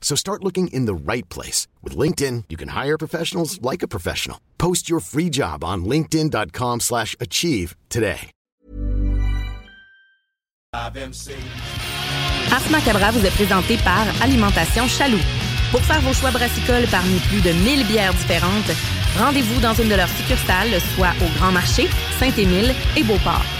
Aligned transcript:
So 0.00 0.16
start 0.16 0.42
looking 0.42 0.66
in 0.72 0.86
the 0.86 0.94
right 0.94 1.28
place. 1.28 1.68
With 1.84 1.96
LinkedIn, 1.96 2.44
you 2.48 2.56
can 2.56 2.70
hire 2.70 2.98
professionals 2.98 3.62
like 3.62 3.84
a 3.84 3.88
professional. 3.88 4.38
Post 4.58 4.90
your 4.90 4.98
free 4.98 5.30
job 5.30 5.62
on 5.62 5.84
linkedin.com 5.84 6.80
slash 6.80 7.14
achieve 7.20 7.76
today. 7.88 8.32
Ars 12.52 12.70
Macabra 12.70 13.10
vous 13.12 13.24
est 13.26 13.30
présenté 13.30 13.76
par 13.78 14.06
Alimentation 14.22 14.86
Chaloux. 14.88 15.18
Pour 15.70 15.80
faire 15.82 16.00
vos 16.00 16.12
choix 16.12 16.30
brassicoles 16.30 16.86
parmi 16.90 17.18
plus 17.28 17.40
de 17.40 17.52
1000 17.52 17.86
bières 17.86 18.14
différentes, 18.14 18.70
rendez-vous 19.18 19.60
dans 19.60 19.74
une 19.74 19.88
de 19.88 19.94
leurs 19.94 20.08
succursales, 20.08 20.80
soit 20.96 21.12
au 21.22 21.38
Grand 21.38 21.52
Marché, 21.52 21.88
Saint-Émile 22.18 22.74
et 22.96 23.04
Beauport. 23.04 23.59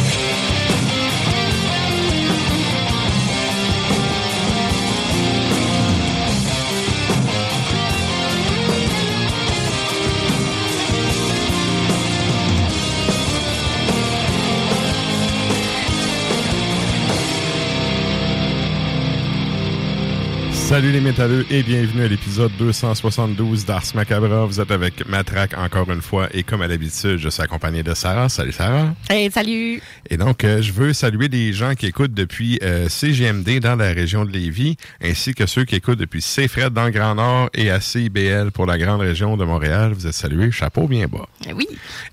Salut 20.71 20.93
les 20.93 21.01
métalleux 21.01 21.45
et 21.49 21.63
bienvenue 21.63 22.03
à 22.03 22.07
l'épisode 22.07 22.53
272 22.57 23.65
d'Ars 23.65 23.83
Macabra. 23.93 24.45
Vous 24.45 24.61
êtes 24.61 24.71
avec 24.71 25.05
Matraque 25.05 25.57
encore 25.57 25.91
une 25.91 26.01
fois 26.01 26.29
et 26.33 26.43
comme 26.43 26.61
à 26.61 26.67
l'habitude, 26.67 27.17
je 27.17 27.27
suis 27.27 27.41
accompagné 27.41 27.83
de 27.83 27.93
Sarah. 27.93 28.29
Salut 28.29 28.53
Sarah. 28.53 28.95
Hey, 29.09 29.29
salut! 29.29 29.81
Et 30.09 30.15
donc, 30.15 30.45
euh, 30.45 30.61
je 30.61 30.71
veux 30.71 30.93
saluer 30.93 31.27
les 31.27 31.51
gens 31.51 31.75
qui 31.75 31.87
écoutent 31.87 32.13
depuis 32.13 32.57
euh, 32.63 32.87
CGMD 32.87 33.59
dans 33.59 33.75
la 33.75 33.91
région 33.91 34.23
de 34.23 34.31
Lévis, 34.31 34.77
ainsi 35.03 35.33
que 35.33 35.45
ceux 35.45 35.65
qui 35.65 35.75
écoutent 35.75 35.99
depuis 35.99 36.21
CFRED 36.21 36.71
dans 36.71 36.85
le 36.85 36.91
Grand 36.91 37.15
Nord 37.15 37.49
et 37.53 37.69
à 37.69 37.81
CIBL 37.81 38.51
pour 38.51 38.65
la 38.65 38.77
grande 38.77 39.01
région 39.01 39.35
de 39.35 39.43
Montréal. 39.43 39.91
Vous 39.91 40.07
êtes 40.07 40.13
salués, 40.13 40.51
chapeau 40.51 40.87
bien 40.87 41.07
bas. 41.07 41.27
Eh 41.49 41.51
Oui. 41.51 41.67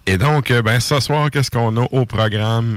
Et 0.07 0.19
donc, 0.19 0.51
euh, 0.51 0.63
ben, 0.63 0.81
ce 0.81 0.99
soir, 0.99 1.31
qu'est-ce 1.31 1.53
qu'on 1.53 1.77
a 1.77 1.87
au 1.93 2.07
programme? 2.07 2.77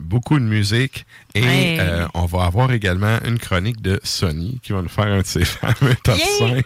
Beaucoup 0.00 0.38
de 0.38 0.44
musique 0.44 1.04
et 1.38 1.42
Ouais. 1.42 1.76
euh, 1.80 2.06
on 2.14 2.24
va 2.26 2.44
avoir 2.44 2.72
également 2.72 3.18
une 3.24 3.38
chronique 3.38 3.80
de 3.80 4.00
Sony 4.02 4.60
qui 4.62 4.72
va 4.72 4.82
nous 4.82 4.88
faire 4.88 5.06
un 5.06 5.20
de 5.20 5.26
ses 5.26 5.44
fameux 5.44 5.94
top 6.04 6.16
Yeah! 6.18 6.26
5. 6.38 6.64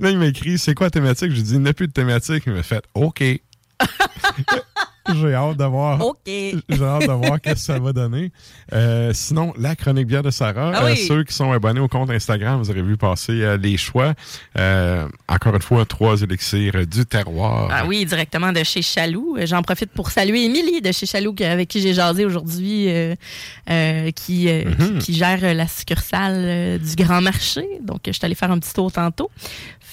Là, 0.00 0.10
il 0.10 0.18
m'a 0.18 0.26
écrit, 0.26 0.58
c'est 0.58 0.74
quoi 0.74 0.86
la 0.86 0.90
thématique? 0.90 1.30
Je 1.30 1.36
lui 1.36 1.42
dis, 1.42 1.54
il 1.54 1.60
n'y 1.60 1.68
a 1.68 1.72
plus 1.74 1.86
de 1.88 1.92
thématique. 1.92 2.42
Il 2.46 2.52
m'a 2.52 2.62
fait, 2.62 2.82
OK. 2.94 3.22
J'ai 5.14 5.34
hâte 5.34 5.56
de 5.58 5.64
voir. 5.64 6.00
OK. 6.04 6.16
J'ai 6.26 6.54
hâte 6.82 7.02
de 7.06 7.12
voir 7.12 7.40
qu'est-ce 7.40 7.54
que 7.54 7.60
ça 7.74 7.78
va 7.78 7.92
donner. 7.92 8.32
Euh, 8.72 9.12
sinon, 9.12 9.52
la 9.58 9.76
chronique 9.76 10.06
bière 10.06 10.22
de 10.22 10.30
Sarah. 10.30 10.72
Ah 10.74 10.84
oui. 10.84 10.92
Euh, 10.92 11.06
ceux 11.06 11.24
qui 11.24 11.34
sont 11.34 11.52
abonnés 11.52 11.80
au 11.80 11.88
compte 11.88 12.10
Instagram, 12.10 12.58
vous 12.58 12.70
aurez 12.70 12.82
vu 12.82 12.96
passer 12.96 13.42
euh, 13.42 13.56
les 13.58 13.76
choix. 13.76 14.14
Encore 15.28 15.54
une 15.54 15.62
fois, 15.62 15.84
trois 15.84 16.20
élixirs 16.22 16.86
du 16.86 17.04
terroir. 17.06 17.68
Ah 17.70 17.84
oui, 17.86 18.04
directement 18.06 18.52
de 18.52 18.62
chez 18.62 18.82
Chaloux. 18.82 19.36
J'en 19.44 19.62
profite 19.62 19.90
pour 19.90 20.10
saluer 20.10 20.44
Émilie 20.44 20.80
de 20.80 20.92
chez 20.92 21.06
Chaloux 21.06 21.34
avec 21.40 21.68
qui 21.68 21.80
j'ai 21.80 21.92
jasé 21.94 22.24
aujourd'hui, 22.24 22.88
qui, 24.14 24.48
Mhm. 24.48 24.98
qui, 24.98 24.98
qui 25.00 25.14
gère 25.14 25.54
la 25.54 25.66
succursale 25.68 26.78
du 26.78 26.94
Grand 27.04 27.20
Marché. 27.20 27.64
Donc, 27.82 28.00
je 28.06 28.12
suis 28.12 28.24
allée 28.24 28.34
faire 28.34 28.50
un 28.50 28.58
petit 28.58 28.72
tour 28.72 28.90
tantôt. 28.90 29.30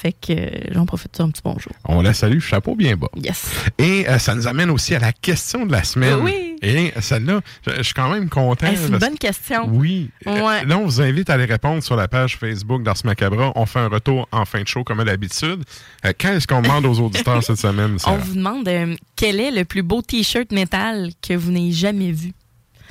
Fait 0.02 0.14
que 0.14 0.32
euh, 0.34 0.50
j'en 0.72 0.86
profite 0.88 1.20
un 1.20 1.30
petit 1.30 1.42
bonjour. 1.44 1.72
On 1.86 2.02
la 2.02 2.14
salue, 2.14 2.40
chapeau 2.40 2.76
bien 2.76 2.96
bas. 2.98 3.08
Yes. 3.16 3.46
Et 3.78 4.08
euh, 4.10 4.18
ça 4.18 4.34
nous 4.34 4.48
amène 4.48 4.72
aussi 4.72 4.96
à 4.96 5.00
la 5.00 5.14
question 5.14 5.66
de 5.68 5.72
la 5.72 5.84
semaine. 5.84 6.16
Oui. 6.22 6.56
Et 6.64 6.92
celle-là, 7.00 7.42
je, 7.68 7.72
je 7.78 7.82
suis 7.84 7.94
quand 7.94 8.10
même 8.10 8.28
content. 8.30 8.66
Hey, 8.68 8.78
c'est 8.78 8.86
une 8.86 8.92
parce- 8.92 9.04
bonne 9.04 9.18
question. 9.20 9.68
Oui. 9.72 10.10
Euh, 10.26 10.42
Ouais. 10.42 10.66
Là, 10.66 10.78
on 10.80 10.86
vous 10.86 11.02
invite 11.02 11.30
à 11.30 11.34
aller 11.34 11.46
répondre 11.46 11.84
sur 11.84 11.96
la 11.96 12.08
page 12.08 12.38
Facebook 12.38 12.82
d'Ars 12.82 12.98
Macabra. 13.04 13.52
On 13.56 13.66
fait 13.68 13.80
un 13.80 13.90
retour 13.90 14.28
en 14.32 14.46
fin 14.46 14.62
de 14.64 14.68
show 14.68 14.84
comme 14.84 15.00
à 15.02 15.04
l'habitude. 15.04 15.64
Euh, 16.06 16.14
Qu'est-ce 16.18 16.48
qu'on 16.48 16.62
demande 16.64 16.86
aux 16.88 17.00
auditeurs 17.00 17.44
cette 17.44 17.58
semaine? 17.60 17.98
On 18.08 18.18
vous 18.18 18.34
demande 18.36 18.68
euh, 18.68 18.96
quel 19.16 19.40
est 19.40 19.52
le 19.52 19.66
plus 19.66 19.84
beau 19.84 20.02
T-shirt 20.02 20.52
métal 20.52 21.12
que 21.22 21.34
vous 21.36 21.52
n'ayez 21.52 21.74
jamais 21.74 22.12
vu? 22.12 22.32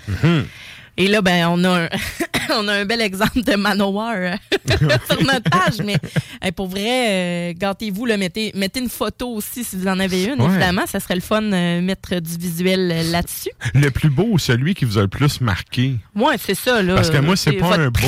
Mhm. 0.09 0.45
Et 1.01 1.09
là, 1.09 1.23
ben, 1.23 1.47
on 1.49 1.65
a 1.65 1.85
un, 1.85 1.89
on 2.59 2.69
a 2.69 2.75
un 2.75 2.85
bel 2.85 3.01
exemple 3.01 3.43
de 3.43 3.57
Manowar 3.57 4.13
euh, 4.17 4.37
sur 5.11 5.23
notre 5.25 5.49
page, 5.49 5.79
mais 5.83 5.97
hey, 6.43 6.53
pour 6.53 6.67
vrai, 6.67 7.07
euh, 7.09 7.53
gâtez-vous, 7.57 8.05
mettez, 8.19 8.53
mettez 8.55 8.81
une 8.81 8.91
photo 8.91 9.31
aussi 9.31 9.65
si 9.65 9.77
vous 9.77 9.89
en 9.89 9.99
avez 9.99 10.25
une, 10.25 10.43
Ouais. 10.43 10.51
évidemment. 10.51 10.85
Ça 10.87 11.01
serait 11.01 11.15
le 11.15 11.23
fun 11.23 11.41
de 11.41 11.81
mettre 11.81 12.21
du 12.21 12.37
visuel 12.37 12.93
euh, 12.93 13.11
là-dessus. 13.11 13.49
Le 13.73 13.89
plus 13.91 14.11
beau 14.11 14.37
celui 14.37 14.75
qui 14.75 14.85
vous 14.85 14.99
a 14.99 15.01
le 15.01 15.09
plus 15.09 15.41
marqué? 15.41 15.97
Ouais, 16.15 16.37
c'est 16.39 16.55
ça, 16.55 16.83
là. 16.83 16.97
Parce 16.97 17.09
que 17.09 17.17
moi, 17.17 17.35
c'est 17.35 17.55
pas 17.55 17.79
un 17.79 17.89
beau. 17.89 18.01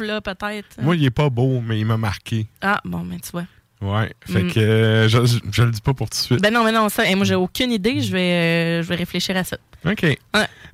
là, 0.00 0.22
peut-être. 0.22 0.80
Moi, 0.80 0.96
il 0.96 1.04
est 1.04 1.10
pas 1.10 1.28
beau, 1.28 1.60
mais 1.60 1.78
il 1.78 1.84
m'a 1.84 1.98
marqué. 1.98 2.46
Ah, 2.62 2.80
bon, 2.86 3.00
ben, 3.00 3.20
tu 3.20 3.30
vois. 3.30 3.44
Ouais. 3.80 4.12
Fait 4.26 4.42
Mm. 4.42 4.52
que 4.52 4.60
euh, 4.60 5.08
je, 5.08 5.24
je, 5.24 5.38
je 5.52 5.62
le 5.62 5.70
dis 5.70 5.80
pas 5.80 5.94
pour 5.94 6.10
tout 6.10 6.18
de 6.18 6.22
suite. 6.22 6.42
Ben 6.42 6.52
non, 6.52 6.64
mais 6.64 6.72
non, 6.72 6.88
ça, 6.88 7.06
hey, 7.06 7.14
moi, 7.14 7.24
j'ai 7.24 7.36
aucune 7.36 7.70
idée. 7.70 8.00
Je 8.00 8.10
vais, 8.10 8.18
euh, 8.32 8.82
je 8.82 8.88
vais 8.88 8.96
réfléchir 8.96 9.36
à 9.36 9.44
ça. 9.44 9.56
OK. 9.86 10.18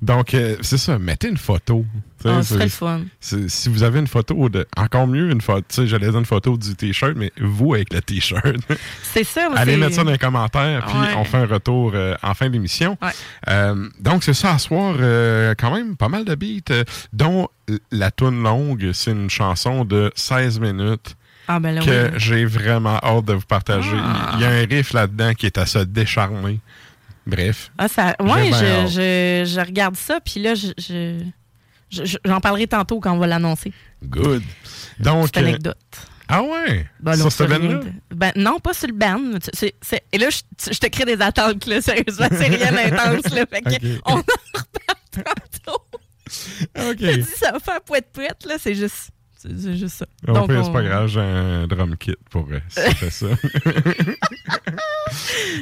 Donc, 0.01 0.33
euh, 0.33 0.57
c'est 0.63 0.79
ça. 0.79 0.99
Mettez 0.99 1.29
une 1.29 1.37
photo. 1.37 1.85
Ce 2.23 2.29
c'est- 2.43 2.55
serait 2.55 2.65
le 2.65 2.71
fun. 2.71 3.01
Si 3.21 3.69
vous 3.69 3.83
avez 3.83 3.99
une 4.01 4.07
photo 4.07 4.49
de. 4.49 4.67
Encore 4.79 5.07
mieux, 5.07 5.31
une 5.31 5.43
photo. 5.43 5.61
Tu 5.69 5.75
sais, 5.75 5.87
j'allais 5.87 6.09
dire 6.09 6.19
une 6.19 6.25
photo 6.25 6.57
du 6.57 6.75
T-shirt, 6.75 7.13
mais 7.15 7.31
vous 7.39 7.75
avec 7.75 7.93
le 7.93 8.01
T-shirt. 8.01 8.43
C'est 9.03 9.25
ça, 9.25 9.51
Allez 9.55 9.77
mettre 9.77 9.95
ça 9.97 10.05
dans 10.05 10.11
les 10.13 10.17
commentaires, 10.19 10.87
puis 10.87 10.97
Ouais. 10.99 11.15
on 11.19 11.25
fait 11.25 11.37
un 11.37 11.47
retour 11.47 11.93
euh, 11.95 12.15
en 12.23 12.33
fin 12.33 12.49
d'émission. 12.49 12.97
Ouais. 13.03 13.11
Euh, 13.49 13.89
donc, 14.01 14.25
c'est 14.25 14.33
ça, 14.35 14.55
à 14.55 14.59
soir, 14.59 14.97
euh, 14.99 15.55
quand 15.59 15.75
même 15.75 15.97
pas 15.97 16.09
mal 16.09 16.25
de 16.25 16.35
beats, 16.35 16.85
dont 17.13 17.49
la 17.93 18.11
tune 18.11 18.43
longue, 18.43 18.91
c'est 18.95 19.11
une 19.13 19.29
chanson 19.29 19.85
de 19.85 20.11
16 20.17 20.61
minutes 20.61 21.17
Ah, 21.49 21.61
ben 21.61 21.75
là, 21.75 21.81
que 21.83 22.07
oui. 22.13 22.19
j'ai 22.19 22.45
vraiment 22.47 22.99
hâte 23.03 23.25
de 23.27 23.35
vous 23.35 23.41
partager. 23.47 23.97
Ah. 23.97 24.33
Il 24.35 24.41
y 24.41 24.45
a 24.45 24.49
un 24.51 24.65
riff 24.67 24.93
là-dedans 24.93 25.35
qui 25.35 25.47
est 25.47 25.59
à 25.59 25.67
se 25.67 25.79
décharmer. 25.81 26.59
Bref. 27.27 27.71
Ah, 27.79 27.89
ça, 27.89 28.15
ouais, 28.21 28.51
je, 28.53 28.87
je, 29.47 29.51
je 29.55 29.61
regarde 29.61 29.97
ça, 29.97 30.21
puis 30.21 30.41
là, 30.43 30.55
je, 30.55 30.69
je- 30.79 31.25
je- 31.91 32.17
j'en 32.25 32.41
parlerai 32.41 32.67
tantôt 32.67 33.01
quand 33.01 33.13
on 33.13 33.19
va 33.19 33.27
l'annoncer. 33.27 33.73
Good. 34.05 34.43
Donc. 34.99 35.37
Euh, 35.37 35.41
anecdote. 35.41 35.77
ah 36.29 36.43
ouais? 36.43 36.87
Ben, 37.01 37.17
sur 37.17 37.33
ce 37.33 37.45
de- 37.45 37.81
Ben, 38.15 38.33
non, 38.37 38.59
pas 38.59 38.75
sur 38.75 38.89
le 38.89 38.95
band. 38.95 39.39
c'est- 39.55 39.75
c'est- 39.81 40.03
et 40.13 40.19
là, 40.19 40.29
je, 40.31 40.73
je 40.73 40.79
te 40.79 40.87
crée 40.89 41.05
des 41.07 41.21
attentes, 41.23 41.67
là, 41.67 41.81
sérieusement. 41.81 42.27
C'est 42.31 42.49
rien 42.49 42.73
d'intense, 42.91 43.33
là. 43.33 43.45
Fait 43.47 43.63
que 43.63 43.75
Ok. 43.97 44.01
on 44.07 44.13
en 44.13 44.17
reparle 44.17 45.25
tantôt. 45.65 45.83
OK. 46.91 46.97
Je 47.01 47.07
te 47.07 47.17
dis, 47.17 47.31
ça 47.39 47.53
va 47.53 47.59
faire 47.61 47.81
poète-poète, 47.83 48.45
là. 48.47 48.57
C'est 48.59 48.75
juste, 48.75 49.11
c'est 49.45 49.61
c'est 49.61 49.77
juste 49.77 49.97
ça. 49.99 50.07
Au 50.27 50.33
Donc, 50.33 50.49
pire, 50.49 50.61
on- 50.61 50.65
c'est 50.65 50.73
pas 50.73 50.83
grave, 50.83 51.07
j'ai 51.09 51.21
un 51.21 51.67
drum 51.67 51.97
kit 51.97 52.15
pour 52.31 52.49
euh, 52.51 52.61
ça. 53.11 53.27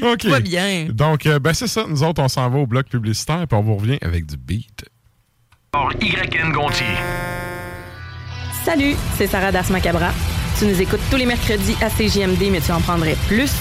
OK. 0.03 0.25
Va 0.27 0.41
bien. 0.41 0.87
Donc, 0.91 1.27
euh, 1.27 1.39
ben 1.39 1.53
c'est 1.53 1.67
ça. 1.67 1.85
Nous 1.89 2.03
autres, 2.03 2.23
on 2.23 2.29
s'en 2.29 2.49
va 2.49 2.59
au 2.59 2.67
bloc 2.67 2.87
publicitaire, 2.89 3.47
puis 3.49 3.59
on 3.59 3.63
vous 3.63 3.77
revient 3.77 3.99
avec 4.03 4.27
du 4.27 4.37
beat. 4.37 4.85
YN 6.01 6.53
Gontier. 6.53 6.87
Salut, 8.65 8.95
c'est 9.17 9.27
Sarah 9.27 9.53
Das 9.53 9.71
Macabra. 9.71 10.11
Tu 10.59 10.67
nous 10.67 10.81
écoutes 10.81 11.01
tous 11.11 11.17
les 11.17 11.27
mercredis 11.27 11.75
à 11.81 11.89
CJMD, 11.91 12.51
mais 12.51 12.61
tu 12.61 12.71
en 12.73 12.81
prendrais 12.81 13.17
plus. 13.27 13.53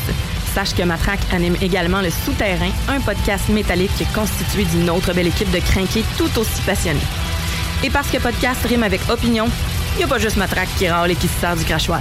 Sache 0.53 0.75
que 0.75 0.83
Matraque 0.83 1.21
anime 1.33 1.55
également 1.61 2.01
Le 2.01 2.09
Souterrain, 2.09 2.69
un 2.89 2.99
podcast 2.99 3.47
métallique 3.49 3.91
constitué 4.13 4.65
d'une 4.65 4.89
autre 4.89 5.13
belle 5.13 5.27
équipe 5.27 5.49
de 5.51 5.59
crinqués 5.59 6.03
tout 6.17 6.29
aussi 6.37 6.61
passionnés. 6.63 6.99
Et 7.83 7.89
parce 7.89 8.07
que 8.09 8.17
podcast 8.17 8.61
rime 8.67 8.83
avec 8.83 9.01
opinion, 9.09 9.47
il 9.95 9.97
n'y 9.99 10.03
a 10.03 10.07
pas 10.07 10.19
juste 10.19 10.37
Matraque 10.37 10.69
qui 10.77 10.87
râle 10.87 11.11
et 11.11 11.15
qui 11.15 11.27
se 11.27 11.39
sert 11.39 11.55
du 11.55 11.65
crachoir. 11.65 11.99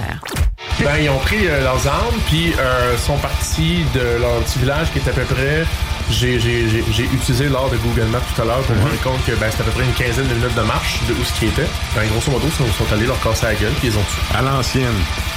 Ben, 0.80 0.96
ils 1.02 1.10
ont 1.10 1.18
pris 1.18 1.46
euh, 1.46 1.62
leurs 1.62 1.86
armes, 1.86 2.18
puis 2.26 2.54
euh, 2.58 2.96
sont 2.98 3.16
partis 3.18 3.84
de 3.94 4.18
leur 4.20 4.38
petit 4.40 4.58
village 4.60 4.88
qui 4.92 4.98
est 4.98 5.08
à 5.08 5.12
peu 5.12 5.22
près. 5.22 5.64
J'ai, 6.10 6.40
j'ai, 6.40 6.68
j'ai, 6.68 6.84
j'ai 6.92 7.04
utilisé 7.04 7.48
l'art 7.48 7.68
de 7.70 7.76
Google 7.78 8.06
Maps 8.10 8.20
tout 8.34 8.42
à 8.42 8.44
l'heure 8.44 8.60
pour 8.62 8.74
me 8.76 8.82
rendre 8.82 9.00
compte 9.02 9.24
que 9.24 9.32
ben, 9.32 9.50
c'était 9.50 9.62
à 9.62 9.66
peu 9.66 9.70
près 9.72 9.84
une 9.84 9.92
quinzaine 9.92 10.26
de 10.26 10.34
minutes 10.34 10.54
de 10.54 10.62
marche 10.62 10.98
de 11.08 11.14
où 11.14 11.24
ce 11.24 11.32
qui 11.38 11.46
était. 11.46 11.66
Ben, 11.94 12.06
grosso 12.08 12.30
modo, 12.30 12.46
ils 12.46 12.52
sont, 12.52 12.66
sont 12.84 12.92
allés 12.92 13.06
leur 13.06 13.20
casser 13.22 13.46
la 13.46 13.54
gueule, 13.54 13.72
puis 13.78 13.88
ils 13.88 13.96
ont 13.98 14.02
tué. 14.02 14.36
À 14.38 14.42
l'ancienne. 14.42 14.86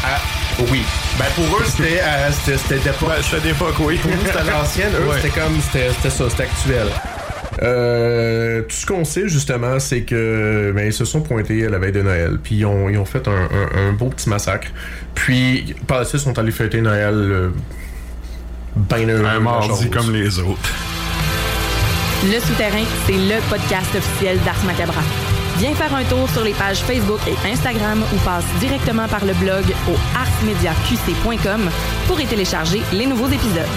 Ah, 0.03 0.19
oui. 0.71 0.83
Ben, 1.17 1.25
pour 1.35 1.45
eux, 1.57 1.63
c'était, 1.65 2.01
euh, 2.03 2.31
c'était, 2.31 2.57
c'était 2.57 2.79
d'époque. 2.79 3.11
c'était 3.23 3.41
d'époque, 3.41 3.75
oui. 3.79 3.97
Pour 3.97 4.11
nous, 4.11 4.17
c'était 4.25 4.37
à 4.39 4.43
l'ancienne. 4.43 4.91
Eux, 4.99 5.07
Ouais. 5.09 5.17
c'était 5.21 5.39
comme. 5.39 5.59
C'était, 5.61 5.89
c'était 5.93 6.09
ça, 6.09 6.29
c'était 6.29 6.43
actuel. 6.43 6.87
Euh, 7.61 8.61
tout 8.63 8.75
ce 8.75 8.85
qu'on 8.85 9.05
sait 9.05 9.27
justement, 9.27 9.79
c'est 9.79 10.01
que 10.01 10.71
ben, 10.75 10.87
ils 10.87 10.93
se 10.93 11.05
sont 11.05 11.21
pointés 11.21 11.65
à 11.65 11.69
la 11.69 11.77
veille 11.77 11.91
de 11.91 12.01
Noël, 12.01 12.39
puis 12.43 12.55
ils 12.55 12.65
ont, 12.65 12.89
ils 12.89 12.97
ont 12.97 13.05
fait 13.05 13.27
un, 13.27 13.31
un- 13.31 13.89
un 13.89 13.93
beau 13.93 14.07
petit 14.07 14.27
massacre. 14.29 14.67
Puis 15.15 15.75
par 15.87 15.99
la 15.99 16.05
suite, 16.05 16.21
ils 16.21 16.23
sont 16.25 16.39
allés 16.39 16.51
fêter 16.51 16.81
Noël 16.81 17.13
euh, 17.15 17.49
ben 18.75 19.09
heureux. 19.09 19.25
Un 19.25 19.39
mardi 19.39 19.89
comme 19.89 20.11
les 20.11 20.39
autres. 20.39 20.71
Le 22.25 22.39
Souterrain, 22.39 22.83
c'est 23.05 23.13
le 23.13 23.39
podcast 23.49 23.93
officiel 23.95 24.39
d'Ars 24.45 24.63
Macabra. 24.65 25.01
Viens 25.59 25.73
faire 25.75 25.93
un 25.93 26.03
tour 26.05 26.27
sur 26.31 26.43
les 26.43 26.53
pages 26.53 26.79
Facebook 26.79 27.19
et 27.27 27.47
Instagram 27.51 28.01
ou 28.13 28.17
passe 28.25 28.45
directement 28.59 29.07
par 29.07 29.23
le 29.25 29.33
blog 29.33 29.63
au 29.87 29.93
arsmediaqc.com 30.17 31.69
pour 32.07 32.19
y 32.19 32.25
télécharger 32.25 32.81
les 32.93 33.05
nouveaux 33.05 33.27
épisodes. 33.27 33.67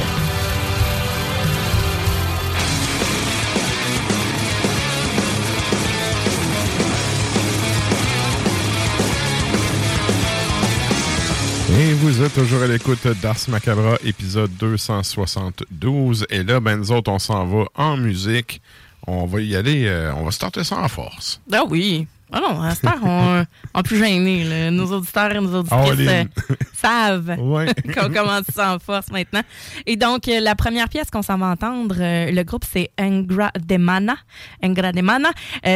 Et 11.79 11.93
vous 11.93 12.23
êtes 12.23 12.33
toujours 12.33 12.63
à 12.63 12.67
l'écoute 12.67 13.07
d'Ars 13.21 13.37
Macabra, 13.49 13.99
épisode 14.03 14.51
272. 14.57 16.27
Et 16.31 16.43
là, 16.43 16.59
ben 16.59 16.79
nous 16.79 16.91
autres, 16.91 17.13
on 17.13 17.19
s'en 17.19 17.45
va 17.45 17.65
en 17.75 17.99
musique. 17.99 18.63
On 19.07 19.27
va 19.27 19.43
y 19.43 19.55
aller, 19.55 19.85
euh, 19.85 20.15
on 20.15 20.25
va 20.25 20.31
starter 20.31 20.65
ça 20.65 20.79
en 20.79 20.89
force. 20.89 21.39
Ah 21.53 21.65
oui. 21.69 22.07
Ah 22.39 22.41
non, 22.43 22.61
à 22.61 22.75
cette 22.75 22.85
heure, 22.85 22.99
on, 23.03 23.45
on 23.75 23.83
plus 23.83 23.97
gêné. 23.99 24.45
là. 24.45 24.71
Nos 24.71 24.93
auditeurs 24.93 25.31
et 25.35 25.41
nos 25.41 25.55
auditrices 25.61 26.07
euh, 26.09 26.25
savent 26.75 27.35
Ouais. 27.39 27.67
qu'on 27.95 28.13
commence 28.13 28.45
en 28.59 28.79
force 28.79 29.11
maintenant. 29.11 29.41
Et 29.87 29.97
donc, 29.97 30.29
euh, 30.29 30.41
la 30.41 30.55
première 30.55 30.91
pièce 30.91 31.11
qu'on 31.11 31.23
s'en 31.23 31.39
va 31.39 31.47
entendre, 31.47 31.97
euh, 31.99 32.31
le 32.31 32.43
groupe, 32.43 32.65
c'est 32.71 32.91
Engra 33.01 33.51
Demana. 33.67 34.17
Engra 34.63 34.93
Demana, 34.93 35.31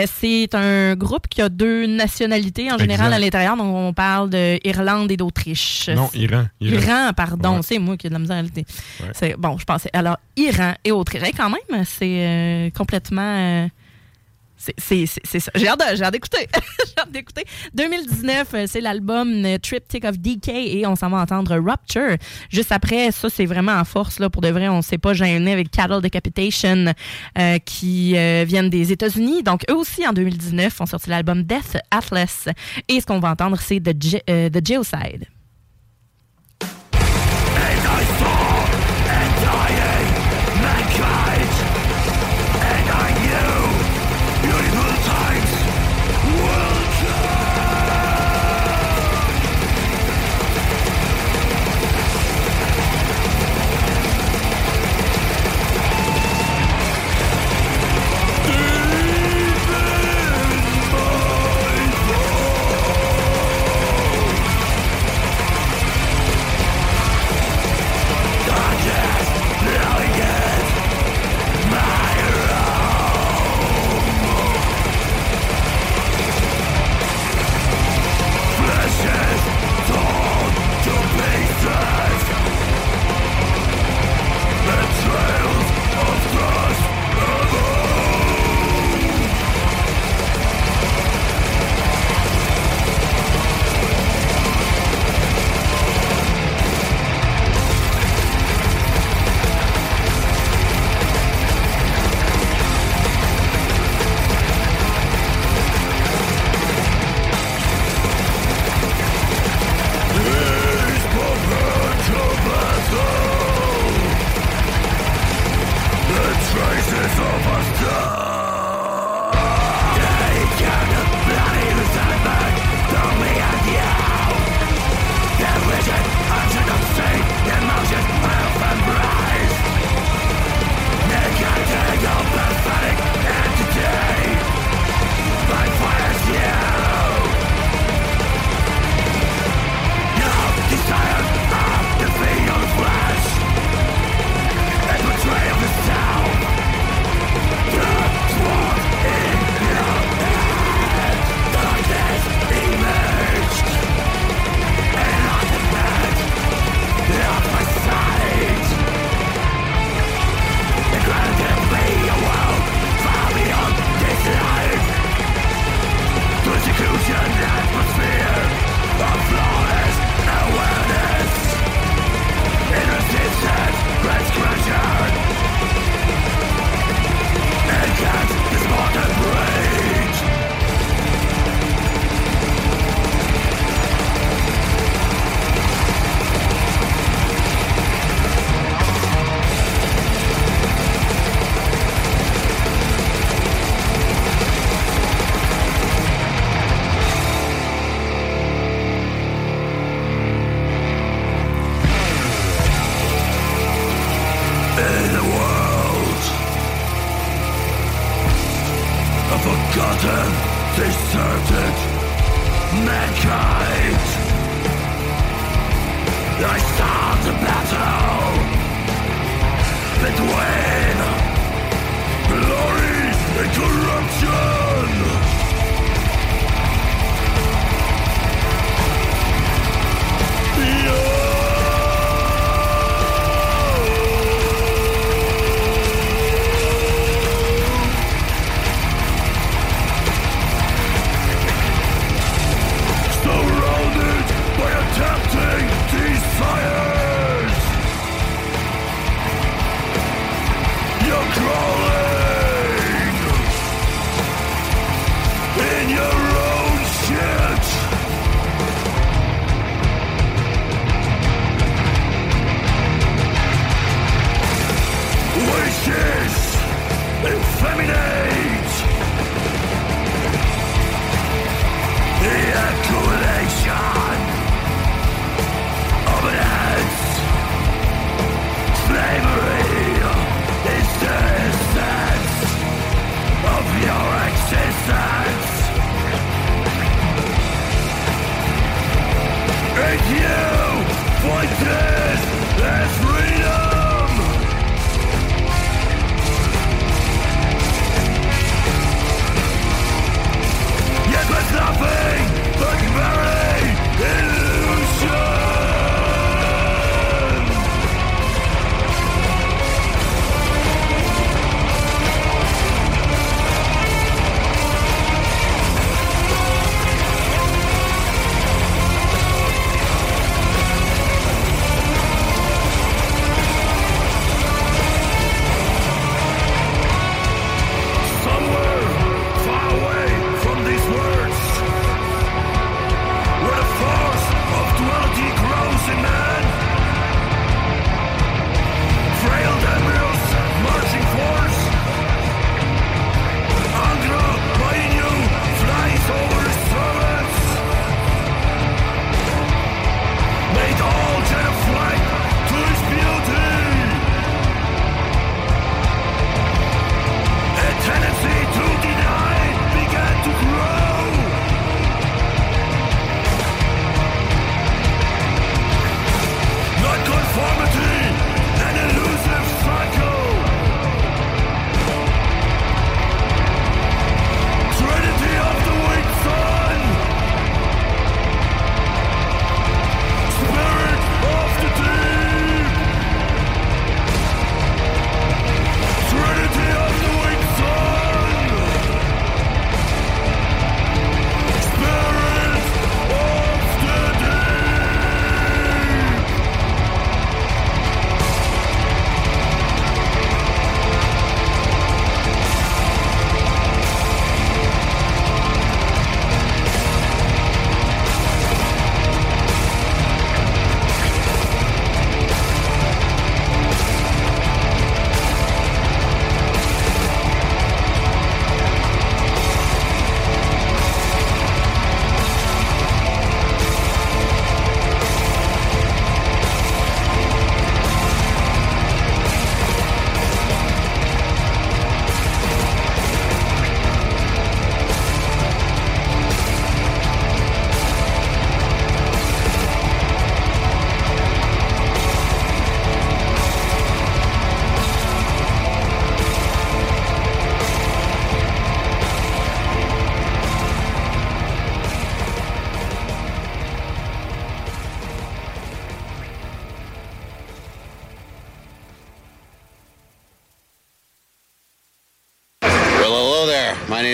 c'est 0.07 0.55
un 0.55 0.95
groupe 0.97 1.29
qui 1.29 1.41
a 1.41 1.49
deux 1.49 1.87
nationalités 1.87 2.71
en 2.71 2.77
général 2.77 3.13
à 3.15 3.19
l'intérieur. 3.19 3.57
Donc, 3.57 3.75
on 3.75 3.95
parle 3.95 4.29
d'Irlande 4.29 5.11
et 5.11 5.17
d'Autriche. 5.17 5.89
Non, 5.89 6.11
Iran. 6.13 6.45
Iran. 6.61 6.83
Iran, 6.83 7.11
pardon. 7.17 7.57
Ouais. 7.57 7.63
C'est 7.63 7.79
moi 7.79 7.97
qui 7.97 8.07
ai 8.07 8.11
de 8.11 8.15
la 8.15 8.21
misère. 8.21 8.45
Ouais. 8.45 8.65
C'est 9.15 9.35
Bon, 9.39 9.57
je 9.57 9.65
pensais. 9.65 9.89
Alors, 9.95 10.19
Iran 10.37 10.75
et 10.85 10.93
Autriche. 10.93 11.23
Hey, 11.23 11.33
quand 11.33 11.49
même, 11.49 11.85
c'est 11.87 12.71
complètement. 12.77 13.67
C'est- 14.79 15.39
ça. 15.41 15.51
J'ai 15.55 15.69
hâte 15.69 15.83
j'ai 15.95 16.11
d'écouter. 16.11 16.47
J'ai 16.87 17.01
hâte 17.01 17.11
d'écouter. 17.11 17.45
2019, 17.75 18.49
euh, 18.55 18.65
c'est 18.69 18.81
l'album 18.81 19.45
euh, 19.45 19.59
Triptych 19.59 20.05
of 20.05 20.19
Decay 20.19 20.79
et 20.79 20.87
on 20.87 20.97
s'en 20.97 21.09
va 21.09 21.19
entendre 21.19 21.57
Rupture. 21.57 22.17
Juste 22.51 22.73
après, 22.73 23.11
ça, 23.11 23.31
c'est 23.31 23.47
vraiment 23.47 23.73
en 23.73 23.85
force. 23.85 24.19
Là, 24.19 24.29
pour 24.29 24.43
de 24.43 24.49
vrai, 24.49 24.69
on 24.69 24.79
ne 24.79 24.83
s'est 24.83 24.99
pas 24.99 25.15
gêné 25.15 25.53
avec 25.53 25.71
Cattle 25.71 26.01
Decapitation 26.03 26.93
euh, 27.39 27.59
qui 27.59 28.13
viennent 28.45 28.71
des 28.71 28.93
États-Unis. 28.93 29.43
Donc, 29.43 29.63
eux 29.71 29.75
aussi, 29.75 30.07
en 30.07 30.13
2019, 30.13 30.81
ont 30.81 30.87
sorti 30.87 31.11
l'album 31.11 31.43
Death 31.43 31.79
Atlas. 31.91 32.49
Et 32.89 33.01
ce 33.01 33.07
qu'on 33.07 33.21
va 33.21 33.31
entendre, 33.31 33.59
c'est 33.61 33.81
The, 33.81 33.97
The 34.27 34.67
Geocide. 34.67 35.27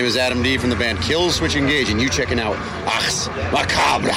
was 0.06 0.16
Adam 0.16 0.40
D 0.40 0.56
from 0.56 0.70
the 0.70 0.76
band 0.76 1.00
Kills, 1.00 1.34
Switch 1.34 1.56
Engage, 1.56 1.90
and 1.90 2.00
you 2.00 2.08
checking 2.08 2.38
out 2.38 2.54
Achs 2.86 3.26
Macabre 3.50 4.12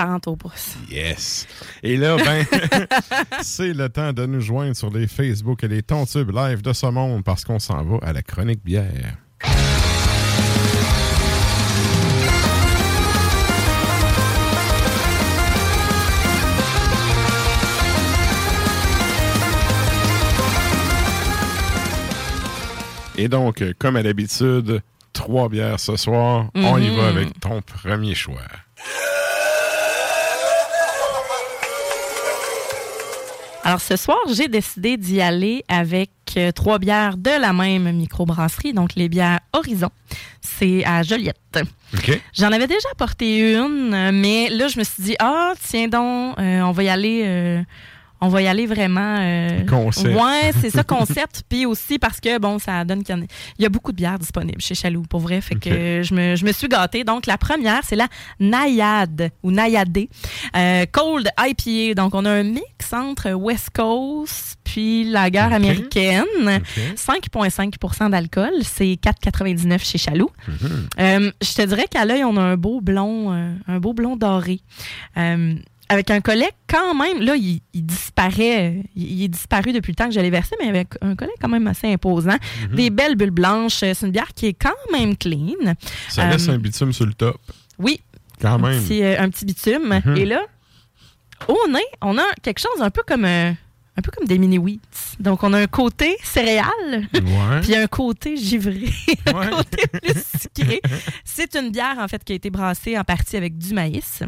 ça 0.00 0.06
rentre 0.06 0.28
au 0.28 0.36
pouce. 0.36 0.76
Yes. 0.90 1.46
Et 1.82 1.98
là, 1.98 2.16
ben, 2.16 2.46
c'est 3.42 3.74
le 3.74 3.90
temps 3.90 4.14
de 4.14 4.24
nous 4.24 4.40
joindre 4.40 4.74
sur 4.74 4.90
les 4.90 5.06
Facebook 5.06 5.62
et 5.62 5.68
les 5.68 5.82
tontubes 5.82 6.30
live 6.34 6.62
de 6.62 6.72
ce 6.72 6.86
monde 6.86 7.22
parce 7.22 7.44
qu'on 7.44 7.58
s'en 7.58 7.84
va 7.84 7.98
à 8.00 8.12
la 8.14 8.22
chronique 8.22 8.64
bière. 8.64 9.16
Et 23.18 23.28
donc, 23.28 23.62
comme 23.78 23.96
à 23.96 24.02
l'habitude, 24.02 24.80
trois 25.12 25.50
bières 25.50 25.78
ce 25.78 25.96
soir. 25.96 26.46
On 26.54 26.78
y 26.78 26.88
va 26.96 27.08
avec 27.08 27.38
ton 27.38 27.60
premier 27.60 28.14
choix. 28.14 28.40
Alors 33.70 33.80
ce 33.80 33.94
soir, 33.94 34.18
j'ai 34.34 34.48
décidé 34.48 34.96
d'y 34.96 35.20
aller 35.20 35.64
avec 35.68 36.10
euh, 36.36 36.50
trois 36.50 36.80
bières 36.80 37.16
de 37.16 37.30
la 37.30 37.52
même 37.52 37.92
microbrasserie, 37.92 38.72
donc 38.72 38.96
les 38.96 39.08
bières 39.08 39.38
Horizon. 39.52 39.90
C'est 40.40 40.84
à 40.84 41.04
Joliette. 41.04 41.60
J'en 42.34 42.50
avais 42.50 42.66
déjà 42.66 42.88
apporté 42.90 43.52
une, 43.52 44.10
mais 44.10 44.48
là, 44.48 44.66
je 44.66 44.76
me 44.76 44.82
suis 44.82 45.04
dit, 45.04 45.14
ah, 45.20 45.52
tiens 45.62 45.86
donc, 45.86 46.36
euh, 46.40 46.62
on 46.62 46.72
va 46.72 46.82
y 46.82 46.88
aller. 46.88 47.22
euh, 47.24 47.62
on 48.20 48.28
va 48.28 48.42
y 48.42 48.46
aller 48.48 48.66
vraiment. 48.66 49.16
euh, 49.20 49.64
Concept. 49.66 50.14
Ouais, 50.14 50.50
c'est 50.60 50.70
ça, 50.70 50.82
concept. 50.84 51.42
Puis 51.48 51.66
aussi 51.66 51.98
parce 51.98 52.20
que, 52.20 52.38
bon, 52.38 52.58
ça 52.58 52.84
donne 52.84 53.02
qu'il 53.02 53.14
y 53.14 53.18
en 53.18 53.22
a, 53.22 53.26
il 53.58 53.62
y 53.62 53.66
a 53.66 53.68
beaucoup 53.68 53.92
de 53.92 53.96
bières 53.96 54.18
disponibles 54.18 54.60
chez 54.60 54.74
Chaloux, 54.74 55.02
pour 55.02 55.20
vrai. 55.20 55.40
Fait 55.40 55.54
que 55.56 56.02
je 56.02 56.14
me, 56.14 56.36
je 56.36 56.44
me 56.44 56.52
suis 56.52 56.68
gâtée. 56.68 57.04
Donc, 57.04 57.26
la 57.26 57.38
première, 57.38 57.80
c'est 57.84 57.96
la 57.96 58.08
Nayade 58.38 59.30
ou 59.42 59.50
Nayadé. 59.50 60.08
Euh, 60.56 60.84
Cold 60.90 61.28
IPA. 61.38 61.94
Donc, 61.94 62.14
on 62.14 62.24
a 62.24 62.30
un 62.30 62.42
mix 62.42 62.92
entre 62.92 63.32
West 63.32 63.70
Coast 63.74 64.56
puis 64.64 65.04
la 65.04 65.30
guerre 65.30 65.48
Ok. 65.48 65.52
américaine. 65.54 66.22
OK. 66.46 66.96
5,5% 66.96 68.10
d'alcool. 68.10 68.52
C'est 68.62 68.96
4,99 69.02 69.82
chez 69.84 69.98
Chaloux. 69.98 70.30
Euh, 71.00 71.32
je 71.42 71.54
te 71.54 71.62
dirais 71.66 71.86
qu'à 71.90 72.04
l'œil, 72.04 72.22
on 72.24 72.36
a 72.36 72.40
un 72.42 72.56
beau 72.56 72.80
blond, 72.80 73.32
euh, 73.32 73.52
un 73.66 73.80
beau 73.80 73.92
blond 73.94 74.16
doré. 74.16 74.60
Euh, 75.90 75.94
avec 75.94 76.10
un 76.10 76.20
collet 76.20 76.50
quand 76.68 76.94
même, 76.94 77.20
là, 77.20 77.34
il, 77.36 77.60
il 77.74 77.84
disparaît. 77.84 78.70
euh, 78.78 78.82
Il, 78.96 79.12
il 79.12 79.24
est 79.24 79.28
disparu 79.28 79.72
depuis 79.72 79.90
le 79.92 79.96
temps 79.96 80.06
que 80.08 80.14
je 80.14 80.20
l'ai 80.20 80.30
versé, 80.30 80.54
mais 80.60 80.68
avec 80.68 80.88
un 81.00 81.14
collet 81.16 81.32
quand 81.40 81.48
même 81.48 81.66
assez 81.66 81.92
imposant. 81.92 82.36
Des 82.72 82.90
belles 82.90 83.16
bulles 83.16 83.30
blanches. 83.30 83.78
C'est 83.80 84.00
une 84.02 84.10
bière 84.12 84.32
qui 84.34 84.46
est 84.46 84.54
quand 84.54 84.70
même 84.92 85.16
clean. 85.16 85.74
Ça 86.08 86.28
laisse 86.30 86.48
Euh, 86.48 86.52
un 86.52 86.58
bitume 86.58 86.92
sur 86.92 87.06
le 87.06 87.14
top. 87.14 87.38
Oui, 87.78 88.00
Quand 88.40 88.54
un 88.54 88.58
même. 88.58 88.82
petit, 88.82 89.02
euh, 89.02 89.20
un 89.20 89.28
petit 89.30 89.44
bitume. 89.44 90.00
Mhm. 90.04 90.16
Et 90.16 90.24
là, 90.26 90.42
au 91.48 91.58
nez, 91.68 91.80
on 92.02 92.18
a 92.18 92.24
quelque 92.42 92.60
chose 92.60 92.80
un 92.82 92.90
peu 92.90 93.02
comme, 93.06 93.24
euh, 93.24 93.50
un 93.96 94.02
peu 94.02 94.10
comme 94.16 94.26
des 94.26 94.38
mini-wheats. 94.38 94.78
Donc, 95.18 95.42
on 95.42 95.52
a 95.52 95.58
un 95.58 95.66
côté 95.66 96.16
céréales. 96.22 97.08
Ouais. 97.14 97.60
Puis 97.62 97.74
un 97.74 97.86
côté 97.86 98.36
givré, 98.36 98.84
un 99.26 99.32
Ouais. 99.34 99.48
côté 99.50 99.86
plus 99.88 100.22
sucré. 100.40 100.80
C'est 101.24 101.54
une 101.56 101.70
bière, 101.70 101.96
en 101.98 102.06
fait, 102.08 102.22
qui 102.22 102.32
a 102.32 102.36
été 102.36 102.50
brassée 102.50 102.98
en 102.98 103.04
partie 103.04 103.36
avec 103.36 103.58
du 103.58 103.74
maïs. 103.74 104.22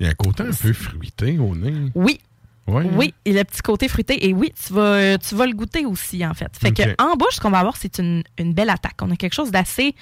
Il 0.00 0.06
y 0.06 0.08
a 0.08 0.12
un 0.12 0.14
côté 0.14 0.42
un 0.42 0.50
peu 0.52 0.72
fruité 0.72 1.38
au 1.38 1.54
nez. 1.54 1.74
Oui, 1.94 2.20
Ouais. 2.66 2.86
oui, 2.92 3.14
et 3.24 3.32
le 3.32 3.42
petit 3.44 3.62
côté 3.62 3.88
fruité. 3.88 4.28
Et 4.28 4.34
oui, 4.34 4.52
tu 4.54 4.74
vas, 4.74 4.80
euh, 4.82 5.16
tu 5.18 5.34
vas 5.34 5.46
le 5.46 5.54
goûter 5.54 5.86
aussi, 5.86 6.24
en 6.26 6.34
fait. 6.34 6.50
Fait 6.60 6.70
que 6.70 6.82
en 7.02 7.16
bouche, 7.16 7.36
ce 7.36 7.40
qu'on 7.40 7.50
va 7.50 7.60
avoir, 7.60 7.76
c'est 7.78 7.98
une, 7.98 8.22
une 8.38 8.52
belle 8.52 8.68
attaque. 8.68 8.96
On 9.00 9.10
a 9.10 9.16
quelque 9.16 9.32
chose 9.34 9.50
d'assez 9.50 9.94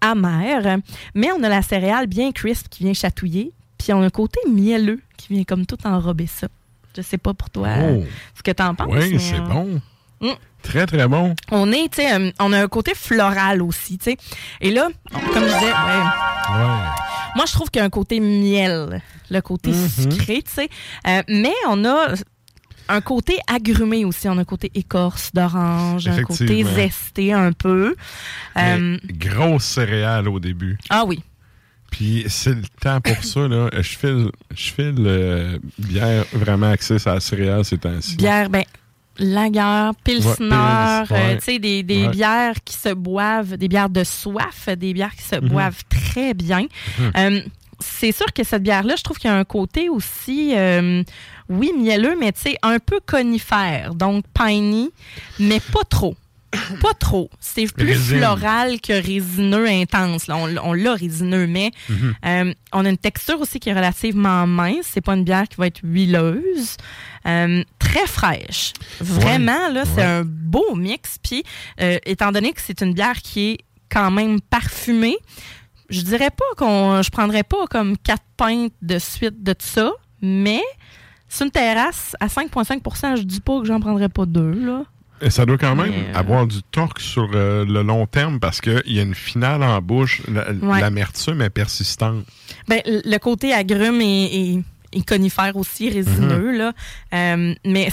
amer, 0.00 0.78
mais 1.14 1.28
on 1.32 1.42
a 1.42 1.48
la 1.48 1.62
céréale 1.62 2.06
bien 2.06 2.32
crisp 2.32 2.68
qui 2.70 2.84
vient 2.84 2.94
chatouiller. 2.94 3.52
Puis 3.78 3.92
on 3.92 4.00
a 4.02 4.06
un 4.06 4.10
côté 4.10 4.40
mielleux 4.50 5.00
qui 5.18 5.34
vient 5.34 5.44
comme 5.44 5.66
tout 5.66 5.76
enrober 5.86 6.26
ça. 6.26 6.48
Je 6.96 7.02
sais 7.02 7.18
pas 7.18 7.34
pour 7.34 7.50
toi 7.50 7.68
Oh. 7.82 8.04
ce 8.34 8.42
que 8.42 8.50
t'en 8.52 8.74
penses. 8.74 8.88
Oui, 8.90 9.18
c'est 9.20 9.36
euh, 9.36 9.40
bon. 9.40 9.80
Mm. 10.22 10.30
Très, 10.62 10.86
très 10.86 11.06
bon. 11.06 11.34
On 11.50 11.70
est, 11.70 11.92
tu 11.92 12.00
euh, 12.00 12.30
on 12.40 12.52
a 12.54 12.62
un 12.62 12.68
côté 12.68 12.94
floral 12.94 13.60
aussi, 13.60 13.98
tu 13.98 14.04
sais. 14.12 14.16
Et 14.62 14.70
là, 14.70 14.88
comme 15.12 15.42
je 15.44 15.52
disais, 15.52 15.66
ouais, 15.66 16.56
Ouais. 16.56 16.78
Moi 17.36 17.44
je 17.46 17.52
trouve 17.52 17.70
qu'il 17.70 17.78
y 17.80 17.82
a 17.82 17.86
un 17.86 17.90
côté 17.90 18.18
miel, 18.20 19.00
le 19.30 19.40
côté 19.40 19.70
Mhm. 19.70 19.88
sucré, 19.88 20.42
tu 20.42 20.50
sais. 20.52 20.68
Euh, 21.06 21.22
mais 21.28 21.52
on 21.68 21.84
a 21.84 22.14
un 22.88 23.00
côté 23.00 23.36
agrumé 23.48 24.04
aussi, 24.04 24.28
on 24.28 24.38
a 24.38 24.42
un 24.42 24.44
côté 24.44 24.70
écorce 24.74 25.32
d'orange, 25.32 26.06
un 26.08 26.22
côté 26.22 26.64
zesté 26.64 27.32
un 27.32 27.52
peu. 27.52 27.96
Euh, 28.56 28.96
grosse 29.12 29.64
céréale 29.64 30.28
au 30.28 30.38
début. 30.40 30.78
ah 30.90 31.04
oui, 31.04 31.20
Puis 31.90 32.24
c'est 32.28 32.54
le 32.54 32.62
temps 32.80 33.00
pour 33.00 33.22
ça, 33.24 33.48
là. 33.48 33.68
Je 33.74 33.80
file, 33.82 34.30
je 34.54 34.70
file 34.72 34.94
euh, 35.00 35.58
bière 35.78 36.24
vraiment 36.32 36.70
axée 36.70 36.98
sur 36.98 37.12
la 37.14 37.20
céréale 37.20 37.64
ces 37.64 37.78
temps-ci. 37.78 38.16
bière, 38.16 38.48
ben, 38.50 38.64
lager, 39.18 39.90
pilsner, 40.04 40.46
Ouais, 40.50 41.04
euh, 41.12 41.36
tu 41.38 41.44
sais, 41.44 41.58
des, 41.58 41.82
des 41.82 42.04
Ouais. 42.04 42.10
bières 42.10 42.54
qui 42.64 42.74
se 42.74 42.90
boivent, 42.92 43.56
des 43.56 43.68
bières 43.68 43.88
de 43.90 44.04
soif, 44.04 44.68
des 44.76 44.92
bières 44.92 45.14
qui 45.14 45.22
se 45.22 45.36
Mhm. 45.36 45.48
boivent 45.48 45.82
très 45.88 46.34
bien. 46.34 46.66
Euh, 47.16 47.40
c'est 47.80 48.12
sûr 48.12 48.26
que 48.32 48.42
cette 48.44 48.62
bière-là, 48.62 48.94
je 48.96 49.02
trouve 49.02 49.18
qu'il 49.18 49.30
y 49.30 49.32
a 49.32 49.36
un 49.36 49.44
côté 49.44 49.88
aussi, 49.88 50.52
euh, 50.56 51.02
oui, 51.48 51.72
mielleux, 51.78 52.16
mais 52.18 52.32
tu 52.32 52.40
sais, 52.40 52.56
un 52.62 52.78
peu 52.78 53.00
conifère, 53.06 53.94
donc 53.94 54.24
piney, 54.32 54.88
mais 55.38 55.60
pas 55.60 55.84
trop. 55.88 56.14
Pas 56.82 56.94
trop. 56.94 57.30
C'est 57.40 57.72
plus 57.72 57.86
Résine. 57.92 58.18
floral 58.18 58.80
que 58.80 58.92
résineux 58.92 59.66
intense. 59.68 60.26
là. 60.26 60.36
On, 60.36 60.54
on 60.62 60.72
l'a 60.72 60.94
résineux, 60.94 61.46
mais 61.46 61.70
Mhm. 61.88 62.14
euh, 62.24 62.54
on 62.72 62.84
a 62.84 62.88
une 62.88 62.98
texture 62.98 63.40
aussi 63.40 63.58
qui 63.60 63.68
est 63.70 63.74
relativement 63.74 64.46
mince. 64.46 64.86
C'est 64.92 65.00
pas 65.00 65.14
une 65.14 65.24
bière 65.24 65.48
qui 65.48 65.56
va 65.56 65.66
être 65.68 65.80
huileuse. 65.82 66.76
Euh, 67.26 67.64
très 67.78 68.06
fraîche. 68.06 68.72
Vraiment, 69.00 69.68
là, 69.72 69.84
c'est 69.84 69.96
Ouais. 69.96 70.02
un 70.04 70.22
beau 70.24 70.74
mix. 70.76 71.18
Puis, 71.22 71.42
euh, 71.80 71.98
étant 72.06 72.30
donné 72.32 72.52
que 72.52 72.60
c'est 72.60 72.80
une 72.82 72.94
bière 72.94 73.16
qui 73.22 73.50
est 73.50 73.58
quand 73.90 74.10
même 74.10 74.40
parfumée, 74.40 75.16
je 75.90 76.00
dirais 76.02 76.30
pas 76.30 76.44
qu'on. 76.56 77.02
Je 77.02 77.10
prendrais 77.10 77.42
pas 77.44 77.66
comme 77.68 77.96
quatre 77.98 78.22
pintes 78.36 78.72
de 78.82 78.98
suite 78.98 79.42
de 79.42 79.54
ça, 79.58 79.90
mais 80.22 80.62
sur 81.28 81.46
une 81.46 81.50
terrasse 81.52 82.14
à 82.20 82.28
5,5% 82.28 83.16
je 83.16 83.22
dis 83.22 83.40
pas 83.40 83.60
que 83.60 83.66
j'en 83.66 83.80
prendrais 83.80 84.08
pas 84.08 84.26
deux, 84.26 84.52
là. 84.52 84.84
Et 85.22 85.30
ça 85.30 85.46
doit 85.46 85.56
quand 85.58 85.74
même 85.74 85.90
Mais, 85.90 86.14
euh, 86.14 86.18
avoir 86.18 86.46
du 86.46 86.62
torque 86.70 87.00
sur 87.00 87.30
euh, 87.34 87.64
le 87.64 87.82
long 87.82 88.06
terme 88.06 88.38
parce 88.38 88.60
qu'il 88.60 88.82
y 88.86 88.98
a 88.98 89.02
une 89.02 89.14
finale 89.14 89.62
en 89.62 89.80
bouche. 89.80 90.20
La- 90.28 90.52
Ouais. 90.52 90.80
L'amertume 90.80 91.40
est 91.42 91.50
persistante. 91.50 92.24
Ben, 92.68 92.80
le 92.86 93.16
côté 93.18 93.52
agrume 93.54 94.00
et, 94.02 94.24
et- 94.54 94.62
et 94.92 95.02
conifère 95.02 95.56
aussi, 95.56 95.88
résineux, 95.90 96.52
Mhm. 96.52 96.58
là. 96.58 96.72
Euh, 97.14 97.54
mais 97.64 97.88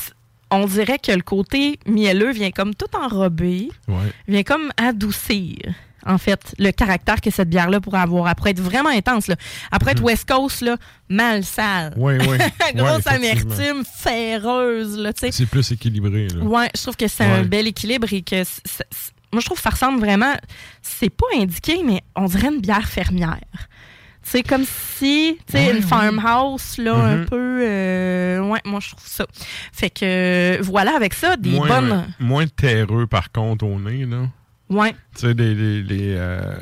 on 0.52 0.66
dirait 0.68 1.00
que 1.00 1.12
le 1.12 1.22
côté 1.22 1.80
mielleux 1.88 2.32
vient 2.32 2.52
comme 2.52 2.76
tout 2.76 2.94
enrobé, 2.96 3.70
Ouais. 3.88 4.12
vient 4.28 4.44
comme 4.44 4.72
adoucir, 4.78 5.58
en 6.06 6.18
fait, 6.18 6.54
le 6.60 6.72
caractère 6.72 7.22
que 7.22 7.30
cette 7.32 7.50
bière-là 7.50 7.80
pourrait 7.80 8.00
avoir. 8.02 8.28
Après 8.28 8.50
être 8.52 8.60
vraiment 8.62 8.90
intense, 8.90 9.28
là. 9.28 9.36
Après 9.72 9.92
être 9.92 10.04
West 10.04 10.28
Coast, 10.28 10.62
là, 10.62 10.78
mal 11.10 11.44
sale. 11.44 11.94
Oui, 11.98 12.14
oui. 12.28 12.38
Grosse 12.76 13.08
amertume 13.08 13.84
féreuse, 13.86 14.98
là, 14.98 15.14
tu 15.14 15.22
sais. 15.22 15.32
C'est 15.32 15.46
plus 15.46 15.72
équilibré. 15.72 16.28
Là. 16.28 16.44
Ouais, 16.44 16.70
je 16.76 16.82
trouve 16.82 16.96
que 16.98 17.08
c'est 17.08 17.24
un 17.26 17.44
bel 17.44 17.68
équilibre 17.68 18.08
et 18.12 18.22
que 18.22 18.44
c- 18.44 18.62
c- 18.66 18.84
c- 18.92 19.12
moi 19.32 19.40
je 19.40 19.46
trouve 19.46 19.58
que 19.58 19.64
ça 19.64 19.72
ressemble 19.72 20.00
vraiment 20.00 20.34
c'est 20.84 21.10
pas 21.10 21.26
indiqué 21.36 21.82
mais 21.84 22.02
on 22.16 22.26
dirait 22.26 22.50
une 22.54 22.62
bière 22.62 22.88
fermière. 22.88 23.40
C'est 24.26 24.42
comme 24.44 24.64
si, 24.64 25.38
tu 25.48 25.52
sais, 25.52 25.76
une 25.76 25.82
farmhouse, 25.82 26.78
là, 26.78 26.94
un 26.96 27.16
Mhm. 27.18 27.26
peu. 27.26 27.60
euh, 27.68 28.40
ouais, 28.40 28.62
moi, 28.64 28.80
je 28.82 28.92
trouve 28.92 29.06
ça. 29.06 29.26
Fait 29.74 29.90
que, 29.90 30.06
euh, 30.06 30.58
voilà, 30.62 30.96
avec 30.96 31.14
ça, 31.14 31.36
des 31.36 31.50
moins, 31.50 31.68
bonnes. 31.68 32.08
moins 32.22 32.48
terreux, 32.48 33.06
par 33.06 33.34
contre, 33.34 33.66
au 33.66 33.78
nez. 33.78 34.06
Là. 34.06 34.30
Ouais, 34.74 34.94
Tu 35.16 35.22
sais, 35.28 35.34
les, 35.34 35.54
les- 35.56 35.84
les, 35.84 36.16
euh, 36.18 36.56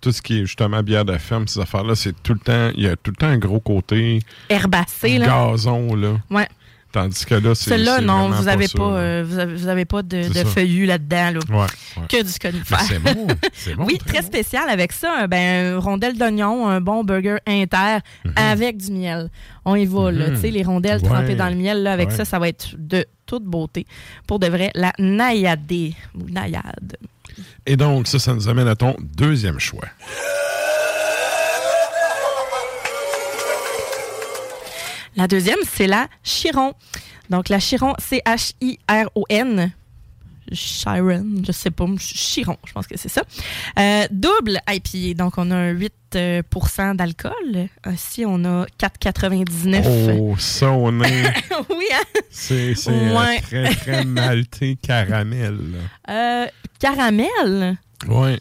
tout 0.00 0.12
ce 0.12 0.20
qui 0.22 0.38
est 0.40 0.46
justement 0.46 0.82
bière 0.82 1.04
de 1.04 1.16
ferme, 1.18 1.48
ces 1.48 1.60
affaires-là, 1.60 1.94
c'est 1.94 2.14
tout 2.22 2.34
le 2.34 2.38
temps, 2.40 2.70
il 2.76 2.82
y 2.84 2.88
a 2.88 2.96
tout 2.96 3.10
le 3.10 3.16
temps 3.16 3.26
un 3.28 3.38
gros 3.38 3.60
côté 3.60 4.20
herbacées, 4.48 5.18
là. 5.18 5.26
gazon, 5.26 5.94
là. 5.94 6.16
Ouais. 6.30 6.46
Tandis 6.92 7.24
que 7.26 7.34
là, 7.34 7.56
c'est. 7.56 7.70
Celle-là, 7.70 8.00
non, 8.00 8.28
vous 8.30 8.46
avez 8.46 8.68
ça, 8.68 8.78
pas, 8.78 8.84
euh, 8.98 9.24
vous 9.26 9.38
avez, 9.40 9.54
vous 9.56 9.66
avez 9.66 9.84
pas 9.84 10.02
de, 10.02 10.22
feuillus 10.44 10.86
là-dedans, 10.86 11.32
là. 11.32 11.40
Ouais, 11.50 11.66
ouais. 11.96 12.06
Que 12.08 12.22
du 12.22 12.38
conifère. 12.38 12.80
c'est 12.82 13.00
bon. 13.00 13.26
C'est 13.52 13.74
bon. 13.74 13.84
oui, 13.86 13.98
très 13.98 14.22
spécial 14.22 14.68
avec 14.68 14.92
ça. 14.92 15.26
Ben, 15.26 15.74
rondelle 15.76 16.16
d'oignon, 16.16 16.68
un 16.68 16.80
bon 16.80 17.02
burger 17.02 17.38
inter 17.48 17.98
avec 18.36 18.76
du 18.76 18.92
miel. 18.92 19.28
On 19.64 19.74
y 19.74 19.86
va, 19.86 20.12
là. 20.12 20.28
Mhm. 20.28 20.34
Tu 20.36 20.40
sais, 20.42 20.50
les 20.52 20.62
rondelles 20.62 21.00
Ouais. 21.02 21.08
trempées 21.08 21.34
dans 21.34 21.48
le 21.48 21.56
miel, 21.56 21.82
là, 21.82 21.92
avec 21.92 22.12
ça, 22.12 22.24
ça 22.24 22.38
va 22.38 22.46
être 22.48 22.76
de 22.78 23.04
toute 23.26 23.42
beauté. 23.44 23.86
Pour 24.28 24.38
de 24.38 24.46
vrai, 24.46 24.70
la 24.76 24.92
naïadée. 25.00 25.94
Ou 26.14 26.30
naïade. 26.30 26.96
Et 27.66 27.76
donc, 27.76 28.06
ça, 28.06 28.18
ça 28.18 28.34
nous 28.34 28.48
amène 28.48 28.68
à 28.68 28.76
ton 28.76 28.96
deuxième 29.00 29.58
choix. 29.58 29.88
La 35.16 35.28
deuxième, 35.28 35.58
c'est 35.70 35.86
la 35.86 36.08
Chiron. 36.24 36.74
Donc, 37.30 37.48
la 37.48 37.58
Chiron, 37.58 37.94
C-H-I-R-O-N. 37.98 39.72
Chiron, 40.52 41.42
je 41.46 41.52
sais 41.52 41.70
pas, 41.70 41.86
Chiron, 41.98 42.56
je 42.66 42.72
pense 42.72 42.86
que 42.86 42.96
c'est 42.98 43.08
ça. 43.08 43.22
Euh, 43.78 44.06
double 44.10 44.60
IPA, 44.68 45.14
donc 45.22 45.34
on 45.38 45.50
a 45.50 45.56
un 45.56 45.72
8% 45.74 45.90
euh, 46.16 46.94
d'alcool. 46.94 47.68
Ici, 47.92 48.24
on 48.26 48.44
a 48.44 48.66
4,99. 48.80 50.18
Oh, 50.20 50.36
ça, 50.38 50.70
on 50.70 51.00
est. 51.02 51.24
oui, 51.70 51.86
hein? 51.92 52.20
C'est 52.30 52.74
euh, 52.88 53.16
Ouais. 53.18 53.40
très, 53.40 53.74
très 53.74 54.04
malté 54.04 54.76
caramel. 54.80 55.58
Euh, 56.08 56.46
caramel? 56.78 57.76
Ouais. 58.08 58.38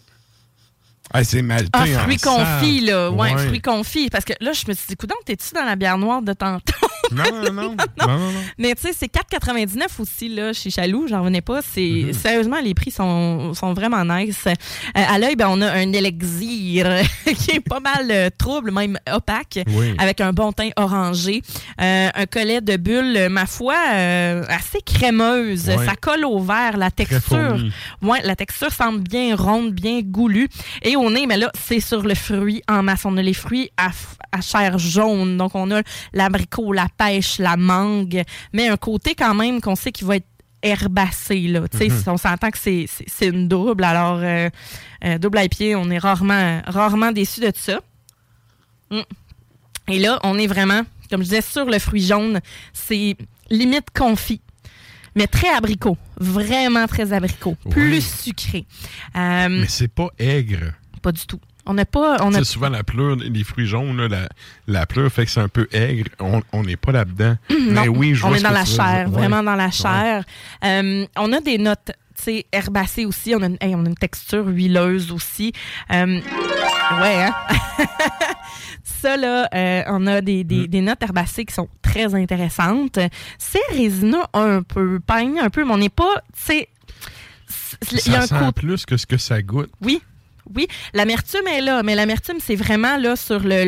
Ah, 1.15 1.23
c'est 1.23 1.43
malté. 1.43 1.69
Ah, 1.73 1.83
en 1.83 1.99
fruits 1.99 2.17
salle. 2.17 2.33
confits, 2.61 2.81
là. 2.81 3.11
Ouais, 3.11 3.33
Ouais. 3.35 3.47
fruits 3.47 3.61
confits. 3.61 4.09
Parce 4.09 4.25
que 4.25 4.33
là, 4.41 4.51
je 4.53 4.63
me 4.67 4.73
suis 4.73 4.87
dit, 4.89 4.95
coudonc, 4.95 5.15
t'es-tu 5.25 5.53
dans 5.53 5.63
la 5.63 5.75
bière 5.75 5.97
noire 5.99 6.21
de 6.23 6.33
tantôt? 6.33 6.73
Non, 7.15 7.23
non, 7.43 7.51
non. 7.53 7.75
non, 7.99 8.07
non, 8.07 8.17
non. 8.17 8.31
Mais 8.57 8.73
tu 8.75 8.81
sais, 8.83 8.93
c'est 8.97 9.11
4,99 9.13 9.85
aussi, 9.99 10.29
là, 10.29 10.53
chez 10.53 10.69
Chaloux. 10.69 11.07
J'en 11.07 11.19
revenais 11.21 11.41
pas. 11.41 11.61
C'est, 11.61 11.81
Mm-hmm. 11.83 12.13
Sérieusement, 12.13 12.59
les 12.63 12.73
prix 12.73 12.91
sont, 12.91 13.53
sont 13.53 13.73
vraiment 13.73 14.03
nice. 14.05 14.43
Euh, 14.47 14.53
à 14.93 15.19
l'œil, 15.19 15.35
ben, 15.35 15.47
on 15.49 15.61
a 15.61 15.71
un 15.71 15.91
élixir 15.93 16.87
qui 17.25 17.51
est 17.51 17.59
pas 17.59 17.79
mal 17.79 18.07
euh, 18.09 18.29
trouble, 18.37 18.71
même 18.71 18.97
opaque, 19.11 19.59
Oui. 19.67 19.93
avec 19.97 20.21
un 20.21 20.31
bon 20.33 20.51
teint 20.51 20.69
orangé. 20.75 21.41
Euh, 21.81 22.09
un 22.13 22.25
collet 22.25 22.61
de 22.61 22.77
bulles, 22.77 23.27
ma 23.29 23.45
foi, 23.45 23.75
assez 23.75 24.79
crémeuse. 24.85 25.65
Ça 25.85 25.95
colle 25.99 26.25
au 26.25 26.39
verre. 26.39 26.77
La 26.77 26.91
texture, 26.91 27.57
ouais, 28.01 28.21
la 28.23 28.35
texture 28.35 28.71
semble 28.71 29.01
bien 29.01 29.35
ronde, 29.35 29.71
bien 29.71 30.01
goulue. 30.03 30.47
Et 30.81 30.95
au 30.95 31.09
nez, 31.11 31.25
mais 31.27 31.37
là, 31.37 31.51
c'est 31.59 31.79
sur 31.79 32.01
le 32.03 32.15
fruit 32.15 32.61
en 32.69 32.81
masse. 32.83 33.05
On 33.05 33.17
a 33.17 33.21
les 33.21 33.33
fruits 33.33 33.69
à, 33.77 33.89
à 34.31 34.41
chair 34.41 34.77
jaune. 34.77 35.37
Donc, 35.37 35.51
on 35.55 35.69
a 35.71 35.81
l'abricot, 36.13 36.71
la 36.73 36.87
pêche, 37.05 37.39
la 37.39 37.57
mangue, 37.57 38.23
mais 38.53 38.67
un 38.67 38.77
côté 38.77 39.15
quand 39.15 39.33
même 39.35 39.61
qu'on 39.61 39.75
sait 39.75 39.91
qu'il 39.91 40.07
va 40.07 40.17
être 40.17 40.27
herbacé. 40.61 41.41
Là. 41.47 41.61
Mhm. 41.61 42.03
On 42.07 42.17
s'entend 42.17 42.49
que 42.51 42.57
c'est- 42.57 42.87
une 43.21 43.47
double. 43.47 43.83
Alors, 43.83 44.19
euh, 44.21 44.49
euh, 45.03 45.17
double 45.17 45.39
IPA, 45.43 45.77
on 45.77 45.89
est 45.89 45.97
rarement, 45.97 46.61
rarement 46.65 47.11
déçu 47.11 47.41
de 47.41 47.51
ça. 47.55 47.79
Mm. 48.91 49.01
Et 49.89 49.99
là, 49.99 50.19
on 50.23 50.37
est 50.37 50.47
vraiment, 50.47 50.81
comme 51.09 51.21
je 51.21 51.29
disais, 51.29 51.41
sur 51.41 51.65
le 51.65 51.79
fruit 51.79 52.05
jaune. 52.05 52.39
C'est 52.71 53.17
limite 53.49 53.87
confit. 53.93 54.41
Mais 55.15 55.27
très 55.27 55.49
abricot. 55.49 55.97
Vraiment 56.17 56.87
très 56.87 57.11
abricot. 57.13 57.55
Plus 57.69 58.01
sucré. 58.23 58.65
Euh, 59.15 59.47
Mais 59.49 59.67
c'est 59.67 59.87
pas 59.89 60.07
aigre. 60.17 60.73
pas 61.01 61.11
du 61.11 61.25
tout. 61.27 61.39
On 61.65 61.73
n'a 61.75 61.85
pas. 61.85 62.17
On 62.21 62.33
a, 62.33 62.39
C'est 62.39 62.43
souvent 62.43 62.69
la 62.69 62.83
pleure, 62.83 63.15
les 63.15 63.43
fruits 63.43 63.67
jaunes, 63.67 63.95
là, 63.97 64.07
la, 64.09 64.27
la 64.67 64.85
pleure 64.85 65.11
fait 65.11 65.25
que 65.25 65.31
c'est 65.31 65.39
un 65.39 65.47
peu 65.47 65.67
aigre. 65.71 66.09
On 66.19 66.63
n'est 66.63 66.75
pas 66.75 66.91
là-dedans. 66.91 67.37
Mais 67.69 67.87
oui, 67.87 68.15
je 68.15 68.25
on 68.25 68.33
est 68.35 68.41
dans 68.41 68.49
la 68.51 68.63
veux 68.63 68.65
chair, 68.75 69.09
vraiment 69.09 69.37
Ouais. 69.39 69.45
dans 69.45 69.55
la 69.55 69.71
chair. 69.71 70.23
Euh, 70.65 71.05
on 71.17 71.31
a 71.31 71.39
des 71.39 71.57
notes, 71.57 71.91
herbacées 72.51 73.05
aussi. 73.05 73.33
On 73.35 73.41
a, 73.41 73.45
une, 73.47 73.57
hey, 73.61 73.75
on 73.75 73.85
a 73.85 73.89
une 73.89 73.95
texture 73.95 74.45
huileuse 74.47 75.11
aussi. 75.11 75.51
Euh, 75.91 76.19
ouais, 77.01 77.23
hein? 77.23 77.33
Ça, 78.83 79.17
là, 79.17 79.47
euh, 79.53 79.83
on 79.87 80.05
a 80.07 80.21
des, 80.21 80.43
Mm. 80.43 80.67
des, 80.67 80.81
notes 80.81 81.01
herbacées 81.01 81.45
qui 81.45 81.53
sont 81.53 81.69
très 81.81 82.13
intéressantes. 82.15 82.99
C'est 83.37 83.59
résineux 83.71 84.21
un 84.33 84.61
peu, 84.63 84.99
peigne 84.99 85.39
un 85.39 85.49
peu, 85.49 85.63
mais 85.65 85.73
on 85.73 85.77
n'est 85.77 85.89
pas, 85.89 86.21
tu 86.33 86.41
sais... 86.43 86.69
c'est- 87.47 88.05
Il 88.07 88.11
y 88.13 88.15
a 88.15 88.25
Ça 88.27 88.37
un 88.37 88.45
sent 88.47 88.51
plus 88.55 88.85
que 88.85 88.97
ce 88.97 89.05
que 89.05 89.17
ça 89.17 89.41
goûte. 89.41 89.69
oui, 89.81 90.01
oui. 90.55 90.67
L'amertume 90.93 91.47
est 91.47 91.61
là, 91.61 91.83
mais 91.83 91.95
l'amertume, 91.95 92.37
c'est 92.39 92.55
vraiment 92.55 92.97
là 92.97 93.15
sur 93.15 93.39
le, 93.39 93.63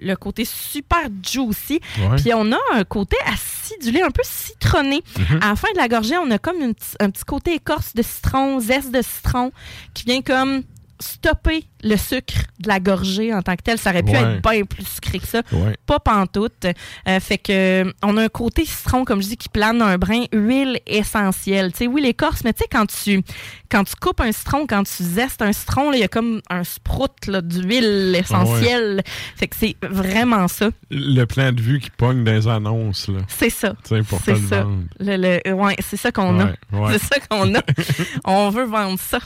le, 0.00 0.14
côté 0.16 0.44
super 0.44 1.08
juicy. 1.22 1.80
Ouais. 1.98 2.16
Puis 2.16 2.32
on 2.34 2.52
a 2.52 2.58
un 2.74 2.84
côté 2.84 3.16
acidulé, 3.26 4.02
un 4.02 4.10
peu 4.10 4.22
citronné. 4.24 5.02
Mhm. 5.18 5.38
À 5.42 5.48
la 5.50 5.56
fin 5.56 5.68
de 5.72 5.78
la 5.78 5.88
gorgée, 5.88 6.16
on 6.18 6.30
a 6.30 6.38
comme 6.38 6.60
une 6.60 6.74
un 7.00 7.10
petit 7.10 7.24
côté 7.24 7.54
écorce 7.54 7.94
de 7.94 8.02
citron, 8.02 8.60
zeste 8.60 8.90
de 8.90 9.02
citron, 9.02 9.52
qui 9.94 10.04
vient 10.04 10.22
comme 10.22 10.62
stopper 11.00 11.64
le 11.82 11.96
sucre 11.96 12.34
de 12.58 12.68
la 12.68 12.80
gorgée 12.80 13.32
en 13.34 13.42
tant 13.42 13.54
que 13.56 13.62
tel. 13.62 13.78
Ça 13.78 13.90
aurait 13.90 14.02
pu 14.02 14.10
Ouais. 14.12 14.18
être 14.36 14.42
bien 14.50 14.64
plus 14.64 14.84
sucré 14.86 15.18
que 15.18 15.26
ça. 15.26 15.42
Ouais. 15.52 15.76
Pas 15.86 16.00
pantoute. 16.00 16.66
Euh, 17.08 17.20
fait 17.20 17.38
que 17.38 17.84
euh, 17.84 17.92
on 18.02 18.16
a 18.16 18.24
un 18.24 18.28
côté 18.28 18.64
citron, 18.64 19.04
comme 19.04 19.22
je 19.22 19.28
dis, 19.28 19.36
qui 19.36 19.48
plane 19.48 19.80
un 19.82 19.98
brin, 19.98 20.24
huile 20.32 20.80
essentielle. 20.86 21.72
Tu 21.72 21.78
sais, 21.78 21.86
oui, 21.86 22.00
l'écorce, 22.02 22.42
mais 22.44 22.52
tu 22.52 22.60
sais, 22.62 22.68
quand 22.70 22.86
tu, 22.86 23.22
quand 23.70 23.84
tu 23.84 23.94
coupes 23.96 24.20
un 24.20 24.32
citron, 24.32 24.66
quand 24.66 24.82
tu 24.84 25.02
zestes 25.04 25.42
un 25.42 25.52
citron, 25.52 25.92
il 25.92 26.00
y 26.00 26.02
a 26.02 26.08
comme 26.08 26.40
un 26.50 26.64
sprout 26.64 27.12
d'huile 27.28 28.14
essentielle. 28.18 29.02
Fait 29.36 29.46
que 29.48 29.56
c'est 29.56 29.76
vraiment 29.82 30.48
ça. 30.48 30.70
Le 30.90 31.24
plan 31.24 31.52
de 31.52 31.60
vue 31.60 31.78
qui 31.78 31.90
pogne 31.90 32.24
dans 32.24 32.32
les 32.32 32.48
annonces. 32.48 33.10
C'est 33.28 33.50
ça. 33.50 33.74
C'est 33.84 34.02
ça. 34.36 34.66
Le, 34.98 35.40
le- 35.44 35.52
ouais, 35.52 35.76
c'est 35.80 35.96
ça 35.96 36.10
qu'on 36.10 36.40
a. 36.40 36.44
Ouais, 36.46 36.54
ouais. 36.72 36.92
C'est 36.98 37.14
ça 37.14 37.20
qu'on 37.28 37.54
a. 37.54 37.62
on 38.24 38.50
veut 38.50 38.64
vendre 38.64 38.98
ça. 38.98 39.18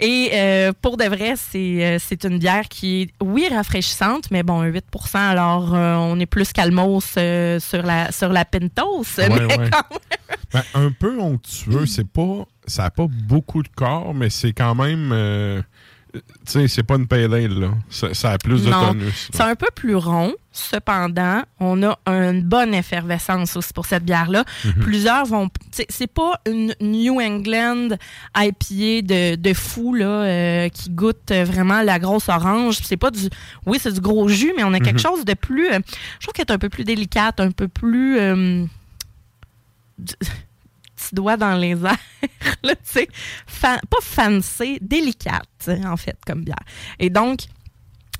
Et 0.00 0.30
euh, 0.32 0.72
pour 0.82 0.96
de 0.96 1.04
vrai, 1.14 1.34
c'est 1.36 1.84
euh, 1.84 1.98
c'est 2.00 2.24
une 2.24 2.38
bière 2.38 2.68
qui 2.68 3.02
est, 3.02 3.10
oui, 3.22 3.46
rafraîchissante, 3.50 4.30
mais 4.30 4.42
bon, 4.42 4.60
un 4.60 4.70
8% 4.70 4.80
alors 5.16 5.74
euh, 5.74 5.94
on 5.96 6.18
est 6.20 6.26
plus 6.26 6.52
calmos 6.52 7.14
euh, 7.18 7.60
sur 7.60 7.82
la 7.82 8.10
sur 8.12 8.28
la 8.30 8.44
Pintos. 8.44 9.04
Ouais, 9.18 9.28
mais 9.28 9.44
ouais. 9.44 9.48
quand 9.70 9.84
même- 9.90 10.00
Ben, 10.52 10.62
un 10.74 10.90
peu 10.90 11.18
onctueux, 11.18 11.86
c'est 11.86 12.06
pas. 12.06 12.44
Ça 12.66 12.82
n'a 12.84 12.90
pas 12.90 13.06
beaucoup 13.08 13.62
de 13.62 13.68
corps, 13.74 14.12
mais 14.14 14.28
c'est 14.28 14.52
quand 14.52 14.74
même. 14.74 15.10
Euh, 16.14 16.20
tu 16.46 16.52
sais, 16.52 16.68
c'est 16.68 16.82
pas 16.82 16.96
une 16.96 17.06
pale 17.06 17.32
ale, 17.34 17.58
là. 17.58 17.70
Ça, 17.90 18.12
ça 18.14 18.32
a 18.32 18.38
plus 18.38 18.64
de 18.64 18.70
Non. 18.70 18.88
tonus. 18.88 19.28
C'est 19.32 19.42
un 19.42 19.54
peu 19.54 19.68
plus 19.74 19.94
rond. 19.96 20.32
Cependant, 20.54 21.42
on 21.60 21.82
a 21.82 21.98
une 22.06 22.42
bonne 22.42 22.74
effervescence 22.74 23.56
aussi 23.56 23.72
pour 23.72 23.86
cette 23.86 24.04
bière-là. 24.04 24.44
Mhm. 24.66 24.72
Plusieurs 24.82 25.24
vont. 25.24 25.48
c'est- 25.70 26.06
pas 26.06 26.34
une 26.46 26.74
New 26.80 27.20
England 27.20 27.88
IPA 28.36 29.00
de, 29.02 29.36
de 29.36 29.54
fou 29.54 29.94
là, 29.94 30.04
euh, 30.06 30.68
qui 30.68 30.90
goûte 30.90 31.32
vraiment 31.32 31.80
la 31.80 31.98
grosse 31.98 32.28
orange. 32.28 32.80
C'est 32.82 32.98
pas 32.98 33.10
du. 33.10 33.30
Oui, 33.64 33.78
c'est 33.80 33.92
du 33.92 34.00
gros 34.00 34.28
jus, 34.28 34.52
mais 34.56 34.64
on 34.64 34.74
a 34.74 34.80
quelque 34.80 34.96
Mhm. 34.96 35.10
chose 35.16 35.24
de 35.24 35.32
plus. 35.34 35.68
euh, 35.72 35.78
je 36.20 36.26
trouve 36.26 36.34
qu'elle 36.34 36.44
est 36.46 36.52
un 36.52 36.58
peu 36.58 36.68
plus 36.68 36.84
délicate, 36.84 37.40
un 37.40 37.50
peu 37.50 37.68
plus. 37.68 38.18
euh, 38.18 38.66
du- 41.02 41.08
petit 41.08 41.14
doigt 41.14 41.36
dans 41.36 41.54
les 41.54 41.72
airs, 41.84 41.96
là, 42.62 42.74
tu 42.74 42.80
sais, 42.84 43.08
fa- 43.46 43.80
pas 43.90 43.98
fancy, 44.02 44.78
délicate, 44.80 45.70
en 45.84 45.96
fait, 45.96 46.16
comme 46.26 46.42
bière. 46.44 46.56
Et 46.98 47.10
donc, 47.10 47.40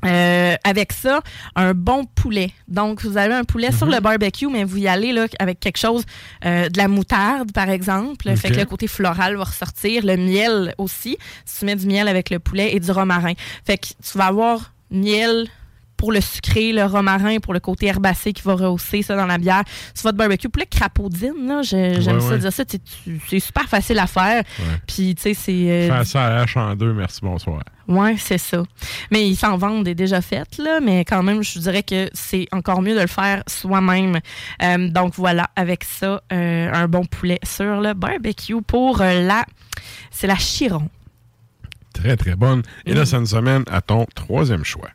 euh, 0.05 0.57
avec 0.65 0.93
ça, 0.93 1.21
un 1.55 1.75
bon 1.75 2.05
poulet. 2.05 2.51
Donc, 2.67 3.05
vous 3.05 3.17
avez 3.17 3.35
un 3.35 3.45
poulet 3.45 3.71
sur 3.71 3.87
le 3.87 4.01
barbecue, 4.01 4.49
mais 4.49 4.65
vous 4.65 4.79
y 4.79 4.89
allez 4.89 5.13
là, 5.13 5.27
avec 5.39 5.61
quelque 5.61 5.77
chose, 5.79 6.05
euh, 6.45 6.69
de 6.69 6.77
la 6.77 6.89
moutarde, 6.89 7.53
par 7.53 7.71
exemple. 7.71 8.35
Fait 8.37 8.51
que 8.51 8.59
le 8.59 8.65
côté 8.67 8.89
floral 8.89 9.37
va 9.37 9.45
ressortir. 9.45 10.05
Le 10.05 10.17
miel 10.17 10.75
aussi. 10.79 11.17
Si 11.45 11.61
tu 11.61 11.65
mets 11.67 11.77
du 11.77 11.87
miel 11.87 12.09
avec 12.09 12.31
le 12.31 12.41
poulet 12.41 12.75
et 12.75 12.81
du 12.81 12.91
romarin. 12.91 13.35
Fait 13.65 13.79
que 13.79 13.87
tu 13.87 14.19
vas 14.19 14.27
avoir 14.27 14.73
miel 14.91 15.47
pour 16.03 16.11
le 16.11 16.21
sucré, 16.21 16.73
le 16.73 16.85
romarin 16.85 17.39
pour 17.39 17.53
le 17.55 17.61
côté 17.61 17.87
herbacé 17.87 18.33
qui 18.33 18.43
va 18.43 18.55
rehausser 18.55 19.03
ça 19.03 19.15
dans 19.15 19.27
la 19.27 19.39
bière. 19.39 19.63
C'est 19.95 20.03
votre 20.03 20.19
barbecue. 20.19 20.49
Poulet 20.49 20.67
crapaudine, 20.67 21.47
là, 21.47 21.63
je- 21.63 22.01
j'aime 22.01 22.17
Ouais, 22.17 22.21
ça 22.21 22.29
ouais. 22.31 22.39
dire 22.39 22.53
ça. 22.53 22.65
C'est 23.29 23.39
super 23.39 23.69
facile 23.69 24.01
à 24.01 24.09
faire. 24.09 24.43
Puis, 24.89 25.15
tu 25.15 25.23
sais, 25.23 25.35
c'est... 25.35 25.53
euh, 25.71 25.87
Faire 25.87 26.05
ça 26.05 26.25
à 26.25 26.41
hache 26.43 26.57
en 26.57 26.75
deux, 26.75 26.93
merci, 26.93 27.21
bonsoir. 27.23 27.63
Ouais, 27.87 28.17
c'est 28.19 28.39
ça. 28.39 28.65
Mais 29.13 29.29
ils 29.29 29.37
s'en 29.37 29.57
vendent 29.57 29.85
des 29.85 29.95
déjà 29.95 30.21
faites, 30.21 30.59
là, 30.59 30.81
mais 30.83 31.05
quand 31.05 31.23
même, 31.23 31.45
je 31.45 31.57
dirais 31.61 31.85
que 31.85 32.11
c'est 32.15 32.49
encore 32.51 32.83
mieux 32.83 32.97
de 32.97 33.01
le 33.01 33.07
faire 33.07 33.45
soi-même. 33.47 34.19
Euh, 34.61 34.89
donc 34.89 35.15
voilà, 35.15 35.51
avec 35.55 35.85
ça, 35.85 36.21
euh, 36.33 36.69
un 36.73 36.89
bon 36.89 37.05
poulet 37.05 37.39
sur 37.45 37.81
le 37.81 37.95
barbecue 37.95 38.61
pour 38.61 39.01
euh, 39.03 39.23
la. 39.25 39.45
C'est 40.11 40.27
la 40.27 40.35
Chiron. 40.37 40.89
Très, 41.95 42.17
très 42.17 42.35
bonne. 42.35 42.63
Et 42.87 42.93
Mm. 42.95 42.97
là, 42.97 43.05
ça 43.07 43.21
nous 43.21 43.35
amène 43.35 43.65
à 43.71 43.83
ton 43.83 44.07
troisième 44.15 44.65
choix. 44.65 44.89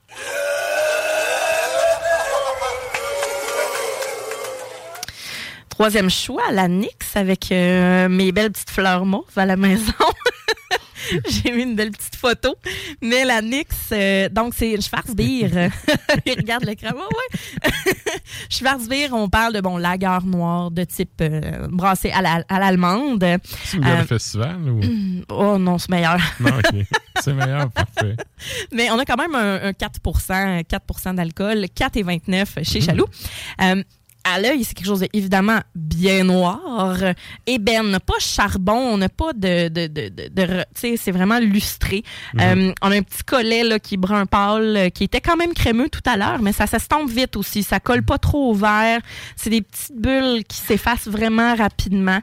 Troisième 5.77 6.09
choix, 6.09 6.51
la 6.51 6.67
Nix 6.67 6.89
avec 7.15 7.51
euh, 7.51 8.09
mes 8.09 8.31
belles 8.31 8.51
petites 8.51 8.71
fleurs 8.71 9.05
mauves 9.05 9.25
à 9.35 9.45
la 9.45 9.55
maison. 9.55 9.93
J'ai 11.29 11.51
mis 11.51 11.61
une 11.63 11.75
belle 11.75 11.91
petite 11.91 12.15
photo. 12.15 12.55
Mais 12.99 13.23
la 13.25 13.43
Nix, 13.43 13.67
euh, 13.91 14.27
donc 14.27 14.55
c'est 14.57 14.71
une 14.71 14.81
Schwarzbier. 14.81 15.49
Il 16.25 16.33
regarde 16.35 16.65
l'écran. 16.65 16.93
Ouais, 16.95 17.03
ouais. 17.03 17.93
Schwarzbier, 18.49 19.09
on 19.11 19.29
parle 19.29 19.53
de 19.53 19.61
bon 19.61 19.77
lager 19.77 20.07
noir 20.25 20.71
de 20.71 20.83
type 20.83 21.21
euh, 21.21 21.67
brassé 21.69 22.09
à 22.09 22.23
la- 22.23 22.43
à 22.49 22.59
l'allemande. 22.59 23.23
C'est 23.63 23.77
une 23.77 23.83
bière 23.83 23.99
Euh, 24.01 24.05
festival 24.05 24.57
ou? 24.69 24.79
oh 25.29 25.59
non, 25.59 25.77
c'est 25.77 25.89
meilleur. 25.89 26.17
Non, 26.39 26.57
ok. 26.57 26.85
C'est 27.21 27.33
meilleur, 27.33 27.69
parfait. 27.69 28.15
Mais 28.73 28.89
on 28.89 28.97
a 28.97 29.05
quand 29.05 29.15
même 29.17 29.35
un, 29.35 29.67
un 29.67 29.73
4 29.73 29.99
4% 30.01 31.13
d'alcool, 31.15 31.65
4,29 31.75 32.63
chez 32.63 32.79
Mhm. 32.79 32.85
Chaloux. 32.85 33.07
À 34.33 34.39
l'œil, 34.41 34.63
c'est 34.63 34.73
quelque 34.73 34.85
chose 34.87 34.99
de 35.01 35.07
évidemment 35.13 35.59
bien 35.75 36.23
noir. 36.23 36.97
Ébène, 37.45 37.97
pas 38.05 38.19
charbon, 38.19 38.73
on 38.93 38.97
n'a 38.97 39.09
pas 39.09 39.33
de. 39.33 39.67
de, 39.69 39.87
de, 39.87 40.09
de- 40.09 40.27
de 40.29 40.41
re- 40.41 40.65
tu 40.75 40.81
sais, 40.81 40.97
c'est 40.97 41.11
vraiment 41.11 41.39
lustré. 41.39 42.03
Mhm. 42.33 42.39
Euh, 42.41 42.73
on 42.81 42.91
a 42.91 42.95
un 42.95 43.01
petit 43.01 43.23
collet 43.23 43.63
là, 43.63 43.79
qui 43.79 43.95
est 43.95 43.97
brun 43.97 44.25
pâle, 44.25 44.75
euh, 44.77 44.89
qui 44.89 45.03
était 45.03 45.21
quand 45.21 45.35
même 45.37 45.53
crémeux 45.53 45.89
tout 45.89 46.01
à 46.05 46.17
l'heure, 46.17 46.41
mais 46.41 46.51
ça 46.53 46.67
s'estompe 46.67 47.09
vite 47.09 47.35
aussi. 47.37 47.63
Ça 47.63 47.79
colle 47.79 48.03
pas 48.03 48.17
trop 48.17 48.51
au 48.51 48.53
verre. 48.53 48.99
C'est 49.35 49.49
des 49.49 49.61
petites 49.61 49.95
bulles 49.99 50.43
qui 50.47 50.57
s'effacent 50.57 51.07
vraiment 51.07 51.55
rapidement. 51.55 52.19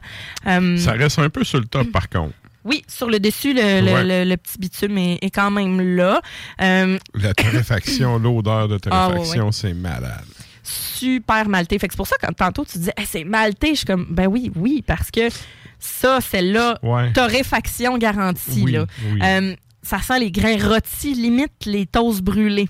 Euh, 0.47 0.77
Ça 0.77 0.93
reste 0.93 1.19
un 1.19 1.29
peu 1.29 1.43
sur 1.43 1.59
le 1.59 1.65
top, 1.65 1.91
par 1.91 2.09
contre. 2.09 2.33
Oui, 2.63 2.83
sur 2.87 3.09
le 3.11 3.19
dessus, 3.19 3.53
le, 3.53 3.81
le- 3.81 3.93
Ouais. 3.93 4.03
le- 4.03 4.29
le 4.29 4.37
petit 4.37 4.57
bitume 4.57 4.97
est, 4.97 5.19
est 5.21 5.29
quand 5.29 5.51
même 5.51 5.79
là. 5.95 6.19
Euh, 6.61 6.97
La 7.13 7.33
torréfaction, 7.35 8.17
l'odeur 8.17 8.67
de 8.67 8.79
Ah, 8.89 9.07
ouais, 9.09 9.13
torréfaction, 9.15 9.51
c'est 9.51 9.73
malade. 9.73 10.23
Super 10.65 11.47
malté. 11.47 11.77
Fait 11.79 11.87
que 11.87 11.93
c'est 11.93 11.97
pour 11.97 12.07
ça 12.07 12.17
que 12.17 12.31
tantôt 12.33 12.65
tu 12.65 12.77
disais 12.77 12.93
Hey, 12.97 13.05
c'est 13.05 13.23
malté, 13.23 13.69
je 13.71 13.75
suis 13.75 13.85
comme 13.85 14.05
ben 14.09 14.27
oui, 14.27 14.51
oui, 14.55 14.83
parce 14.85 15.11
que 15.11 15.29
ça, 15.79 16.19
celle-là, 16.21 16.79
Ouais. 16.83 17.11
torréfaction 17.13 17.97
garantie. 17.97 18.63
Oui, 18.63 18.71
là. 18.73 18.85
oui. 19.11 19.19
Euh, 19.23 19.55
ça 19.83 19.99
sent 20.01 20.19
les 20.19 20.31
grains 20.31 20.57
rôtis, 20.57 21.13
limite 21.13 21.65
les 21.65 21.85
toasts 21.85 22.21
brûlés. 22.21 22.69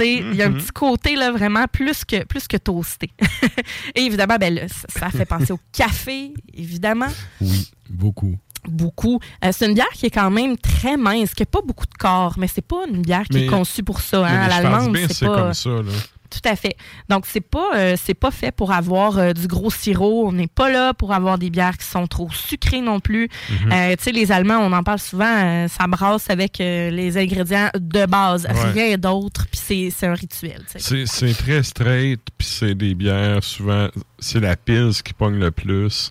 Il 0.00 0.34
y 0.34 0.42
a 0.42 0.46
un 0.46 0.50
Mhm. 0.50 0.58
petit 0.58 0.70
côté 0.70 1.16
là 1.16 1.32
vraiment 1.32 1.64
plus 1.66 2.04
que 2.04 2.22
plus 2.24 2.46
que 2.46 2.56
toasté. 2.58 3.10
Et 3.94 4.02
évidemment, 4.02 4.36
ben 4.38 4.54
là, 4.54 4.62
ça, 4.68 5.08
fait 5.10 5.24
penser 5.24 5.52
au 5.52 5.58
café, 5.72 6.32
évidemment, 6.54 7.08
Oui, 7.40 7.70
beaucoup. 7.88 8.36
beaucoup. 8.68 9.18
Euh, 9.44 9.50
c'est 9.50 9.66
une 9.66 9.74
bière 9.74 9.88
qui 9.94 10.06
est 10.06 10.10
quand 10.10 10.30
même 10.30 10.56
très 10.58 10.96
mince, 10.98 11.32
qui 11.34 11.42
n'a 11.42 11.46
pas 11.46 11.62
beaucoup 11.66 11.86
de 11.86 11.94
corps, 11.98 12.34
mais 12.38 12.48
c'est 12.48 12.60
pas 12.64 12.84
une 12.86 13.00
bière 13.02 13.24
qui 13.24 13.38
Mais- 13.38 13.44
est 13.44 13.48
conçue 13.48 13.82
pour 13.82 14.00
ça. 14.02 14.26
Hein, 14.26 14.42
à 14.42 14.48
l'allemande, 14.48 14.96
c'est 14.96 15.12
c'est 15.14 15.26
pas. 15.26 15.42
comme 15.42 15.54
ça. 15.54 15.70
Là. 15.70 15.82
Tout 16.30 16.46
à 16.46 16.56
fait. 16.56 16.76
Donc, 17.08 17.24
c'est 17.26 17.40
pas, 17.40 17.70
euh, 17.74 17.96
c'est 18.02 18.14
pas 18.14 18.30
fait 18.30 18.52
pour 18.52 18.72
avoir 18.72 19.18
euh, 19.18 19.32
du 19.32 19.46
gros 19.46 19.70
sirop. 19.70 20.28
On 20.28 20.32
n'est 20.32 20.46
pas 20.46 20.70
là 20.70 20.92
pour 20.92 21.12
avoir 21.14 21.38
des 21.38 21.48
bières 21.48 21.78
qui 21.78 21.86
sont 21.86 22.06
trop 22.06 22.28
sucrées 22.30 22.82
non 22.82 23.00
plus. 23.00 23.28
Mhm. 23.50 23.72
Euh, 23.72 23.96
tu 23.96 24.04
sais, 24.04 24.12
les 24.12 24.30
Allemands, 24.30 24.58
on 24.58 24.72
en 24.72 24.82
parle 24.82 24.98
souvent, 24.98 25.66
ça 25.68 25.86
brasse 25.86 26.28
avec 26.28 26.58
les 26.58 27.16
ingrédients 27.16 27.70
de 27.74 28.06
base, 28.06 28.46
Ouais. 28.48 28.70
rien 28.72 28.98
d'autre, 28.98 29.46
puis 29.50 29.90
c'est, 29.90 30.06
un 30.06 30.14
rituel. 30.14 30.62
C'est 30.76 31.34
très 31.36 31.62
straight, 31.62 32.20
puis 32.36 32.46
c'est 32.46 32.74
des 32.74 32.94
bières, 32.94 33.42
souvent, 33.42 33.88
c'est 34.18 34.40
la 34.40 34.56
pils 34.56 35.02
qui 35.02 35.14
pogne 35.14 35.38
le 35.38 35.50
plus. 35.50 36.10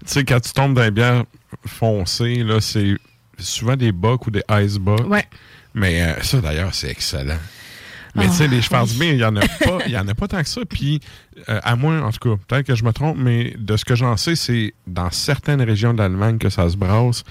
Tu 0.00 0.12
sais, 0.12 0.24
quand 0.24 0.40
tu 0.40 0.52
tombes 0.52 0.74
dans 0.74 0.82
les 0.82 0.90
bières 0.90 1.24
foncées, 1.66 2.42
là, 2.42 2.60
c'est 2.60 2.96
souvent 3.38 3.76
des 3.76 3.92
bocs 3.92 4.26
ou 4.26 4.30
des 4.30 4.42
ice 4.50 4.76
bocs. 4.76 5.08
Ouais. 5.08 5.24
Mais 5.74 6.14
ça, 6.22 6.40
d'ailleurs, 6.40 6.74
c'est 6.74 6.90
excellent. 6.90 7.38
Mais 8.14 8.24
Ah, 8.26 8.30
tu 8.30 8.34
sais, 8.36 8.48
les 8.48 8.62
Schwarzbier, 8.62 9.10
il 9.12 9.18
y 9.18 9.24
en 9.24 9.34
a 9.36 9.40
pas, 9.64 9.78
il 9.86 9.92
y 9.92 9.98
en 9.98 10.06
a 10.06 10.14
pas 10.14 10.28
tant 10.28 10.42
que 10.42 10.48
ça. 10.48 10.60
Puis, 10.68 11.00
euh, 11.48 11.60
à 11.62 11.74
moins, 11.76 12.02
en 12.02 12.10
tout 12.12 12.30
cas, 12.30 12.40
peut-être 12.46 12.66
que 12.66 12.74
je 12.74 12.84
me 12.84 12.92
trompe, 12.92 13.16
mais 13.18 13.54
de 13.58 13.76
ce 13.76 13.84
que 13.84 13.94
j'en 13.94 14.16
sais, 14.16 14.36
c'est 14.36 14.74
dans 14.86 15.10
certaines 15.10 15.62
régions 15.62 15.94
d'Allemagne 15.94 16.38
que 16.38 16.48
ça 16.50 16.68
se 16.68 16.76
brasse. 16.76 17.24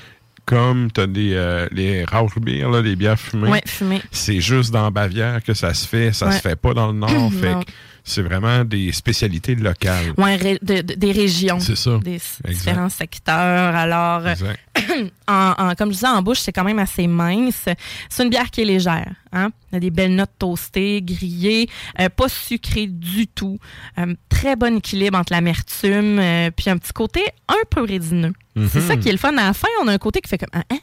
Comme 0.45 0.91
tu 0.91 0.99
as 0.99 1.07
des, 1.07 1.31
euh, 1.35 1.67
les 1.71 2.03
Rauchbier, 2.03 2.63
là, 2.63 2.81
les 2.81 2.97
bières 2.97 3.17
fumées. 3.19 3.47
Ouais, 3.49 3.61
fumé. 3.65 4.01
C'est 4.11 4.41
juste 4.41 4.71
dans 4.73 4.91
Bavière 4.91 5.41
que 5.41 5.53
ça 5.53 5.73
se 5.73 5.87
fait. 5.87 6.11
Ça 6.11 6.27
Ouais. 6.27 6.31
se 6.33 6.41
fait 6.41 6.57
pas 6.57 6.73
dans 6.73 6.87
le 6.87 6.97
Nord. 6.97 7.31
fait 7.41 7.55
c'est 8.03 8.21
vraiment 8.21 8.65
des 8.65 8.91
spécialités 8.91 9.55
locales. 9.55 10.13
Ouais, 10.17 10.35
ré- 10.35 10.59
de- 10.61 10.81
de- 10.81 10.93
des 10.95 11.11
régions. 11.11 11.59
C'est 11.59 11.77
ça. 11.77 11.97
Des 12.03 12.15
Exact. 12.15 12.49
différents 12.49 12.89
secteurs. 12.89 13.75
Alors, 13.75 14.25
euh, 14.25 14.35
en, 15.27 15.53
en- 15.57 15.75
comme 15.75 15.89
je 15.89 15.93
disais, 15.95 16.07
en 16.07 16.21
bouche, 16.21 16.39
c'est 16.39 16.51
quand 16.51 16.63
même 16.65 16.79
assez 16.79 17.07
mince. 17.07 17.65
C'est 18.09 18.23
une 18.23 18.29
bière 18.29 18.51
qui 18.51 18.61
est 18.61 18.65
légère. 18.65 19.13
Hein? 19.31 19.51
Il 19.71 19.75
y 19.75 19.77
a 19.77 19.79
des 19.79 19.89
belles 19.91 20.15
notes 20.15 20.31
toastées, 20.37 21.01
grillées, 21.01 21.69
euh, 21.99 22.09
pas 22.09 22.27
sucrées 22.29 22.87
du 22.87 23.27
tout. 23.27 23.57
Euh, 23.97 24.13
très 24.29 24.55
bon 24.55 24.77
équilibre 24.77 25.17
entre 25.17 25.31
l'amertume, 25.33 26.19
euh, 26.19 26.51
puis 26.55 26.69
un 26.69 26.77
petit 26.77 26.93
côté 26.93 27.21
un 27.47 27.63
peu 27.69 27.83
résineux. 27.83 28.33
C'est 28.55 28.81
Mhm. 28.81 28.87
ça 28.87 28.97
qui 28.97 29.09
est 29.09 29.13
le 29.13 29.17
fun. 29.17 29.35
À 29.37 29.45
la 29.47 29.53
fin, 29.53 29.67
on 29.81 29.87
a 29.87 29.93
un 29.93 29.97
côté 29.97 30.19
qui 30.21 30.29
fait 30.29 30.37
comme 30.37 30.49
Ah, 30.53 30.63
hein? 30.71 30.79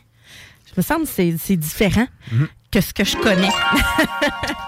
Je 0.66 0.72
me 0.76 0.82
semble 0.82 1.02
que 1.04 1.10
c'est 1.10 1.34
c'est 1.38 1.56
différent 1.56 2.06
Mhm. 2.32 2.48
Que 2.70 2.80
ce 2.80 2.92
que 2.92 3.04
je 3.04 3.16
connais. 3.16 3.50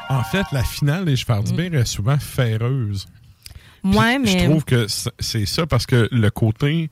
En 0.09 0.25
fait, 0.25 0.45
la 0.53 0.63
finale 0.63 1.07
des 1.07 1.17
Schwarzbier 1.17 1.75
est 1.75 1.87
souvent 1.87 2.19
ferreuse. 2.19 3.07
Ouais, 3.83 4.19
mais. 4.19 4.41
Je 4.41 4.45
trouve 4.45 4.65
que 4.65 4.87
c'est 5.19 5.47
ça 5.47 5.67
parce 5.67 5.87
que 5.87 6.07
le 6.13 6.31
côté 6.31 6.91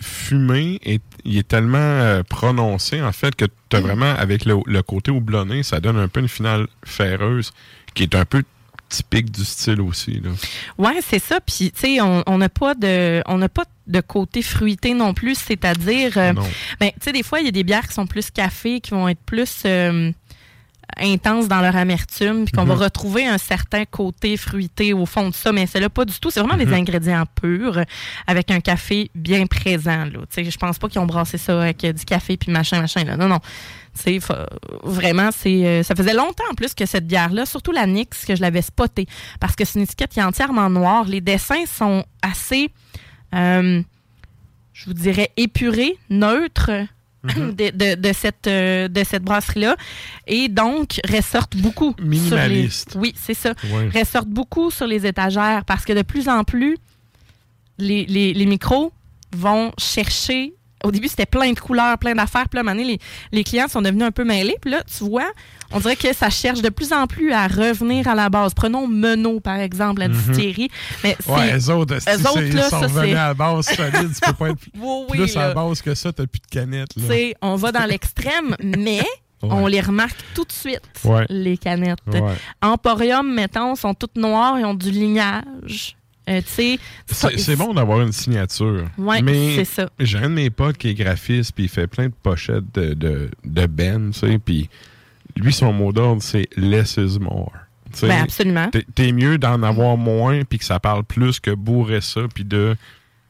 fumé 0.00 0.80
est, 0.82 1.02
il 1.24 1.38
est 1.38 1.46
tellement 1.46 1.78
euh, 1.78 2.22
prononcé, 2.24 3.00
en 3.02 3.12
fait, 3.12 3.36
que 3.36 3.44
tu 3.68 3.76
as 3.76 3.80
vraiment, 3.80 4.12
avec 4.16 4.44
le, 4.44 4.56
le 4.66 4.82
côté 4.82 5.12
houblonné, 5.12 5.62
ça 5.62 5.78
donne 5.78 5.96
un 5.96 6.08
peu 6.08 6.18
une 6.18 6.28
finale 6.28 6.66
ferreuse 6.84 7.52
qui 7.94 8.02
est 8.02 8.14
un 8.16 8.24
peu 8.24 8.42
typique 8.88 9.30
du 9.30 9.44
style 9.44 9.80
aussi. 9.80 10.20
Là. 10.20 10.30
Ouais, 10.76 10.98
c'est 11.00 11.20
ça. 11.20 11.40
Puis, 11.40 11.70
tu 11.70 11.80
sais, 11.80 12.00
on 12.00 12.38
n'a 12.38 12.48
pas 12.48 12.74
de, 12.74 13.22
on 13.26 13.38
n'a 13.38 13.48
pas 13.48 13.64
de 13.86 14.00
côté 14.00 14.42
fruité 14.42 14.94
non 14.94 15.14
plus, 15.14 15.36
c'est-à-dire, 15.36 16.18
euh, 16.18 16.32
ben, 16.78 16.90
tu 16.90 16.96
sais, 17.00 17.12
des 17.12 17.22
fois, 17.22 17.40
il 17.40 17.46
y 17.46 17.48
a 17.48 17.52
des 17.52 17.64
bières 17.64 17.86
qui 17.86 17.94
sont 17.94 18.06
plus 18.06 18.30
café, 18.30 18.80
qui 18.80 18.90
vont 18.90 19.08
être 19.08 19.20
plus 19.24 19.62
euh, 19.64 20.10
intenses 20.98 21.48
dans 21.48 21.60
leur 21.60 21.76
amertume, 21.76 22.44
puis 22.44 22.52
qu'on 22.52 22.62
Mhm. 22.64 22.68
va 22.74 22.84
retrouver 22.84 23.26
un 23.26 23.38
certain 23.38 23.84
côté 23.84 24.36
fruité 24.36 24.92
au 24.92 25.06
fond 25.06 25.28
de 25.28 25.34
ça, 25.34 25.52
mais 25.52 25.66
c'est 25.66 25.80
là 25.80 25.88
pas 25.88 26.04
du 26.04 26.18
tout. 26.20 26.30
C'est 26.30 26.40
vraiment 26.40 26.56
des 26.56 26.66
Mhm. 26.66 26.74
ingrédients 26.74 27.24
purs 27.40 27.80
avec 28.26 28.50
un 28.50 28.60
café 28.60 29.10
bien 29.14 29.46
présent. 29.46 30.06
Je 30.36 30.56
pense 30.58 30.78
pas 30.78 30.88
qu'ils 30.88 31.00
ont 31.00 31.06
brassé 31.06 31.38
ça 31.38 31.60
avec 31.62 31.84
euh, 31.84 31.92
du 31.92 32.04
café 32.04 32.36
puis 32.36 32.50
machin, 32.52 32.80
machin. 32.80 33.04
Là. 33.04 33.16
Non, 33.16 33.28
non. 33.28 33.38
Vraiment, 34.84 35.30
c'est, 35.32 35.66
euh, 35.66 35.82
ça 35.82 35.94
faisait 35.94 36.14
longtemps 36.14 36.44
en 36.50 36.54
plus 36.54 36.74
que 36.74 36.86
cette 36.86 37.06
bière-là, 37.06 37.44
surtout 37.46 37.72
la 37.72 37.86
Nix, 37.86 38.24
que 38.24 38.34
je 38.36 38.40
l'avais 38.40 38.62
spotée. 38.62 39.06
Parce 39.40 39.56
que 39.56 39.64
c'est 39.64 39.78
une 39.78 39.84
étiquette 39.84 40.10
qui 40.12 40.20
est 40.20 40.24
entièrement 40.24 40.70
noire. 40.70 41.04
Les 41.06 41.20
dessins 41.20 41.66
sont 41.66 42.04
assez, 42.22 42.70
euh, 43.34 43.82
je 44.72 44.84
vous 44.86 44.94
dirais, 44.94 45.30
épurés, 45.36 45.96
neutres. 46.08 46.70
Mhm. 47.22 47.52
De, 47.52 47.70
de- 47.70 47.94
de 48.00 48.12
cette, 48.14 48.46
euh, 48.46 48.88
de 48.88 49.04
cette 49.04 49.22
brasserie-là. 49.22 49.76
Et 50.26 50.48
donc, 50.48 51.00
ressortent 51.06 51.56
beaucoup. 51.56 51.94
sur 51.98 52.04
les- 52.06 52.08
Minimaliste. 52.08 52.96
Oui, 52.98 53.12
c'est 53.16 53.34
ça. 53.34 53.52
Ouais. 53.72 53.90
Ressortent 53.98 54.28
beaucoup 54.28 54.70
sur 54.70 54.86
les 54.86 55.04
étagères 55.06 55.64
parce 55.66 55.84
que 55.84 55.92
de 55.92 56.02
plus 56.02 56.28
en 56.28 56.44
plus, 56.44 56.78
les, 57.78 58.06
les- 58.06 58.32
les 58.32 58.46
micros 58.46 58.92
vont 59.36 59.72
chercher. 59.78 60.54
Au 60.84 60.90
début, 60.90 61.08
c'était 61.08 61.26
plein 61.26 61.52
de 61.52 61.58
couleurs, 61.60 61.98
plein 61.98 62.14
d'affaires. 62.14 62.48
Puis 62.48 62.56
là, 62.56 62.60
à 62.60 62.62
un 62.62 62.64
moment 62.64 62.76
donné, 62.80 62.92
les, 63.32 63.36
les 63.38 63.44
clients 63.44 63.68
sont 63.68 63.82
devenus 63.82 64.04
un 64.04 64.10
peu 64.10 64.24
mêlés. 64.24 64.56
Puis 64.60 64.70
là, 64.70 64.82
tu 64.84 65.04
vois, 65.04 65.30
on 65.72 65.78
dirait 65.80 65.96
que 65.96 66.12
ça 66.14 66.30
cherche 66.30 66.62
de 66.62 66.68
plus 66.70 66.92
en 66.92 67.06
plus 67.06 67.32
à 67.32 67.46
revenir 67.48 68.08
à 68.08 68.14
la 68.14 68.28
base. 68.30 68.54
Prenons 68.54 68.86
Menot, 68.86 69.40
par 69.40 69.56
exemple, 69.58 70.00
la 70.00 70.08
Mhm. 70.08 70.14
distillerie. 70.14 70.70
Mais. 71.04 71.16
Ouais, 71.28 71.56
eux 71.58 71.70
autres, 71.70 71.94
eux 71.96 72.00
c'est- 72.00 72.26
autres, 72.26 72.40
là, 72.40 72.46
ils 72.46 72.58
sont 72.62 72.70
ça, 72.70 72.78
revenus 72.78 73.10
c'est- 73.10 73.16
à 73.16 73.28
la 73.28 73.34
base 73.34 73.66
solide. 73.66 74.10
Tu 74.14 74.20
peux 74.26 74.32
pas 74.32 74.48
être 74.50 74.58
Oui, 74.78 75.04
oui, 75.10 75.18
plus 75.18 75.36
à 75.36 75.48
la 75.48 75.54
base 75.54 75.82
que 75.82 75.94
ça, 75.94 76.12
t'as 76.12 76.26
plus 76.26 76.40
de 76.40 76.46
canettes. 76.50 76.96
Là. 76.96 77.02
Tu 77.02 77.08
sais, 77.08 77.34
on 77.42 77.56
va 77.56 77.72
dans 77.72 77.84
l'extrême, 77.84 78.56
mais 78.62 79.02
Ouais. 79.42 79.48
on 79.52 79.66
les 79.66 79.80
remarque 79.80 80.18
tout 80.34 80.44
de 80.44 80.52
suite, 80.52 80.82
Ouais. 81.04 81.24
les 81.30 81.56
canettes. 81.56 81.98
Emporium, 82.62 83.32
mettons, 83.32 83.74
sont 83.74 83.94
toutes 83.94 84.16
noires, 84.16 84.58
ils 84.58 84.64
ont 84.64 84.74
du 84.74 84.90
lignage. 84.90 85.96
Euh, 86.30 86.40
C'est 87.36 87.56
bon 87.56 87.74
d'avoir 87.74 88.00
une 88.02 88.12
signature. 88.12 88.84
Mais 89.22 89.56
c'est 89.56 89.64
ça. 89.64 89.90
J'ai 89.98 90.18
un 90.18 90.28
de 90.30 90.34
mes 90.34 90.50
potes 90.50 90.78
qui 90.78 90.88
est 90.90 90.94
graphiste, 90.94 91.52
puis 91.52 91.64
il 91.64 91.68
fait 91.68 91.86
plein 91.86 92.06
de 92.06 92.14
pochettes 92.22 92.72
de, 92.74 92.94
de, 92.94 93.30
de 93.44 93.66
Ben, 93.66 94.10
tu 94.12 94.20
sais, 94.20 94.38
puis 94.38 94.68
lui, 95.36 95.52
son 95.52 95.72
mot 95.72 95.92
d'ordre, 95.92 96.22
c'est 96.22 96.46
«less 96.56 96.96
is 96.98 97.18
more». 97.18 97.52
Ben, 98.02 98.22
absolument. 98.22 98.70
t'es- 98.94 99.12
mieux 99.12 99.36
d'en 99.38 99.62
avoir 99.64 99.96
moins, 99.96 100.44
puis 100.44 100.60
que 100.60 100.64
ça 100.64 100.78
parle 100.78 101.02
plus 101.02 101.40
que 101.40 101.50
bourrer 101.50 102.00
ça, 102.00 102.20
puis 102.32 102.44
de, 102.44 102.76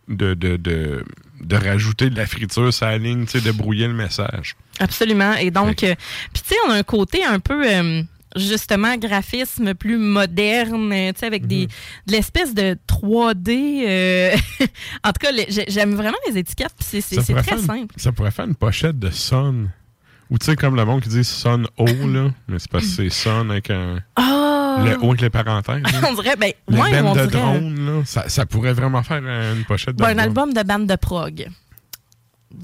de, 0.08 0.34
de, 0.34 0.56
de, 0.58 1.02
de 1.40 1.56
rajouter 1.56 2.10
de 2.10 2.16
la 2.16 2.26
friture 2.26 2.70
sur 2.74 2.84
la 2.84 2.98
ligne, 2.98 3.24
de 3.24 3.52
brouiller 3.52 3.86
le 3.86 3.94
message. 3.94 4.56
Absolument. 4.78 5.32
Et 5.36 5.50
donc, 5.50 5.82
euh, 5.82 5.94
puis 6.34 6.42
tu 6.42 6.48
sais, 6.50 6.56
on 6.66 6.70
a 6.72 6.74
un 6.74 6.82
côté 6.82 7.24
un 7.24 7.40
peu, 7.40 7.62
euh, 7.66 8.02
justement, 8.36 8.96
graphisme 8.96 9.74
plus 9.74 9.98
moderne, 9.98 10.92
euh, 10.92 11.12
tu 11.12 11.20
sais, 11.20 11.26
avec 11.26 11.46
des, 11.46 11.66
de 11.66 12.12
l'espèce 12.12 12.54
de 12.54 12.76
3D. 12.88 13.84
euh, 13.86 14.36
en 15.04 15.12
tout 15.12 15.20
cas, 15.20 15.30
j'aime 15.68 15.94
vraiment 15.94 16.16
les 16.28 16.38
étiquettes, 16.38 16.74
c'est- 16.80 17.00
très 17.16 17.42
faire 17.42 17.58
simple. 17.58 17.94
ça 17.96 18.12
pourrait 18.12 18.30
faire 18.30 18.46
une 18.46 18.54
pochette 18.54 18.98
de 18.98 19.10
Sun. 19.10 19.70
Ou 20.30 20.38
tu 20.38 20.46
sais, 20.46 20.54
comme 20.54 20.76
le 20.76 20.84
monde 20.84 21.00
qui 21.02 21.08
dit 21.08 21.24
Sun 21.24 21.66
O, 21.76 21.84
là, 21.86 22.30
mais 22.46 22.60
c'est 22.60 22.70
parce 22.70 22.84
que 22.84 22.90
c'est 22.90 23.10
Sun 23.10 23.50
avec 23.50 23.68
un... 23.70 23.98
Ah! 24.14 24.84
Le 24.84 24.96
O 25.04 25.08
avec 25.08 25.22
les 25.22 25.30
parenthèses. 25.30 25.82
on 26.08 26.14
dirait, 26.14 26.36
ben, 26.36 26.52
Le 26.68 26.78
ouais, 26.78 27.02
band 27.02 27.08
on 27.10 27.14
de 27.16 27.26
dirait. 27.26 27.42
un- 27.42 27.58
drone, 27.58 27.86
là, 27.98 28.02
ça, 28.04 28.28
ça 28.28 28.46
pourrait 28.46 28.72
vraiment 28.72 29.02
faire 29.02 29.16
une 29.18 29.64
pochette 29.64 29.96
ben, 29.96 30.16
un 30.16 30.18
album 30.18 30.52
de 30.52 30.62
bande 30.62 30.86
de 30.86 30.94
prog. 30.94 31.48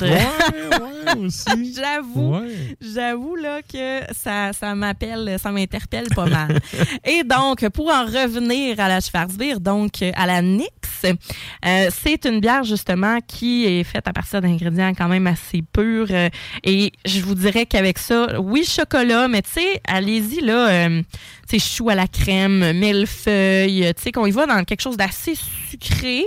Ouais, 0.00 0.10
ouais, 0.10 1.18
aussi. 1.26 1.74
J'avoue. 1.74 2.36
Ouais. 2.36 2.76
J'avoue 2.80 3.36
là 3.36 3.60
que 3.62 4.00
ça, 4.12 4.52
ça 4.52 4.74
m'appelle, 4.74 5.36
ça 5.40 5.52
m'interpelle 5.52 6.08
pas 6.14 6.26
mal. 6.26 6.58
Et 7.04 7.22
donc, 7.22 7.68
pour 7.68 7.88
en 7.88 8.04
revenir 8.04 8.80
à 8.80 8.88
la 8.88 9.00
Schwarzbier, 9.00 9.56
donc 9.60 10.02
à 10.02 10.26
la 10.26 10.42
Nix, 10.42 10.68
euh, 11.04 11.88
c'est 11.90 12.24
une 12.26 12.40
bière 12.40 12.64
justement 12.64 13.18
qui 13.26 13.64
est 13.64 13.84
faite 13.84 14.08
à 14.08 14.12
partir 14.12 14.40
d'ingrédients 14.40 14.92
quand 14.96 15.08
même 15.08 15.26
assez 15.26 15.62
purs. 15.62 16.08
euh, 16.10 16.28
et 16.64 16.92
je 17.04 17.20
vous 17.20 17.34
dirais 17.34 17.64
qu'avec 17.66 17.98
ça, 17.98 18.40
oui, 18.40 18.64
chocolat, 18.64 19.28
mais 19.28 19.42
tu 19.42 19.50
sais, 19.50 19.80
allez-y 19.86 20.40
là, 20.40 20.68
euh, 20.68 21.02
chou 21.58 21.88
à 21.90 21.94
la 21.94 22.06
crème, 22.06 22.72
millefeuille, 22.72 23.92
tu 23.96 24.02
sais, 24.02 24.12
qu'on 24.12 24.26
y 24.26 24.30
va 24.30 24.46
dans 24.46 24.64
quelque 24.64 24.80
chose 24.82 24.96
d'assez 24.96 25.34
sucré, 25.70 26.24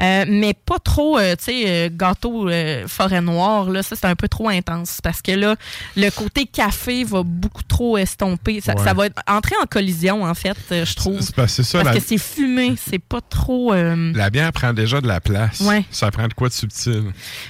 euh, 0.00 0.24
mais 0.28 0.54
pas 0.54 0.78
trop, 0.78 1.18
euh, 1.18 1.34
tu 1.36 1.44
sais, 1.44 1.64
euh, 1.66 1.88
gâteau 1.92 2.48
euh, 2.48 2.86
forêt 2.86 3.20
noire, 3.20 3.70
là, 3.70 3.82
ça, 3.82 3.96
c'est 3.96 4.06
un 4.06 4.14
peu 4.16 4.28
trop 4.28 4.48
intense 4.48 5.00
parce 5.02 5.22
que 5.22 5.32
là, 5.32 5.56
le 5.96 6.10
côté 6.10 6.46
café 6.46 7.04
va 7.04 7.22
beaucoup 7.24 7.62
trop 7.62 7.96
estomper. 7.98 8.60
Ça, 8.60 8.74
Ouais. 8.76 8.84
ça 8.84 8.94
va 8.94 9.06
être- 9.06 9.22
entrer 9.26 9.54
en 9.62 9.66
collision, 9.66 10.22
en 10.24 10.34
fait, 10.34 10.56
je 10.70 10.94
trouve. 10.94 11.20
C'est 11.20 11.34
parce 11.34 11.56
que 11.56 11.62
c'est 11.62 11.70
ça, 11.70 11.82
Parce 11.82 11.94
la, 11.96 12.00
que 12.00 12.06
c'est 12.06 12.18
fumé, 12.18 12.74
c'est 12.76 12.98
pas 12.98 13.20
trop. 13.20 13.72
la 13.74 14.30
bière 14.30 14.52
prend 14.52 14.72
déjà 14.72 15.00
de 15.00 15.08
la 15.08 15.20
place. 15.20 15.60
Ouais. 15.60 15.84
Ça 15.90 16.10
prend 16.10 16.28
de 16.28 16.34
quoi 16.34 16.48
de 16.48 16.54
subtil. 16.54 17.04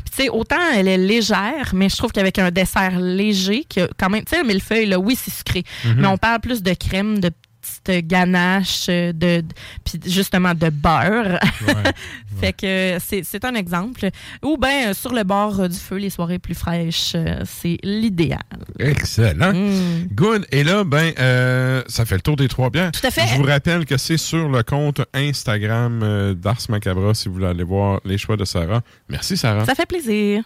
Puis, 0.05 0.11
tu 0.17 0.23
sais, 0.25 0.29
autant 0.29 0.57
elle 0.75 0.89
est 0.89 0.99
légère, 0.99 1.73
mais 1.75 1.89
je 1.89 1.97
trouve 1.97 2.13
qu'avec 2.13 2.39
un 2.39 2.51
dessert 2.51 2.99
léger, 2.99 3.65
que 3.65 3.89
quand 3.99 4.09
même, 4.11 4.25
tu 4.25 4.31
sais, 4.37 4.43
le 4.43 4.47
millefeuille, 4.49 4.87
là, 4.87 4.99
oui, 4.99 5.17
c'est 5.21 5.33
sucré, 5.33 5.65
Mhm. 5.85 5.95
mais 6.01 6.07
on 6.07 6.17
parle 6.17 6.41
plus 6.41 6.63
de 6.63 6.73
crème, 6.75 7.08
de 7.17 7.31
petites 7.61 8.07
ganaches, 8.07 8.87
euh, 8.89 9.13
de, 9.13 9.41
de- 9.41 9.55
puis 9.85 10.01
justement 10.07 10.55
de 10.55 10.71
beurre. 10.71 11.39
Ouais. 11.67 11.93
fait 12.41 12.53
que 12.53 12.99
c'est 13.05 13.25
c'est 13.25 13.45
un 13.45 13.55
exemple. 13.55 14.09
Ou 14.45 14.57
bien 14.57 14.95
sur 14.95 15.13
le 15.13 15.25
bord 15.25 15.59
euh, 15.61 15.69
du 15.69 15.77
feu, 15.77 15.97
les 15.97 16.09
soirées 16.09 16.39
plus 16.39 16.55
fraîches, 16.55 17.13
euh, 17.17 17.43
c'est 17.45 17.79
l'idéal. 17.83 18.39
Excellent. 18.79 19.53
Mm. 19.53 20.07
Good. 20.15 20.47
Et 20.53 20.63
là, 20.65 20.85
ben, 20.85 21.13
euh, 21.19 21.83
ça 21.89 22.05
fait 22.07 22.15
le 22.15 22.21
tour 22.23 22.37
des 22.37 22.49
trois 22.49 22.71
bières. 22.71 22.93
Tout 22.93 23.07
à 23.07 23.11
fait. 23.11 23.27
Je 23.27 23.35
vous 23.37 23.43
rappelle 23.43 23.85
que 23.87 23.97
c'est 23.97 24.17
sur 24.17 24.49
le 24.49 24.63
compte 24.63 25.01
Instagram 25.13 26.01
euh, 26.03 26.35
d'Ars 26.35 26.59
Macabra 26.69 27.13
si 27.13 27.29
vous 27.29 27.35
voulez 27.35 27.47
aller 27.49 27.65
voir 27.65 28.01
les 28.05 28.19
choix 28.19 28.37
de 28.37 28.45
Sarah. 28.45 28.83
Merci, 29.09 29.37
Sarah. 29.37 29.65
Ça 29.67 29.75
fait 29.75 29.87
plaisir. 29.87 30.43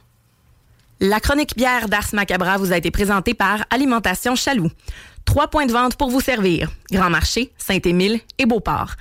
La 1.00 1.18
chronique 1.20 1.56
bière 1.56 1.88
d'Ars 1.88 2.08
Macabra 2.14 2.58
vous 2.58 2.72
a 2.72 2.76
été 2.76 2.90
présentée 2.92 3.34
par 3.34 3.64
Alimentation 3.70 4.34
Chaloux. 4.36 4.70
Trois 5.24 5.48
points 5.48 5.66
de 5.66 5.72
vente 5.72 5.96
pour 5.96 6.10
vous 6.10 6.20
servir. 6.20 6.70
Grand 6.90 7.10
Marché, 7.10 7.52
Saint-Émile 7.56 8.20
et 8.38 8.46
Beauport. 8.46 8.96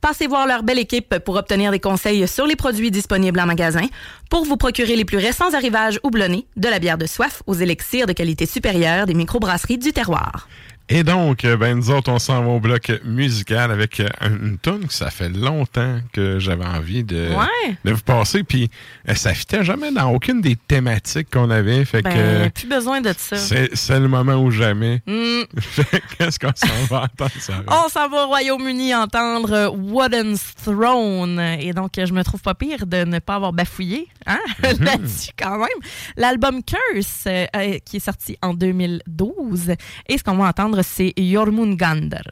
Passez 0.00 0.26
voir 0.26 0.48
leur 0.48 0.64
belle 0.64 0.80
équipe 0.80 1.18
pour 1.20 1.36
obtenir 1.36 1.70
des 1.70 1.78
conseils 1.78 2.26
sur 2.26 2.44
les 2.44 2.56
produits 2.56 2.90
disponibles 2.90 3.38
en 3.38 3.46
magasin, 3.46 3.86
pour 4.30 4.44
vous 4.44 4.56
procurer 4.56 4.96
les 4.96 5.04
plus 5.04 5.18
récents 5.18 5.54
arrivages 5.54 6.00
houblonnés, 6.02 6.46
de 6.56 6.68
la 6.68 6.80
bière 6.80 6.98
de 6.98 7.06
soif 7.06 7.44
aux 7.46 7.54
élixirs 7.54 8.06
de 8.06 8.12
qualité 8.12 8.44
supérieure 8.44 9.06
des 9.06 9.14
microbrasseries 9.14 9.78
du 9.78 9.92
terroir. 9.92 10.48
Et 10.94 11.04
donc, 11.04 11.46
euh, 11.46 11.56
ben, 11.56 11.74
nous 11.78 11.90
autres, 11.90 12.10
on 12.12 12.18
s'en 12.18 12.42
va 12.44 12.50
au 12.50 12.60
bloc 12.60 12.92
musical 13.02 13.70
avec 13.70 13.98
euh, 14.00 14.08
une 14.20 14.58
tune 14.58 14.86
que 14.86 14.92
ça 14.92 15.10
fait 15.10 15.30
longtemps 15.30 15.98
que 16.12 16.38
j'avais 16.38 16.66
envie 16.66 17.02
de, 17.02 17.30
Ouais. 17.34 17.76
de 17.82 17.92
vous 17.92 18.02
passer. 18.02 18.42
Puis, 18.42 18.70
euh, 19.08 19.14
ça 19.14 19.32
fitait 19.32 19.64
jamais 19.64 19.90
dans 19.90 20.10
aucune 20.10 20.42
des 20.42 20.54
thématiques 20.54 21.30
qu'on 21.30 21.48
avait. 21.48 21.82
Fait 21.86 22.02
que 22.02 22.08
Ben, 22.08 22.18
euh, 22.18 22.48
plus 22.50 22.66
besoin 22.68 23.00
de 23.00 23.10
ça. 23.16 23.36
c'est 23.38 23.98
le 24.00 24.08
moment 24.08 24.34
ou 24.34 24.50
jamais. 24.50 25.00
Que 25.06 25.98
Qu'est-ce 26.18 26.38
qu'on 26.38 26.52
s'en 26.54 26.84
va 26.90 27.02
entendre, 27.04 27.30
Sarah? 27.38 27.62
On 27.68 27.88
s'en 27.88 28.08
va 28.10 28.24
au 28.24 28.26
Royaume-Uni 28.26 28.94
entendre 28.94 29.74
Wooden's 29.74 30.54
Throne. 30.62 31.40
Et 31.60 31.72
donc, 31.72 31.92
je 31.96 32.12
me 32.12 32.22
trouve 32.22 32.42
pas 32.42 32.54
pire 32.54 32.86
de 32.86 33.04
ne 33.04 33.18
pas 33.18 33.36
avoir 33.36 33.52
bafouillé 33.54 34.08
hein, 34.26 34.38
là-dessus 34.62 35.30
quand 35.38 35.56
même. 35.58 35.68
L'album 36.16 36.60
Curse, 36.62 37.24
euh, 37.26 37.78
qui 37.84 37.96
est 37.96 38.00
sorti 38.04 38.36
en 38.42 38.52
2012. 38.54 39.72
Et 40.08 40.18
ce 40.18 40.22
qu'on 40.24 40.36
va 40.36 40.48
entendre, 40.48 40.81
c'est 40.82 41.12
Jormungandr. 41.16 42.22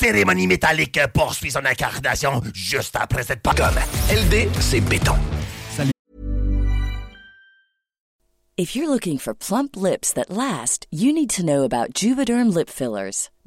Cérémonie 0.00 0.46
métallique 0.46 0.98
poursuit 1.12 1.50
son 1.50 1.64
incarnation 1.66 2.40
juste 2.54 2.96
après 2.96 3.22
cette 3.22 3.42
pogrom. 3.42 3.74
LD, 4.10 4.48
c'est 4.60 4.80
béton. 4.80 5.16
If 8.56 8.76
you're 8.76 8.90
looking 8.90 9.16
for 9.18 9.32
plump 9.32 9.74
lips 9.74 10.12
that 10.12 10.28
last, 10.28 10.86
you 10.90 11.14
need 11.14 11.30
to 11.30 11.42
know 11.42 11.64
about 11.64 11.94
Juvederm 11.94 12.52
lip 12.52 12.68
fillers. 12.68 13.30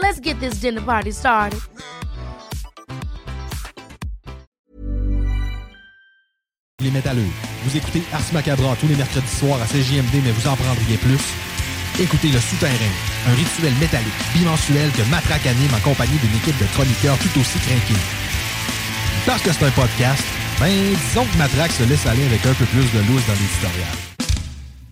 Let's 0.00 0.20
get 0.20 0.38
this 0.38 0.60
dinner 0.60 0.80
party 0.80 1.10
started. 1.10 1.58
Les 6.80 6.90
métalleux. 6.92 7.26
Vous 7.64 7.76
écoutez 7.76 8.02
Ars 8.12 8.22
Macabra 8.32 8.76
tous 8.80 8.86
les 8.86 8.94
mercredis 8.94 9.26
soirs 9.26 9.60
à 9.60 9.66
CJMD, 9.66 10.22
mais 10.22 10.30
vous 10.30 10.46
en 10.46 10.54
prendriez 10.54 10.96
plus. 10.98 11.18
Écoutez 11.98 12.28
Le 12.28 12.38
Souterrain, 12.38 12.94
un 13.28 13.34
rituel 13.34 13.74
métallique 13.80 14.14
bimensuel 14.32 14.88
que 14.92 15.02
Matraque 15.10 15.46
anime 15.46 15.74
en 15.74 15.80
compagnie 15.80 16.18
d'une 16.18 16.36
équipe 16.36 16.58
de 16.58 16.66
chroniqueurs 16.66 17.18
tout 17.18 17.40
aussi 17.40 17.58
craqués. 17.58 18.00
Parce 19.26 19.42
que 19.42 19.52
c'est 19.52 19.66
un 19.66 19.70
podcast, 19.72 20.22
ben 20.60 20.70
disons 20.70 21.24
que 21.24 21.38
Matraque 21.38 21.72
se 21.72 21.82
laisse 21.82 22.06
aller 22.06 22.24
avec 22.24 22.46
un 22.46 22.54
peu 22.54 22.66
plus 22.66 22.86
de 22.92 23.00
loose 23.08 23.26
dans 23.26 23.34
l'éditorial. 23.34 24.07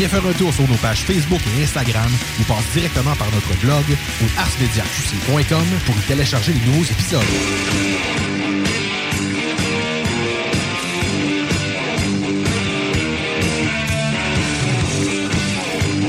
Viens 0.00 0.08
faire 0.08 0.26
un 0.26 0.32
tour 0.32 0.50
sur 0.50 0.66
nos 0.66 0.76
pages 0.76 1.02
Facebook 1.02 1.42
et 1.46 1.62
Instagram 1.62 2.10
ou 2.40 2.44
passe 2.44 2.64
directement 2.72 3.14
par 3.16 3.30
notre 3.32 3.54
blog 3.60 3.84
ou 4.22 4.24
arsmediaqc.com 4.38 5.66
pour 5.84 5.94
y 5.94 6.00
télécharger 6.08 6.54
les 6.54 6.60
nouveaux 6.60 6.84
épisodes. 6.84 7.20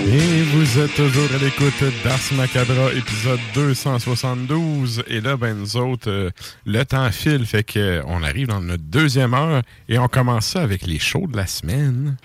Et 0.08 0.42
vous 0.54 0.80
êtes 0.80 0.96
toujours 0.96 1.30
à 1.36 1.44
l'écoute 1.44 1.84
d'Ars 2.06 2.20
Macabra, 2.38 2.94
épisode 2.94 3.42
272. 3.54 5.04
Et 5.08 5.20
là, 5.20 5.36
ben, 5.36 5.58
nous 5.58 5.76
autres, 5.76 6.10
euh, 6.10 6.30
le 6.66 6.86
temps 6.86 7.12
file, 7.12 7.46
fait 7.46 7.64
que 7.66 8.02
on 8.08 8.24
arrive 8.24 8.48
dans 8.48 8.62
notre 8.62 8.84
deuxième 8.84 9.34
heure 9.34 9.64
et 9.90 10.00
on 10.00 10.08
commence 10.08 10.46
ça 10.46 10.62
avec 10.62 10.88
les 10.88 11.00
shows 11.00 11.28
de 11.28 11.36
la 11.36 11.46
semaine. 11.46 12.16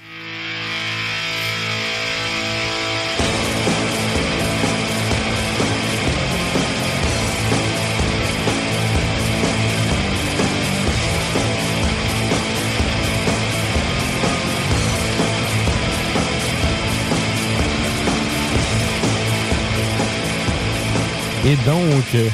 Et 21.47 21.55
donc, 21.65 22.05
euh, 22.17 22.29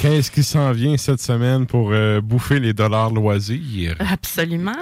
qu'est-ce 0.00 0.30
qui 0.30 0.44
s'en 0.44 0.70
vient 0.70 0.96
cette 0.96 1.20
semaine 1.20 1.66
pour 1.66 1.90
euh, 1.90 2.20
bouffer 2.20 2.60
les 2.60 2.72
dollars 2.72 3.10
loisirs? 3.10 3.96
Absolument. 3.98 4.72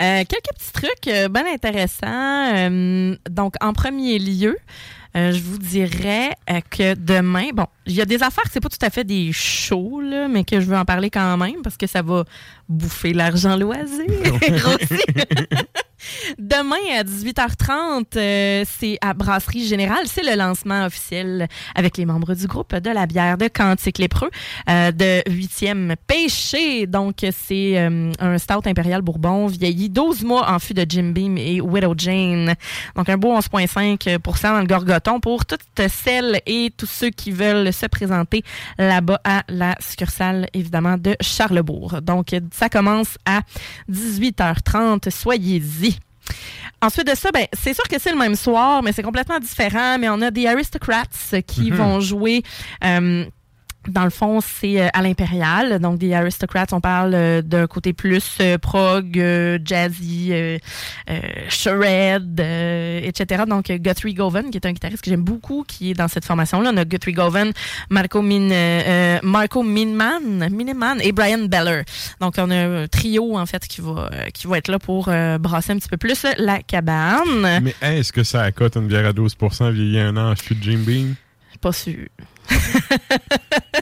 Euh, 0.00 0.24
quelques 0.28 0.54
petits 0.56 0.72
trucs 0.72 1.30
bien 1.32 1.44
intéressants. 1.52 2.56
Euh, 2.56 3.16
donc, 3.30 3.54
en 3.60 3.72
premier 3.72 4.18
lieu, 4.18 4.56
euh, 5.16 5.32
je 5.32 5.40
vous 5.40 5.58
dirais 5.58 6.30
euh, 6.50 6.60
que 6.70 6.94
demain, 6.94 7.48
bon, 7.54 7.66
il 7.86 7.94
y 7.94 8.00
a 8.00 8.04
des 8.04 8.22
affaires 8.22 8.44
que 8.44 8.50
c'est 8.52 8.60
pas 8.60 8.68
tout 8.68 8.76
à 8.82 8.90
fait 8.90 9.04
des 9.04 9.32
shows, 9.32 10.00
là, 10.00 10.28
mais 10.28 10.44
que 10.44 10.60
je 10.60 10.66
veux 10.66 10.76
en 10.76 10.84
parler 10.84 11.10
quand 11.10 11.36
même 11.36 11.62
parce 11.62 11.76
que 11.76 11.86
ça 11.86 12.02
va 12.02 12.24
bouffer 12.68 13.12
l'argent 13.12 13.56
loisir. 13.56 14.06
Demain 16.38 16.76
à 16.96 17.02
18h30, 17.02 18.04
euh, 18.16 18.64
c'est 18.66 18.98
à 19.00 19.14
Brasserie 19.14 19.66
Générale. 19.66 20.06
C'est 20.06 20.22
le 20.22 20.36
lancement 20.36 20.86
officiel 20.86 21.48
avec 21.74 21.96
les 21.96 22.06
membres 22.06 22.34
du 22.34 22.46
groupe 22.46 22.74
de 22.74 22.90
la 22.90 23.06
bière 23.06 23.38
de 23.38 23.48
Cantique 23.48 23.98
Lépreux 23.98 24.30
euh, 24.68 24.92
de 24.92 25.22
8e 25.28 25.96
Péché. 26.06 26.86
Donc, 26.86 27.16
c'est 27.20 27.78
euh, 27.78 28.12
un 28.20 28.38
stout 28.38 28.66
impérial 28.66 29.02
bourbon 29.02 29.46
vieilli 29.46 29.88
12 29.90 30.24
mois 30.24 30.50
en 30.50 30.58
fût 30.58 30.74
de 30.74 30.86
Jim 30.88 31.12
Beam 31.14 31.36
et 31.36 31.60
Widow 31.60 31.94
Jane. 31.96 32.54
Donc, 32.94 33.08
un 33.08 33.16
beau 33.16 33.36
11,5 33.36 34.18
dans 34.42 34.60
le 34.60 34.66
gorgoton 34.66 35.20
pour 35.20 35.46
toutes 35.46 35.60
celles 35.88 36.40
et 36.46 36.72
tous 36.76 36.86
ceux 36.86 37.10
qui 37.10 37.32
veulent 37.32 37.72
se 37.72 37.86
présenter 37.86 38.42
là-bas 38.78 39.20
à 39.24 39.42
la 39.48 39.74
succursale, 39.80 40.48
évidemment, 40.54 40.96
de 40.96 41.16
Charlebourg. 41.20 42.00
Donc, 42.02 42.34
ça 42.58 42.68
commence 42.68 43.16
à 43.24 43.40
18h30. 43.90 45.10
Soyez-y. 45.10 45.96
Ensuite 46.80 47.06
de 47.08 47.14
ça, 47.16 47.30
ben, 47.32 47.46
c'est 47.54 47.74
sûr 47.74 47.84
que 47.84 47.98
c'est 47.98 48.12
le 48.12 48.18
même 48.18 48.36
soir, 48.36 48.82
mais 48.82 48.92
c'est 48.92 49.02
complètement 49.02 49.38
différent. 49.40 49.98
Mais 49.98 50.08
on 50.08 50.20
a 50.22 50.30
des 50.30 50.46
Aristocrats 50.46 51.04
qui 51.46 51.70
Mhm. 51.70 51.76
vont 51.76 52.00
jouer. 52.00 52.42
euh, 52.84 53.24
dans 53.88 54.04
le 54.04 54.10
fond, 54.10 54.40
c'est 54.40 54.80
euh, 54.80 54.88
à 54.92 55.02
l'Impérial. 55.02 55.78
Donc, 55.78 55.98
des 55.98 56.12
Aristocrats, 56.12 56.66
on 56.72 56.80
parle 56.80 57.14
euh, 57.14 57.42
d'un 57.42 57.66
côté 57.66 57.92
plus 57.92 58.38
euh, 58.40 58.58
prog, 58.58 59.18
euh, 59.18 59.58
jazzy, 59.64 60.32
shred, 61.48 62.40
etc. 62.40 63.44
Donc, 63.48 63.70
Guthrie 63.70 64.14
Govan, 64.14 64.50
qui 64.50 64.58
est 64.58 64.66
un 64.66 64.72
guitariste 64.72 65.02
que 65.02 65.10
j'aime 65.10 65.22
beaucoup, 65.22 65.64
qui 65.66 65.90
est 65.90 65.94
dans 65.94 66.08
cette 66.08 66.24
formation-là. 66.24 66.70
On 66.72 66.76
a 66.76 66.84
Guthrie 66.84 67.12
Govan, 67.12 67.52
Marco, 67.90 68.22
Min, 68.22 69.20
Marco 69.22 69.62
Minman, 69.62 70.48
Miniman 70.50 71.00
et 71.00 71.12
Brian 71.12 71.46
Beller. 71.46 71.82
Donc, 72.20 72.34
on 72.38 72.50
a 72.50 72.56
un 72.56 72.86
trio, 72.86 73.38
en 73.38 73.46
fait, 73.46 73.66
qui 73.66 73.80
va, 73.80 74.10
qui 74.34 74.46
va 74.46 74.58
être 74.58 74.68
là 74.68 74.78
pour 74.78 75.06
brasser 75.40 75.72
un 75.72 75.78
petit 75.78 75.88
peu 75.88 75.96
plus 75.96 76.26
la 76.36 76.62
cabane. 76.62 77.62
Mais 77.62 77.74
est-ce 77.80 78.12
que 78.12 78.22
ça 78.22 78.42
accote 78.42 78.76
une 78.76 78.86
bière 78.86 79.06
à 79.06 79.12
12% 79.12 79.70
vieillie 79.72 80.00
un 80.00 80.16
an 80.16 80.30
en 80.32 80.36
fût 80.36 80.54
de 80.54 80.62
Jim 80.62 80.80
Beam? 80.84 81.14
Pas 81.60 81.72
sûr. 81.72 82.06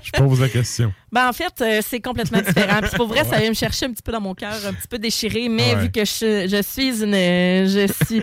Je 0.03 0.11
pose 0.13 0.41
la 0.41 0.49
question. 0.49 0.93
Ben, 1.13 1.29
en 1.29 1.33
fait, 1.33 1.53
euh, 1.61 1.81
c'est 1.87 2.01
complètement 2.01 2.41
différent. 2.41 2.81
Puis 2.83 2.97
pour 2.97 3.09
vrai, 3.09 3.25
ça 3.25 3.39
vient 3.39 3.49
me 3.49 3.55
chercher 3.55 3.87
un 3.87 3.91
petit 3.93 4.03
peu 4.03 4.13
dans 4.13 4.21
mon 4.21 4.35
cœur, 4.35 4.55
un 4.67 4.73
petit 4.73 4.89
peu 4.89 4.99
déchiré. 4.99 5.49
Mais 5.49 5.75
Ouais. 5.75 5.83
vu 5.83 5.91
que 5.91 6.05
je, 6.05 6.47
je 6.49 6.63
suis 6.63 7.03
une. 7.03 7.15
Je 7.15 7.87
suis, 8.05 8.23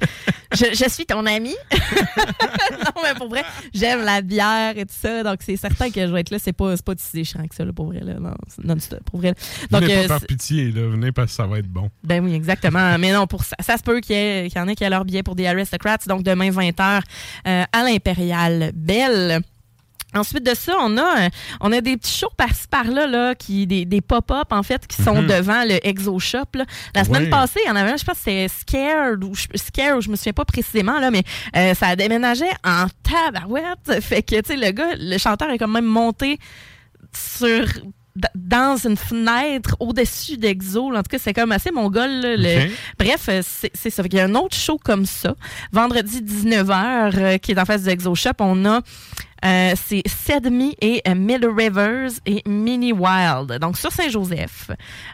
je, 0.53 0.65
je 0.75 0.89
suis 0.89 1.05
ton 1.05 1.25
amie. 1.25 1.55
non, 1.71 3.01
mais 3.03 3.13
pour 3.17 3.29
vrai, 3.29 3.43
j'aime 3.73 4.03
la 4.03 4.21
bière 4.21 4.77
et 4.77 4.85
tout 4.85 4.93
ça. 4.99 5.23
Donc, 5.23 5.39
c'est 5.45 5.57
certain 5.57 5.89
que 5.89 6.05
je 6.07 6.11
vais 6.11 6.21
être 6.21 6.29
là. 6.31 6.37
C'est 6.39 6.53
pas, 6.53 6.75
pas 6.77 6.93
si 6.97 7.17
déchirant 7.17 7.45
que 7.47 7.55
ça, 7.55 7.65
là, 7.65 7.73
pour 7.73 7.87
vrai. 7.87 7.99
Là. 8.01 8.13
Non, 8.19 8.33
non-stop, 8.63 9.03
pour 9.05 9.19
vrai. 9.19 9.33
Donc, 9.71 9.81
venez 9.83 9.95
euh, 9.97 10.01
pas 10.03 10.07
par 10.09 10.19
c'est- 10.21 10.27
pitié, 10.27 10.71
là. 10.71 10.87
Venez 10.89 11.11
parce 11.11 11.31
que 11.31 11.35
ça 11.35 11.47
va 11.47 11.59
être 11.59 11.67
bon. 11.69 11.89
ben 12.03 12.23
oui, 12.23 12.33
exactement. 12.33 12.97
Mais 12.97 13.11
non, 13.11 13.27
pour 13.27 13.43
ça, 13.43 13.55
ça 13.59 13.77
se 13.77 13.83
peut 13.83 13.99
qu'il 13.99 14.15
y, 14.15 14.59
en 14.59 14.67
ait 14.67 14.75
qui 14.75 14.83
aient 14.83 14.89
leur 14.89 15.05
billet 15.05 15.23
pour 15.23 15.35
des 15.35 15.47
Aristocrats. 15.47 15.97
Donc, 16.07 16.23
demain, 16.23 16.49
20h, 16.51 17.01
euh, 17.47 17.63
à 17.71 17.83
l'Impérial 17.83 18.71
Belle. 18.75 19.41
Ensuite 20.15 20.43
de 20.45 20.53
ça, 20.55 20.75
on 20.79 20.97
a, 20.97 21.25
euh, 21.25 21.29
on 21.61 21.71
a 21.71 21.81
des 21.81 21.97
petits 21.97 22.17
shows 22.19 22.29
par-ci 22.37 22.67
par-là, 22.69 23.07
là, 23.07 23.35
qui, 23.35 23.65
des, 23.67 23.85
des 23.85 24.01
pop-up, 24.01 24.51
en 24.51 24.63
fait, 24.63 24.85
qui 24.87 25.01
sont 25.01 25.21
Mhm. 25.21 25.27
devant 25.27 25.63
le 25.63 25.85
Exo 25.85 26.19
Shop. 26.19 26.45
là. 26.55 26.65
La 26.95 27.03
semaine 27.03 27.29
passée, 27.29 27.59
il 27.65 27.67
y 27.67 27.71
en 27.71 27.75
avait 27.75 27.91
un, 27.91 27.97
je 27.97 28.03
pense 28.05 28.17
c'était 28.17 28.47
Scared 28.47 29.23
ou 29.23 29.33
je, 29.35 29.47
Scare, 29.55 29.97
ou 29.97 30.01
je 30.01 30.09
me 30.09 30.15
souviens 30.15 30.33
pas 30.33 30.45
précisément, 30.45 30.99
là, 30.99 31.11
mais 31.11 31.23
euh, 31.55 31.73
ça 31.73 31.95
déménageait 31.95 32.51
en 32.63 32.85
tabarouette. 33.03 33.63
Fait 34.01 34.21
que, 34.23 34.35
tu 34.41 34.41
sais, 34.47 34.55
le 34.57 34.71
gars, 34.71 34.95
le 34.97 35.17
chanteur 35.17 35.49
est 35.49 35.57
quand 35.57 35.67
même 35.67 35.85
monté 35.85 36.39
sur 37.15 37.65
dans 38.35 38.77
une 38.77 38.95
fenêtre 38.95 39.75
au-dessus 39.79 40.37
d'Exo. 40.37 40.93
En 40.93 40.97
tout 40.97 41.09
cas, 41.09 41.17
c'est 41.19 41.33
comme 41.33 41.51
assez 41.51 41.71
mongol. 41.71 42.09
là, 42.09 42.35
le-. 42.37 42.69
Bref, 42.99 43.25
euh, 43.29 43.41
c'est 43.43 43.89
ça. 43.89 44.03
Il 44.05 44.13
y 44.13 44.19
a 44.19 44.25
un 44.25 44.35
autre 44.35 44.55
show 44.55 44.77
comme 44.77 45.07
ça. 45.07 45.33
Vendredi 45.71 46.21
19h, 46.21 47.11
euh, 47.17 47.37
qui 47.39 47.53
est 47.53 47.59
en 47.59 47.65
face 47.65 47.83
du 47.83 47.89
Exo 47.89 48.13
Shop, 48.13 48.33
on 48.39 48.65
a 48.65 48.81
euh, 49.45 49.73
c'est 49.75 50.01
Sedme 50.07 50.71
et 50.81 51.01
euh, 51.07 51.15
Middle 51.15 51.49
Rivers 51.55 52.11
et 52.25 52.41
Mini 52.47 52.93
Wild. 52.93 53.57
Donc 53.59 53.77
sur 53.77 53.91
Saint-Joseph. 53.91 54.71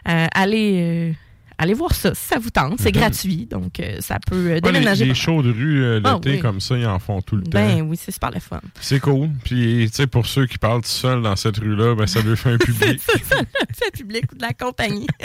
Euh, 0.08 0.26
allez, 0.34 1.10
euh, 1.10 1.12
allez 1.58 1.74
voir 1.74 1.94
ça 1.94 2.14
si 2.14 2.26
ça 2.26 2.38
vous 2.38 2.50
tente. 2.50 2.78
C'est 2.80 2.94
Mhm. 2.94 3.00
gratuit, 3.00 3.46
donc 3.46 3.80
euh, 3.80 3.96
ça 4.00 4.18
peut 4.26 4.34
euh, 4.36 4.48
Ouais, 4.48 4.54
les, 4.54 4.60
déménager. 4.60 5.04
les 5.04 5.14
shows 5.14 5.42
de 5.42 5.50
rue 5.52 5.82
euh, 5.82 6.00
Ah 6.04 6.14
l'été 6.14 6.30
oui. 6.32 6.38
comme 6.40 6.60
ça, 6.60 6.76
ils 6.76 6.86
en 6.86 6.98
font 6.98 7.20
tout 7.22 7.36
le 7.36 7.42
temps. 7.42 7.50
Ben 7.52 7.82
oui, 7.82 7.96
c'est 8.00 8.12
super 8.12 8.30
le 8.30 8.40
fun. 8.40 8.60
C'est 8.80 9.00
cool. 9.00 9.28
Puis, 9.44 9.88
tu 9.90 9.96
sais, 9.96 10.06
pour 10.06 10.26
ceux 10.26 10.46
qui 10.46 10.58
parlent 10.58 10.82
tout 10.82 10.88
seuls 10.88 11.22
dans 11.22 11.36
cette 11.36 11.58
rue-là, 11.58 11.94
ben, 11.94 12.06
ça 12.06 12.20
lui 12.22 12.36
fait 12.36 12.50
un 12.52 12.58
public. 12.58 13.00
c'est 13.04 13.24
ça, 13.24 13.36
fait 13.74 13.90
public 13.92 14.24
ou 14.32 14.36
de 14.36 14.42
la 14.42 14.52
compagnie. 14.52 15.06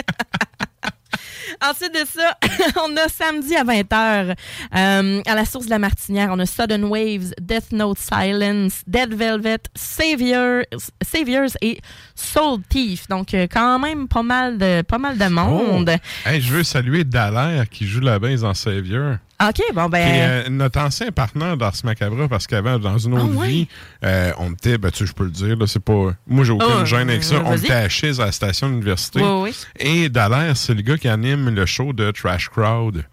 Ensuite 1.62 1.94
de 1.94 2.06
ça, 2.06 2.38
on 2.84 2.96
a 2.98 3.08
samedi 3.08 3.56
à 3.56 3.64
20h 3.64 4.36
à 4.72 5.36
la 5.36 5.46
source 5.46 5.66
de 5.66 5.70
la 5.70 5.80
Martinière, 5.80 6.30
on 6.32 6.40
a 6.40 6.46
Sudden 6.46 6.86
Waves, 6.86 7.34
Death 7.42 7.72
Note 7.72 7.98
Silence, 7.98 8.82
Dead 8.88 9.14
Velvet, 9.14 9.60
Savior, 9.76 10.64
Saviors 11.02 11.52
et 11.62 11.80
Soul 12.16 12.62
Thief. 12.70 13.08
Donc 13.08 13.34
euh, 13.34 13.48
quand 13.52 13.80
même 13.80 14.08
pas 14.08 14.24
mal 14.24 14.58
de 14.58 14.82
pas 14.82 14.98
mal 14.98 15.18
de 15.18 15.28
monde. 15.28 15.92
Oh! 15.96 16.30
Hey, 16.30 16.42
je 16.42 16.52
veux 16.52 16.64
saluer 16.64 17.04
Dallaire 17.04 17.70
qui 17.70 17.88
joue 17.88 18.02
la 18.02 18.20
base 18.20 18.44
en 18.44 18.54
Savior. 18.54 19.18
OK, 19.44 19.62
bon 19.74 19.90
ben 19.90 19.98
est 19.98 20.48
euh, 20.48 20.50
notre 20.50 20.80
ancien 20.80 21.12
partenaire 21.12 21.58
d'Ars 21.58 21.74
Macabra 21.84 22.30
parce 22.30 22.48
qu'avant, 22.48 22.80
dans 22.80 22.98
une 22.98 23.16
autre 23.16 23.30
Ah 23.34 23.38
ouais? 23.40 23.48
vie, 23.48 23.68
euh, 24.04 24.32
on 24.38 24.54
était, 24.54 24.78
ben, 24.78 24.92
tu 24.92 25.00
sais, 25.00 25.06
je 25.08 25.14
peux 25.14 25.26
le 25.26 25.32
dire, 25.32 25.58
là, 25.58 25.68
c'est 25.68 25.84
pas. 25.84 26.14
Moi, 26.26 26.46
j'ai 26.46 26.54
aucune 26.54 26.68
Oh, 26.82 26.86
gêne 26.86 27.10
avec 27.10 27.24
ça. 27.24 27.36
euh, 27.36 27.42
On 27.46 27.58
était 27.58 27.74
à 27.74 27.80
à 27.84 28.26
la 28.26 28.32
station 28.32 28.70
d'université. 28.70 29.20
Oui, 29.22 29.52
oui. 29.52 29.56
Et 29.78 30.08
Dallaire, 30.08 30.56
c'est 30.56 30.74
le 30.74 30.82
gars 30.82 30.98
qui 30.98 31.10
anime 31.10 31.50
le 31.50 31.66
show 31.66 31.92
de 31.92 32.12
Trash 32.12 32.48
Crowd. 32.50 33.04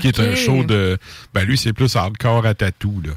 Qui 0.00 0.08
est 0.08 0.18
un 0.18 0.34
show 0.34 0.64
de. 0.64 0.98
Ben, 1.32 1.44
lui, 1.44 1.56
c'est 1.56 1.72
plus 1.72 1.94
hardcore 1.94 2.44
à 2.44 2.54
tatou, 2.54 3.00
là. 3.04 3.12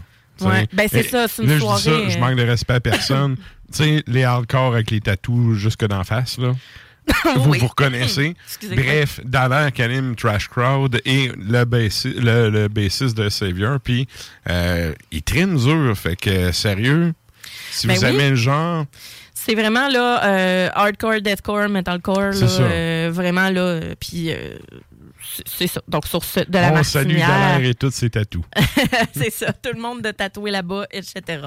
Ouais. 0.47 0.67
Ben, 0.71 0.87
c'est 0.89 1.03
ça, 1.03 1.27
c'est 1.27 1.41
une 1.43 1.49
là, 1.49 1.55
je 1.55 1.59
dis 1.59 1.65
soirée, 1.65 1.81
ça, 1.81 2.09
je 2.09 2.17
euh. 2.17 2.19
manque 2.21 2.35
de 2.37 2.43
respect 2.43 2.73
à 2.75 2.79
personne. 2.79 3.37
tu 3.37 3.43
sais, 3.83 4.03
les 4.05 4.23
hardcore 4.23 4.73
avec 4.73 4.91
les 4.91 5.01
tatous 5.01 5.55
jusque 5.57 5.85
d'en 5.87 6.03
face, 6.03 6.37
là. 6.37 6.53
vous, 7.35 7.49
Oui. 7.51 7.59
vous 7.59 7.67
reconnaissez. 7.67 8.35
Excusez-moi. 8.47 8.83
Bref, 8.83 9.19
Dallaire 9.23 9.71
qui 9.71 9.81
anime 9.81 10.15
Trash 10.15 10.47
Crowd 10.47 10.99
et 11.05 11.31
le, 11.37 11.65
bassi- 11.65 12.13
le, 12.19 12.49
le 12.49 12.67
bassiste 12.67 13.17
de 13.17 13.29
Savior. 13.29 13.79
Puis, 13.83 14.07
euh, 14.49 14.93
il 15.11 15.21
trine 15.23 15.55
dur. 15.55 15.97
Fait 15.97 16.15
que, 16.15 16.51
sérieux, 16.51 17.13
si 17.71 17.87
Ben 17.87 17.95
vous 17.97 18.03
oui. 18.05 18.09
aimez 18.09 18.29
le 18.31 18.35
genre, 18.35 18.85
C'est 19.33 19.55
vraiment 19.55 19.87
là 19.87 20.23
euh, 20.25 20.69
hardcore, 20.73 21.21
deathcore, 21.21 21.69
metalcore, 21.69 22.31
là, 22.33 22.47
euh, 22.59 23.09
vraiment 23.11 23.49
là, 23.49 23.79
puis 23.99 24.31
c'est- 25.45 25.67
ça. 25.67 25.81
Donc 25.87 26.05
sur 26.07 26.23
ce, 26.23 26.39
de 26.41 26.45
la 26.57 26.73
on 26.73 26.83
salue. 26.83 27.17
Dallaire 27.17 27.63
et 27.63 27.73
tous 27.75 27.91
ses 27.91 28.09
tatous. 28.09 28.43
c'est 29.13 29.31
ça, 29.31 29.51
tout 29.53 29.71
le 29.75 29.81
monde 29.81 30.01
de 30.01 30.11
tatouer 30.11 30.51
là-bas, 30.51 30.85
etc. 30.91 31.41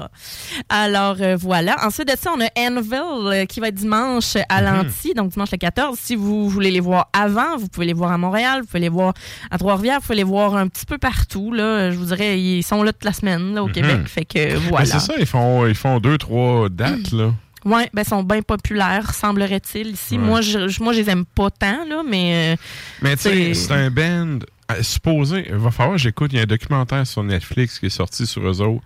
Alors 0.69 1.17
euh, 1.19 1.35
voilà. 1.35 1.75
Ensuite 1.85 2.07
de 2.07 2.17
ça, 2.17 2.31
on 2.35 2.41
a 2.41 2.47
Anvil 2.57 2.93
euh, 3.33 3.45
qui 3.45 3.59
va 3.59 3.67
être 3.69 3.75
dimanche 3.75 4.35
à 4.49 4.61
Mhm. 4.61 4.67
Lanty, 4.83 5.13
donc 5.13 5.31
dimanche 5.31 5.51
le 5.51 5.57
14. 5.57 5.97
Si 5.99 6.15
vous 6.15 6.49
voulez 6.49 6.71
les 6.71 6.79
voir 6.79 7.09
avant, 7.13 7.57
vous 7.57 7.67
pouvez 7.67 7.85
les 7.85 7.93
voir 7.93 8.11
à 8.11 8.17
Montréal, 8.17 8.61
vous 8.61 8.67
pouvez 8.67 8.79
les 8.79 8.89
voir 8.89 9.13
à 9.51 9.57
Trois-Rivières, 9.57 9.99
vous 9.99 10.05
pouvez 10.07 10.15
les 10.17 10.23
voir 10.23 10.55
un 10.55 10.67
petit 10.67 10.85
peu 10.85 10.97
partout. 10.97 11.51
Là. 11.51 11.91
Je 11.91 11.97
vous 11.97 12.05
dirais, 12.05 12.39
ils 12.39 12.63
sont 12.63 12.83
là 12.83 12.93
toute 12.93 13.03
la 13.05 13.13
semaine 13.13 13.53
là, 13.53 13.63
au 13.63 13.67
Mhm. 13.67 13.73
Québec. 13.73 14.07
Fait 14.07 14.25
que 14.25 14.53
Ben, 14.53 14.57
voilà. 14.69 14.85
c'est 14.85 14.99
ça, 14.99 15.13
ils 15.19 15.25
font, 15.25 15.65
ils 15.67 15.75
font 15.75 15.99
deux, 15.99 16.17
trois 16.17 16.69
dates, 16.69 17.11
là. 17.11 17.31
Oui, 17.65 17.83
ben, 17.93 18.01
ils 18.03 18.07
sont 18.09 18.23
bien 18.23 18.41
populaires, 18.41 19.13
semblerait-il, 19.13 19.87
ici. 19.91 20.17
Ouais. 20.17 20.23
Moi, 20.23 20.41
je, 20.41 20.81
moi, 20.83 20.93
je 20.93 20.99
les 20.99 21.09
aime 21.09 21.25
pas 21.25 21.49
tant, 21.49 21.85
là, 21.85 22.03
mais. 22.07 22.53
euh, 22.53 22.61
Mais 23.01 23.15
tu 23.15 23.23
sais, 23.23 23.53
c'est- 23.53 23.71
un 23.73 23.89
band. 23.89 24.39
euh, 24.71 24.81
supposé, 24.81 25.45
il 25.49 25.55
va 25.55 25.71
falloir 25.71 25.97
que 25.97 26.01
j'écoute. 26.01 26.31
Il 26.33 26.37
y 26.37 26.39
a 26.39 26.43
un 26.43 26.45
documentaire 26.47 27.05
sur 27.05 27.23
Netflix 27.23 27.79
qui 27.79 27.87
est 27.87 27.89
sorti 27.89 28.25
sur 28.25 28.41
eux 28.47 28.61
autres. 28.61 28.83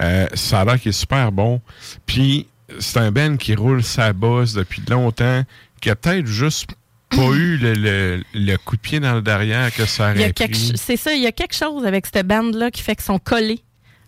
Euh, 0.00 0.26
ça 0.34 0.60
a 0.62 0.64
l'air 0.64 0.80
qu'il 0.80 0.88
est 0.88 0.92
super 0.92 1.30
bon. 1.32 1.60
Puis, 2.06 2.46
c'est 2.78 2.98
un 2.98 3.12
band 3.12 3.36
qui 3.36 3.54
roule 3.54 3.82
sa 3.84 4.12
bosse 4.14 4.54
depuis 4.54 4.82
longtemps, 4.88 5.42
qui 5.80 5.90
a 5.90 5.96
peut-être 5.96 6.26
juste 6.26 6.70
pas 7.10 7.28
eu 7.34 7.58
le, 7.58 7.74
le- 7.74 8.22
le 8.32 8.56
coup 8.56 8.76
de 8.76 8.80
pied 8.80 8.98
dans 9.00 9.14
le 9.16 9.20
derrière 9.20 9.70
que 9.74 9.84
ça 9.84 10.12
il 10.14 10.20
y 10.22 10.24
a 10.24 10.28
aurait 10.28 10.48
C'est 10.76 10.96
ça, 10.96 11.12
il 11.12 11.20
y 11.20 11.26
a 11.26 11.32
quelque 11.32 11.54
chose 11.54 11.84
avec 11.84 12.06
cette 12.06 12.26
bande-là 12.26 12.70
qui 12.70 12.80
fait 12.82 12.94
qu'ils 12.96 13.04
sont 13.04 13.18
collés 13.18 13.60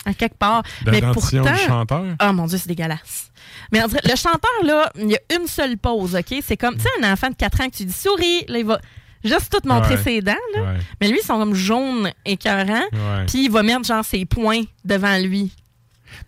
à 0.07 0.15
quelque 0.15 0.37
part. 0.39 0.63
De 0.85 0.91
mais 0.91 1.01
pourtant. 1.01 1.43
du 1.43 1.59
chanteur? 1.67 2.05
Oh 2.23 2.33
mon 2.33 2.47
Dieu, 2.47 2.59
c'est 2.59 2.69
dégueulasse. 2.69 3.31
Mais 3.73 3.83
on 3.83 3.87
dirait- 3.89 4.03
le 4.05 4.17
chanteur, 4.17 4.51
là, 4.65 4.91
il 4.99 5.11
y 5.11 5.17
a 5.17 5.21
une 5.39 5.47
seule 5.47 5.77
pause, 5.79 6.15
OK? 6.15 6.35
C'est 6.43 6.57
comme, 6.57 6.77
tu 6.77 6.83
sais, 6.83 6.89
un 7.03 7.13
enfant 7.13 7.31
de 7.31 7.35
4 7.35 7.61
ans 7.61 7.69
que 7.69 7.77
tu 7.77 7.85
dis 7.85 7.93
souris, 7.93 8.45
là, 8.49 8.59
il 8.59 8.65
va 8.67 8.79
juste 9.25 9.51
tout 9.51 9.67
montrer 9.69 9.95
Ouais. 9.97 10.03
ses 10.03 10.21
dents, 10.23 10.35
là. 10.55 10.63
Ouais. 10.63 10.79
Mais 11.01 11.09
lui, 11.09 11.19
ils 11.23 11.27
sont 11.27 11.39
comme 11.39 11.55
jaunes, 11.55 12.11
écœurants. 12.25 12.85
Puis 13.27 13.45
il 13.47 13.51
va 13.51 13.63
mettre, 13.63 13.85
genre, 13.85 14.05
ses 14.05 14.25
poings 14.25 14.63
devant 14.85 15.17
lui. 15.19 15.53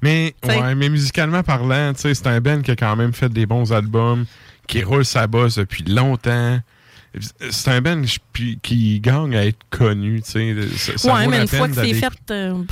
Mais, 0.02 0.34
ouais, 0.44 0.74
mais 0.74 0.88
musicalement 0.88 1.42
parlant, 1.42 1.92
tu 1.94 2.00
sais, 2.02 2.14
c'est 2.14 2.26
un 2.26 2.40
band 2.40 2.60
qui 2.62 2.72
a 2.72 2.76
quand 2.76 2.96
même 2.96 3.12
fait 3.12 3.28
des 3.28 3.46
bons 3.46 3.72
albums, 3.72 4.24
qui 4.66 4.82
roule 4.82 5.04
sa 5.04 5.26
bosse 5.26 5.56
depuis 5.56 5.84
longtemps. 5.84 6.58
C'est 7.50 7.70
un 7.70 7.80
band 7.80 8.02
qui- 8.62 9.00
gagne 9.00 9.36
à 9.36 9.46
être 9.46 9.60
connu, 9.70 10.20
tu 10.22 10.30
sais. 10.32 10.54
Ça, 10.76 10.98
ça 10.98 11.14
ouais, 11.14 11.24
vaut 11.24 11.30
mais 11.30 11.36
la 11.38 11.42
une 11.44 11.48
fois 11.48 11.68
que 11.68 11.74
c'est 11.74 11.94
fait. 11.94 12.12
euh, 12.30 12.62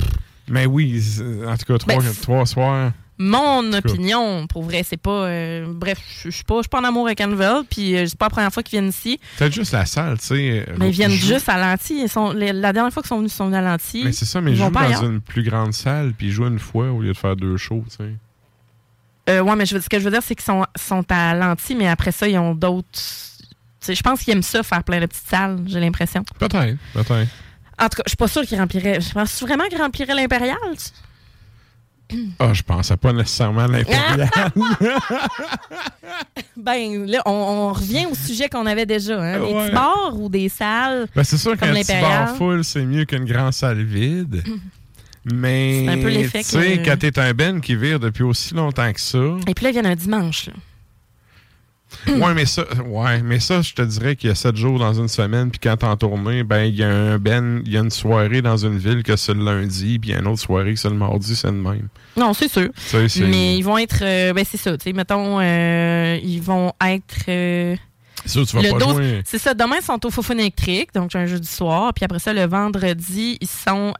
Mais 0.49 0.65
oui, 0.65 1.01
c'est- 1.01 1.23
en 1.23 1.57
tout 1.57 1.65
cas, 1.65 1.77
trois, 1.77 1.95
Ben, 1.97 2.13
trois 2.21 2.45
soirs. 2.45 2.91
Mon 3.17 3.71
opinion, 3.71 4.45
pour 4.47 4.63
vrai, 4.63 4.83
c'est 4.85 4.97
pas. 4.97 5.09
euh, 5.27 5.65
bref, 5.69 5.99
je 6.25 6.29
suis 6.29 6.43
pas, 6.43 6.55
je 6.57 6.61
suis 6.63 6.69
pas 6.69 6.81
en 6.81 6.83
amour 6.83 7.05
avec 7.05 7.21
Anvil, 7.21 7.63
puis 7.69 7.95
euh, 7.95 8.05
c'est 8.07 8.17
pas 8.17 8.25
la 8.25 8.29
première 8.29 8.51
fois 8.51 8.61
qu'ils 8.61 8.77
viennent 8.77 8.89
ici. 8.89 9.21
Peut-être 9.37 9.53
juste 9.53 9.71
la 9.71 9.85
salle, 9.85 10.19
tu 10.19 10.25
sais. 10.25 10.67
Mais 10.77 10.89
ils 10.89 10.91
viennent 10.91 11.11
juste 11.11 11.47
à 11.47 11.57
l'Antilles. 11.57 12.01
Ils 12.03 12.09
sont, 12.09 12.31
les- 12.33 12.51
la 12.51 12.73
dernière 12.73 12.91
fois 12.91 13.01
qu'ils 13.01 13.07
sont 13.07 13.17
venus, 13.19 13.31
ils 13.31 13.35
sont 13.35 13.45
venus 13.45 13.59
à 13.59 13.61
l'Antilles. 13.61 14.03
Mais 14.03 14.11
c'est 14.11 14.25
ça, 14.25 14.41
mais 14.41 14.51
ils 14.51 14.57
jouent 14.57 14.69
pas 14.69 14.81
dans 14.81 14.85
ailleurs. 14.87 15.05
une 15.05 15.21
plus 15.21 15.43
grande 15.43 15.71
salle, 15.73 16.13
puis 16.13 16.27
ils 16.27 16.31
jouent 16.33 16.47
une 16.47 16.59
fois 16.59 16.91
au 16.91 17.01
lieu 17.01 17.13
de 17.13 17.17
faire 17.17 17.37
deux 17.37 17.55
shows, 17.55 17.85
tu 17.89 17.95
sais. 17.95 18.11
Euh, 19.29 19.39
ouais, 19.41 19.55
mais 19.55 19.65
je 19.65 19.75
veux, 19.75 19.81
ce 19.81 19.87
que 19.89 19.97
je 19.97 20.03
veux 20.03 20.11
dire, 20.11 20.21
c'est 20.21 20.35
qu'ils 20.35 20.43
sont, 20.43 20.65
sont 20.75 21.05
à 21.09 21.33
l'Antilles, 21.33 21.77
mais 21.77 21.87
après 21.87 22.11
ça, 22.11 22.27
ils 22.27 22.37
ont 22.37 22.53
d'autres. 22.53 22.87
Je 23.87 24.01
pense 24.01 24.21
qu'ils 24.23 24.33
aiment 24.33 24.41
ça, 24.43 24.61
faire 24.61 24.83
plein 24.83 24.99
de 24.99 25.05
petites 25.05 25.27
salles, 25.27 25.59
j'ai 25.67 25.79
l'impression. 25.79 26.23
Peut-être, 26.37 26.77
peut-être. 26.93 27.29
En 27.79 27.89
tout 27.89 27.97
cas, 27.97 28.03
je 28.05 28.09
suis 28.11 28.17
pas 28.17 28.27
sûre 28.27 28.43
qu'ils 28.43 28.57
rempliraient. 28.59 29.01
Je 29.01 29.11
pense 29.13 29.41
vraiment 29.41 29.65
qu'ils 29.65 29.81
rempliraient 29.81 30.15
l'Impérial. 30.15 30.57
tu- 30.77 32.17
Ah, 32.39 32.53
je 32.53 32.61
pensais 32.61 32.95
pas 32.97 33.11
nécessairement 33.13 33.61
à 33.61 33.67
l'impérial. 33.67 34.29
Ben, 36.57 37.05
là, 37.05 37.21
on, 37.25 37.31
on 37.31 37.73
revient 37.73 38.05
au 38.09 38.15
sujet 38.15 38.47
qu'on 38.49 38.65
avait 38.65 38.85
déjà. 38.85 39.19
Hein? 39.21 39.39
Des 39.39 39.53
Ouais. 39.53 39.63
petits 39.65 39.73
bars 39.75 40.13
ou 40.19 40.29
des 40.29 40.49
salles. 40.49 41.07
Ben, 41.15 41.23
c'est 41.23 41.37
sûr 41.37 41.57
qu'un 41.57 41.73
petit 41.73 41.91
bar 42.01 42.35
full, 42.37 42.63
c'est 42.63 42.85
mieux 42.85 43.05
qu'une 43.05 43.25
grande 43.25 43.53
salle 43.53 43.83
vide. 43.83 44.43
Mais, 45.25 45.85
tu 46.31 46.43
sais, 46.43 46.77
que- 46.77 46.85
quand 46.85 46.97
t'es 46.97 47.17
un 47.19 47.33
Ben 47.33 47.59
qui 47.59 47.75
vire 47.75 47.99
depuis 47.99 48.23
aussi 48.23 48.53
longtemps 48.53 48.91
que 48.93 49.01
ça. 49.01 49.17
Et 49.47 49.53
puis 49.53 49.63
là, 49.65 49.69
il 49.71 49.73
vient 49.73 49.85
un 49.85 49.95
dimanche. 49.95 50.47
là. 50.47 50.53
Ouais, 52.07 52.33
mais 52.33 52.45
ça, 52.45 52.63
ouais, 52.85 53.21
mais 53.21 53.39
ça, 53.39 53.61
je 53.61 53.73
te 53.73 53.81
dirais 53.81 54.15
qu'il 54.15 54.29
y 54.29 54.31
a 54.31 54.35
sept 54.35 54.55
jours 54.55 54.79
dans 54.79 54.93
une 54.93 55.07
semaine, 55.07 55.49
puis 55.51 55.59
quand 55.61 55.77
t'es 55.77 55.85
en 55.85 55.97
tournée, 55.97 56.43
ben, 56.43 56.63
il 56.63 56.75
y 56.75 56.83
a 56.83 56.89
un 56.89 57.17
Ben, 57.17 57.61
il 57.65 57.71
y 57.71 57.77
a 57.77 57.81
une 57.81 57.89
soirée 57.91 58.41
dans 58.41 58.57
une 58.57 58.77
ville 58.77 59.03
que 59.03 59.15
c'est 59.15 59.33
le 59.33 59.43
lundi, 59.43 59.99
puis 59.99 60.09
il 60.11 60.13
y 60.13 60.15
a 60.15 60.19
une 60.21 60.27
autre 60.27 60.41
soirée 60.41 60.73
que 60.73 60.79
c'est 60.79 60.89
le 60.89 60.95
mardi, 60.95 61.35
c'est 61.35 61.47
le 61.47 61.53
même. 61.53 61.87
Non, 62.17 62.33
c'est 62.33 62.49
sûr. 62.51 62.69
Mais 63.27 63.57
ils 63.57 63.61
vont 63.63 63.77
être. 63.77 63.99
euh, 64.01 64.33
ben, 64.33 64.45
c'est 64.49 64.57
ça. 64.57 64.77
Tu 64.77 64.83
sais, 64.85 64.93
mettons, 64.93 65.39
euh, 65.41 66.17
ils 66.23 66.41
vont 66.41 66.71
être. 66.85 67.15
euh, 67.27 67.75
C'est 68.25 68.31
sûr, 68.31 68.47
tu 68.47 68.55
vas 68.55 68.61
le 68.61 68.69
pas 68.71 68.77
12 68.79 68.93
jouer. 68.93 69.21
C'est 69.25 69.37
ça. 69.39 69.53
Demain, 69.53 69.75
ils 69.81 69.85
sont 69.85 70.05
au 70.05 70.09
Fofone 70.09 70.39
électrique, 70.39 70.93
donc 70.93 71.13
un 71.15 71.25
jeudi 71.25 71.47
soir. 71.47 71.93
Puis 71.93 72.05
après 72.05 72.19
ça, 72.19 72.33
le 72.33 72.45
vendredi, 72.45 73.37
ils 73.41 73.47
sont 73.47 73.93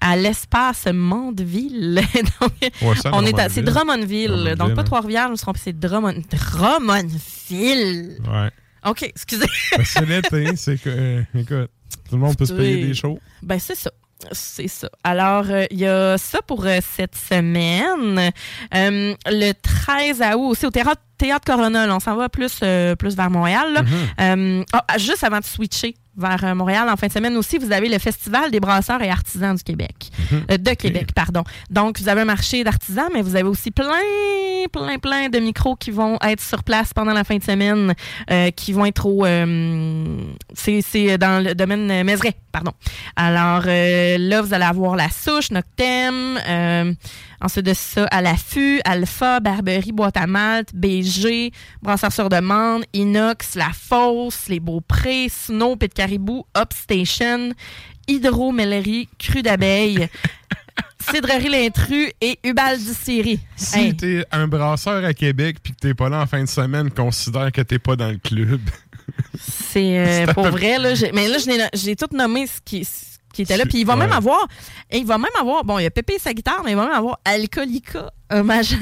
à 0.00 0.16
l'espace 0.16 0.86
Mondeville. 0.92 2.02
donc, 2.40 2.52
Ouais, 2.82 2.96
ça, 2.96 3.10
on 3.12 3.24
est 3.24 3.38
à, 3.38 3.48
c'est 3.48 3.62
Drummondville. 3.62 4.28
Drummondville. 4.28 4.56
Donc, 4.56 4.74
pas 4.74 4.80
hein. 4.80 4.84
Trois-Rivières, 4.84 5.30
nous 5.30 5.36
serons 5.36 5.52
c'est 5.56 5.78
Drummond, 5.78 6.22
Drummondville. 6.30 8.18
Ouais. 8.28 8.50
OK, 8.86 9.02
excusez. 9.02 9.46
Ben, 9.76 9.84
c'est 9.84 10.06
l'été, 10.06 10.56
c'est 10.56 10.80
que, 10.80 10.88
euh, 10.88 11.22
écoute, 11.34 11.70
tout 12.08 12.14
le 12.14 12.18
monde 12.18 12.36
peut 12.36 12.46
se 12.46 12.52
payer 12.52 12.86
des 12.86 12.94
shows. 12.94 13.18
Ben, 13.42 13.58
c'est 13.58 13.74
ça. 13.74 13.90
C'est 14.32 14.68
ça. 14.68 14.88
Alors, 15.04 15.44
euh, 15.48 15.64
il 15.70 15.78
y 15.78 15.86
a 15.86 16.18
ça 16.18 16.42
pour 16.42 16.66
euh, 16.66 16.78
cette 16.96 17.14
semaine. 17.14 18.32
Euh, 18.74 19.14
le 19.26 19.52
13 19.52 20.22
août, 20.34 20.50
aussi 20.50 20.66
au 20.66 20.70
Théâtre, 20.70 21.00
Théâtre 21.16 21.44
Corona, 21.44 21.86
là, 21.86 21.94
on 21.96 22.00
s'en 22.00 22.16
va 22.16 22.28
plus, 22.28 22.60
plus 22.98 23.16
vers 23.16 23.30
Montréal. 23.30 23.72
là. 23.74 23.82
Euh, 24.20 24.64
ah, 24.72 24.98
juste 24.98 25.22
avant 25.24 25.38
de 25.38 25.44
switcher 25.44 25.96
vers 26.18 26.44
euh, 26.44 26.54
Montréal 26.54 26.88
en 26.88 26.96
fin 26.96 27.06
de 27.06 27.12
semaine 27.12 27.36
aussi, 27.36 27.58
vous 27.58 27.72
avez 27.72 27.88
le 27.88 27.98
Festival 27.98 28.50
des 28.50 28.60
brasseurs 28.60 29.02
et 29.02 29.10
artisans 29.10 29.54
du 29.54 29.62
Québec. 29.62 30.10
Euh, 30.32 30.58
de 30.58 30.70
Québec, 30.74 31.08
pardon. 31.14 31.44
Donc, 31.70 32.00
vous 32.00 32.08
avez 32.08 32.22
un 32.22 32.26
marché 32.26 32.64
d'artisans, 32.64 33.08
mais 33.14 33.22
vous 33.22 33.36
avez 33.36 33.48
aussi 33.48 33.70
plein, 33.70 33.86
plein, 34.72 34.98
plein 34.98 35.28
de 35.28 35.38
micros 35.38 35.76
qui 35.76 35.90
vont 35.90 36.18
être 36.22 36.42
sur 36.42 36.62
place 36.64 36.92
pendant 36.92 37.12
la 37.12 37.24
fin 37.24 37.36
de 37.36 37.44
semaine, 37.44 37.94
euh, 38.30 38.50
qui 38.50 38.72
vont 38.72 38.84
être 38.84 39.06
au... 39.06 39.24
euh, 39.24 40.16
c'est 40.54 40.82
c'est 40.82 41.16
dans 41.18 41.42
le 41.42 41.54
domaine 41.54 41.90
euh, 41.90 42.04
Mézeray, 42.04 42.34
pardon. 42.52 42.72
Alors, 43.16 43.62
euh, 43.66 44.16
là, 44.18 44.42
vous 44.42 44.52
allez 44.52 44.64
avoir 44.64 44.96
La 44.96 45.08
Souche, 45.10 45.50
Noctem, 45.50 46.38
euh, 46.48 46.92
ensuite 47.40 47.66
de 47.66 47.74
ça, 47.74 48.04
à 48.06 48.20
l'affût, 48.20 48.80
Alpha, 48.84 49.40
Barberie, 49.40 49.92
Boîte 49.92 50.16
à 50.16 50.26
Malte, 50.26 50.74
BG, 50.74 51.52
Brasseur 51.82 52.12
sur 52.12 52.28
demande, 52.28 52.84
Inox, 52.92 53.54
La 53.54 53.70
Fosse, 53.72 54.48
Les 54.48 54.60
Beauprés, 54.60 55.28
Snow, 55.28 55.76
Pit 55.76 55.92
Caribou, 55.94 56.44
Upstation, 56.56 57.52
Hydromellerie, 58.08 59.08
Cru 59.18 59.42
d'abeille, 59.42 60.08
Cidrerie 61.00 61.48
L'Intrus 61.48 62.10
et 62.20 62.38
Ubal 62.44 62.76
Distillerie. 62.78 63.40
Si 63.56 63.78
Hey. 63.78 63.96
t'es 63.96 64.24
un 64.32 64.48
brasseur 64.48 65.04
à 65.04 65.14
Québec 65.14 65.58
puis 65.62 65.72
que 65.72 65.78
t'es 65.78 65.94
pas 65.94 66.08
là 66.08 66.20
en 66.20 66.26
fin 66.26 66.42
de 66.42 66.48
semaine, 66.48 66.90
considère 66.90 67.52
que 67.52 67.60
t'es 67.60 67.78
pas 67.78 67.96
dans 67.96 68.10
le 68.10 68.18
club. 68.18 68.60
C'est 69.38 69.98
euh, 69.98 70.26
pour 70.34 70.44
peu 70.44 70.50
vrai, 70.50 70.78
là. 70.78 70.90
Mais 71.14 71.28
là, 71.28 71.38
j'ai 71.72 71.96
tout 71.96 72.08
nommé 72.12 72.46
ce 72.46 72.60
qui, 72.64 72.86
qui 73.38 73.42
était 73.42 73.56
là. 73.56 73.64
Puis 73.66 73.78
il 73.80 73.86
va 73.86 73.94
Ouais. 73.94 74.00
même 74.00 74.12
avoir. 74.12 74.46
Et 74.90 74.98
il 74.98 75.06
va 75.06 75.16
même 75.16 75.30
avoir. 75.40 75.62
Bon, 75.64 75.78
il 75.78 75.84
y 75.84 75.86
a 75.86 75.90
Pépé 75.90 76.14
et 76.14 76.18
sa 76.18 76.32
guitare, 76.34 76.62
mais 76.64 76.72
il 76.72 76.76
va 76.76 76.84
même 76.86 76.94
avoir 76.94 77.18
Alcoolica, 77.24 78.10
hommage 78.32 78.72
à 78.74 78.76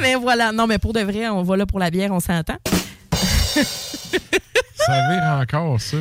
mais 0.00 0.14
voilà. 0.14 0.52
Non, 0.52 0.66
mais 0.66 0.78
pour 0.78 0.92
de 0.92 1.00
vrai, 1.00 1.26
on 1.28 1.42
va 1.42 1.56
là 1.56 1.64
pour 1.66 1.78
la 1.78 1.90
bière, 1.90 2.12
on 2.12 2.20
s'entend. 2.20 2.58
Ça 4.76 5.08
vire 5.10 5.22
encore, 5.40 5.80
ça. 5.80 5.96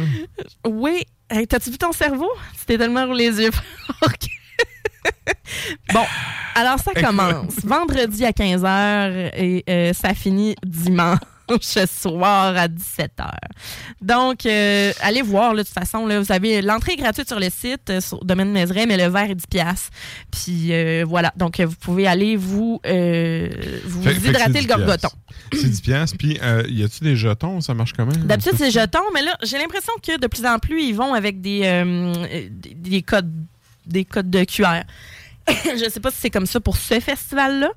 Oui. 0.68 1.04
Hey, 1.30 1.48
T'as-tu 1.48 1.72
vu 1.72 1.78
ton 1.78 1.92
cerveau? 1.94 2.30
Tu 2.60 2.66
t'es 2.66 2.78
tellement 2.78 3.06
roulé 3.06 3.30
les 3.32 3.42
yeux. 3.46 3.52
Bon, 5.94 6.04
alors 6.56 6.78
ça 6.80 6.92
commence 6.94 7.54
vendredi 7.64 8.26
à 8.26 8.32
15h 8.32 9.32
et 9.36 9.64
euh, 9.70 9.94
ça 9.94 10.14
finit 10.14 10.56
dimanche 10.64 11.20
soir 11.88 12.56
à 12.58 12.68
17h. 12.68 13.32
Donc, 14.02 14.46
euh, 14.46 14.92
allez 15.02 15.22
voir, 15.22 15.54
là, 15.54 15.64
de 15.64 15.68
toute 15.68 15.78
façon, 15.78 16.06
là, 16.06 16.20
vous 16.20 16.32
avez 16.32 16.62
l'entrée 16.62 16.94
est 16.94 16.98
gratuite 16.98 17.28
sur 17.28 17.40
le 17.40 17.50
site, 17.50 17.90
euh, 17.90 18.02
sur 18.02 18.24
Domaine 18.24 18.52
Mézeray, 18.52 18.86
mais 18.88 18.98
le 18.98 19.08
verre 19.12 19.30
est 19.30 19.36
10 19.36 19.48
piastres. 19.48 19.90
Puis 20.32 20.74
euh, 20.74 21.06
voilà, 21.08 21.32
donc 21.38 21.60
euh, 21.60 21.66
vous 21.66 21.76
pouvez 21.76 22.08
aller 22.08 22.36
vous, 22.36 22.80
vous 22.84 24.04
Fait- 24.04 24.16
hydrater 24.16 24.54
c'est 24.54 24.62
le 24.62 24.62
10 24.62 24.68
gorgoton. 24.68 25.10
C'est 25.54 25.70
10 25.70 25.82
piastres. 25.82 26.18
Puis, 26.18 26.40
y 26.70 26.84
a-tu 26.84 27.04
des 27.04 27.16
jetons? 27.16 27.62
Ça 27.62 27.74
marche 27.74 27.94
comment? 27.94 28.12
D'habitude, 28.12 28.54
c'est 28.58 28.72
jetons, 28.72 29.00
mais 29.14 29.22
là, 29.22 29.38
j'ai 29.44 29.58
l'impression 29.58 29.94
que 30.02 30.20
de 30.20 30.28
plus 30.28 30.46
en 30.46 30.60
plus, 30.60 30.84
ils 30.84 30.94
vont 30.96 31.14
avec 31.14 31.42
des, 31.42 31.62
des, 32.52 32.74
des 32.74 33.02
codes, 33.02 33.32
des 33.86 34.06
codes 34.06 34.30
de 34.30 34.44
QR. 34.44 34.84
je 35.66 35.90
sais 35.90 36.00
pas 36.00 36.12
si 36.12 36.18
c'est 36.22 36.30
comme 36.30 36.46
ça 36.46 36.60
pour 36.60 36.78
ce 36.78 37.00
festival-là, 37.00 37.70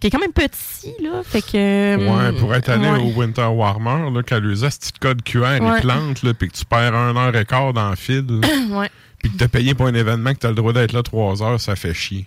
qui 0.00 0.06
est 0.06 0.10
quand 0.10 0.20
même 0.20 0.32
petit, 0.32 0.94
là. 1.02 1.22
Fait 1.24 1.42
que. 1.42 1.96
Ouais, 1.96 2.38
pour 2.38 2.54
être 2.54 2.68
allé 2.68 2.88
ouais. 2.88 2.98
au 3.00 3.18
Winter 3.18 3.46
Warmer, 3.46 4.10
là, 4.12 4.22
quand 4.26 4.38
le 4.40 4.54
petit 4.54 4.92
code 5.00 5.22
QR, 5.22 5.40
Ouais. 5.60 5.78
il 5.78 5.80
plante, 5.80 6.22
là, 6.22 6.34
puis 6.34 6.48
que 6.48 6.56
tu 6.56 6.64
perds 6.64 6.94
un 6.94 7.16
heure 7.16 7.34
et 7.36 7.44
quart 7.44 7.72
dans 7.72 7.90
le 7.90 7.96
fil, 7.96 8.24
ouais. 8.70 8.90
Puis 9.22 9.32
que 9.32 9.38
t'as 9.38 9.48
payé 9.48 9.74
pour 9.74 9.86
un 9.86 9.94
événement 9.94 10.34
que 10.34 10.38
t'as 10.38 10.48
le 10.48 10.54
droit 10.54 10.72
d'être 10.72 10.92
là 10.92 11.02
trois 11.02 11.42
heures, 11.42 11.60
ça 11.60 11.76
fait 11.76 11.94
chier. 11.94 12.26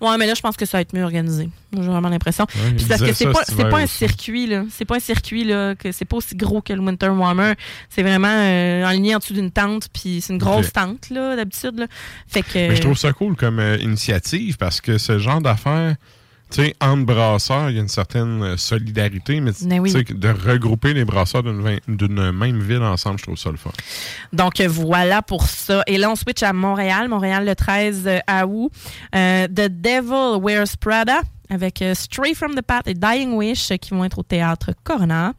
Ouais, 0.00 0.16
mais 0.18 0.26
là, 0.26 0.34
je 0.34 0.40
pense 0.40 0.56
que 0.56 0.66
ça 0.66 0.78
va 0.78 0.82
être 0.82 0.94
mieux 0.94 1.02
organisé. 1.02 1.48
J'ai 1.72 1.82
vraiment 1.82 2.08
l'impression. 2.08 2.46
Ouais, 2.54 2.72
Puis 2.76 2.86
parce 2.86 3.02
que 3.02 3.12
c'est 3.12 3.26
pas, 3.26 3.44
pas 3.70 3.78
un 3.78 3.86
circuit, 3.86 4.46
là. 4.46 4.64
C'est 4.70 4.84
pas 4.84 4.96
un 4.96 5.00
circuit, 5.00 5.44
là, 5.44 5.74
que 5.74 5.92
c'est 5.92 6.04
pas 6.04 6.16
aussi 6.16 6.36
gros 6.36 6.62
que 6.62 6.72
le 6.72 6.80
Winter 6.80 7.08
Warmer. 7.08 7.54
C'est 7.88 8.02
vraiment 8.02 8.28
euh, 8.28 8.84
enligné 8.84 9.14
en 9.14 9.18
dessous 9.18 9.34
d'une 9.34 9.50
tente, 9.50 9.88
puis 9.92 10.20
c'est 10.20 10.32
une 10.32 10.38
grosse 10.38 10.72
tente, 10.72 11.10
là, 11.10 11.36
d'habitude, 11.36 11.78
là. 11.78 11.86
Fait 12.26 12.42
que. 12.42 12.68
Mais 12.68 12.76
je 12.76 12.82
trouve 12.82 12.98
ça 12.98 13.12
cool 13.12 13.36
comme 13.36 13.58
euh, 13.58 13.76
initiative 13.78 14.56
parce 14.56 14.80
que 14.80 14.98
ce 14.98 15.18
genre 15.18 15.40
d'affaires, 15.40 15.96
tu 16.50 16.62
sais, 16.62 16.74
entre 16.80 17.04
brasseurs, 17.04 17.70
il 17.70 17.76
y 17.76 17.78
a 17.78 17.82
une 17.82 17.88
certaine 17.88 18.42
euh, 18.42 18.56
solidarité, 18.56 19.40
mais 19.40 19.52
Mais 19.64 19.78
oui. 19.78 19.90
sais, 19.90 20.04
de 20.04 20.28
regrouper 20.28 20.94
les 20.94 21.04
brasseurs 21.04 21.42
d'une 21.42 22.32
même 22.32 22.60
ville 22.60 22.82
ensemble, 22.82 23.18
je 23.18 23.24
trouve 23.24 23.38
ça 23.38 23.50
le 23.50 23.56
fun. 23.56 23.70
Donc 24.32 24.60
euh, 24.60 24.68
voilà 24.68 25.22
pour 25.22 25.46
ça. 25.46 25.82
Et 25.86 25.98
là, 25.98 26.10
on 26.10 26.16
switch 26.16 26.42
à 26.42 26.52
Montréal. 26.52 27.08
Montréal 27.08 27.44
le 27.44 27.54
13 27.54 28.08
août. 28.46 28.70
Euh, 29.14 29.46
The 29.48 29.68
Devil 29.68 30.40
Wears 30.42 30.76
Prada 30.80 31.20
avec 31.50 31.82
euh, 31.82 31.94
Stray 31.94 32.34
from 32.34 32.54
the 32.54 32.62
Path 32.62 32.86
et 32.86 32.94
Dying 32.94 33.32
Wish 33.32 33.70
euh, 33.70 33.76
qui 33.76 33.90
vont 33.90 34.04
être 34.04 34.18
au 34.18 34.22
théâtre 34.22 34.72
Corona. 34.84 35.32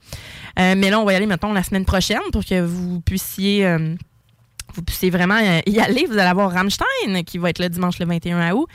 Euh, 0.59 0.75
mais 0.77 0.89
là, 0.89 0.99
on 0.99 1.05
va 1.05 1.13
y 1.13 1.15
aller, 1.15 1.25
mettons, 1.25 1.53
la 1.53 1.63
semaine 1.63 1.85
prochaine 1.85 2.19
pour 2.31 2.43
que 2.45 2.61
vous 2.61 3.01
puissiez. 3.01 3.77
Vous 4.73 4.83
puissiez 4.83 5.09
vraiment 5.09 5.39
euh, 5.41 5.61
y 5.65 5.79
aller. 5.79 6.05
Vous 6.05 6.13
allez 6.13 6.29
avoir 6.29 6.51
Rammstein 6.51 7.23
qui 7.25 7.37
va 7.37 7.49
être 7.49 7.59
le 7.59 7.69
dimanche 7.69 7.99
le 7.99 8.05
21 8.05 8.51
août. 8.53 8.67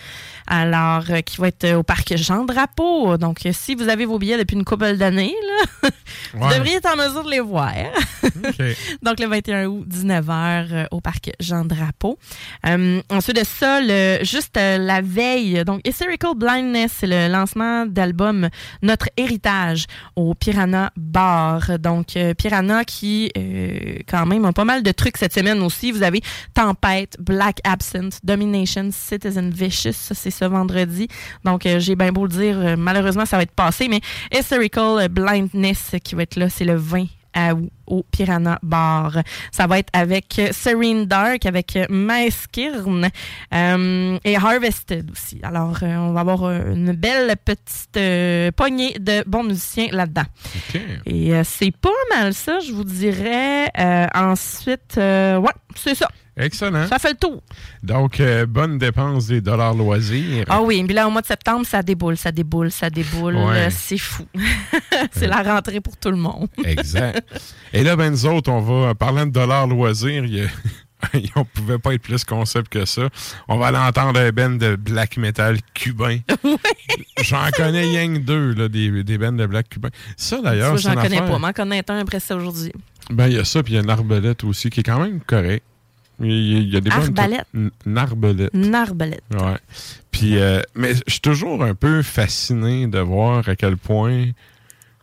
Alors, 0.47 1.05
euh, 1.11 1.21
qui 1.21 1.39
va 1.39 1.49
être 1.49 1.65
euh, 1.65 1.77
au 1.77 1.83
parc 1.83 2.17
Jean 2.17 2.45
Drapeau. 2.45 3.17
Donc, 3.17 3.41
si 3.53 3.75
vous 3.75 3.89
avez 3.89 4.05
vos 4.05 4.19
billets 4.19 4.37
depuis 4.37 4.57
une 4.57 4.65
couple 4.65 4.97
d'années, 4.97 5.35
vous 6.35 6.49
devriez 6.49 6.77
être 6.77 6.93
en 6.93 6.97
mesure 6.97 7.25
de 7.25 7.31
les 7.31 7.41
voir. 7.41 7.73
Donc, 9.03 9.21
le 9.21 9.27
21 9.27 9.67
août, 9.67 9.87
19h, 9.89 10.73
euh, 10.73 10.85
au 10.91 11.01
parc 11.01 11.31
Jean 11.41 11.65
Drapeau. 11.65 12.19
Euh, 12.67 13.01
ensuite 13.11 13.37
de 13.37 13.45
ça, 13.45 13.81
le, 13.81 14.19
juste 14.23 14.57
la 14.57 15.01
veille, 15.01 15.65
donc 15.65 15.81
Hysterical 15.87 16.33
Blindness, 16.37 16.93
c'est 17.01 17.07
le 17.07 17.29
lancement 17.29 17.87
d'album 17.87 18.49
Notre 18.83 19.09
Héritage 19.17 19.87
au 20.17 20.35
Piranha 20.35 20.93
Bar. 20.97 21.79
Donc, 21.79 22.19
Piranha 22.39 22.85
qui, 22.85 23.31
euh, 23.37 23.99
quand 24.09 24.27
même, 24.27 24.45
a 24.45 24.53
pas 24.53 24.65
mal 24.65 24.83
de 24.83 24.93
trucs 24.93 25.17
cette 25.17 25.33
semaine 25.33 25.63
aussi. 25.63 25.84
Vous 25.93 26.03
avez 26.03 26.21
Tempête, 26.55 27.17
Black 27.21 27.59
Absent, 27.65 28.21
Domination, 28.23 28.91
Citizen 28.93 29.51
Vicious. 29.51 29.93
Ça, 29.93 30.15
c'est 30.15 30.31
ce 30.31 30.45
vendredi. 30.45 31.09
Donc, 31.45 31.67
euh, 31.67 31.79
j'ai 31.79 31.97
bien 31.97 32.13
beau 32.13 32.25
le 32.25 32.29
dire, 32.29 32.59
euh, 32.59 32.77
malheureusement, 32.77 33.27
ça 33.27 33.37
va 33.37 33.43
être 33.43 33.53
passé, 33.53 33.89
mais 33.89 34.01
Hysterical 34.33 35.09
Blindness 35.09 35.97
qui 36.03 36.15
va 36.15 36.23
être 36.23 36.37
là, 36.37 36.49
c'est 36.49 36.65
le 36.65 36.77
20 36.77 37.07
au 37.87 38.03
Piranha 38.03 38.59
Bar. 38.63 39.19
Ça 39.53 39.67
va 39.67 39.79
être 39.79 39.91
avec 39.93 40.41
Serene 40.53 41.05
Dark, 41.07 41.47
avec 41.47 41.79
Maeskirn 41.89 43.09
euh, 43.53 44.19
et 44.25 44.37
Harvested 44.37 45.11
aussi. 45.11 45.41
Alors, 45.43 45.79
euh, 45.83 45.97
on 45.97 46.13
va 46.13 46.21
avoir 46.21 46.51
une 46.51 46.93
belle 46.93 47.35
petite 47.45 47.97
euh, 47.97 48.51
poignée 48.53 48.97
de 48.99 49.23
bons 49.27 49.45
musiciens 49.45 49.89
là-dedans. 49.93 50.25
Et 51.07 51.35
euh, 51.35 51.43
c'est 51.45 51.71
pas 51.77 51.91
mal 52.11 52.35
ça, 52.35 52.59
je 52.61 52.73
vous 52.73 52.85
dirais. 52.85 53.71
Ensuite, 54.15 54.97
ouais, 54.97 55.53
c'est 55.77 55.95
ça. 55.95 56.09
Excellent. 56.37 56.87
Ça 56.89 56.99
fait 56.99 57.11
le 57.11 57.17
tour. 57.17 57.43
Donc, 57.83 58.19
euh, 58.19 58.45
bonne 58.47 58.77
dépense 58.79 59.27
des 59.27 59.41
dollars 59.41 59.75
loisirs. 59.75 60.45
Ah 60.49 60.63
oui, 60.63 60.83
puis 60.85 60.95
là, 60.95 61.07
au 61.07 61.11
mois 61.11 61.21
de 61.23 61.27
septembre, 61.27 61.65
ça 61.65 61.83
déboule, 61.83 62.17
ça 62.17 62.33
déboule, 62.33 62.71
ça 62.73 62.91
déboule. 62.91 63.37
Ouais. 63.37 63.67
Euh, 63.67 63.69
C'est 63.71 63.99
fou. 63.99 64.27
c'est 65.13 65.29
la 65.29 65.43
rentrée 65.43 65.81
pour 65.81 65.97
tout 65.97 66.11
le 66.11 66.17
monde. 66.17 66.49
Exact. 66.65 67.23
Et 67.73 67.85
là, 67.85 67.95
ben, 67.97 68.11
nous 68.11 68.27
autres, 68.27 68.51
on 68.51 68.61
va, 68.61 68.95
parlant 68.95 69.27
de 69.27 69.31
dollars 69.31 69.67
loisirs, 69.67 70.25
il 70.25 70.35
y 70.35 70.41
a 70.43 70.47
on 71.37 71.45
pouvait 71.45 71.79
pas 71.79 71.93
être 71.95 72.03
plus 72.03 72.25
concept 72.25 72.69
que 72.71 72.85
ça. 72.87 73.09
On 73.47 73.59
va 73.59 73.67
aller 73.67 73.79
entendre 73.79 74.19
un 74.19 74.31
band 74.31 74.51
de 74.51 74.75
black 74.75 75.19
metal 75.19 75.59
cubain. 75.75 76.19
J'en 77.23 77.51
connais 77.55 77.83
rien 77.83 78.15
que 78.15 78.19
deux, 78.21 78.55
là, 78.55 78.69
des, 78.69 79.05
des 79.05 79.19
bands 79.19 79.33
de 79.33 79.47
black 79.47 79.69
cubain. 79.69 79.91
Ça, 80.17 80.41
d'ailleurs, 80.41 80.79
c'est 80.79 80.85
J'en 80.89 80.95
connais 80.95 81.17
affaire- 81.19 81.31
pas. 81.31 81.39
M'en 81.39 81.53
connais 81.53 81.83
un 81.89 81.99
après 81.99 82.21
ça 82.21 82.37
aujourd'hui. 82.37 82.73
Ben, 83.11 83.27
il 83.29 83.35
y 83.35 83.39
a 83.39 83.45
ça, 83.45 83.63
puis 83.63 83.75
il 83.75 83.77
y 83.77 83.79
a 83.79 83.83
une 83.83 83.91
arbalète 83.91 84.45
aussi, 84.45 84.71
qui 84.71 84.81
est 84.81 84.85
quand 84.85 84.99
même 85.01 85.21
correct. 85.21 85.63
Il 86.21 86.69
y 86.73 86.77
a, 86.77 86.81
des 86.81 86.91
Arbalète? 86.91 87.47
N- 87.55 87.71
Une 87.87 87.99
arbalète. 87.99 88.51
Une 88.55 88.75
arbalète. 88.75 89.23
Ouais. 89.33 89.59
Puis, 90.13 90.39
euh, 90.39 90.61
mais 90.77 90.95
je 90.95 91.01
suis 91.13 91.21
toujours 91.21 91.65
un 91.65 91.75
peu 91.75 92.03
fasciné 92.03 92.87
de 92.87 92.99
voir 93.01 93.49
à 93.49 93.57
quel 93.57 93.77
point, 93.77 94.27
tu 94.27 94.33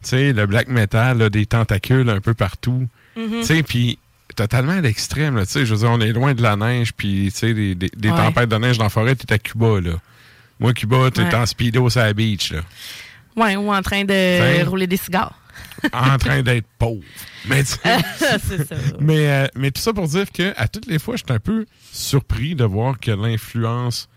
sais, 0.03 0.31
le 0.33 0.45
black 0.45 0.67
metal 0.69 1.21
a 1.21 1.29
des 1.29 1.45
tentacules 1.45 2.09
un 2.09 2.21
peu 2.21 2.33
partout. 2.33 2.87
Mhm. 3.17 3.39
Tu 3.41 3.43
sais, 3.45 3.63
puis 3.63 3.99
totalement 4.35 4.71
à 4.71 4.81
l'extrême, 4.81 5.37
tu 5.41 5.45
sais, 5.51 5.65
je 5.65 5.73
veux 5.75 5.81
dire, 5.81 5.89
on 5.91 5.99
est 5.99 6.13
loin 6.13 6.33
de 6.33 6.41
la 6.41 6.55
neige, 6.55 6.93
puis, 6.93 7.29
tu 7.31 7.37
sais, 7.37 7.53
des, 7.53 7.75
des- 7.75 7.91
des 7.95 8.09
Ouais. 8.09 8.15
tempêtes 8.17 8.47
de 8.49 8.55
neige 8.55 8.77
dans 8.77 8.85
la 8.85 8.89
forêt, 8.89 9.13
t'es 9.15 9.33
à 9.33 9.37
Cuba, 9.37 9.81
là. 9.81 9.91
Moi, 10.61 10.71
Cuba, 10.73 11.09
t'es 11.13 11.23
Ouais. 11.23 11.35
en 11.35 11.45
speedo 11.45 11.89
sur 11.89 11.99
la 12.01 12.13
beach, 12.13 12.53
là. 12.53 12.61
Ouais, 13.35 13.55
ou 13.57 13.73
en 13.73 13.81
train 13.81 14.01
de 14.03 14.07
T'sais. 14.07 14.63
rouler 14.63 14.87
des 14.87 14.97
cigares. 14.97 15.33
En 15.93 16.17
train 16.17 16.41
d'être 16.43 16.67
pauvre. 16.79 17.01
Mais, 17.47 17.63
tu 17.63 17.71
ça. 18.17 18.37
mais, 18.99 19.27
euh, 19.29 19.47
mais 19.55 19.71
tout 19.71 19.81
ça 19.81 19.93
pour 19.93 20.07
dire 20.07 20.31
que 20.31 20.53
à 20.57 20.67
toutes 20.67 20.87
les 20.87 20.99
fois, 20.99 21.15
je 21.15 21.23
suis 21.25 21.33
un 21.33 21.39
peu 21.39 21.65
surpris 21.91 22.55
de 22.55 22.63
voir 22.63 22.99
que 22.99 23.11
l'influence 23.11 24.07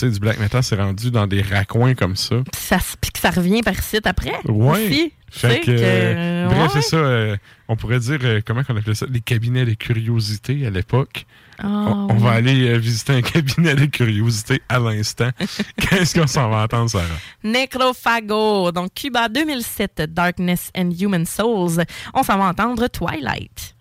du 0.00 0.20
black 0.20 0.38
metal 0.38 0.62
s'est 0.62 0.76
rendu 0.76 1.10
dans 1.10 1.26
des 1.26 1.42
raccoins 1.42 1.94
comme 1.94 2.14
ça. 2.14 2.36
Puis 2.52 2.60
ça, 2.62 2.78
se- 2.78 2.96
puis 3.00 3.10
que 3.10 3.18
ça 3.18 3.30
revient 3.30 3.60
par 3.62 3.74
ici 3.74 3.98
après. 4.04 4.32
Tu 4.42 5.12
Fait 5.30 5.60
que, 5.60 5.70
euh, 5.70 6.46
bref, 6.46 6.58
ouais. 6.74 6.80
c'est 6.80 6.88
ça. 6.90 6.96
euh, 6.96 7.36
on 7.68 7.74
pourrait 7.76 7.98
dire, 7.98 8.18
euh, 8.22 8.40
comment 8.44 8.62
on 8.68 8.76
appelait 8.76 8.94
ça, 8.94 9.06
des 9.06 9.20
cabinets 9.20 9.64
de 9.64 9.74
curiosité 9.74 10.64
à 10.66 10.70
l'époque. 10.70 11.26
Ah, 11.62 11.66
on, 11.66 12.08
on 12.10 12.14
oui. 12.14 12.22
va 12.22 12.30
aller 12.32 12.68
euh, 12.68 12.78
visiter 12.78 13.12
un 13.14 13.22
cabinet 13.22 13.74
de 13.74 13.86
curiosité 13.86 14.62
à 14.68 14.78
l'instant. 14.78 15.30
Qu'est-ce 15.76 16.18
qu'on 16.18 16.26
s'en 16.26 16.48
va 16.48 16.64
entendre, 16.64 16.90
Sarah? 16.90 17.04
Necrophago. 17.44 18.72
Donc, 18.72 18.94
Cuba 18.94 19.28
2007, 19.28 20.02
Darkness 20.12 20.70
and 20.76 20.90
Human 20.98 21.26
Souls. 21.26 21.82
On 22.14 22.22
s'en 22.22 22.38
va 22.38 22.44
entendre 22.46 22.86
Twilight. 22.88 23.74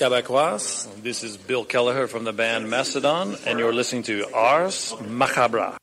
Hello, 0.00 0.22
Québécois. 0.22 0.88
This 1.02 1.22
is 1.22 1.36
Bill 1.36 1.64
Kelleher 1.64 2.06
from 2.06 2.24
the 2.24 2.32
band 2.32 2.70
Macedon, 2.70 3.36
and 3.44 3.58
you're 3.58 3.72
listening 3.72 4.02
to 4.04 4.24
Ars 4.32 4.94
Macabra. 4.98 5.76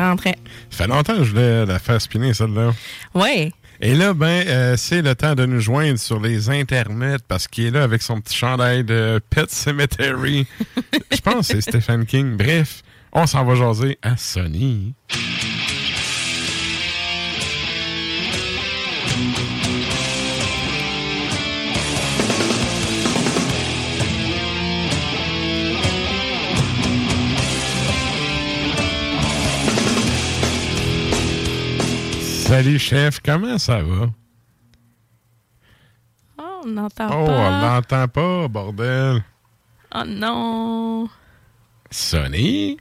Ça 0.00 0.08
rentrait. 0.08 0.36
Ça 0.70 0.84
fait 0.84 0.86
longtemps 0.86 1.16
que 1.16 1.24
je 1.24 1.30
voulais 1.30 1.66
la 1.66 1.78
faire 1.78 2.00
spinner, 2.00 2.34
celle-là. 2.34 2.72
Oui. 3.14 3.52
Et 3.82 3.94
là, 3.94 4.12
ben, 4.12 4.46
euh, 4.46 4.76
c'est 4.76 5.02
le 5.02 5.14
temps 5.14 5.34
de 5.34 5.46
nous 5.46 5.60
joindre 5.60 5.98
sur 5.98 6.20
les 6.20 6.50
internets 6.50 7.22
parce 7.28 7.48
qu'il 7.48 7.66
est 7.66 7.70
là 7.70 7.82
avec 7.82 8.02
son 8.02 8.20
petit 8.20 8.36
chandail 8.36 8.84
de 8.84 9.20
Pet 9.30 9.50
Cemetery. 9.50 10.46
Je 11.10 11.20
pense 11.20 11.48
que 11.48 11.54
c'est 11.54 11.60
Stephen 11.62 12.04
King. 12.04 12.36
Bref, 12.36 12.82
on 13.12 13.26
s'en 13.26 13.44
va 13.44 13.54
jaser 13.54 13.98
à 14.02 14.16
Sony. 14.16 14.94
Salut, 32.50 32.78
chef. 32.80 33.20
Comment 33.24 33.58
ça 33.58 33.80
va? 33.80 34.10
Oh, 36.36 36.62
on 36.64 36.68
n'entend 36.68 37.08
Oh, 37.12 37.14
on 37.22 37.26
pas. 37.26 37.60
l'entend 37.74 38.08
pas, 38.08 38.48
bordel. 38.48 39.22
Oh 39.94 40.02
non. 40.04 41.08
Sony? 41.92 42.76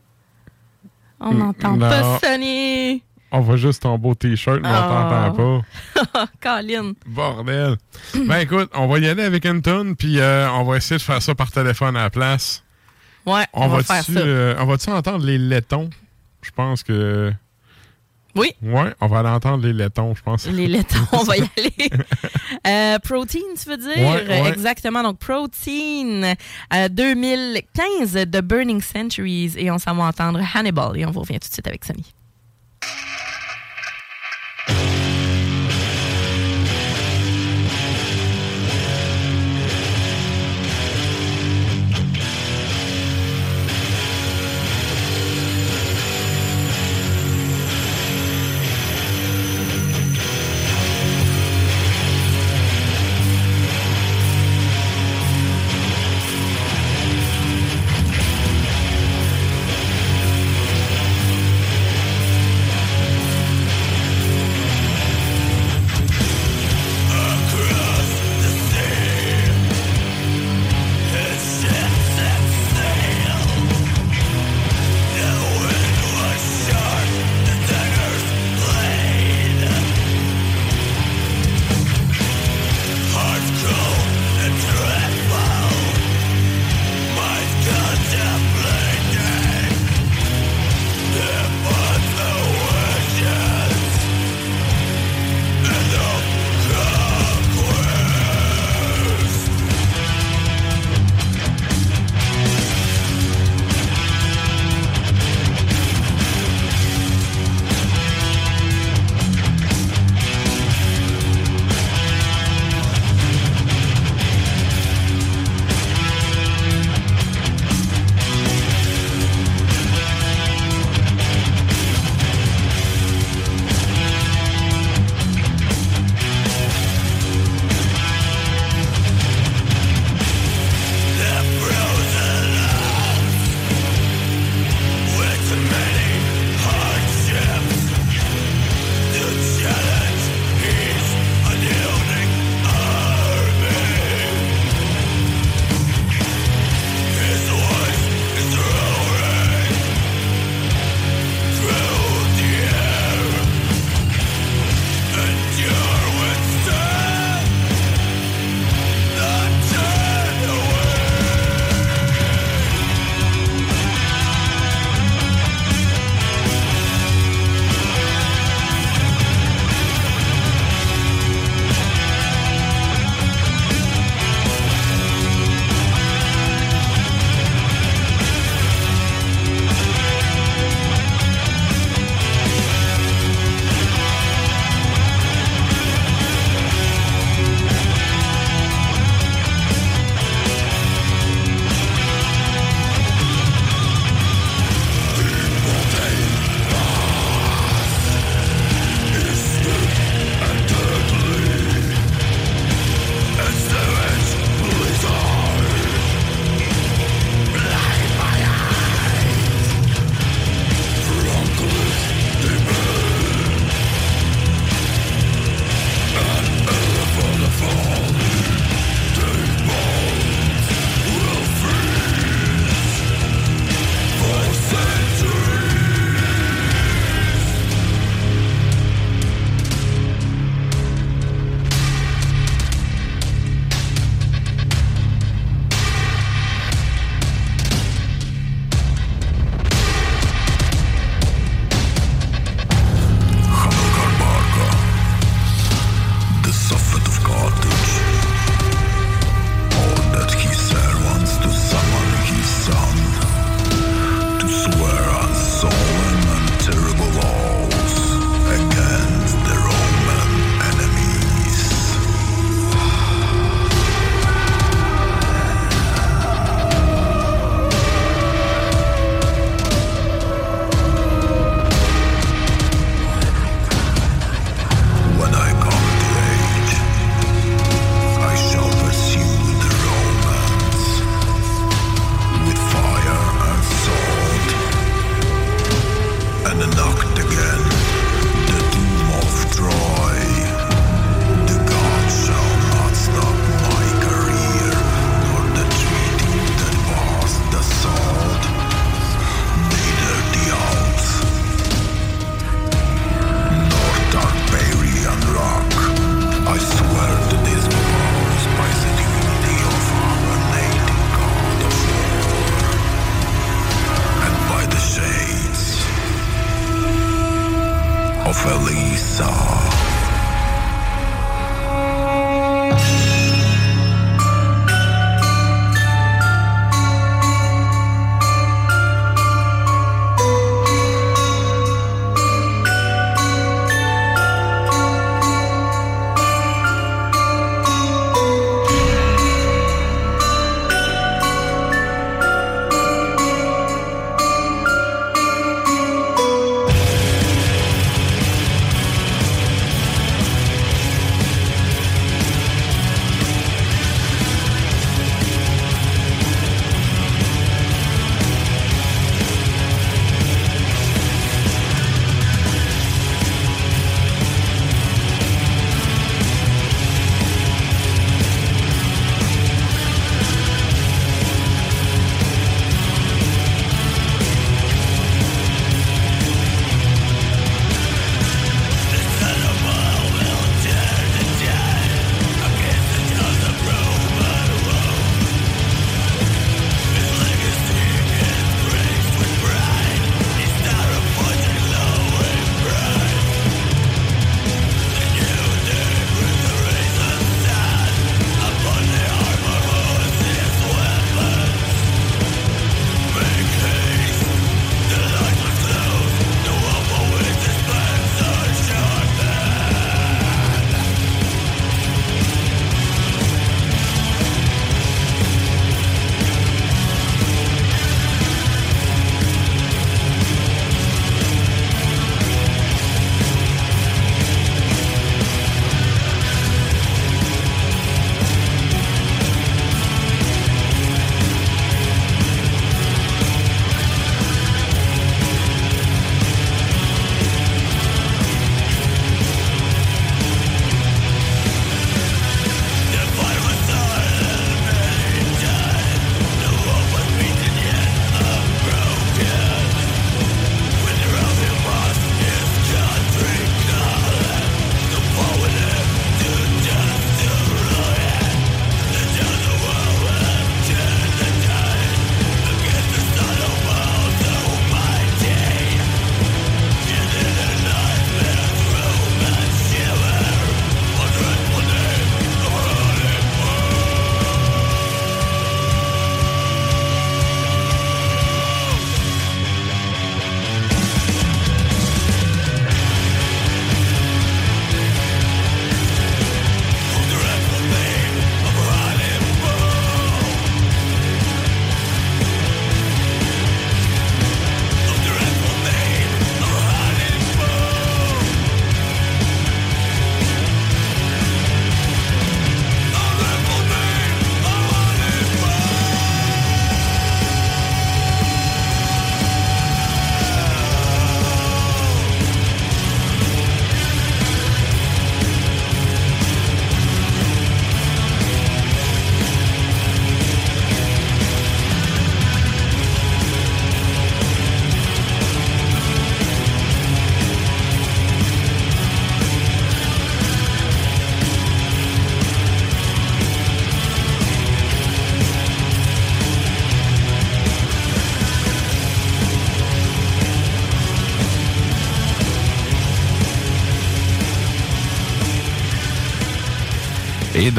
On 1.20 1.34
n'entend 1.36 1.78
pas 1.78 2.18
Sony. 2.20 3.04
On 3.32 3.42
voit 3.42 3.58
juste 3.58 3.84
ton 3.84 3.96
beau 4.00 4.16
t-shirt, 4.16 4.60
mais 4.64 4.70
on 4.70 4.72
Oh. 4.72 4.90
t'entend 4.90 5.64
pas. 6.14 6.28
Colin. 6.42 6.94
Bordel. 7.06 7.78
ben 8.16 8.38
écoute, 8.40 8.72
on 8.74 8.88
va 8.88 8.98
y 8.98 9.08
aller 9.08 9.22
avec 9.24 9.46
une 9.46 9.62
tonne, 9.62 9.96
puis 9.96 10.20
euh, 10.20 10.50
on 10.52 10.64
va 10.64 10.78
essayer 10.78 10.98
de 10.98 11.04
faire 11.04 11.22
ça 11.22 11.36
par 11.36 11.52
téléphone 11.52 11.96
à 11.96 12.04
la 12.04 12.10
place. 12.10 12.64
Ouais, 13.28 13.46
on, 13.54 13.68
va 13.68 13.84
faire 13.84 13.98
va-tu, 13.98 14.14
ça. 14.14 14.20
euh, 14.20 14.56
on 14.58 14.66
va-tu 14.66 14.90
entendre 14.90 15.24
les 15.24 15.38
laitons? 15.38 15.92
Je 16.42 16.50
pense 16.50 16.82
que... 16.82 17.32
Oui. 18.36 18.52
Ouais, 18.62 18.94
on 19.02 19.08
va 19.08 19.20
aller 19.20 19.30
entendre 19.30 19.66
les 19.66 19.74
laitons, 19.74 20.14
je 20.16 20.22
pense. 20.22 20.46
Les 20.48 20.68
laitons, 20.68 20.98
on 21.14 21.24
va 21.24 21.38
y 21.38 21.42
aller. 21.58 21.74
Euh, 22.68 23.00
protein, 23.00 23.40
tu 23.62 23.70
veux 23.70 23.78
dire? 23.78 23.98
Ouais, 23.98 24.28
ouais. 24.28 24.50
Exactement. 24.50 25.02
Donc, 25.04 25.18
Protein 25.20 26.36
euh, 26.74 26.90
2015 26.90 28.14
de 28.14 28.42
Burning 28.42 28.82
Centuries. 28.82 29.54
Et 29.58 29.72
on 29.72 29.80
s'en 29.80 29.96
va 29.96 30.04
entendre 30.04 30.40
Hannibal. 30.54 30.98
Et 30.98 31.06
on 31.06 31.12
vous 31.12 31.22
revient 31.22 31.40
tout 31.40 31.48
de 31.50 31.54
suite 31.54 31.68
avec 31.68 31.84
Sony. 31.86 32.06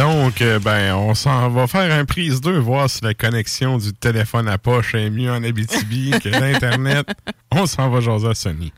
Donc, 0.01 0.40
euh, 0.40 0.59
ben, 0.59 0.94
on 0.94 1.14
s'en 1.14 1.51
va 1.51 1.66
faire 1.66 1.93
un 1.93 2.06
prise 2.06 2.40
2, 2.40 2.56
voir 2.59 2.89
si 2.89 3.05
la 3.05 3.12
connexion 3.12 3.77
du 3.77 3.93
téléphone 3.93 4.48
à 4.48 4.56
poche 4.56 4.94
est 4.94 5.10
mieux 5.10 5.31
en 5.31 5.44
Abitibi 5.44 6.12
que 6.12 6.28
l'Internet. 6.40 7.06
On 7.52 7.66
s'en 7.66 7.90
va 7.90 8.01
jaser 8.01 8.28
à 8.28 8.35
Sony. 8.35 8.72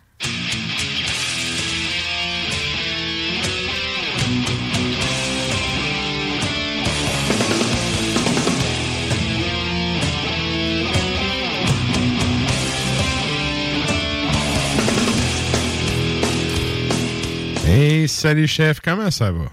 Hey, 17.65 18.09
salut 18.09 18.49
chef, 18.49 18.81
comment 18.81 19.13
ça 19.13 19.31
va? 19.31 19.45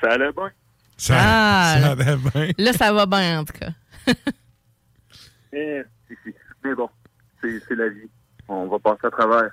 Ça 0.00 0.10
allait 0.14 0.32
bien. 0.32 0.50
Ça, 0.96 1.14
Ah, 1.18 1.76
ça 1.80 1.90
allait 1.92 2.16
bien. 2.16 2.50
Là, 2.58 2.72
ça 2.72 2.92
va 2.92 3.06
bien, 3.06 3.40
en 3.40 3.44
tout 3.44 3.52
cas. 3.58 3.70
Eh. 5.52 5.82
Mais 6.64 6.74
bon, 6.74 6.88
c'est 7.40 7.60
c'est 7.66 7.74
la 7.76 7.88
vie. 7.88 8.08
On 8.48 8.66
va 8.66 8.78
passer 8.78 9.06
à 9.06 9.10
travers. 9.10 9.50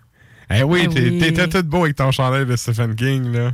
Eh 0.49 0.61
oui, 0.64 0.84
Ah 0.86 0.90
t'es- 0.94 1.10
oui. 1.10 1.20
t'étais 1.20 1.48
tout 1.48 1.64
beau 1.64 1.84
avec 1.84 1.95
ton 1.95 2.11
chandail 2.11 2.45
de 2.45 2.56
Stephen 2.57 2.94
King, 2.95 3.32
là. 3.32 3.52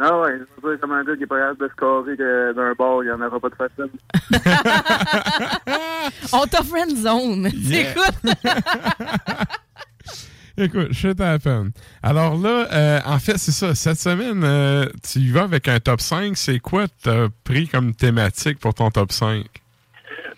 Ah 0.00 0.18
ouais, 0.20 0.32
je 0.32 0.38
veux 0.62 0.72
dire, 0.72 0.80
comment 0.80 1.02
dire 1.04 1.14
qu'il 1.14 1.22
est 1.22 1.26
pas 1.26 1.38
capable 1.38 1.60
de 1.60 1.68
scorer 1.68 2.16
d'un 2.16 2.72
bord, 2.76 3.02
il 3.04 3.06
n'y 3.06 3.12
en 3.12 3.20
aura 3.22 3.38
pas 3.40 3.48
de 3.48 3.54
facile. 3.54 3.88
On 6.32 6.44
t'a 6.46 6.62
friend 6.64 6.96
zone. 6.96 7.48
Yeah. 7.54 7.90
Écoute. 7.92 8.16
Écoute, 10.58 10.88
je 10.90 10.98
suis 10.98 11.22
à 11.22 11.32
la 11.32 11.38
peine. 11.38 11.72
Alors 12.02 12.36
là, 12.36 12.66
euh, 12.72 13.00
en 13.04 13.18
fait, 13.18 13.36
c'est 13.36 13.52
ça. 13.52 13.74
Cette 13.74 13.98
semaine, 13.98 14.42
euh, 14.42 14.86
tu 15.02 15.18
y 15.18 15.30
vas 15.30 15.42
avec 15.42 15.68
un 15.68 15.78
top 15.80 16.00
5. 16.00 16.34
C'est 16.34 16.60
quoi 16.60 16.86
t'as 17.02 17.28
pris 17.44 17.68
comme 17.68 17.94
thématique 17.94 18.58
pour 18.58 18.72
ton 18.72 18.90
top 18.90 19.12
5? 19.12 19.44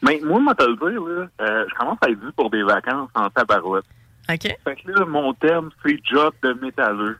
Mais 0.02 0.20
moi, 0.24 0.40
moi, 0.40 0.54
te 0.56 0.64
le 0.64 0.76
dire, 0.76 1.00
là, 1.00 1.28
euh, 1.40 1.64
je 1.68 1.74
commence 1.76 1.98
à 2.04 2.10
être 2.10 2.20
vu 2.20 2.32
pour 2.32 2.50
des 2.50 2.64
vacances 2.64 3.10
en 3.14 3.28
tabarouette. 3.30 3.84
OK. 4.28 4.42
Fait 4.42 4.76
que 4.76 4.90
là, 4.90 5.04
mon 5.06 5.32
thème, 5.34 5.70
c'est 5.84 5.98
job 6.04 6.32
de 6.42 6.52
métalleux. 6.54 7.18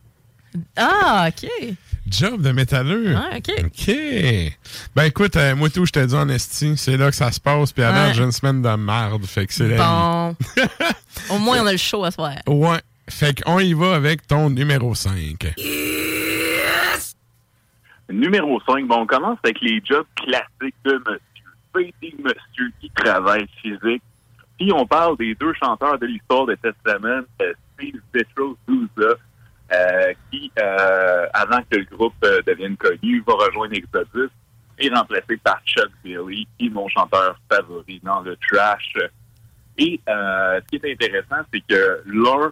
Ah, 0.77 1.29
OK. 1.29 1.49
Job 2.11 2.43
de 2.43 2.53
métalleux. 2.53 3.15
Ah, 3.17 3.37
OK. 3.37 3.51
OK. 3.65 3.95
Ben 4.95 5.05
écoute, 5.05 5.37
euh, 5.37 5.55
moi 5.57 5.69
tout, 5.71 5.85
je 5.87 5.93
t'ai 5.93 6.07
dit 6.07 6.15
en 6.15 6.29
esti, 6.29 6.77
c'est 6.77 6.97
là 6.97 7.11
que 7.11 7.17
ça 7.17 7.31
se 7.33 7.41
passe. 7.41 7.73
Puis 7.73 7.83
avant, 7.83 8.07
Ouais. 8.09 8.15
j'ai 8.15 8.23
une 8.23 8.33
semaine 8.33 8.63
de 8.63 8.75
marde. 8.75 9.25
Fait 9.27 9.47
que 9.47 9.53
c'est 9.53 9.69
la 9.69 9.77
Bon. 9.77 10.37
Au 11.35 11.39
moins, 11.39 11.63
on 11.63 11.67
a 11.67 11.73
le 11.73 11.79
show 11.79 12.05
à 12.05 12.11
soir. 12.11 12.35
Ouais. 12.47 12.79
Fait 13.09 13.41
qu'on 13.43 13.59
y 13.59 13.73
va 13.75 13.95
avec 13.95 14.27
ton 14.27 14.51
numéro 14.51 14.95
5. 14.95 15.55
Numéro 18.11 18.61
5, 18.67 18.87
bon, 18.87 19.01
on 19.03 19.07
commence 19.07 19.39
avec 19.45 19.61
les 19.61 19.83
jobs 19.85 20.07
classiques 20.17 20.75
de 20.85 20.95
monsieur. 21.07 21.21
Petit 21.73 22.15
monsieur 22.23 22.73
qui 22.81 22.91
travaille 22.91 23.47
physique. 23.63 24.03
Puis 24.59 24.73
on 24.73 24.87
parle 24.87 25.17
des 25.19 25.35
deux 25.35 25.53
chanteurs 25.55 25.99
de 25.99 26.07
l'histoire 26.07 26.47
de 26.47 26.55
Testament, 26.55 27.23
euh, 27.43 27.53
Steve 27.75 28.01
Petros 28.11 28.57
Souza, 28.67 29.15
euh, 29.73 30.13
qui, 30.31 30.51
euh, 30.59 31.27
avant 31.35 31.61
que 31.71 31.77
le 31.77 31.85
groupe 31.85 32.15
euh, 32.25 32.41
devienne 32.47 32.77
connu, 32.77 33.23
va 33.27 33.35
rejoindre 33.35 33.75
Exodus 33.75 34.31
et 34.79 34.89
remplacé 34.89 35.37
par 35.39 35.61
Chuck 35.67 35.91
Billy, 36.03 36.47
qui 36.59 36.67
est 36.67 36.71
mon 36.71 36.89
chanteur 36.89 37.39
favori 37.51 38.01
dans 38.03 38.21
le 38.21 38.37
trash. 38.37 38.95
Et 39.77 40.01
ce 40.07 40.61
qui 40.67 40.77
est 40.77 40.93
intéressant, 40.93 41.45
c'est 41.53 41.61
que 41.69 42.03
lors 42.07 42.51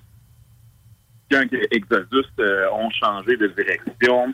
quand 1.30 1.44
Exodus 1.70 2.26
ont 2.72 2.90
changé 2.90 3.36
de 3.36 3.48
direction, 3.48 4.32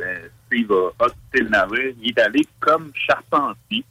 euh, 0.00 0.28
Steve 0.46 0.72
a 0.72 1.04
opté 1.04 1.40
le 1.40 1.48
navire, 1.48 1.94
il 2.02 2.10
est 2.10 2.20
allé 2.20 2.46
comme 2.60 2.90
charpentier. 2.94 3.84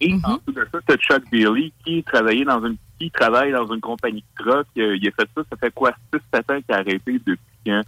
Et 0.00 0.14
en 0.24 0.38
plus 0.38 0.54
de 0.54 0.66
ça, 0.70 0.78
t'as 0.86 0.96
Chuck 0.96 1.22
Bailey 1.30 1.72
qui 1.84 2.02
travaillait 2.02 2.44
dans 2.44 2.64
une 2.64 2.76
qui 2.98 3.10
travaille 3.10 3.52
dans 3.52 3.72
une 3.72 3.80
compagnie 3.80 4.24
de 4.38 4.44
truck. 4.44 4.66
Euh, 4.78 4.96
il 4.96 5.08
a 5.08 5.10
fait 5.12 5.28
ça, 5.34 5.42
ça 5.50 5.56
fait 5.56 5.72
quoi, 5.72 5.92
6-7 6.12 6.38
ans 6.38 6.60
qu'il 6.62 6.74
a 6.74 6.78
arrêté 6.78 7.20
depuis 7.24 7.38
quand 7.64 7.82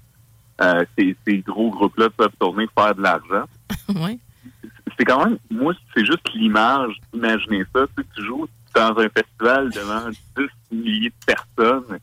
euh, 0.60 0.84
ces, 0.98 1.16
ces 1.26 1.38
gros 1.38 1.70
groupes-là 1.70 2.10
peuvent 2.10 2.32
tourner 2.38 2.66
faire 2.76 2.94
de 2.94 3.02
l'argent. 3.02 3.44
oui. 3.94 4.18
C'est 4.98 5.04
quand 5.04 5.24
même, 5.24 5.38
moi, 5.50 5.74
c'est 5.94 6.04
juste 6.04 6.28
l'image. 6.34 7.00
Imaginez 7.12 7.64
ça, 7.72 7.86
tu, 7.96 8.02
sais, 8.02 8.08
tu 8.16 8.24
joues 8.24 8.48
dans 8.74 8.98
un 8.98 9.08
festival 9.08 9.70
devant 9.70 10.10
10 10.36 10.48
milliers 10.72 11.10
de 11.10 11.24
personnes 11.26 11.98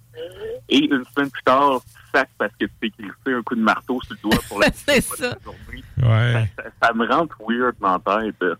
et 0.69 0.77
une 0.77 1.03
semaine 1.13 1.29
plus 1.29 1.43
tard, 1.43 1.81
tu 1.83 2.01
sacs 2.11 2.29
parce 2.37 2.51
que 2.53 2.65
tu 2.65 2.71
t'es 2.81 2.89
glissé 2.97 3.37
un 3.37 3.43
coup 3.43 3.55
de 3.55 3.61
marteau 3.61 3.99
sur 4.03 4.15
le 4.15 4.29
doigt 4.29 4.41
pour 4.47 4.59
la 4.61 4.71
ça. 4.71 4.93
Ouais. 4.93 6.49
ça, 6.55 6.63
ça 6.81 6.93
me 6.93 7.07
rentre 7.07 7.37
weird 7.47 7.75
dans 7.79 8.01
la 8.05 8.31
tête. 8.31 8.57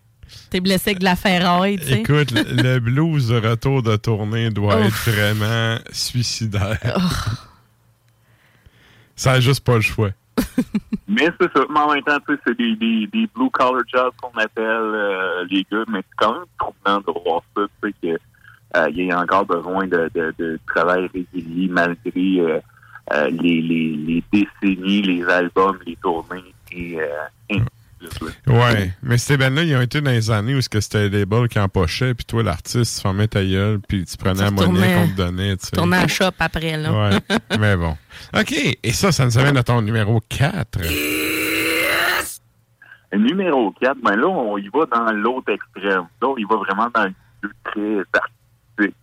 T'es 0.50 0.60
blessé 0.60 0.92
avec 0.92 1.00
de 1.00 1.06
la 1.06 1.16
ferraille, 1.16 1.78
tu 1.80 1.86
sais. 1.86 2.00
Écoute, 2.00 2.32
le, 2.32 2.62
le 2.62 2.80
blues 2.80 3.30
de 3.30 3.36
retour 3.40 3.84
de 3.84 3.96
tournée 3.96 4.50
doit 4.50 4.78
Ouf. 4.80 5.08
être 5.08 5.16
vraiment 5.16 5.78
suicidaire. 5.92 6.80
Ça 9.16 9.34
a 9.34 9.40
juste 9.40 9.64
pas 9.64 9.76
le 9.76 9.82
choix. 9.82 10.12
Mais 11.08 11.30
c'est 11.40 11.52
ça. 11.54 11.62
Mais 11.70 11.80
en 11.80 11.94
même 11.94 12.04
temps, 12.04 12.18
tu 12.28 12.34
sais, 12.36 12.40
c'est 12.46 12.58
des, 12.58 12.76
des, 12.76 13.08
des 13.08 13.28
blue 13.34 13.50
collar 13.52 13.82
jobs 13.88 14.14
qu'on 14.22 14.38
appelle 14.40 14.66
euh, 14.66 15.46
les 15.50 15.66
gars, 15.72 15.84
mais 15.88 16.00
c'est 16.00 16.16
quand 16.18 16.34
même 16.34 16.44
troublant 16.60 16.98
de 17.00 17.24
voir 17.24 17.42
ça, 17.56 17.62
tu 17.82 17.90
sais, 17.90 17.96
que 18.02 18.20
euh, 18.78 18.90
il 18.90 19.06
y 19.06 19.12
a 19.12 19.20
encore 19.22 19.46
besoin 19.46 19.88
de, 19.88 20.10
de, 20.14 20.34
de 20.38 20.60
travail 20.68 21.10
régulier 21.14 21.70
malgré 21.70 22.40
euh, 22.42 22.60
les, 23.30 23.62
les, 23.62 23.96
les 23.96 24.24
décennies, 24.34 25.02
les 25.04 25.24
albums, 25.26 25.78
les 25.86 25.96
tournées 25.98 26.54
et 26.74 27.00
euh, 27.00 27.06
ainsi 27.52 27.62
Ouais, 28.48 28.92
mais 29.04 29.18
ces 29.18 29.38
bands-là, 29.38 29.64
ils 29.64 29.76
ont 29.76 29.82
été 29.82 30.02
dans 30.02 30.12
les 30.12 30.32
années 30.32 30.56
où 30.56 30.62
ce 30.62 30.70
que 30.70 30.80
c'était 30.80 31.10
les 31.10 31.26
balles 31.26 31.48
qui 31.48 31.60
empochaient, 31.60 32.14
puis 32.14 32.26
toi, 32.26 32.44
l'artiste, 32.44 32.96
tu 32.96 33.02
fermais 33.02 33.28
ta 33.28 33.44
gueule, 33.44 33.80
puis 33.88 34.06
tu 34.06 34.18
prenais 34.18 34.42
la 34.42 34.52
monnaie 34.52 34.94
qu'on 34.94 35.08
te 35.08 35.16
donnait, 35.16 35.58
tu. 35.58 35.72
Tourner 35.72 35.98
à 35.98 36.08
shop 36.08 36.32
après, 36.40 36.78
là. 36.78 36.92
Ouais, 36.92 37.38
mais 37.60 37.76
bon. 37.76 37.98
OK, 38.38 38.54
et 38.82 38.94
ça, 38.94 39.12
ça 39.12 39.26
nous 39.26 39.38
amène 39.38 39.58
à 39.58 39.64
ton 39.64 39.82
numéro 39.82 40.22
4. 40.30 40.80
Numéro 43.14 43.72
4, 43.80 43.98
ben 44.04 44.16
là, 44.16 44.28
on 44.28 44.58
y 44.58 44.68
va 44.68 44.86
dans 44.86 45.12
l'autre 45.12 45.52
extrême. 45.52 46.08
Là, 46.22 46.28
on 46.28 46.38
y 46.38 46.44
va 46.44 46.56
vraiment 46.58 46.90
dans 46.94 47.04
le 47.04 47.14
milieu 47.42 47.56
très 47.64 48.20
artistique. 48.20 48.96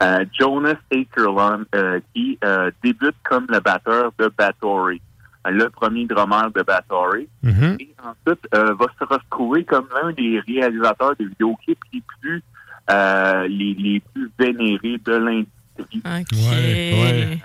Euh, 0.00 0.24
Jonas 0.38 0.76
Akerlund, 0.92 1.66
euh, 1.74 1.98
qui 2.14 2.38
euh, 2.44 2.70
débute 2.84 3.16
comme 3.24 3.46
le 3.48 3.58
batteur 3.58 4.12
de 4.18 4.30
Bathory, 4.38 4.96
euh, 4.96 5.07
le 5.46 5.68
premier 5.70 6.06
drummer 6.06 6.50
de 6.54 6.62
Bathory. 6.62 7.28
Mhm. 7.42 7.76
Et 7.80 7.94
ensuite, 8.02 8.46
euh, 8.54 8.74
va 8.74 8.86
se 8.98 9.04
retrouver 9.04 9.64
comme 9.64 9.86
l'un 9.94 10.12
des 10.12 10.40
réalisateurs 10.46 11.14
de 11.18 11.26
vidéoclips 11.26 11.78
les 11.92 12.02
plus, 12.20 12.42
euh, 12.90 13.46
les, 13.48 13.74
les 13.74 14.00
plus 14.12 14.30
vénérés 14.38 14.98
de 15.04 15.12
l'industrie. 15.12 16.02
Ouais, 16.04 17.38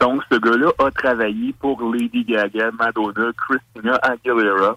Donc, 0.00 0.22
ce 0.30 0.36
gars-là 0.38 0.70
a 0.78 0.90
travaillé 0.90 1.52
pour 1.58 1.80
Lady 1.92 2.24
Gaga, 2.24 2.70
Madonna, 2.78 3.30
Christina 3.36 3.96
Aguilera. 4.02 4.76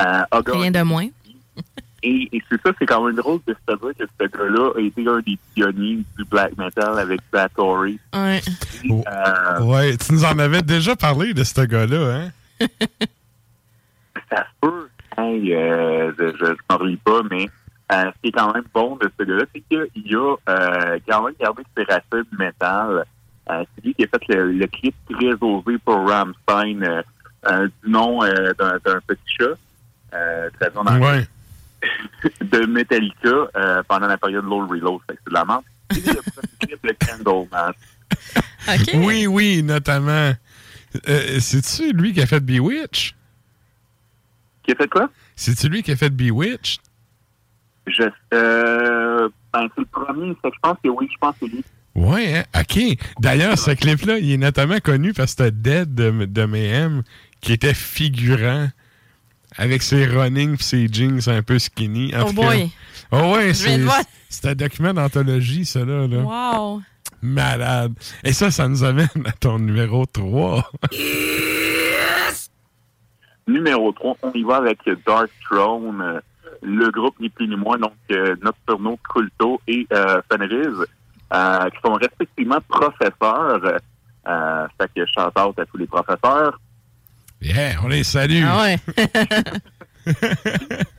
Euh, 0.00 0.22
Rien 0.46 0.70
de 0.70 0.82
moins. 0.82 1.08
et, 2.02 2.28
et 2.36 2.42
c'est 2.48 2.60
ça, 2.62 2.70
c'est 2.78 2.86
quand 2.86 3.04
même 3.04 3.16
drôle 3.16 3.40
de 3.46 3.54
se 3.68 3.74
dire 3.76 3.90
que 3.98 4.04
ce 4.20 4.26
gars-là 4.26 4.70
a 4.76 4.80
été 4.80 5.06
un 5.08 5.18
des 5.20 5.38
pionniers 5.54 5.98
du 6.16 6.24
black 6.30 6.56
metal 6.56 6.98
avec 6.98 7.20
Bathory. 7.32 7.98
Ouais. 8.14 8.40
Euh, 8.84 9.60
Ouais, 9.62 9.96
tu 9.96 10.12
nous 10.12 10.24
en 10.24 10.38
avais 10.38 10.62
déjà 10.62 10.94
parlé 10.96 11.34
de 11.34 11.42
ce 11.44 11.60
gars-là, 11.62 12.14
hein? 12.60 12.66
ça 14.30 14.44
se 14.44 14.48
peut. 14.60 14.88
Hey, 15.16 15.52
euh, 15.54 16.12
je 16.18 16.36
je 16.38 16.52
m'en 16.70 16.76
relis 16.76 16.96
pas, 16.98 17.22
mais 17.30 17.48
euh, 17.92 18.04
ce 18.14 18.20
qui 18.22 18.28
est 18.28 18.32
quand 18.32 18.52
même 18.54 18.64
bon 18.72 18.96
de 18.96 19.10
ce 19.18 19.24
gars-là, 19.24 19.44
c'est 19.52 19.60
qu'il 19.62 20.16
a 20.16 20.36
euh, 20.48 20.98
quand 21.08 21.24
même 21.24 21.34
gardé 21.40 21.62
ses 21.76 21.84
racines 21.84 22.28
métal. 22.38 23.04
Euh, 23.50 23.64
c'est 23.74 23.84
lui 23.84 23.94
qui 23.94 24.04
a 24.04 24.08
fait 24.08 24.34
le, 24.34 24.52
le 24.52 24.66
clip 24.66 24.94
très 25.10 25.32
osé 25.40 25.78
pour 25.84 26.06
Rammstein 26.08 26.82
euh, 26.84 27.02
euh, 27.50 27.68
du 27.82 27.90
nom 27.90 28.22
euh, 28.22 28.52
d'un 28.58 28.78
d'un 28.84 29.00
petit 29.06 29.20
chat. 29.38 29.54
Euh, 30.14 30.48
traduit 30.58 30.78
en 30.78 30.86
anglais. 30.86 31.06
Ouais. 31.06 31.26
de 32.40 32.66
Metallica 32.66 33.48
euh, 33.56 33.82
pendant 33.88 34.06
la 34.06 34.18
période 34.18 34.44
Low 34.44 34.66
Reload. 34.66 35.00
C'est 35.08 35.16
de 35.26 35.34
la 35.34 35.44
merde. 35.44 35.62
Fait 35.92 36.00
le 36.00 36.66
clip 36.66 36.86
de 36.86 37.06
Candlemas. 37.06 37.72
Oui, 38.94 39.26
oui, 39.26 39.62
notamment. 39.62 40.32
Euh, 41.08 41.40
C'est-tu 41.40 41.92
lui 41.92 42.12
qui 42.12 42.20
a 42.20 42.26
fait 42.26 42.40
Bewitch? 42.40 43.14
Qui 44.62 44.72
a 44.72 44.74
fait 44.74 44.88
quoi? 44.88 45.08
C'est-tu 45.36 45.68
lui 45.70 45.82
qui 45.82 45.92
a 45.92 45.96
fait 45.96 46.10
Bewitch? 46.10 46.78
Je, 47.86 48.02
euh, 48.34 49.28
ben, 49.52 49.68
c'est 49.74 49.80
le 49.80 49.86
premier. 49.86 50.34
Que 50.34 50.50
je 50.52 50.58
pense 50.60 50.76
que 50.84 50.88
oui, 50.88 51.08
je 51.10 51.16
pense 51.18 51.34
que 51.38 51.46
c'est 51.46 51.52
lui. 51.52 51.64
Ouais, 51.94 52.38
hein? 52.38 52.44
OK. 52.60 52.98
D'ailleurs, 53.20 53.58
ce 53.58 53.70
clip-là, 53.70 54.18
il 54.18 54.32
est 54.32 54.36
notamment 54.36 54.78
connu 54.80 55.14
parce 55.14 55.34
que 55.34 55.44
c'était 55.44 55.56
Dead 55.56 55.94
de, 55.94 56.26
de 56.26 56.44
Mayhem 56.44 57.02
qui 57.40 57.54
était 57.54 57.74
figurant 57.74 58.68
avec 59.58 59.82
ses 59.82 60.06
running 60.06 60.54
et 60.54 60.62
ses 60.62 60.88
jeans 60.90 61.20
un 61.26 61.42
peu 61.42 61.58
skinny. 61.58 62.14
En 62.16 62.22
Oh 62.22 62.26
cas- 62.26 62.32
boy. 62.32 62.70
Oh 63.10 63.34
ouais, 63.34 63.52
c'est 64.28 64.46
un 64.48 64.54
document 64.54 64.94
d'anthologie, 64.94 65.64
ça 65.64 65.84
là. 65.84 66.06
là. 66.06 66.18
Wow. 66.58 66.82
Malade. 67.20 67.92
Et 68.22 68.32
ça, 68.32 68.50
ça 68.50 68.68
nous 68.68 68.84
amène 68.84 69.08
à 69.26 69.32
ton 69.32 69.58
numéro 69.58 70.06
3. 70.06 70.70
Numéro 73.46 73.92
3, 73.92 74.16
on 74.22 74.32
y 74.32 74.42
va 74.42 74.56
avec 74.56 74.78
Dark 75.06 75.30
Throne, 75.48 76.00
euh, 76.02 76.20
le 76.62 76.90
groupe 76.90 77.14
ni 77.18 77.30
plus 77.30 77.48
ni 77.48 77.56
moins, 77.56 77.78
donc 77.78 77.94
euh, 78.10 78.36
Nocturno, 78.42 78.98
Culto 79.10 79.60
et 79.66 79.86
euh, 79.92 80.20
Fenriz, 80.30 80.84
euh, 81.32 81.70
qui 81.70 81.78
sont 81.82 81.94
respectivement 81.94 82.58
professeurs. 82.68 83.78
Euh, 84.28 84.66
fait 84.78 84.90
que 84.94 85.06
shout 85.06 85.20
out 85.40 85.58
à 85.58 85.64
tous 85.64 85.78
les 85.78 85.86
professeurs. 85.86 86.60
Yeah, 87.40 87.76
on 87.84 87.88
les 87.88 88.04
salue. 88.04 88.42
Ah 88.44 88.62
ouais. 88.62 88.76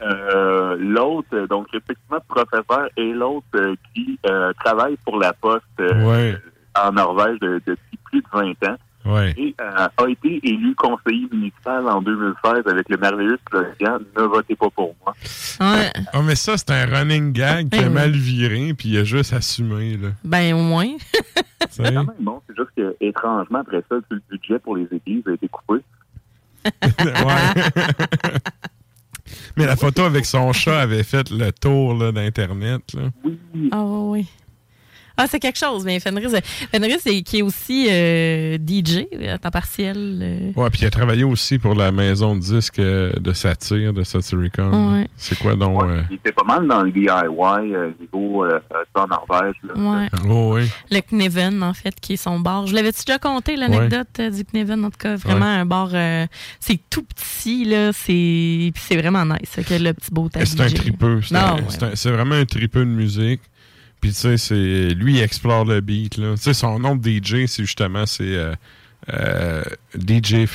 Euh, 0.01 0.75
l'autre, 0.79 1.47
donc 1.49 1.67
effectivement 1.73 2.19
professeur, 2.27 2.89
et 2.95 3.11
l'autre 3.11 3.45
euh, 3.55 3.75
qui 3.93 4.19
euh, 4.27 4.51
travaille 4.63 4.97
pour 5.03 5.17
la 5.19 5.33
Poste 5.33 5.63
euh, 5.79 6.03
Ouais. 6.05 6.37
en 6.79 6.91
Norvège 6.91 7.39
de- 7.39 7.59
depuis 7.65 7.97
plus 8.05 8.21
de 8.21 8.27
20 8.31 8.49
ans. 8.69 8.77
Ouais. 9.05 9.33
Et 9.37 9.55
euh, 9.59 9.87
a 9.97 10.09
été 10.09 10.39
élu 10.47 10.75
conseiller 10.75 11.27
municipal 11.31 11.87
en 11.87 12.01
2016 12.01 12.61
avec 12.67 12.87
le 12.89 12.97
merveilleux 12.97 13.39
slogan 13.49 13.99
«Ne 14.17 14.23
votez 14.23 14.55
pas 14.55 14.69
pour 14.69 14.95
moi 15.03 15.13
Ouais. 15.59 15.91
Oh, 16.13 16.21
mais 16.21 16.35
ça, 16.35 16.57
c'est 16.57 16.69
un 16.71 16.85
running 16.85 17.31
gag 17.31 17.69
qui 17.69 17.79
a 17.79 17.89
mal 17.89 18.11
viré, 18.11 18.73
puis 18.75 18.89
il 18.89 18.97
a 18.99 19.03
juste 19.03 19.33
assumé. 19.33 19.97
Là. 19.97 20.09
Ben, 20.23 20.53
au 20.53 20.61
moins. 20.61 20.87
Sais? 21.69 21.83
Quand 21.83 21.91
même 21.91 22.11
bon, 22.19 22.41
c'est 22.47 22.55
juste 22.55 22.69
que 22.77 22.95
étrangement 23.01 23.59
après 23.59 23.81
ça, 23.89 23.95
tout 24.09 24.15
le 24.15 24.21
budget 24.29 24.59
pour 24.59 24.75
les 24.77 24.87
églises 24.91 25.23
a 25.27 25.31
été 25.33 25.47
coupé. 25.47 25.81
Ouais. 26.83 27.63
Mais 29.57 29.65
la 29.65 29.75
photo 29.75 30.03
avec 30.03 30.25
son 30.25 30.53
chat 30.53 30.79
avait 30.79 31.03
fait 31.03 31.29
le 31.29 31.51
tour 31.51 31.93
là, 31.93 32.11
d'Internet. 32.11 32.81
là. 32.93 33.09
Ah 33.71 33.83
oui. 33.83 34.27
Ah, 35.21 35.27
c'est 35.29 35.39
quelque 35.39 35.59
chose, 35.59 35.83
mais 35.85 35.99
Fenris, 35.99 36.33
Fenris 36.71 36.97
est- 37.05 37.21
qui 37.23 37.39
est 37.39 37.41
aussi 37.41 37.87
euh, 37.89 38.57
DJ 38.57 39.05
à 39.27 39.37
temps 39.37 39.51
partiel. 39.51 39.97
euh. 40.21 40.51
Ouais, 40.55 40.69
puis 40.69 40.79
il 40.81 40.85
a 40.85 40.89
travaillé 40.89 41.23
aussi 41.23 41.59
pour 41.59 41.75
la 41.75 41.91
maison 41.91 42.35
de 42.35 42.39
disques 42.41 42.79
euh, 42.79 43.11
de 43.19 43.33
Satire, 43.33 43.91
de 43.93 44.03
Satyricon. 44.03 44.93
Ouais. 44.93 45.07
C'est 45.17 45.37
quoi 45.37 45.55
donc? 45.55 45.83
euh, 45.83 46.01
Il 46.09 46.15
était 46.15 46.31
pas 46.31 46.43
mal 46.45 46.67
dans 46.67 46.83
le 46.83 46.91
DIY, 46.91 47.07
euh, 47.09 47.91
niveau 47.99 48.45
euh, 48.45 48.59
euh, 48.73 48.83
en 49.01 49.07
Norvège. 49.07 49.55
Ouais. 49.75 50.07
Oh, 50.29 50.53
oui. 50.55 50.69
Le 50.89 51.01
Kneven, 51.01 51.61
en 51.63 51.73
fait, 51.73 51.95
qui 51.99 52.13
est 52.13 52.17
son 52.17 52.39
bar. 52.39 52.65
Je 52.67 52.73
l'avais-tu 52.73 53.03
déjà 53.05 53.19
conté, 53.19 53.55
l'anecdote 53.57 54.07
euh, 54.19 54.29
du 54.29 54.43
Kneven? 54.45 54.85
En 54.85 54.89
tout 54.89 54.97
cas, 54.99 55.15
vraiment 55.17 55.39
Ouais. 55.45 55.59
un 55.61 55.65
bar. 55.65 55.89
euh, 55.93 56.25
c'est 56.61 56.79
tout 56.89 57.03
petit, 57.03 57.65
là. 57.65 57.91
C'est 57.93 58.71
puis 58.73 58.83
c'est 58.87 58.97
vraiment 58.97 59.25
nice, 59.25 59.55
que 59.67 59.73
le 59.73 59.93
petit 59.93 60.11
beau 60.11 60.29
Eh, 60.39 60.45
C'est 60.45 60.61
un 60.61 60.67
tripeux? 60.69 61.21
C'est 61.95 62.11
vraiment 62.11 62.35
un 62.35 62.45
tripeux 62.45 62.85
de 62.85 62.89
musique. 62.89 63.41
Puis, 64.01 64.11
tu 64.11 64.15
sais, 64.15 64.37
c'est- 64.37 64.93
lui, 64.95 65.15
il 65.17 65.21
explore 65.21 65.65
le 65.65 65.81
beat. 65.81 66.17
Là. 66.17 66.35
Tu 66.35 66.43
sais, 66.43 66.53
son 66.53 66.79
nom 66.79 66.95
de 66.95 67.01
DJ, 67.09 67.45
c'est 67.47 67.63
justement 67.63 68.05
c'est 68.05 68.23
euh, 68.35 68.53
euh, 69.13 69.63
DJ 69.97 70.45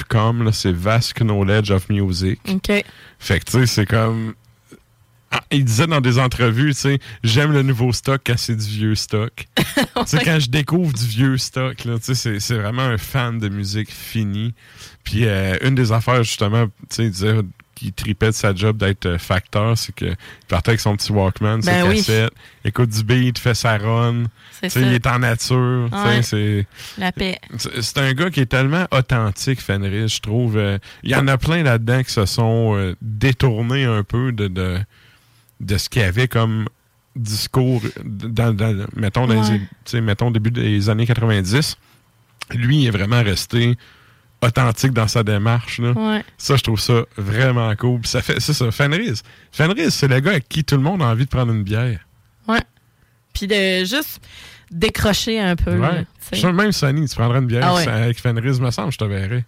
c'est 0.52 0.72
Vast 0.72 1.14
Knowledge 1.18 1.70
of 1.70 1.88
Music. 1.90 2.38
OK. 2.48 2.84
Fait 3.18 3.40
que, 3.40 3.44
tu 3.44 3.52
sais, 3.52 3.66
c'est 3.66 3.86
comme. 3.86 4.34
Ah, 5.30 5.42
Il 5.50 5.64
disait 5.64 5.88
dans 5.88 6.00
des 6.00 6.18
entrevues, 6.20 6.72
tu 6.74 6.80
sais, 6.80 6.98
j'aime 7.24 7.52
le 7.52 7.62
nouveau 7.62 7.92
stock 7.92 8.20
quand 8.24 8.38
c'est 8.38 8.54
du 8.54 8.66
vieux 8.68 8.94
stock. 8.94 9.46
Tu 9.56 10.06
sais, 10.06 10.18
quand 10.24 10.38
je 10.38 10.48
découvre 10.48 10.92
du 10.92 11.04
vieux 11.06 11.38
stock, 11.38 11.84
là, 11.84 11.98
tu 11.98 12.04
sais, 12.04 12.14
c'est- 12.14 12.40
c'est 12.40 12.54
vraiment 12.54 12.82
un 12.82 12.98
fan 12.98 13.38
de 13.38 13.48
musique 13.48 13.90
finie. 13.92 14.54
Puis 15.02 15.26
euh, 15.26 15.56
une 15.62 15.74
des 15.74 15.90
affaires, 15.92 16.22
justement, 16.22 16.66
tu 16.66 16.72
sais, 16.90 17.04
il 17.04 17.10
disait 17.10 17.34
qu'il 17.74 17.92
tripait 17.92 18.26
de 18.28 18.32
sa 18.32 18.54
job 18.54 18.76
d'être 18.76 19.06
euh, 19.06 19.18
facteur, 19.18 19.76
c'est 19.76 19.94
qu'il 19.94 20.16
partait 20.48 20.70
avec 20.70 20.80
son 20.80 20.96
petit 20.96 21.10
Walkman, 21.12 21.60
ses 21.62 21.70
Ben 21.70 21.88
oui. 21.88 21.96
cassettes, 21.96 22.32
écoute 22.64 22.90
du 22.90 23.02
beat, 23.04 23.38
fait 23.38 23.54
sa 23.54 23.76
run. 23.78 24.24
Ça. 24.62 24.80
il 24.80 24.92
est 24.94 25.06
en 25.06 25.18
nature. 25.18 25.88
Ouais. 25.92 26.22
c'est... 26.22 26.66
La 26.98 27.12
paix. 27.12 27.38
C'est 27.58 27.98
un 27.98 28.12
gars 28.14 28.30
qui 28.30 28.40
est 28.40 28.46
tellement 28.46 28.86
authentique, 28.92 29.60
Fenris, 29.60 30.08
je 30.16 30.20
trouve. 30.20 30.56
Euh, 30.56 30.78
Il 31.02 31.10
y 31.10 31.14
en 31.16 31.28
a 31.28 31.36
plein 31.36 31.62
là-dedans 31.62 32.02
qui 32.02 32.12
se 32.12 32.24
sont 32.24 32.74
euh, 32.76 32.94
détournés 33.02 33.84
un 33.84 34.02
peu 34.04 34.32
de, 34.32 34.48
de, 34.48 34.78
de 35.60 35.76
ce 35.76 35.88
qu'il 35.88 36.00
y 36.02 36.04
avait 36.04 36.28
comme 36.28 36.66
discours, 37.16 37.82
dans, 38.04 38.52
dans- 38.56 38.86
mettons, 38.96 39.26
dans 39.26 39.40
les- 39.42 39.60
Ouais. 39.92 40.00
mettons, 40.00 40.30
début 40.30 40.50
des 40.50 40.88
années 40.90 41.06
90. 41.06 41.76
Lui, 42.54 42.82
il 42.82 42.86
est 42.86 42.90
vraiment 42.90 43.22
resté 43.22 43.76
authentique 44.46 44.92
dans 44.92 45.08
sa 45.08 45.22
démarche. 45.22 45.78
Là. 45.78 45.92
Ouais. 45.92 46.24
Ça, 46.36 46.56
je 46.56 46.62
trouve 46.62 46.80
ça 46.80 47.04
vraiment 47.16 47.74
cool. 47.76 48.00
Puis 48.00 48.10
ça 48.10 48.22
fait, 48.22 48.40
c'est 48.40 48.52
ça, 48.52 48.70
Fenris. 48.70 49.22
Fenris, 49.52 49.90
c'est 49.90 50.08
le 50.08 50.20
gars 50.20 50.32
avec 50.32 50.48
qui 50.48 50.64
tout 50.64 50.76
le 50.76 50.82
monde 50.82 51.02
a 51.02 51.06
envie 51.06 51.24
de 51.24 51.30
prendre 51.30 51.52
une 51.52 51.62
bière. 51.62 52.00
Ouais. 52.48 52.62
Puis 53.32 53.46
de 53.46 53.84
juste 53.84 54.20
décrocher 54.70 55.40
un 55.40 55.56
peu. 55.56 55.78
Ouais. 55.78 56.06
tu 56.32 56.52
même 56.52 56.72
Sonny, 56.72 57.08
tu 57.08 57.16
prendrais 57.16 57.38
une 57.38 57.46
bière 57.46 57.66
Ah 57.66 57.74
ouais. 57.74 57.88
avec 57.88 58.20
Fenris, 58.20 58.60
me 58.60 58.70
semble, 58.70 58.92
je 58.92 58.98
te 58.98 59.04
verrais. 59.04 59.44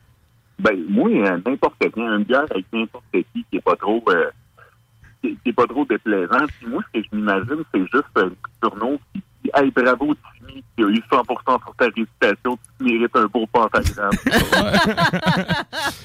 Ben, 0.58 0.74
moi, 0.88 1.10
euh, 1.10 1.38
n'importe 1.46 1.78
qui, 1.78 2.00
une 2.00 2.24
bière 2.24 2.46
avec 2.50 2.64
n'importe 2.72 3.04
qui 3.12 3.44
qui 3.50 3.56
est 3.56 3.60
pas 3.60 3.76
trop 3.76 4.02
euh, 4.08 4.30
qui, 5.22 5.36
est 5.44 5.52
pas 5.52 5.66
trop 5.66 5.84
déplaisant. 5.84 6.46
Puis 6.58 6.68
moi, 6.68 6.82
ce 6.86 7.00
que 7.00 7.06
je 7.10 7.16
m'imagine, 7.16 7.62
c'est 7.72 7.80
juste 7.80 8.04
un 8.16 8.28
petit 8.28 8.52
surnom 8.62 8.98
qui 9.12 9.22
dit 9.44 9.50
Hey, 9.54 9.70
bravo, 9.70 10.14
Tu 10.76 10.84
as 10.84 10.88
eu 10.88 11.02
100% 11.10 11.24
sur 11.46 11.74
ta 11.78 11.84
réputation, 11.86 12.58
tu 12.78 12.84
mérites 12.84 13.16
un 13.16 13.26
beau 13.26 13.46
pentagramme. 13.46 14.10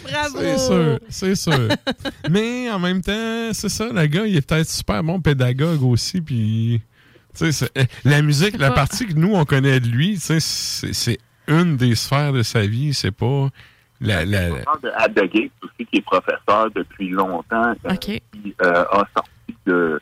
Bravo! 0.03 0.37
C'est 0.39 0.57
sûr, 0.57 0.99
c'est 1.09 1.35
sûr. 1.35 1.67
Mais 2.29 2.69
en 2.71 2.79
même 2.79 3.01
temps, 3.01 3.49
c'est 3.53 3.69
ça, 3.69 3.87
le 3.91 4.05
gars, 4.07 4.25
il 4.25 4.35
est 4.37 4.47
peut-être 4.47 4.69
super 4.69 5.03
bon 5.03 5.19
pédagogue 5.21 5.83
aussi, 5.83 6.21
puis... 6.21 6.81
tu 7.35 7.45
sais, 7.45 7.51
c'est- 7.51 7.71
eh, 7.75 7.85
la 8.07 8.21
musique, 8.21 8.57
la 8.57 8.69
pas- 8.69 8.75
partie 8.75 9.07
que 9.07 9.13
nous, 9.13 9.33
on 9.33 9.45
connaît 9.45 9.79
de 9.79 9.87
lui, 9.87 10.13
tu 10.15 10.39
sais, 10.39 10.39
c'est 10.93 11.17
une 11.47 11.75
des 11.77 11.95
sphères 11.95 12.33
de 12.33 12.43
sa 12.43 12.65
vie, 12.65 12.93
c'est 12.93 13.11
pas... 13.11 13.49
La, 14.03 14.25
la, 14.25 14.49
Je 14.49 14.63
parle 14.63 14.81
de 14.81 14.89
At 14.95 15.09
the 15.09 15.31
Gate 15.31 15.51
aussi, 15.61 15.85
qui 15.85 15.97
est 15.97 16.01
professeur 16.01 16.71
depuis 16.75 17.09
longtemps, 17.09 17.73
euh, 17.85 17.95
qui 17.97 18.19
euh, 18.63 18.83
a 18.91 19.07
sorti 19.15 19.55
de 19.67 20.01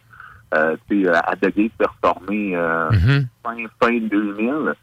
euh, 0.56 0.76
tu 0.90 1.04
sais, 1.04 1.10
At 1.10 1.36
the 1.42 1.56
Gate 1.56 1.72
s'est 1.80 1.88
reformé 2.02 2.56
euh, 2.56 2.90
Mhm. 2.92 3.28
fin, 3.44 3.56
fin 3.82 3.98
2000, 4.00 4.74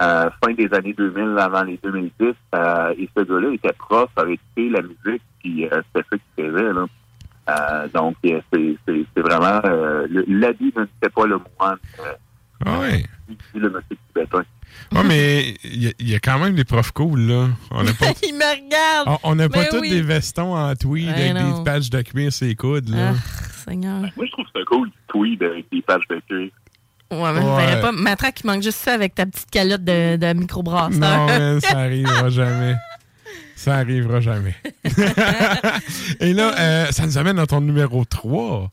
euh, 0.00 0.30
fin 0.44 0.52
des 0.54 0.68
années 0.74 0.94
2000 0.96 1.36
avant 1.38 1.62
les 1.62 1.78
2010. 1.82 2.34
euh, 2.54 2.94
et 2.98 3.08
ce 3.16 3.22
gars-là 3.22 3.52
était 3.54 3.72
prof, 3.78 4.08
avait 4.16 4.34
écouté 4.34 4.70
la 4.70 4.82
musique, 4.82 5.22
puis 5.40 5.66
euh, 5.66 5.82
c'était 5.94 6.06
ça 6.10 6.16
qu'il 6.36 6.44
faisait. 6.50 6.72
Là. 6.72 6.86
Euh, 7.50 7.88
donc, 7.94 8.16
euh, 8.26 8.40
c'est 8.52 9.20
vraiment... 9.20 9.60
Euh, 9.64 10.06
L'habit 10.26 10.72
ne 10.76 10.82
n'était 10.82 11.10
pas 11.14 11.26
le 11.26 11.38
moine. 11.58 11.76
Euh, 12.00 12.12
Ah 12.64 12.78
ouais. 12.80 13.04
dit 13.28 13.36
le 13.60 13.68
monsieur 13.70 13.96
tibétain. 14.08 14.44
Ouais, 14.92 15.02
mais 15.06 15.54
il 15.62 15.84
y, 15.84 15.88
a- 15.88 15.92
y 16.00 16.14
a 16.14 16.18
quand 16.20 16.38
même 16.38 16.54
des 16.54 16.64
profs 16.64 16.90
cool, 16.92 17.20
là. 17.20 17.48
On 17.70 17.82
n'a 17.84 17.92
pas, 17.92 18.06
Il 18.26 18.34
me 18.34 18.64
regarde! 18.64 19.18
on- 19.22 19.34
n'a 19.36 19.48
pas 19.48 19.60
Ben 19.64 19.68
tous 19.70 19.80
oui. 19.80 19.90
des 19.90 20.00
vestons 20.02 20.56
en 20.56 20.74
tweed 20.74 21.06
Ben 21.06 21.36
avec 21.36 21.42
non. 21.42 21.58
des 21.58 21.64
patchs 21.64 21.90
de 21.90 22.00
cuir 22.02 22.32
sur 22.32 22.46
les 22.46 22.56
coudes, 22.56 22.88
là. 22.88 23.12
Ah, 23.14 23.18
Seigneur. 23.68 24.00
Moi, 24.00 24.10
je 24.26 24.30
trouve 24.32 24.46
ça 24.54 24.60
cool 24.66 24.90
tweed 25.14 25.42
avec 25.42 25.66
des 25.70 25.80
pages 25.82 26.06
de 26.10 26.20
cuir. 26.28 26.50
Ouais, 27.10 27.32
mais 27.32 27.40
je 27.42 27.46
Ouais. 27.46 27.66
verrais 27.66 27.80
pas. 27.80 27.92
Matraque, 27.92 28.40
il 28.40 28.46
manque 28.48 28.62
juste 28.62 28.78
ça 28.78 28.92
avec 28.94 29.14
ta 29.14 29.24
petite 29.26 29.48
calotte 29.50 29.84
de, 29.84 30.16
de 30.16 30.32
microbrasseur. 30.32 30.90
Non, 30.98 31.26
man, 31.26 31.60
ça 31.60 31.78
arrivera 31.78 32.28
jamais. 32.28 32.74
Ça 33.56 33.74
arrivera 33.76 34.20
jamais. 34.20 34.54
Et 36.20 36.32
là, 36.34 36.52
euh, 36.58 36.86
ça 36.90 37.06
nous 37.06 37.16
amène 37.18 37.38
à 37.38 37.46
ton 37.46 37.60
numéro 37.60 38.04
3. 38.04 38.70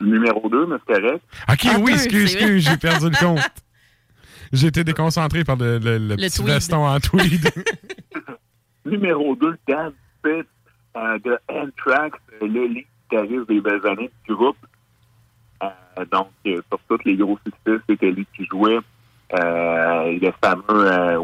Numéro 0.00 0.48
2, 0.48 0.66
mais 0.66 0.76
c'est 0.86 0.94
correct. 0.94 1.22
OK, 1.50 1.60
Ah, 1.66 1.78
oui, 1.80 1.92
excuse, 1.92 2.34
excuse, 2.34 2.64
j'ai 2.68 2.76
perdu 2.78 3.10
le 3.10 3.16
compte. 3.20 3.40
J'ai 4.52 4.68
été 4.68 4.82
déconcentré 4.82 5.44
par 5.44 5.56
le, 5.56 5.78
le- 5.78 5.98
le 5.98 6.16
petit 6.16 6.38
tweed. 6.38 6.48
veston 6.48 6.86
en 6.86 6.98
tweed. 7.00 7.50
Numéro 8.86 9.36
2, 9.36 9.56
Dan 9.68 9.92
Pitt 10.22 10.46
euh, 10.96 11.18
de 11.24 11.38
Anthrax, 11.48 12.18
euh, 12.42 12.46
le 12.46 12.66
lead 12.68 12.84
guitariste 13.10 13.48
des 13.48 13.60
belles 13.60 13.86
années 13.86 14.10
du 14.26 14.34
groupe. 14.34 14.56
Donc, 16.10 16.28
euh, 16.46 16.62
sur 16.86 16.98
les 17.04 17.16
gros 17.16 17.38
succès, 17.44 17.82
c'était 17.88 18.10
lui 18.10 18.26
qui 18.34 18.46
jouait 18.46 18.78
le 19.32 20.30
fameux. 20.42 21.18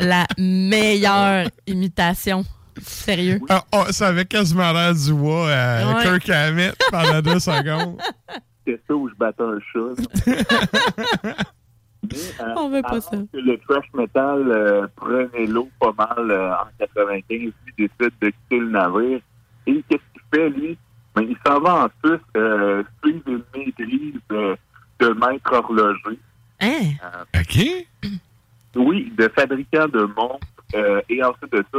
La 0.00 0.26
meilleure 0.38 1.48
imitation. 1.66 2.44
Sérieux. 2.80 3.40
Ça 3.90 4.08
avait 4.08 4.24
quasiment 4.24 4.72
l'air 4.72 4.94
du 4.94 5.12
bois 5.12 5.50
à 5.50 5.94
ouais. 5.94 6.02
Kirk 6.02 6.28
Hammett 6.30 6.76
pendant 6.90 7.20
deux 7.20 7.38
secondes. 7.38 8.00
C'est 8.66 8.80
ça 8.86 8.94
où 8.94 9.08
je 9.08 9.14
battais 9.14 9.42
un 9.42 9.58
chat. 9.72 9.94
Euh, 12.40 12.54
On 12.56 12.68
veut 12.68 12.82
pas 12.82 13.00
ça. 13.00 13.16
que 13.16 13.36
le 13.38 13.58
thrash 13.58 13.86
metal 13.94 14.50
euh, 14.50 14.86
prenait 14.96 15.46
l'eau 15.46 15.68
pas 15.80 15.92
mal 15.96 16.30
euh, 16.30 16.52
en 16.52 16.66
95, 16.78 17.24
lui 17.28 17.52
décide 17.76 18.12
de 18.20 18.28
quitter 18.30 18.58
le 18.58 18.70
navire. 18.70 19.20
Et 19.66 19.82
qu'est-ce 19.88 20.02
qu'il 20.12 20.22
fait, 20.32 20.50
lui? 20.50 20.78
Ben, 21.14 21.22
il 21.22 21.36
s'en 21.46 21.60
va 21.60 21.84
en 21.84 21.88
Suisse 22.04 22.20
euh, 22.36 22.82
suivre 23.02 23.22
une 23.28 23.42
maîtrise 23.56 24.14
de 24.28 25.08
maître 25.08 25.52
horloger. 25.52 26.18
Hein? 26.60 26.80
OK. 27.38 27.86
Oui, 28.76 29.12
de 29.16 29.28
fabricant 29.28 29.86
de 29.86 30.02
montres. 30.02 30.44
euh, 30.74 31.00
et 31.08 31.22
ensuite 31.22 31.52
de 31.52 31.64
ça, 31.72 31.78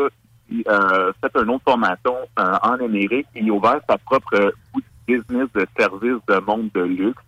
il 0.49 0.63
euh, 0.69 1.11
fait 1.19 1.41
une 1.43 1.49
autre 1.49 1.65
formation 1.65 2.15
euh, 2.39 2.53
en 2.63 2.75
Amérique 2.75 3.27
et 3.35 3.41
il 3.41 3.49
a 3.49 3.53
ouvert 3.53 3.81
sa 3.89 3.97
propre 3.97 4.33
euh, 4.35 4.51
business 5.05 5.49
de 5.53 5.67
service 5.77 6.21
de 6.29 6.39
montres 6.39 6.71
de 6.73 6.83
luxe. 6.83 7.21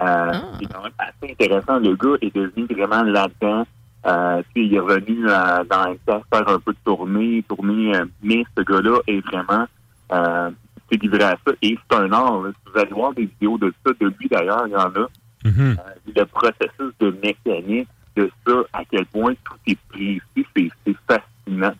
Euh, 0.00 0.32
C'est 0.60 0.66
quand 0.72 0.82
même 0.82 0.92
assez 0.98 1.32
intéressant. 1.32 1.78
Le 1.78 1.94
gars 1.96 2.16
est 2.20 2.34
devenu 2.34 2.66
vraiment 2.74 3.02
là-dedans. 3.02 3.66
Euh, 4.06 4.42
tu 4.54 4.62
sais, 4.62 4.66
il 4.68 4.74
est 4.74 4.78
revenu 4.78 5.26
euh, 5.26 5.64
dans 5.64 5.80
un 5.90 5.96
cas 6.06 6.20
faire 6.32 6.48
un 6.48 6.60
peu 6.60 6.72
de 6.72 6.78
tournée, 6.84 7.42
tournée, 7.48 7.96
euh, 7.96 8.04
mais 8.22 8.44
ce 8.56 8.62
gars-là 8.62 8.98
est 9.08 9.20
vraiment 9.26 9.66
euh, 10.12 10.50
s'est 10.90 10.98
livré 10.98 11.24
à 11.24 11.36
ça. 11.44 11.52
Et 11.62 11.76
c'est 11.90 11.96
un 11.96 12.12
art. 12.12 12.42
là. 12.42 12.50
Si 12.50 12.72
vous 12.72 12.78
allez 12.80 12.92
voir 12.92 13.12
des 13.14 13.24
vidéos 13.24 13.58
de 13.58 13.72
ça, 13.84 13.92
de 14.00 14.06
lui 14.18 14.28
d'ailleurs, 14.28 14.64
il 14.66 14.72
y 14.72 14.76
en 14.76 14.80
a. 14.80 15.08
Mhm. 15.44 15.76
Euh, 15.78 16.12
le 16.14 16.24
processus 16.26 16.92
de 17.00 17.10
mécanique 17.22 17.88
de 18.16 18.30
ça, 18.46 18.52
à 18.72 18.84
quel 18.84 19.06
point 19.06 19.34
tout 19.44 19.56
est 19.66 19.78
précis, 19.88 20.20
c'est 20.54 20.70
c'est 20.86 20.96
fascinant. 21.08 21.74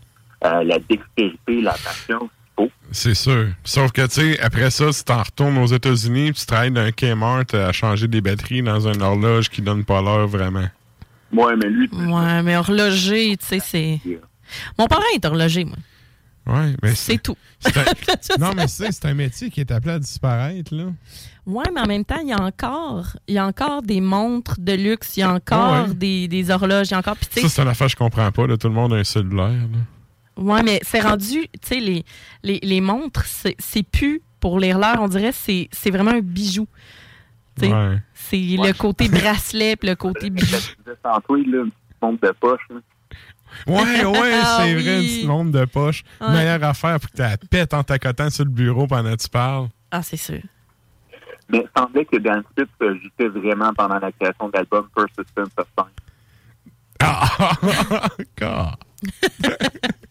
Euh, 0.44 0.64
la 0.64 0.78
dextérité, 0.80 1.60
la 1.62 1.72
patience. 1.72 2.30
C'est 2.92 3.14
sûr. 3.14 3.48
Sauf 3.64 3.92
que, 3.92 4.06
tu 4.06 4.14
sais, 4.14 4.40
après 4.40 4.70
ça, 4.70 4.92
si 4.92 5.04
t'en 5.04 5.22
retournes 5.22 5.58
aux 5.58 5.66
États-Unis, 5.66 6.32
tu 6.32 6.46
travailles 6.46 6.70
dans 6.70 6.82
un 6.82 6.92
Kmart 6.92 7.52
à 7.54 7.72
changer 7.72 8.08
des 8.08 8.20
batteries 8.20 8.62
dans 8.62 8.86
une 8.88 9.02
horloge 9.02 9.48
qui 9.50 9.60
donne 9.62 9.84
pas 9.84 10.00
l'heure 10.00 10.28
vraiment. 10.28 10.68
Ouais, 11.32 11.54
mais 11.56 11.68
lui, 11.68 11.88
Ouais, 11.92 12.42
mais 12.42 12.56
horloger, 12.56 13.36
tu 13.36 13.44
sais, 13.46 13.58
c'est. 13.58 14.00
Mon 14.78 14.86
parent 14.86 15.02
est 15.14 15.24
horloger, 15.24 15.64
moi. 15.64 15.76
Ouais, 16.46 16.76
mais 16.80 16.94
C'est 16.94 17.18
tout. 17.18 17.36
un- 17.64 17.70
Non, 18.38 18.52
mais 18.54 18.68
c'est 18.68 18.92
c'est 18.92 19.06
un 19.06 19.14
métier 19.14 19.50
qui 19.50 19.60
est 19.60 19.72
appelé 19.72 19.94
à 19.94 19.98
disparaître, 19.98 20.72
là. 20.72 20.84
Ouais, 21.44 21.64
mais 21.74 21.80
en 21.80 21.86
même 21.86 22.04
temps, 22.04 22.20
il 22.22 22.28
y 22.28 22.32
a 22.32 22.40
encore, 22.40 23.16
il 23.26 23.34
y 23.34 23.38
a 23.38 23.46
encore 23.46 23.82
des 23.82 24.00
montres 24.00 24.54
de 24.58 24.72
luxe, 24.74 25.16
il 25.16 25.20
y 25.20 25.22
a 25.24 25.32
encore 25.32 25.88
Ouais. 25.88 25.94
des, 25.94 26.28
des 26.28 26.50
horloges, 26.52 26.86
il 26.88 26.90
y 26.92 26.94
a 26.94 26.98
encore. 26.98 27.16
Ça, 27.30 27.48
c'est 27.48 27.62
une 27.62 27.66
affaire 27.68 27.88
que 27.88 27.92
je 27.92 27.96
comprends 27.96 28.30
pas. 28.30 28.46
Là. 28.46 28.56
Tout 28.56 28.68
le 28.68 28.74
monde 28.74 28.92
a 28.92 28.96
un 28.96 29.04
cellulaire. 29.04 29.48
Là. 29.48 29.78
Ouais, 30.36 30.62
mais 30.62 30.80
c'est 30.82 31.00
rendu, 31.00 31.42
tu 31.42 31.48
sais, 31.62 31.80
les, 31.80 32.04
les, 32.42 32.58
les 32.62 32.80
montres, 32.80 33.24
c'est 33.24 33.56
c'est 33.58 33.82
plus 33.82 34.20
pour 34.40 34.58
les 34.60 34.72
l'heure, 34.72 34.98
on 35.00 35.08
dirait, 35.08 35.32
c'est 35.32 35.68
c'est 35.72 35.90
vraiment 35.90 36.10
un 36.12 36.20
bijou. 36.20 36.66
Tu 37.58 37.66
sais, 37.66 37.72
Ouais. 37.72 37.96
C'est 38.12 38.36
le 38.36 38.72
côté 38.76 39.08
bracelet 39.08 39.76
puis 39.76 39.88
le 39.88 39.94
côté 39.96 40.28
bijou. 40.30 40.56
De 40.84 40.96
tantôt, 41.02 41.36
là, 41.36 41.42
une 41.42 41.70
petite 41.70 42.02
montre 42.02 42.26
de 42.26 42.32
poche. 42.32 42.60
là. 42.70 42.76
Ouais, 43.66 44.04
ouais, 44.04 44.40
Ah 44.42 44.58
c'est 44.60 44.74
vrai, 44.74 44.94
une 44.96 45.00
oui. 45.00 45.06
petite 45.06 45.26
montre 45.26 45.50
de 45.52 45.64
poche. 45.64 46.02
Ouais. 46.20 46.30
Meilleure 46.32 46.62
affaire 46.64 47.00
pour 47.00 47.10
que 47.10 47.16
tu 47.16 47.22
la 47.22 47.36
pètes 47.38 47.72
en 47.72 47.82
t'accotant 47.82 48.28
sur 48.28 48.44
le 48.44 48.50
bureau 48.50 48.86
pendant 48.86 49.10
que 49.12 49.22
tu 49.22 49.28
parles. 49.30 49.68
Ah, 49.90 50.02
c'est 50.02 50.16
sûr. 50.18 50.40
Mais 51.48 51.58
il 51.64 51.68
semblait 51.80 52.04
que 52.04 52.16
Dan 52.18 52.42
Smith 52.54 52.68
s'ajoutait 52.78 53.28
vraiment 53.28 53.72
pendant 53.72 53.98
la 54.00 54.10
création 54.12 54.48
de 54.48 54.52
l'album 54.54 54.88
Persistence 54.94 55.48
of 55.56 55.66
Time. 55.76 55.86
Ah! 57.00 58.08
God. 58.38 58.74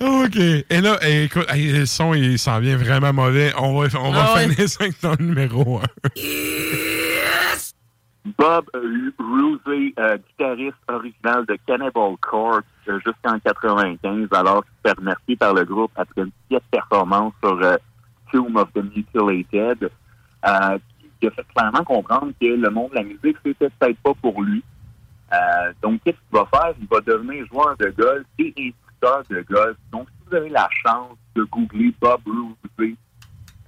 OK. 0.00 0.36
Et 0.36 0.80
là, 0.80 0.98
eh, 1.02 1.24
écoute, 1.24 1.46
eh, 1.54 1.72
le 1.72 1.86
son, 1.86 2.14
il 2.14 2.38
s'en 2.38 2.60
vient 2.60 2.76
vraiment 2.76 3.12
mauvais. 3.12 3.52
On 3.58 3.78
va, 3.80 3.88
on 4.00 4.10
va 4.12 4.26
Ah 4.28 4.34
ouais. 4.36 4.48
finir 4.48 4.68
ça 4.68 4.84
avec 4.84 4.98
ton 5.00 5.14
numéro 5.18 5.80
1. 5.80 5.82
Bob 8.36 8.64
Rousey, 9.18 9.94
euh, 9.98 10.18
guitariste 10.18 10.76
original 10.88 11.46
de 11.46 11.56
Cannibal 11.66 12.14
Corpse 12.20 12.66
euh, 12.88 12.98
jusqu'en 13.04 13.38
95, 13.40 14.28
alors 14.32 14.62
qu'il 14.64 14.72
s'est 14.84 14.96
remercié 14.98 15.36
par 15.36 15.54
le 15.54 15.64
groupe 15.64 15.90
après 15.96 16.22
une 16.22 16.30
pièce 16.48 16.60
performance 16.70 17.32
sur 17.42 17.58
euh, 17.62 17.76
Tomb 18.30 18.56
of 18.56 18.68
the 18.74 18.82
Mutilated, 18.94 19.90
euh, 20.46 20.78
qui 21.20 21.26
a 21.26 21.30
fait 21.30 21.46
clairement 21.56 21.84
comprendre 21.84 22.32
que 22.40 22.46
le 22.46 22.70
monde 22.70 22.90
de 22.90 22.96
la 22.96 23.02
musique, 23.04 23.36
c'était 23.44 23.70
peut-être 23.78 23.98
pas 24.00 24.12
pour 24.20 24.42
lui. 24.42 24.62
Euh, 25.32 25.72
donc, 25.82 26.00
qu'est-ce 26.04 26.16
qu'il 26.16 26.38
va 26.38 26.46
faire? 26.52 26.74
Il 26.80 26.86
va 26.88 27.00
devenir 27.00 27.46
joueur 27.46 27.76
de 27.78 27.88
golf 27.96 28.24
et 28.38 28.74
de 29.30 29.42
golf. 29.48 29.76
Donc, 29.92 30.08
si 30.10 30.28
vous 30.30 30.36
avez 30.36 30.48
la 30.50 30.68
chance 30.84 31.16
de 31.34 31.42
googler 31.44 31.92
Bob 32.00 32.20
Rousey, 32.26 32.94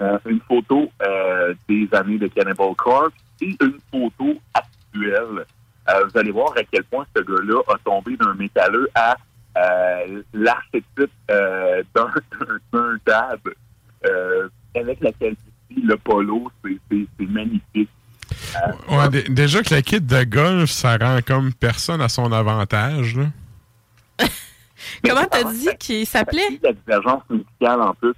euh, 0.00 0.18
une 0.26 0.40
photo 0.40 0.90
euh, 1.02 1.54
des 1.68 1.88
années 1.92 2.18
de 2.18 2.26
Cannibal 2.28 2.74
Corpse 2.76 3.14
et 3.40 3.56
une 3.60 3.78
photo 3.90 4.34
actuelle. 4.54 5.44
Euh, 5.88 6.04
vous 6.04 6.18
allez 6.18 6.30
voir 6.30 6.52
à 6.56 6.62
quel 6.70 6.84
point 6.84 7.04
ce 7.16 7.22
gars-là 7.22 7.60
a 7.68 7.76
tombé 7.84 8.16
d'un 8.16 8.34
métalleux 8.34 8.88
à 8.94 9.16
euh, 9.58 10.22
l'archétype 10.32 11.10
euh, 11.30 11.82
d'un 11.94 12.10
d'un 12.72 12.96
dab 13.04 13.40
euh, 14.06 14.48
avec 14.74 15.00
la 15.00 15.12
qualité, 15.12 15.40
le 15.76 15.96
polo, 15.96 16.50
c'est- 16.64 16.78
c'est 16.90 17.06
c'est 17.18 17.26
magnifique. 17.26 17.90
Euh, 18.90 18.96
Ouais, 18.96 19.08
déjà 19.28 19.62
que 19.62 19.74
le 19.74 19.80
kit 19.80 20.00
de 20.00 20.24
golf, 20.24 20.70
ça 20.70 20.96
rend 20.96 21.18
comme 21.26 21.52
personne 21.52 22.00
à 22.00 22.08
son 22.08 22.30
avantage. 22.32 23.16
Là. 23.16 23.26
Comment 25.04 25.26
t'as 25.30 25.44
dit 25.52 25.68
qu'il 25.78 26.06
s'appelait? 26.06 26.60
la 26.62 26.72
divergence 26.72 27.22
musicale 27.30 27.80
en 27.82 27.94
plus. 27.94 28.14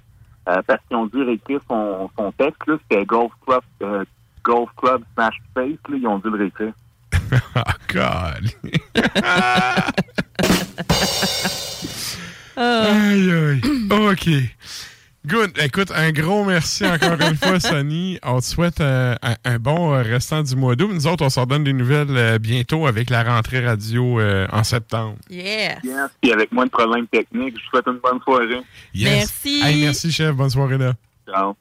Euh, 0.49 0.61
parce 0.67 0.81
qu'ils 0.87 0.97
ont 0.97 1.05
dû 1.05 1.23
réécrire 1.23 1.61
son, 1.69 2.09
son 2.17 2.31
texte, 2.33 2.59
là, 2.67 2.75
c'était 2.89 3.05
Golf 3.05 3.31
Club, 3.47 3.61
euh, 3.81 4.03
Golf 4.43 4.69
Club 4.75 5.01
Smash 5.13 5.41
Face, 5.53 5.77
là, 5.87 5.97
ils 5.97 6.05
ont 6.07 6.19
dû 6.19 6.29
le 6.29 6.37
réécrire. 6.37 6.73
Oh, 7.55 7.61
God. 7.87 8.49
Ah. 9.23 9.87
Aïe, 12.55 13.31
aïe. 13.31 13.61
OK. 13.89 14.29
Good. 15.25 15.57
Écoute, 15.63 15.89
un 15.95 16.11
gros 16.11 16.43
merci 16.43 16.85
encore 16.85 17.13
une 17.21 17.37
fois, 17.37 17.57
Sonny. 17.61 18.19
On 18.23 18.39
te 18.39 18.45
souhaite 18.45 18.81
euh, 18.81 19.15
un, 19.21 19.35
un 19.45 19.57
bon 19.57 19.93
euh, 19.93 20.01
restant 20.01 20.43
du 20.43 20.53
mois 20.55 20.75
d'août. 20.75 20.89
Nous 20.93 21.07
autres, 21.07 21.23
on 21.23 21.29
s'en 21.29 21.45
donne 21.45 21.63
des 21.63 21.71
nouvelles 21.71 22.07
euh, 22.09 22.39
bientôt 22.39 22.87
avec 22.87 23.09
la 23.09 23.23
rentrée 23.23 23.65
radio 23.65 24.19
euh, 24.19 24.47
en 24.51 24.65
septembre. 24.65 25.15
Yes. 25.29 25.77
Yes. 25.83 25.95
Puis 26.21 26.33
avec 26.33 26.51
moins 26.51 26.65
de 26.65 26.71
problèmes 26.71 27.07
techniques, 27.07 27.55
je 27.57 27.63
vous 27.63 27.69
souhaite 27.69 27.87
une 27.87 27.99
bonne 28.03 28.19
soirée. 28.21 28.61
Merci. 28.93 29.61
Hey, 29.63 29.81
merci, 29.85 30.11
chef. 30.11 30.35
Bonne 30.35 30.49
soirée, 30.49 30.77
là. 30.77 30.93
Ciao. 31.25 31.55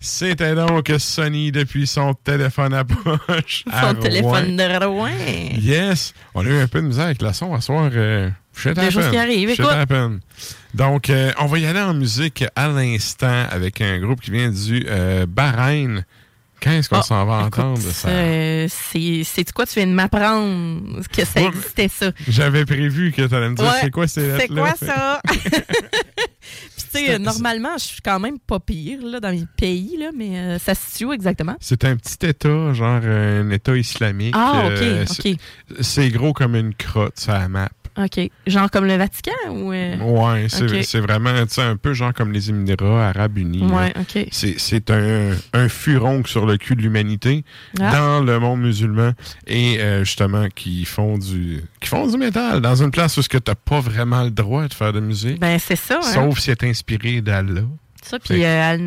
C'était 0.00 0.54
donc 0.54 0.90
Sonny 0.98 1.52
depuis 1.52 1.86
son 1.86 2.14
téléphone 2.14 2.72
à 2.74 2.84
poche. 2.84 3.64
à 3.70 3.88
Son 3.88 3.94
téléphone 3.94 4.58
Rouen. 4.58 4.78
de 4.78 4.84
Rouen. 4.86 5.10
Yes. 5.58 6.14
On 6.34 6.46
a 6.46 6.48
eu 6.48 6.60
un 6.60 6.66
peu 6.68 6.80
de 6.80 6.86
misère 6.86 7.06
avec 7.06 7.20
la 7.20 7.34
son 7.34 7.54
à 7.54 7.60
soir. 7.60 7.90
Shit 8.56 8.72
Des 8.74 8.90
choses 8.90 9.10
qui 9.10 9.16
arrivent, 9.16 9.50
Shit 9.50 9.60
écoute. 9.60 9.72
happen. 9.72 10.18
Donc, 10.74 11.10
euh, 11.10 11.32
on 11.38 11.46
va 11.46 11.58
y 11.58 11.66
aller 11.66 11.80
en 11.80 11.94
musique 11.94 12.44
à 12.56 12.68
l'instant 12.68 13.44
avec 13.50 13.80
un 13.80 13.98
groupe 14.00 14.20
qui 14.20 14.30
vient 14.30 14.50
du 14.50 14.84
euh, 14.88 15.26
Bahreïn. 15.26 16.04
Qu'est-ce 16.58 16.88
qu'on 16.88 16.96
Ah, 16.96 17.02
s'en 17.02 17.26
va 17.26 17.44
entendre? 17.44 17.78
Ça? 17.78 18.08
Euh, 18.08 18.66
c'est 18.70 19.52
quoi? 19.52 19.66
Tu 19.66 19.74
viens 19.78 19.86
de 19.86 19.92
m'apprendre 19.92 21.02
que 21.12 21.24
ça 21.26 21.40
Ouais, 21.42 21.48
existait, 21.48 21.88
ça? 21.88 22.10
J'avais 22.26 22.64
prévu 22.64 23.12
que 23.12 23.22
tu 23.26 23.34
allais 23.34 23.50
me 23.50 23.54
dire 23.56 23.64
Ouais, 23.66 23.70
c'est 23.82 23.90
quoi 23.90 24.08
ces 24.08 24.36
C'est 24.38 24.48
quoi 24.48 24.74
ça? 24.74 25.20
Puis, 25.28 26.84
tu 26.92 27.06
sais, 27.06 27.18
normalement, 27.18 27.76
je 27.78 27.84
suis 27.84 28.00
quand 28.02 28.18
même 28.18 28.38
pas 28.38 28.58
pire 28.58 29.00
là, 29.04 29.20
dans 29.20 29.30
les 29.30 29.44
pays, 29.58 29.96
là, 29.98 30.10
mais 30.16 30.38
euh, 30.38 30.58
ça 30.58 30.74
se 30.74 30.90
situe 30.90 31.04
où 31.06 31.12
exactement? 31.12 31.56
C'est 31.60 31.84
un 31.84 31.96
petit 31.96 32.24
État, 32.26 32.72
genre 32.72 33.02
un 33.04 33.50
État 33.50 33.76
islamique. 33.76 34.34
Ah, 34.36 34.62
ok, 34.66 34.72
Euh, 34.80 35.04
ok. 35.10 35.36
c'est- 35.80 36.08
gros 36.10 36.32
comme 36.32 36.54
une 36.56 36.74
crotte, 36.74 37.14
ça 37.18 37.48
map. 37.48 37.68
OK. 37.98 38.30
Genre 38.46 38.70
comme 38.70 38.84
le 38.86 38.96
Vatican 38.96 39.32
ou. 39.50 39.72
euh? 39.72 39.96
Ouais, 39.98 40.46
c'est 40.48 40.64
Ok. 40.70 40.84
c'est 40.84 41.00
vraiment 41.00 41.32
tu 41.46 41.54
sais, 41.54 41.62
un 41.62 41.76
peu 41.76 41.94
genre 41.94 42.12
comme 42.12 42.32
les 42.32 42.50
Émirats 42.50 43.08
arabes 43.08 43.38
unis. 43.38 43.62
Ouais, 43.64 43.92
OK. 43.98 44.26
C'est 44.30 44.54
c'est 44.58 44.90
un, 44.90 45.32
un 45.54 45.68
furoncle 45.68 46.28
sur 46.28 46.46
le 46.46 46.56
cul 46.58 46.76
de 46.76 46.82
l'humanité 46.82 47.44
Ah. 47.80 47.92
dans 47.92 48.20
le 48.24 48.38
monde 48.38 48.60
musulman 48.60 49.12
et 49.46 49.80
euh, 49.80 50.04
justement 50.04 50.48
qui 50.54 50.84
font 50.84 51.18
du 51.18 51.62
qui 51.80 51.88
font 51.88 52.06
du 52.06 52.16
métal 52.18 52.60
dans 52.60 52.82
une 52.82 52.90
place 52.90 53.16
où 53.16 53.22
que 53.22 53.38
t'as 53.38 53.54
pas 53.54 53.80
vraiment 53.80 54.22
le 54.24 54.30
droit 54.30 54.68
de 54.68 54.74
faire 54.74 54.92
de 54.92 55.00
musique. 55.00 55.40
Ben, 55.40 55.58
c'est 55.58 55.76
ça, 55.76 55.98
hein. 55.98 56.02
Sauf 56.02 56.38
si 56.38 56.44
c'est 56.46 56.64
inspiré 56.64 57.20
d'Allah. 57.20 57.62
Ça, 58.02 58.18
puis 58.20 58.44
euh, 58.44 58.70
Al 58.70 58.80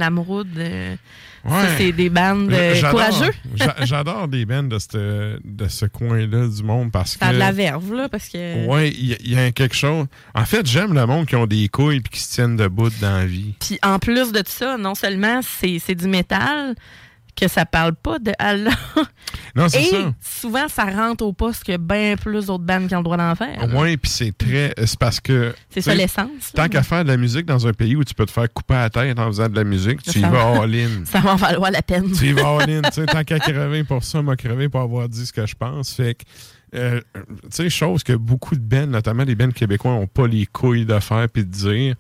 Euh, 1.45 1.49
ça, 1.49 1.78
c'est 1.78 1.91
des 1.91 2.10
bandes 2.10 2.52
euh, 2.52 2.76
J'adore- 2.76 2.91
courageux. 2.91 3.34
j'a- 3.56 3.76
J'adore 3.86 4.28
des 4.28 4.45
bands 4.45 4.64
de, 4.64 4.78
cette- 4.80 4.98
de 4.98 5.68
ce 5.68 5.86
coin-là 5.86 6.48
du 6.48 6.64
monde 6.64 6.91
parce 6.91 7.14
que. 7.14 7.20
Ça 7.20 7.28
a 7.28 7.34
de 7.34 7.38
la 7.40 7.52
verve, 7.52 7.94
là, 7.94 8.10
parce 8.10 8.28
que. 8.28 8.66
Ouais, 8.68 8.90
il 8.90 9.06
y, 9.07 9.14
a- 9.14 9.18
il 9.24 9.32
y 9.34 9.38
a 9.40 9.52
quelque 9.52 9.76
chose. 9.76 10.06
En 10.36 10.45
fait, 10.45 10.66
j'aime 10.68 10.94
le 10.94 11.06
monde 11.06 11.26
qui 11.26 11.36
ont 11.36 11.45
des 11.48 11.68
couilles 11.70 11.98
et 11.98 12.02
qui 12.02 12.20
se 12.20 12.34
tiennent 12.34 12.56
debout 12.57 12.90
dans 13.02 13.20
la 13.20 13.26
vie. 13.26 13.53
Puis 13.60 13.80
en 13.84 13.99
plus 13.99 14.32
de 14.32 14.44
ça, 14.45 14.78
non 14.78 14.95
seulement 14.95 15.41
c'est 15.41 15.80
c'est 15.80 15.95
du 15.95 16.07
métal, 16.07 16.76
que 17.40 17.48
ça 17.48 17.66
parle 17.66 17.95
pas 17.95 18.20
de 18.20 18.32
Allah. 18.40 18.72
Non, 19.56 19.68
c'est 19.70 19.82
Et 19.82 19.86
ça. 19.90 20.14
souvent, 20.22 20.68
ça 20.68 20.86
rentre 20.86 21.24
au 21.24 21.34
poste 21.34 21.64
que 21.64 21.78
bien 21.78 22.16
plus 22.18 22.48
d'autres 22.48 22.64
bandes 22.64 22.88
qui 22.88 22.95
ont 22.95 22.99
le 22.99 23.03
droit 23.03 23.18
d'en 23.18 23.34
faire. 23.36 23.57
Ouais, 23.76 23.98
puis 23.98 24.10
c'est 24.11 24.38
très. 24.38 24.74
C'est 24.86 24.99
parce 24.99 25.20
que. 25.20 25.53
C'est 25.70 25.82
ça 25.82 25.95
l'essence. 25.95 26.52
Tant 26.53 26.68
qu'à 26.68 26.84
faire 26.84 27.03
de 27.03 27.10
la 27.10 27.18
musique 27.18 27.45
dans 27.45 27.66
un 27.68 27.74
pays 27.74 27.95
où 27.95 28.03
tu 28.03 28.14
peux 28.14 28.26
te 28.26 28.32
faire 28.32 28.52
couper 28.53 28.76
la 28.76 28.90
tête 28.90 29.18
en 29.20 29.28
faisant 29.28 29.49
de 29.49 29.56
la 29.56 29.64
musique, 29.64 30.02
tu 30.03 30.20
y 30.20 30.22
vas 30.22 30.30
va- 30.30 30.61
all-in. 30.64 31.06
Ça 31.06 31.20
va 31.20 31.34
en 31.34 31.36
valoir 31.36 31.72
la 31.72 31.82
peine. 31.82 32.11
tu 32.11 32.28
y 32.28 32.32
vas 32.34 32.57
all-in. 32.60 32.82
Tant 33.06 33.24
qu'à 33.24 33.40
crever 33.40 33.84
pour 33.84 34.03
ça, 34.03 34.22
m'a 34.22 34.36
crevé 34.36 34.70
pour 34.70 34.82
avoir 34.82 35.07
dit 35.10 35.26
ce 35.26 35.34
que 35.34 35.45
je 35.45 35.56
pense. 35.56 35.94
Fait 35.94 36.16
que. 36.16 36.24
euh, 36.76 37.02
tu 37.16 37.24
sais, 37.49 37.70
chose 37.70 38.03
que 38.03 38.14
beaucoup 38.14 38.56
de 38.56 38.61
bands, 38.61 38.88
notamment 38.88 39.24
les 39.24 39.36
bands 39.36 39.49
québécois, 39.52 39.91
n'ont 39.91 40.07
pas 40.07 40.28
les 40.28 40.45
couilles 40.45 40.86
de 40.86 40.99
faire 40.99 41.28
puis 41.30 41.44
de 41.44 41.49
dire. 41.52 41.95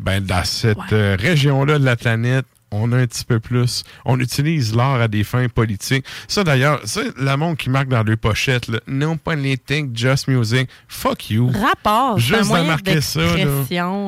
Ben, 0.00 0.22
dans 0.22 0.44
cette 0.44 0.76
euh, 0.92 1.16
région-là 1.18 1.78
de 1.78 1.84
la 1.84 1.96
planète, 1.96 2.44
on 2.82 2.92
a 2.92 2.98
un 2.98 3.06
petit 3.06 3.24
peu 3.24 3.40
plus. 3.40 3.84
On 4.04 4.18
utilise 4.20 4.74
l'art 4.74 5.00
à 5.00 5.08
des 5.08 5.24
fins 5.24 5.48
politiques. 5.48 6.04
Ça, 6.28 6.44
d'ailleurs, 6.44 6.80
c'est 6.84 7.16
la 7.18 7.36
monde 7.36 7.56
qui 7.56 7.70
marque 7.70 7.88
dans 7.88 8.02
les 8.02 8.16
pochettes, 8.16 8.68
là, 8.68 8.80
non 8.86 9.16
politique, 9.16 9.96
just 9.96 10.28
music. 10.28 10.68
Fuck 10.88 11.30
you. 11.30 11.50
Rapport, 11.52 12.18
Juste 12.18 12.44
moyen 12.48 12.64
marquer 12.66 13.00
ça, 13.00 13.20
là. 13.20 13.44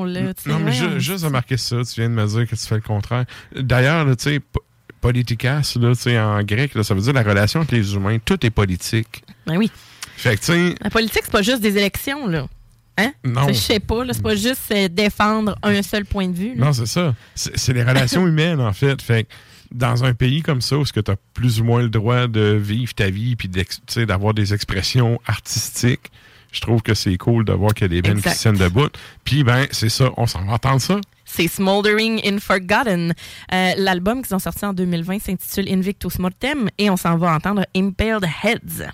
là, 0.04 0.32
Non, 0.46 0.58
mais 0.58 0.72
ju- 0.72 1.00
juste 1.00 1.24
de 1.24 1.28
marquer 1.30 1.56
ça, 1.56 1.76
tu 1.84 2.00
viens 2.00 2.08
de 2.10 2.14
me 2.14 2.26
dire 2.26 2.46
que 2.46 2.54
tu 2.56 2.66
fais 2.66 2.76
le 2.76 2.80
contraire. 2.80 3.24
D'ailleurs, 3.54 4.04
tu 4.16 4.24
sais, 4.24 4.40
po- 4.40 4.62
politicas, 5.00 5.74
là, 5.80 5.92
en 6.38 6.42
grec, 6.42 6.74
là, 6.74 6.82
ça 6.82 6.94
veut 6.94 7.00
dire 7.00 7.12
la 7.12 7.22
relation 7.22 7.60
entre 7.60 7.74
les 7.74 7.94
humains. 7.94 8.18
Tout 8.24 8.44
est 8.44 8.50
politique. 8.50 9.22
Ben 9.46 9.56
oui. 9.56 9.70
Fait 10.16 10.36
que, 10.36 10.74
La 10.82 10.90
politique, 10.90 11.22
c'est 11.24 11.30
pas 11.32 11.42
juste 11.42 11.60
des 11.60 11.76
élections, 11.76 12.26
là. 12.26 12.46
Hein? 12.98 13.12
Non. 13.24 13.48
Je 13.48 13.52
sais 13.54 13.80
pas, 13.80 14.02
c'est 14.12 14.22
pas 14.22 14.34
juste 14.34 14.72
euh, 14.72 14.88
défendre 14.88 15.56
un 15.62 15.82
seul 15.82 16.04
point 16.04 16.28
de 16.28 16.36
vue. 16.36 16.54
là. 16.56 16.66
non, 16.66 16.72
c'est 16.72 16.86
ça. 16.86 17.14
C'est 17.34 17.72
les 17.72 17.84
relations 17.84 18.26
humaines, 18.26 18.60
en 18.60 18.72
fait. 18.72 19.00
Fait 19.00 19.24
que, 19.24 19.28
dans 19.72 20.04
un 20.04 20.14
pays 20.14 20.42
comme 20.42 20.60
ça, 20.60 20.76
où 20.76 20.84
tu 20.84 20.98
as 20.98 21.16
plus 21.32 21.60
ou 21.60 21.64
moins 21.64 21.82
le 21.82 21.90
droit 21.90 22.26
de 22.26 22.58
vivre 22.60 22.92
ta 22.94 23.08
vie 23.08 23.36
puis 23.36 23.48
d'avoir 23.96 24.34
des 24.34 24.52
expressions 24.52 25.20
artistiques, 25.26 26.10
je 26.50 26.60
trouve 26.60 26.82
que 26.82 26.94
c'est 26.94 27.16
cool 27.18 27.44
de 27.44 27.52
voir 27.52 27.72
qu'il 27.74 27.82
y 27.92 27.98
a 27.98 28.00
des 28.00 28.02
bands 28.02 28.20
qui 28.20 28.30
se 28.30 28.40
tiennent 28.40 28.56
debout. 28.56 28.88
Puis, 29.24 29.44
ben, 29.44 29.66
c'est 29.70 29.90
ça, 29.90 30.10
on 30.16 30.26
s'en 30.26 30.44
va 30.44 30.54
entendre 30.54 30.80
ça. 30.80 31.00
C'est 31.24 31.46
Smoldering 31.46 32.22
in 32.24 32.38
Forgotten. 32.38 33.12
Euh, 33.52 33.72
L'album 33.76 34.22
qu'ils 34.22 34.34
ont 34.34 34.38
sorti 34.38 34.64
en 34.64 34.72
2020 34.72 35.20
s'intitule 35.20 35.70
Invictus 35.70 36.18
Mortem 36.18 36.70
et 36.78 36.88
on 36.88 36.96
s'en 36.96 37.18
va 37.18 37.34
entendre 37.34 37.66
Impaled 37.76 38.24
Heads. 38.42 38.90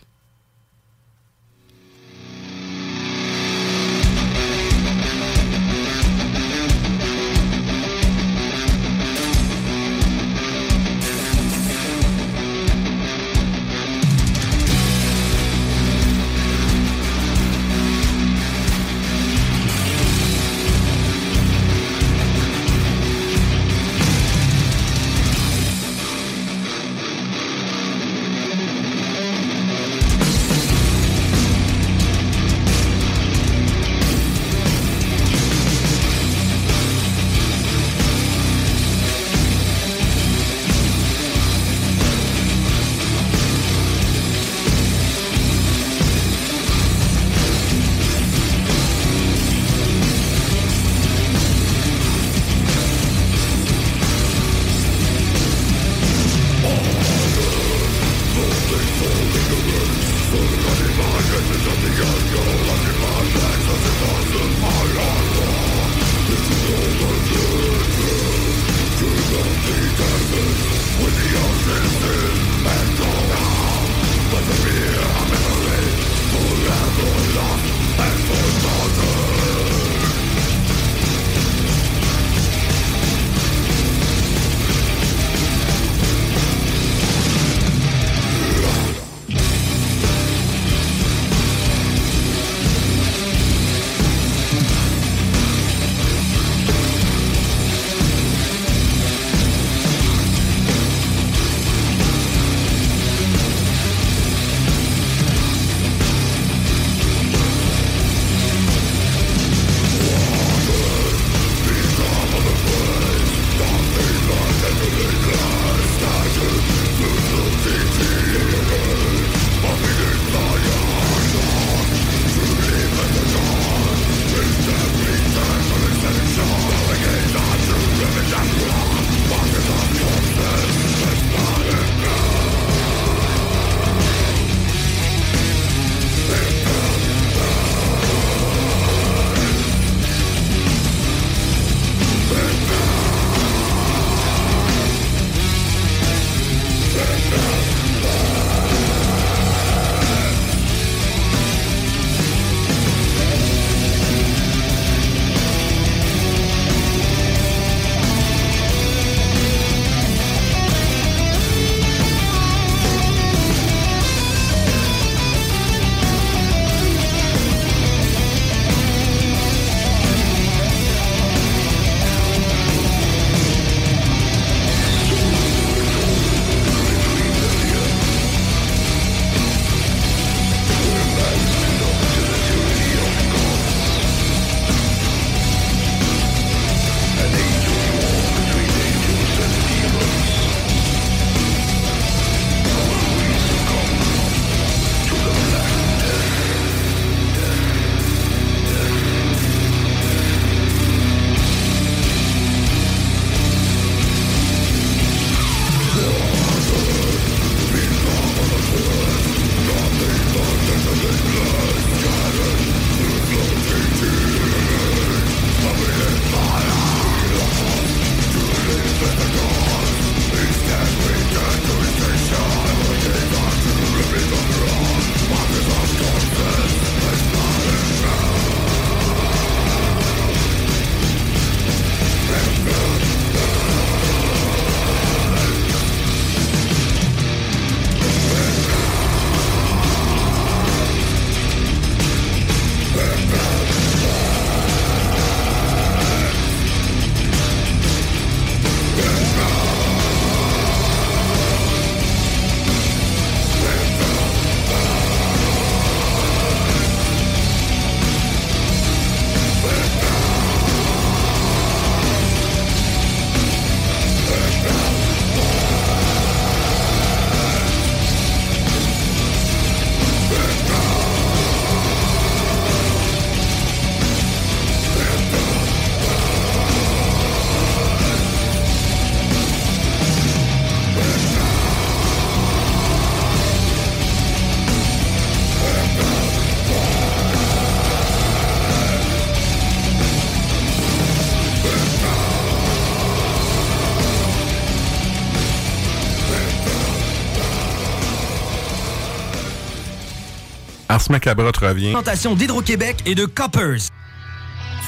Ars 300.94 301.10
Macabra 301.10 301.50
te 301.50 301.58
revient. 301.58 301.90
Présentation 301.90 302.36
d'Hydro-Québec 302.36 303.02
et 303.04 303.16
de 303.16 303.24
Coppers. 303.24 303.88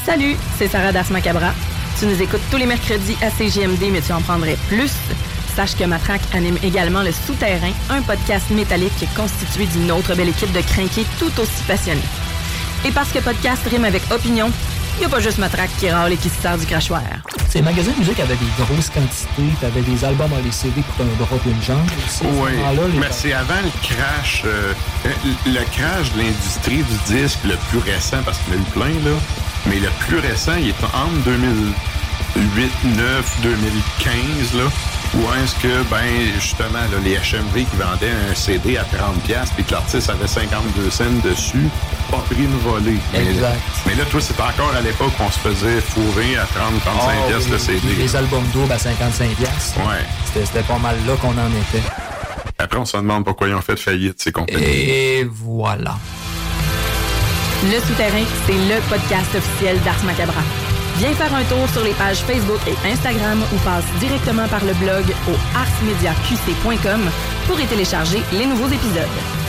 Salut, 0.05 0.37
c'est 0.57 0.69
Sarah 0.69 0.93
Das 0.93 1.11
Macabra. 1.11 1.53
Tu 1.99 2.07
nous 2.07 2.23
écoutes 2.23 2.43
tous 2.49 2.59
les 2.59 2.67
mercredis 2.67 3.17
à 3.23 3.29
CGMD, 3.29 3.91
mais 3.91 4.01
tu 4.01 4.13
en 4.13 4.21
prendrais 4.21 4.57
plus. 4.69 4.93
Sache 5.57 5.75
que 5.75 5.83
Matraque 5.83 6.23
anime 6.33 6.59
également 6.63 7.03
Le 7.03 7.11
Souterrain, 7.11 7.73
un 7.91 8.03
podcast 8.03 8.49
métallique 8.51 8.93
constitué 9.17 9.67
d'une 9.67 9.91
autre 9.91 10.15
belle 10.15 10.29
équipe 10.29 10.53
de 10.53 10.61
crinqués 10.61 11.07
tout 11.19 11.33
aussi 11.41 11.65
passionnés. 11.67 12.01
Et 12.85 12.93
parce 12.93 13.11
que 13.11 13.19
podcast 13.19 13.67
rime 13.69 13.85
avec 13.85 14.03
opinion, 14.13 14.53
il 14.97 15.01
n'y 15.01 15.05
a 15.07 15.09
pas 15.09 15.21
juste 15.21 15.39
Matraque 15.39 15.71
qui 15.79 15.91
râle 15.91 16.13
et 16.13 16.17
qui 16.17 16.29
se 16.29 16.41
sert 16.41 16.57
du 16.57 16.67
crachoir. 16.67 17.03
Ces 17.51 17.63
magasins 17.63 17.93
de 17.93 17.99
musique 17.99 18.19
avaient 18.21 18.37
des 18.37 18.65
grosses 18.65 18.91
quantités, 18.91 19.55
t'avais 19.61 19.83
des 19.83 20.05
albums 20.05 20.33
à 20.33 20.41
les 20.41 20.51
CD 20.51 20.83
pour 20.97 21.05
un 21.05 21.09
drop 21.19 21.41
une 21.47 21.63
jambe. 21.63 21.87
Oui, 22.25 22.51
les- 22.93 22.99
mais 22.99 23.07
c'est 23.11 23.33
avant 23.33 23.55
le 23.63 23.71
crash, 23.87 24.43
euh, 24.47 24.73
euh, 25.07 25.09
le 25.47 25.61
crash 25.77 26.13
de 26.13 26.19
l'industrie 26.21 26.83
du 26.83 27.15
disque 27.15 27.39
le 27.45 27.57
plus 27.71 27.79
récent, 27.79 28.19
parce 28.25 28.39
qu'il 28.39 28.55
y 28.55 28.57
en 28.57 28.61
a 28.61 28.63
eu 28.63 28.71
plein, 28.73 29.11
là. 29.11 29.17
Mais 29.67 29.77
le 29.81 29.89
plus 30.07 30.19
récent, 30.19 30.53
il 30.59 30.69
est 30.69 30.85
entre 30.85 31.23
2008, 31.25 32.73
9, 32.97 33.37
2015, 33.43 34.55
là. 34.55 34.65
Où 35.15 35.21
est-ce 35.43 35.55
que, 35.57 35.83
ben, 35.91 36.05
justement, 36.41 36.73
là, 36.91 36.99
les 37.05 37.15
HMV 37.17 37.65
qui 37.65 37.77
vendaient 37.77 38.11
un 38.31 38.35
CD 38.35 38.77
à 38.77 38.85
30$ 38.85 39.51
puis 39.55 39.65
que 39.65 39.73
l'artiste 39.73 40.11
avait 40.11 40.27
52 40.27 40.91
cents 40.91 41.05
dessus, 41.25 41.69
pas 42.11 42.19
pris 42.19 42.45
une 42.45 42.57
volée. 42.59 42.99
Mais, 43.13 43.21
Exact. 43.31 43.61
mais 43.87 43.95
là, 43.95 44.05
toi, 44.11 44.21
c'est 44.21 44.39
encore 44.41 44.73
à 44.77 44.81
l'époque 44.81 45.13
qu'on 45.19 45.31
se 45.31 45.39
faisait 45.39 45.81
fourrer 45.81 46.37
à 46.37 46.45
30-35$ 46.45 46.47
Ah, 46.99 47.29
piastres 47.29 47.47
oui, 47.47 47.53
le 47.53 47.59
CD. 47.59 47.95
Les 47.99 48.17
albums 48.17 48.45
doubles 48.53 48.73
à 48.73 48.77
55$. 48.79 49.35
piastres. 49.37 49.79
Ouais. 49.79 50.05
C'était 50.27 50.47
c'était 50.47 50.63
pas 50.63 50.79
mal 50.79 50.97
là 51.07 51.15
qu'on 51.21 51.29
en 51.31 51.51
était. 51.51 51.83
Après, 52.59 52.79
on 52.79 52.85
se 52.85 52.97
demande 52.97 53.25
pourquoi 53.25 53.49
ils 53.49 53.55
ont 53.55 53.61
fait 53.61 53.77
faillite, 53.79 54.21
ces 54.21 54.33
compagnies. 54.33 54.63
Et 54.65 55.25
voilà. 55.31 55.97
Le 57.65 57.81
Souterrain, 57.81 58.25
c'est 58.47 58.53
le 58.53 58.81
podcast 58.89 59.35
officiel 59.35 59.79
d'Ars 59.83 60.03
Macabra. 60.05 60.43
Viens 60.99 61.13
faire 61.15 61.35
un 61.35 61.45
tour 61.45 61.69
sur 61.73 61.85
les 61.85 61.93
pages 61.93 62.19
Facebook 62.21 62.61
et 62.67 62.89
Instagram 62.91 63.43
ou 63.53 63.57
passe 63.59 63.85
directement 64.01 64.49
par 64.49 64.65
le 64.65 64.73
blog 64.75 65.05
au 65.29 65.35
arsmediaqc.com 65.59 67.01
pour 67.47 67.61
y 67.61 67.67
télécharger 67.67 68.23
les 68.33 68.47
nouveaux 68.47 68.69
épisodes. 68.69 69.46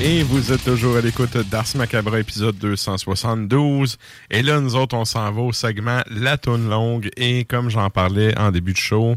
Et 0.00 0.22
vous 0.22 0.52
êtes 0.52 0.62
toujours 0.64 0.96
à 0.96 1.00
l'écoute 1.00 1.36
d'Ars 1.50 1.66
Macabra, 1.74 2.20
épisode 2.20 2.56
272. 2.58 3.98
Et 4.30 4.42
là, 4.42 4.60
nous 4.60 4.76
autres, 4.76 4.96
on 4.96 5.04
s'en 5.04 5.30
va 5.32 5.40
au 5.42 5.52
segment 5.52 6.02
La 6.08 6.36
Toune 6.38 6.68
Longue. 6.68 7.10
Et 7.16 7.44
comme 7.44 7.68
j'en 7.68 7.90
parlais 7.90 8.36
en 8.38 8.52
début 8.52 8.72
de 8.72 8.78
show, 8.78 9.16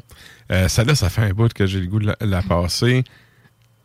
euh, 0.52 0.68
ça 0.68 0.84
là, 0.84 0.95
ça 0.95 1.10
fait 1.10 1.22
un 1.22 1.34
bout 1.34 1.53
que 1.53 1.68
j'ai 1.68 1.80
le 1.80 1.86
goût 1.88 1.99
de 1.99 2.08
la, 2.08 2.18
la 2.22 2.41
passer. 2.41 3.03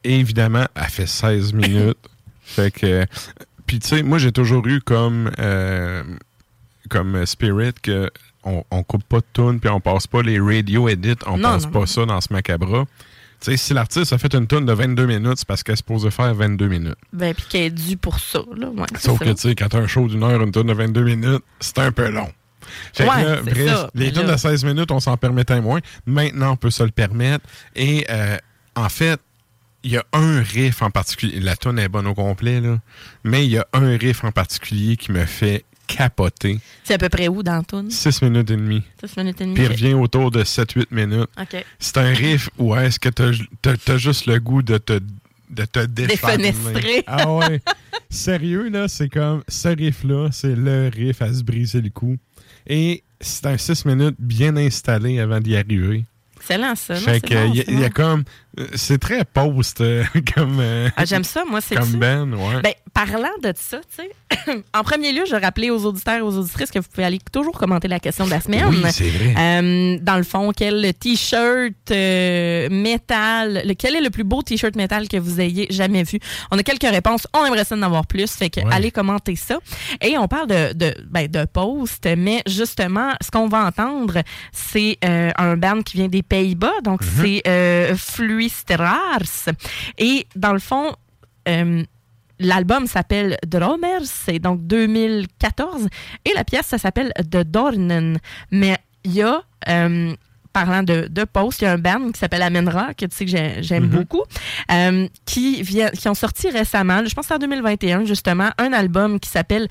Et 0.05 0.19
évidemment, 0.19 0.65
elle 0.75 0.85
fait 0.85 1.07
16 1.07 1.53
minutes. 1.53 1.99
fait 2.43 2.71
que... 2.71 3.05
Puis 3.67 3.79
tu 3.81 3.89
sais, 3.89 4.03
moi, 4.03 4.17
j'ai 4.19 4.33
toujours 4.33 4.67
eu 4.67 4.81
comme... 4.81 5.31
euh, 5.39 6.03
comme 6.89 7.27
spirit 7.27 7.73
que 7.83 8.11
on, 8.45 8.63
on 8.71 8.85
coupe 8.85 9.03
pas 9.05 9.19
de 9.19 9.27
tune 9.33 9.59
puis 9.59 9.69
on 9.69 9.81
passe 9.81 10.07
pas 10.07 10.23
les 10.23 10.39
radio 10.39 10.89
edits, 10.89 11.17
on 11.27 11.37
Non, 11.37 11.51
passe 11.55 11.65
non, 11.65 11.71
pas 11.73 11.87
ça 11.87 12.07
dans 12.07 12.21
ce 12.21 12.33
Macabra. 12.33 12.85
Sais, 13.41 13.57
si 13.57 13.75
l'artiste 13.75 14.13
a 14.13 14.19
fait 14.19 14.35
une 14.35 14.47
tune 14.47 14.65
de 14.67 14.73
22 14.73 15.07
minutes, 15.07 15.35
c'est 15.37 15.47
parce 15.47 15.63
qu'elle 15.63 15.75
est 15.75 15.77
supposée 15.77 16.11
faire 16.11 16.35
22 16.35 16.69
minutes. 16.69 16.97
Ben, 17.13 17.35
puis 17.35 17.45
qu'elle 17.49 17.63
est 17.63 17.71
due 17.71 17.97
pour 17.97 18.19
ça, 18.19 18.41
là. 18.57 18.69
Ouais, 18.69 18.87
Sauf 18.99 19.19
que, 19.19 19.31
tu 19.31 19.37
sais, 19.37 19.55
quand 19.55 19.69
t'as 19.69 19.79
un 19.79 19.87
show 19.87 20.09
d'une 20.09 20.23
heure, 20.23 20.41
une 20.43 20.51
tune 20.53 20.65
de 20.65 20.73
22 20.73 21.03
minutes, 21.05 21.43
c'est 21.61 21.79
un 21.79 21.93
peu 21.93 22.09
long. 22.09 22.31
Fait 22.93 23.05
que 23.05 23.09
Ouais, 23.11 23.23
là, 23.25 23.37
c'est 23.45 23.51
bref, 23.51 23.67
ça. 23.69 23.91
les 23.95 24.13
tunes 24.13 24.27
de 24.27 24.37
16 24.37 24.65
minutes, 24.65 24.91
on 24.91 25.01
s'en 25.01 25.17
permettait 25.17 25.61
moins. 25.61 25.81
Maintenant, 26.07 26.53
on 26.53 26.57
peut 26.57 26.71
se 26.71 26.83
le 26.83 26.91
permettre. 26.91 27.45
Et 27.77 28.07
euh, 28.11 28.37
en 28.75 28.89
fait, 28.89 29.21
il 29.85 29.93
y 29.93 29.97
a 29.99 30.05
un 30.13 30.43
riff 30.43 30.83
en 30.83 30.91
particulier. 30.91 31.39
La 31.39 31.55
tune 31.57 31.79
est 31.79 31.89
bonne 31.89 32.07
au 32.09 32.15
complet, 32.15 32.61
là. 32.61 32.79
Mais 33.23 33.45
il 33.47 33.53
y 33.53 33.59
a 33.59 33.67
un 33.73 33.97
riff 33.97 34.25
en 34.25 34.33
particulier 34.33 34.97
qui 34.97 35.13
me 35.13 35.25
fait 35.27 35.65
capoter. 35.87 36.59
C'est 36.85 36.95
à 36.95 36.99
peu 36.99 37.09
près 37.09 37.29
où 37.29 37.43
dans 37.43 37.57
la 37.57 37.63
toune? 37.63 37.91
6 37.91 38.23
minutes 38.23 38.51
et 38.51 38.57
demie. 38.57 38.83
6 39.05 39.17
minutes 39.19 39.41
et 39.41 39.45
demie. 39.45 39.55
Puis 39.55 39.65
il 39.65 39.69
revient 39.71 39.95
autour 39.95 40.31
de 40.31 40.43
7-8 40.43 40.87
minutes. 40.91 41.29
C'est 41.79 41.97
un 41.99 42.13
riff 42.13 42.49
où 42.59 42.75
est-ce 42.77 42.99
que 42.99 43.09
t'as 43.09 43.31
t'as 43.63 43.97
juste 43.97 44.27
le 44.27 44.39
goût 44.39 44.63
de 44.63 44.79
te, 44.79 44.99
de 45.51 45.65
te 45.65 45.85
défenestrer. 45.87 47.05
Ah 47.07 47.31
ouais. 47.33 47.61
Sérieux, 48.11 48.69
là, 48.69 48.89
c'est 48.89 49.09
comme 49.09 49.43
ce 49.49 49.69
riff-là, 49.69 50.29
c'est 50.33 50.55
le 50.55 50.91
riff 50.95 51.23
à 51.23 51.33
se 51.33 51.43
briser 51.43 51.81
le 51.81 51.91
cou. 51.91 52.17
Et 52.67 53.03
c'est 53.21 53.47
un 53.47 53.57
6 53.59 53.85
minutes 53.85 54.17
bien 54.19 54.57
installé 54.57 55.19
avant 55.21 55.41
d'y 55.41 55.57
arriver. 55.57 56.05
Excellent, 56.37 56.75
ça. 56.77 56.95
Fait 56.97 57.21
y, 57.31 57.35
a- 57.37 57.87
y 57.87 57.91
comme. 57.91 58.23
Euh, 58.59 58.67
C'est 58.75 58.99
très 58.99 59.25
post 59.25 59.81
euh, 59.81 60.05
comme. 60.35 60.59
euh, 60.61 60.89
Ah, 60.97 61.05
j'aime 61.05 61.25
ça, 61.25 61.45
moi, 61.49 61.61
c'est 61.61 61.75
Comme 61.77 61.93
Ben, 61.97 62.33
ouais. 62.35 62.61
Ben, 62.63 62.73
parlant 62.95 63.29
de 63.43 63.53
ça, 63.57 63.79
tu 63.97 64.03
sais, 64.03 64.63
en 64.75 64.83
premier 64.83 65.13
lieu, 65.13 65.25
je 65.29 65.37
rappelais 65.37 65.71
aux 65.71 65.85
auditeurs 65.85 66.17
et 66.19 66.21
aux 66.23 66.37
auditrices 66.39 66.71
que 66.71 66.79
vous 66.79 66.89
pouvez 66.93 67.05
aller 67.07 67.21
toujours 67.33 67.59
commenter 67.59 67.89
la 67.89 68.01
question 68.01 68.25
de 68.25 68.31
la 68.31 68.41
semaine. 68.41 68.67
Oui, 68.69 68.83
c'est 68.91 69.09
vrai. 69.09 69.35
Euh, 69.39 69.99
dans 70.01 70.17
le 70.17 70.23
fond, 70.23 70.53
quel 70.57 70.93
t-shirt 70.95 71.91
métal, 72.71 73.63
le- 73.65 73.75
quel 73.75 73.97
est 73.97 74.01
le 74.01 74.11
plus 74.11 74.25
beau 74.25 74.43
t-shirt 74.43 74.75
métal 74.77 75.09
que 75.09 75.17
vous 75.17 75.41
ayez 75.41 75.67
jamais 75.71 76.03
vu? 76.03 76.19
On 76.51 76.59
a 76.59 76.63
quelques 76.63 76.83
réponses, 76.91 77.27
on 77.35 77.45
aimerait 77.45 77.65
ça 77.65 77.75
en 77.77 77.83
avoir 77.83 78.07
plus, 78.07 78.31
fait 78.33 78.51
que 78.51 78.61
Ouais. 78.61 78.67
allez 78.73 78.91
commenter 78.91 79.37
ça. 79.37 79.59
Et 80.01 80.17
on 80.19 80.29
parle 80.29 80.49
de, 80.49 80.73
de, 80.73 80.95
ben, 81.09 81.29
de 81.29 81.45
post, 81.45 82.09
mais 82.17 82.43
justement, 82.47 83.11
ce 83.23 83.31
qu'on 83.31 83.49
va 83.49 83.65
entendre, 83.67 84.23
c'est 84.53 84.99
un 85.03 85.57
band 85.57 85.83
qui 85.83 85.99
vient 85.99 86.09
des 86.09 86.23
Pays-Bas, 86.23 86.73
donc 86.83 87.03
Mhm. 87.03 87.09
c'est 87.23 87.43
Et 89.99 90.27
dans 90.37 90.53
le 90.53 90.59
fond, 90.59 90.95
euh, 91.49 91.85
L'album 92.39 92.87
s'appelle 92.87 93.39
Dromers, 93.47 94.05
c'est 94.05 94.39
donc 94.39 94.67
2014. 94.67 95.89
Et 96.25 96.33
la 96.35 96.45
pièce, 96.45 96.67
ça 96.67 96.79
s'appelle 96.79 97.13
The 97.19 97.39
Dornen. 97.39 98.19
Mais 98.51 98.77
il 99.05 99.15
y 99.15 99.23
a, 99.23 99.43
euh, 99.69 100.15
parlant 100.61 100.83
de, 100.83 101.07
de 101.11 101.25
post, 101.25 101.61
il 101.61 101.65
y 101.65 101.67
a 101.67 101.73
un 101.73 101.79
band 101.79 102.11
qui 102.13 102.19
s'appelle 102.19 102.41
Amenra, 102.41 102.95
que 102.95 103.05
tu 103.05 103.15
sais 103.15 103.25
que 103.27 103.31
j'ai- 103.31 103.63
j'aime 103.63 103.85
Mhm. 103.85 103.91
beaucoup, 103.91 104.23
euh, 104.73 105.07
qui, 105.27 105.63
vient, 105.63 105.91
qui 105.91 106.09
ont 106.09 106.15
sorti 106.15 106.49
récemment, 106.49 107.03
je 107.07 107.15
pense 107.15 107.31
en 107.31 107.37
2021 107.39 108.07
justement, 108.07 108.49
un 108.57 108.73
album 108.73 109.21
qui 109.21 109.29
s'appelle 109.29 109.69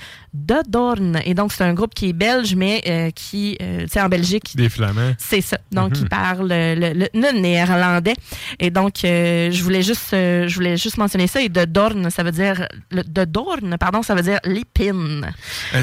The 0.48 0.60
Dorn. 0.70 1.20
Et 1.26 1.34
donc, 1.34 1.54
c'est 1.54 1.64
un 1.64 1.74
groupe 1.74 1.94
qui 1.96 2.10
est 2.10 2.14
belge, 2.14 2.54
mais 2.56 2.84
euh, 2.88 3.10
qui, 3.10 3.58
euh, 3.64 3.82
tu 3.84 3.88
sais, 3.94 4.02
en 4.02 4.10
Belgique, 4.10 4.56
Des 4.56 4.70
flamands. 4.70 5.14
c'est 5.18 5.42
ça. 5.42 5.58
Donc, 5.72 5.92
Mhm. 5.96 6.02
il 6.04 6.10
parle 6.10 6.48
le, 6.50 6.76
le- 6.94 7.10
le 7.14 7.40
néerlandais. 7.42 8.14
Et 8.60 8.70
donc, 8.70 8.94
je 9.04 9.64
voulais 9.64 9.82
juste, 9.82 10.10
je 10.12 10.54
voulais 10.54 10.78
juste 10.78 10.98
mentionner 11.00 11.26
ça. 11.28 11.42
Et 11.42 11.50
de 11.50 11.66
Dorn, 11.66 12.12
ça 12.12 12.22
veut 12.22 12.32
dire, 12.32 12.68
le, 12.92 13.02
de 13.04 13.26
Dorn, 13.26 13.76
pardon, 13.80 14.04
ça 14.04 14.14
veut 14.14 14.22
dire 14.22 14.40
l'épine. 14.46 15.32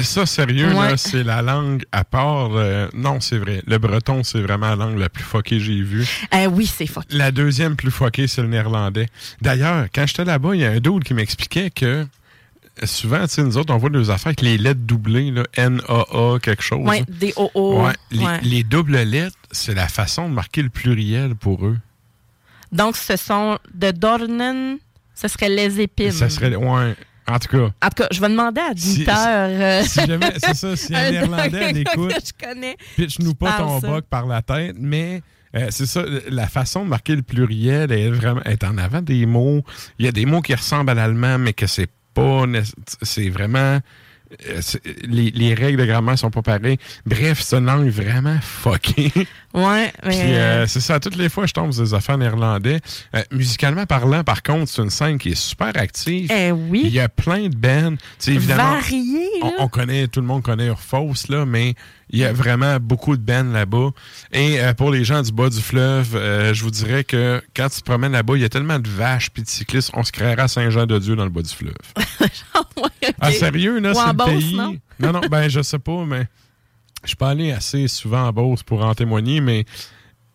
Ça, 0.01 0.25
sérieux, 0.25 0.71
Ouais. 0.73 0.95
c'est 0.95 1.23
la 1.23 1.41
langue 1.41 1.83
à 1.91 2.03
part. 2.05 2.51
non, 2.93 3.19
c'est 3.19 3.37
vrai. 3.37 3.61
Le 3.67 3.77
breton, 3.79 4.23
c'est 4.23 4.39
vraiment 4.41 4.69
la 4.69 4.75
langue 4.75 4.92
la 4.99 5.09
plus 5.09 5.23
fuckée 5.23 5.57
que 5.57 5.63
j'ai 5.63 5.81
vue. 5.81 6.05
Euh, 6.33 6.45
oui, 6.47 6.65
c'est 6.65 6.87
fuck. 6.87 7.05
La 7.09 7.31
deuxième 7.31 7.75
plus 7.75 7.91
fuckée, 7.91 8.27
c'est 8.27 8.41
le 8.41 8.47
néerlandais. 8.47 9.07
D'ailleurs, 9.41 9.87
quand 9.93 10.05
j'étais 10.07 10.25
là-bas, 10.25 10.55
il 10.55 10.61
y 10.61 10.65
a 10.65 10.71
un 10.71 10.79
dude 10.79 11.03
qui 11.03 11.13
m'expliquait 11.13 11.69
que 11.69 12.05
euh, 12.81 12.85
souvent, 12.85 13.21
tu 13.27 13.35
sais, 13.35 13.43
nous 13.43 13.57
autres, 13.57 13.73
on 13.73 13.77
voit 13.77 13.89
nos 13.91 14.09
affaires 14.09 14.27
avec 14.29 14.41
les 14.41 14.57
lettres 14.57 14.79
doublées, 14.81 15.29
là, 15.31 15.43
N-A-A, 15.55 16.39
quelque 16.39 16.63
chose. 16.63 16.79
Ouais, 16.87 17.03
des 17.07 17.31
O-O. 17.35 17.83
Ouais, 17.85 17.93
les, 18.11 18.25
Ouais. 18.25 18.39
les 18.41 18.63
doubles 18.63 18.97
lettres, 19.03 19.37
c'est 19.51 19.75
la 19.75 19.87
façon 19.87 20.27
de 20.27 20.33
marquer 20.33 20.63
le 20.63 20.69
pluriel 20.69 21.35
pour 21.35 21.65
eux. 21.67 21.77
Donc, 22.71 22.97
ce 22.97 23.15
sont 23.15 23.59
de 23.75 23.91
Dornen, 23.91 24.77
ce 25.13 25.27
serait 25.27 25.49
les 25.49 25.81
épines. 25.81 26.11
Ça 26.11 26.29
serait. 26.31 26.55
Ouais, 26.55 26.95
en 27.27 27.39
tout 27.39 27.47
cas. 27.47 27.65
En 27.81 27.89
tout 27.89 28.03
cas, 28.03 28.07
je 28.11 28.19
vais 28.21 28.29
demander 28.29 28.61
à 28.61 28.71
Si- 28.75 28.95
Dieter. 28.97 29.11
euh, 29.17 29.83
si 29.83 30.05
jamais- 30.05 30.33
c'est 30.37 30.53
ça, 30.55 30.75
si 30.75 30.95
un 30.95 31.11
Néerlandais 31.11 31.65
en 31.65 31.75
écoute, 31.75 32.13
que 32.13 32.19
je 32.19 32.47
connais. 32.47 32.77
Pitch-nous 32.95 33.33
pas 33.35 33.57
ton 33.57 33.79
ça. 33.81 33.87
boc 33.87 34.05
par 34.09 34.25
la 34.27 34.41
tête, 34.41 34.75
mais 34.79 35.21
euh, 35.55 35.67
c'est 35.69 35.85
ça, 35.85 36.03
la 36.29 36.47
façon 36.47 36.83
de 36.83 36.89
marquer 36.89 37.15
le 37.15 37.21
pluriel 37.21 37.91
est 37.91 38.09
vraiment 38.09 38.43
est 38.43 38.63
en 38.63 38.77
avant 38.77 39.01
des 39.01 39.25
mots. 39.25 39.63
Il 39.99 40.05
y 40.05 40.07
a 40.07 40.11
des 40.11 40.25
mots 40.25 40.41
qui 40.41 40.53
ressemblent 40.55 40.89
à 40.89 40.93
l'allemand, 40.95 41.37
mais 41.37 41.53
que 41.53 41.67
c'est 41.67 41.89
pas. 42.13 42.43
C'est 43.01 43.29
vraiment. 43.29 43.79
euh, 44.47 44.61
Les, 45.07 45.29
les 45.31 45.53
règles 45.53 45.79
de 45.79 45.85
grammaire 45.85 46.17
sont 46.17 46.31
pas 46.31 46.41
pareilles. 46.41 46.77
Bref, 47.05 47.41
c'est 47.41 47.57
une 47.57 47.65
langue 47.65 47.87
vraiment 47.89 48.37
fuckée. 48.41 49.11
Ouais, 49.53 49.93
mais. 50.03 50.09
Puis, 50.09 50.33
euh, 50.33 50.65
c'est 50.67 50.79
ça, 50.79 50.99
toutes 50.99 51.15
les 51.15 51.29
fois, 51.29 51.45
je 51.45 51.53
tombe 51.53 51.71
sur 51.71 51.83
des 51.83 51.93
affaires 51.93 52.17
néerlandais. 52.17 52.79
Euh, 53.15 53.21
musicalement 53.31 53.85
parlant, 53.85 54.23
par 54.23 54.41
contre, 54.41 54.67
c'est 54.71 54.81
une 54.81 54.89
scène 54.89 55.17
qui 55.19 55.29
est 55.29 55.35
super 55.35 55.71
active. 55.75 56.31
Eh 56.31 56.51
oui. 56.51 56.81
Il 56.85 56.91
y 56.93 56.99
a 56.99 57.07
plein 57.09 57.49
de 57.49 57.55
bands. 57.55 57.91
Tu 57.91 57.97
sais, 58.19 58.33
évidemment, 58.33 58.73
Varié, 58.73 59.27
là. 59.41 59.51
on, 59.59 59.63
on 59.65 59.67
connaît, 59.67 60.07
tout 60.07 60.21
le 60.21 60.25
monde 60.27 60.41
connaît 60.41 60.67
Urfos, 60.67 61.13
là, 61.29 61.45
mais 61.45 61.75
il 62.09 62.19
y 62.19 62.25
a 62.25 62.31
vraiment 62.33 62.77
beaucoup 62.79 63.17
de 63.17 63.21
bands 63.21 63.43
là-bas. 63.51 63.89
Et 64.31 64.59
euh, 64.59 64.73
pour 64.73 64.91
les 64.91 65.03
gens 65.03 65.21
du 65.21 65.31
bas 65.31 65.49
du 65.49 65.61
fleuve, 65.61 66.15
euh, 66.15 66.53
je 66.53 66.63
vous 66.63 66.71
dirais 66.71 67.03
que 67.03 67.41
quand 67.55 67.69
tu 67.69 67.81
te 67.81 67.85
promènes 67.85 68.11
là-bas, 68.11 68.35
il 68.35 68.41
y 68.41 68.45
a 68.45 68.49
tellement 68.49 68.79
de 68.79 68.87
vaches 68.89 69.29
puis 69.31 69.43
de 69.43 69.47
cyclistes, 69.47 69.91
on 69.93 70.03
se 70.03 70.11
créera 70.11 70.47
Saint-Jean-de-Dieu 70.47 71.15
dans 71.15 71.23
le 71.23 71.29
bas 71.29 71.41
du 71.41 71.53
fleuve. 71.53 71.73
Ah, 73.19 73.31
sérieux, 73.31 73.79
là, 73.79 73.93
c'est 73.93 74.07
le 74.07 74.25
pays. 74.37 74.55
non? 74.55 74.77
non, 75.11 75.21
ben, 75.29 75.49
je 75.49 75.61
sais 75.61 75.79
pas, 75.79 76.05
mais 76.05 76.27
je 77.03 77.09
suis 77.09 77.15
pas 77.17 77.29
allé 77.29 77.51
assez 77.51 77.87
souvent 77.87 78.27
en 78.27 78.31
Beauce 78.31 78.63
pour 78.63 78.83
en 78.83 78.93
témoigner, 78.95 79.41
mais 79.41 79.65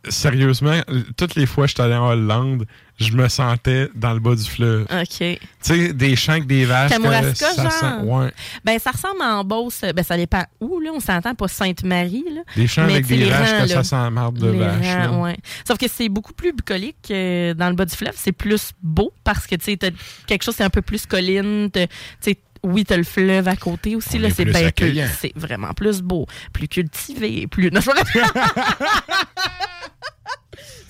sérieusement, 0.09 0.81
toutes 1.17 1.35
les 1.35 1.47
fois 1.47 1.65
que 1.65 1.71
je 1.71 1.75
suis 1.75 1.83
allé 1.83 1.95
en 1.95 2.09
Hollande, 2.09 2.67
je 2.99 3.13
me 3.13 3.29
sentais 3.29 3.89
dans 3.95 4.13
le 4.13 4.19
bas 4.21 4.35
du 4.35 4.43
fleuve. 4.45 4.83
OK. 4.91 5.07
Tu 5.19 5.39
sais, 5.61 5.93
des 5.93 6.17
champs 6.17 6.33
avec 6.33 6.47
des 6.47 6.65
vaches. 6.65 6.91
que 6.93 7.35
ça 7.35 7.63
genre? 7.63 7.73
sent- 7.73 8.03
ouais. 8.05 8.33
Ben, 8.65 8.79
ça 8.81 8.91
ressemble 8.91 9.23
en 9.23 9.45
Beauce. 9.45 9.83
Ben, 9.95 10.03
ça 10.03 10.17
dépend 10.17 10.43
où, 10.61 10.81
là. 10.81 10.91
On 10.95 10.99
s'entend 11.01 11.35
pas 11.35 11.47
Sainte-Marie, 11.47 12.25
là. 12.35 12.41
Des 12.57 12.67
champs 12.67 12.87
Mais 12.87 12.95
avec 12.95 13.07
des 13.07 13.25
vaches 13.27 13.53
rangs, 13.53 13.63
que 13.63 13.69
ça 13.69 13.85
sent 13.85 14.11
marde 14.11 14.39
de 14.39 14.51
Les 14.51 14.59
vache. 14.59 15.07
rangs, 15.09 15.23
ouais. 15.23 15.37
Sauf 15.67 15.79
que 15.79 15.87
c'est 15.89 16.09
beaucoup 16.09 16.33
plus 16.33 16.53
bucolique 16.53 16.97
que 17.09 17.53
dans 17.53 17.69
le 17.69 17.77
bas 17.77 17.85
du 17.85 17.95
fleuve. 17.95 18.15
C'est 18.17 18.33
plus 18.33 18.73
beau 18.83 19.13
parce 19.23 19.47
que, 19.47 19.55
tu 19.55 19.65
sais, 19.65 19.79
quelque 20.27 20.43
chose, 20.43 20.55
c'est 20.57 20.65
un 20.65 20.71
peu 20.71 20.83
plus 20.83 21.07
colline. 21.07 21.71
Tu 21.73 21.83
sais, 22.21 22.37
oui, 22.63 22.85
t'as 22.85 22.97
le 22.97 23.05
fleuve 23.05 23.49
à 23.49 23.57
côté 23.57 23.97
aussi, 23.97 24.17
On 24.17 24.21
là. 24.21 24.29
est 24.29 24.31
C'est 24.33 24.45
bien. 24.93 25.09
C'est 25.21 25.33
vraiment 25.37 25.73
plus 25.75 26.01
beau. 26.03 26.27
Plus 26.53 26.69
cultivé. 26.69 27.47
Plus. 27.47 27.71
Non, 27.71 27.81
je- 27.81 27.91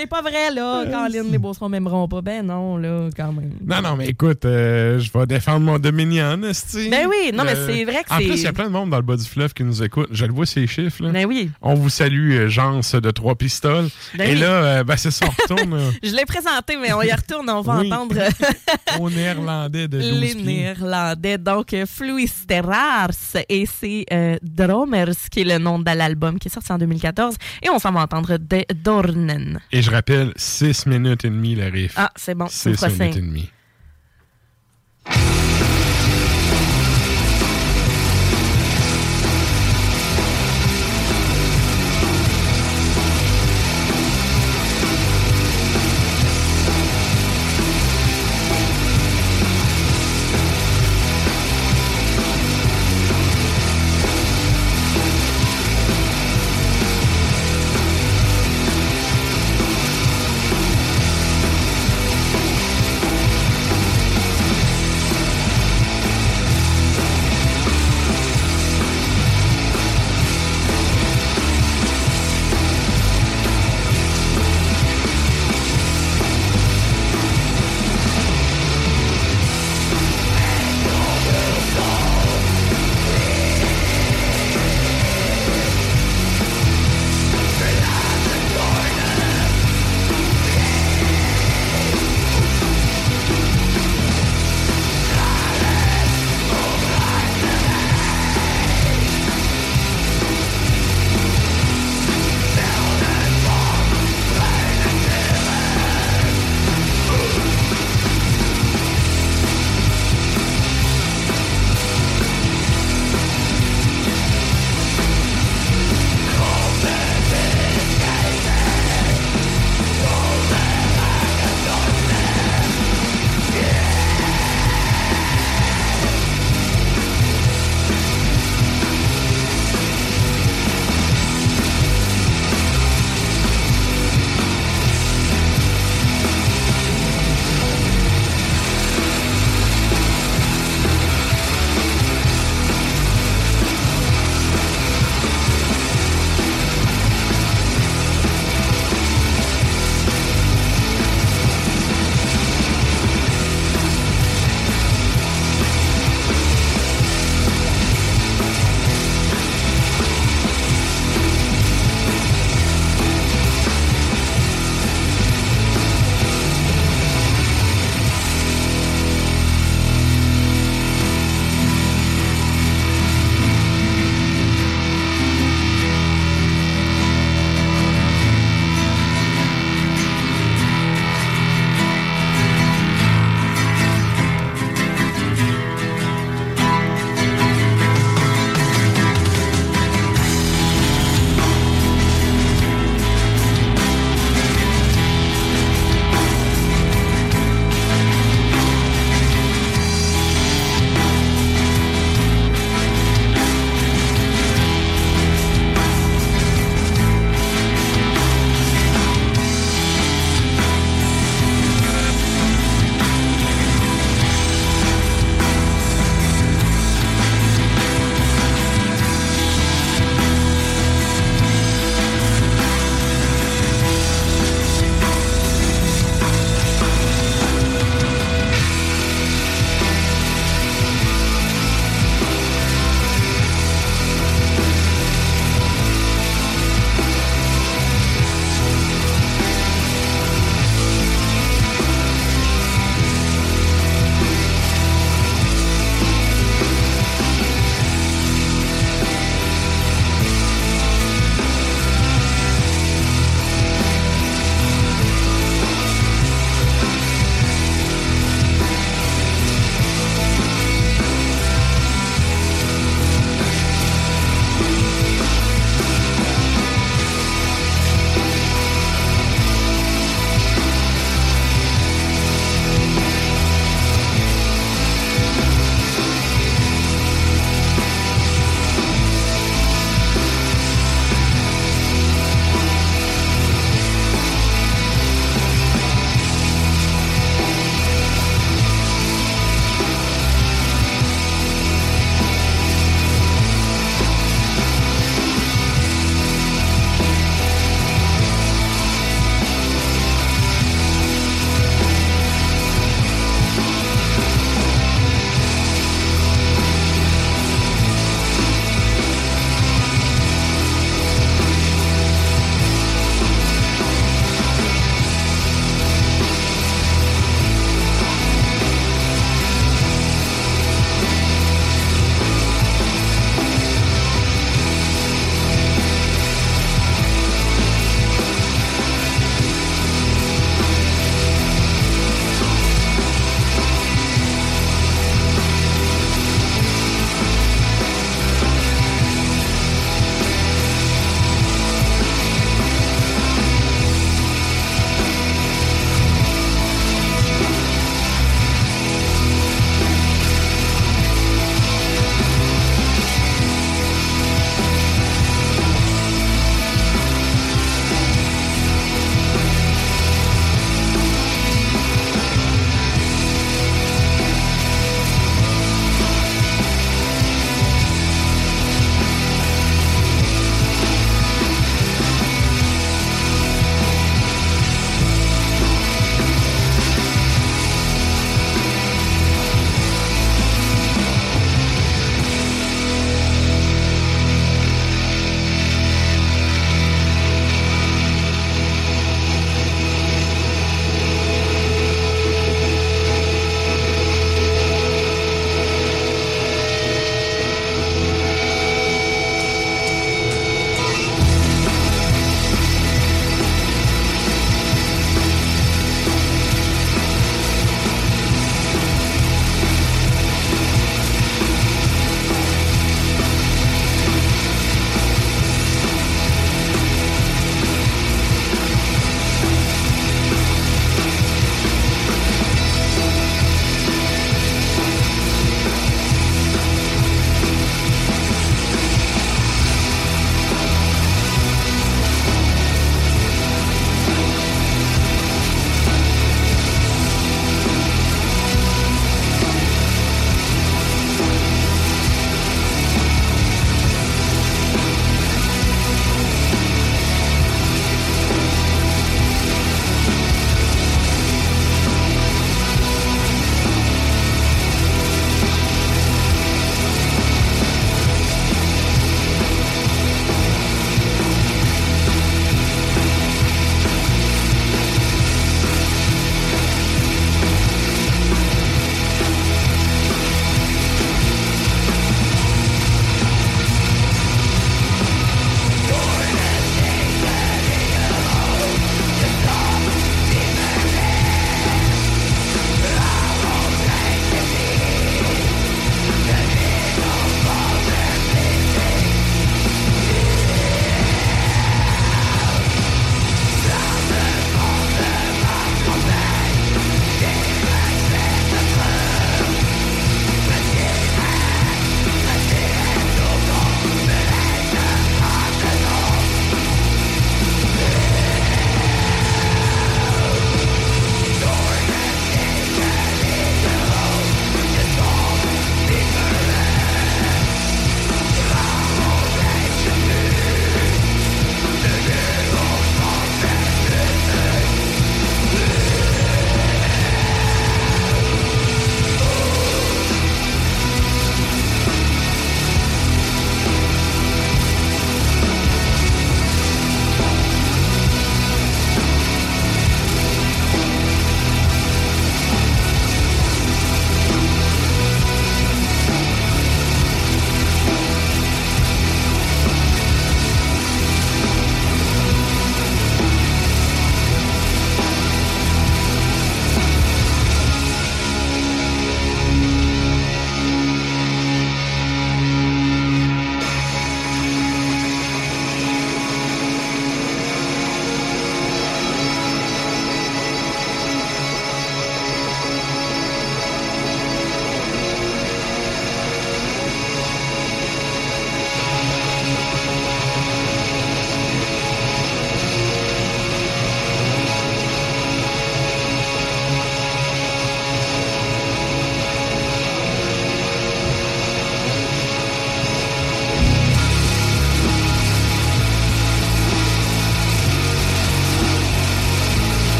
C'est 0.00 0.06
pas 0.06 0.22
vrai, 0.22 0.50
là. 0.54 0.86
Caroline, 0.90 1.30
les 1.30 1.36
Beaucerons 1.36 1.68
m'aimeront 1.68 2.08
pas. 2.08 2.22
Ben 2.22 2.46
non, 2.46 2.78
là, 2.78 3.10
quand 3.14 3.32
même. 3.34 3.52
Non, 3.66 3.82
non, 3.82 3.96
mais 3.96 4.06
écoute, 4.08 4.46
euh, 4.46 4.98
je 4.98 5.10
vais 5.12 5.26
défendre 5.26 5.60
mon 5.60 5.78
Dominion, 5.78 6.42
esti. 6.44 6.88
Ben 6.88 7.06
oui, 7.06 7.30
non, 7.34 7.44
mais 7.44 7.54
Euh, 7.54 7.66
c'est 7.66 7.84
vrai 7.84 8.02
que 8.02 8.14
En 8.14 8.16
c'est- 8.18 8.24
plus, 8.24 8.36
il 8.36 8.44
y 8.44 8.46
a 8.46 8.52
plein 8.54 8.64
de 8.64 8.70
monde 8.70 8.88
dans 8.88 8.96
le 8.96 9.02
bas 9.02 9.16
du 9.16 9.24
fleuve 9.26 9.52
qui 9.52 9.62
nous 9.62 9.82
écoute. 9.82 10.08
Je 10.10 10.24
le 10.24 10.32
vois, 10.32 10.46
ces 10.46 10.66
chiffres. 10.66 11.02
Là. 11.02 11.10
Ben 11.10 11.26
oui. 11.26 11.50
On 11.60 11.74
vous 11.74 11.90
salue, 11.90 12.32
euh, 12.32 12.48
Jean 12.48 12.80
de 12.80 13.10
Trois 13.10 13.34
Pistoles. 13.34 13.88
Ben 14.16 14.26
Et 14.30 14.32
oui. 14.32 14.38
là, 14.40 14.46
euh, 14.46 14.84
ben, 14.84 14.96
c'est 14.96 15.10
ça, 15.10 15.26
on 15.26 15.54
retourne 15.54 15.78
Je 16.02 16.16
l'ai 16.16 16.24
présenté, 16.24 16.78
mais 16.80 16.94
on 16.94 17.02
y 17.02 17.12
retourne. 17.12 17.50
On 17.50 17.60
va 17.60 17.80
Oui. 17.80 17.92
entendre 17.92 18.16
au 19.00 19.10
néerlandais 19.10 19.86
de 19.86 20.00
12 20.00 20.18
les. 20.18 20.34
Néerlandais. 20.36 21.36
Donc, 21.36 21.74
Fluisterars 21.86 23.10
et 23.50 23.66
c'est 23.66 24.06
euh, 24.12 24.36
Dromers 24.42 25.14
qui 25.30 25.40
est 25.42 25.44
le 25.44 25.58
nom 25.58 25.78
de 25.78 25.90
l'album 25.90 26.38
qui 26.38 26.48
est 26.48 26.50
sorti 26.50 26.72
en 26.72 26.78
2014. 26.78 27.36
Et 27.62 27.68
on 27.68 27.78
s'en 27.78 27.92
va 27.92 28.00
entendre 28.00 28.38
De 28.38 28.64
Dornen. 28.74 29.60
Et 29.72 29.82
je 29.82 29.89
rappelle, 29.92 30.32
6 30.36 30.86
minutes 30.86 31.24
et 31.24 31.30
demie, 31.30 31.54
le 31.54 31.68
riff. 31.68 31.94
Ah, 31.96 32.10
c'est 32.16 32.34
bon. 32.34 32.46
C'est 32.48 32.74
6 32.74 32.76
prochain. 32.76 32.94
minutes 33.04 33.16
et 33.16 33.20
demie. 33.20 33.50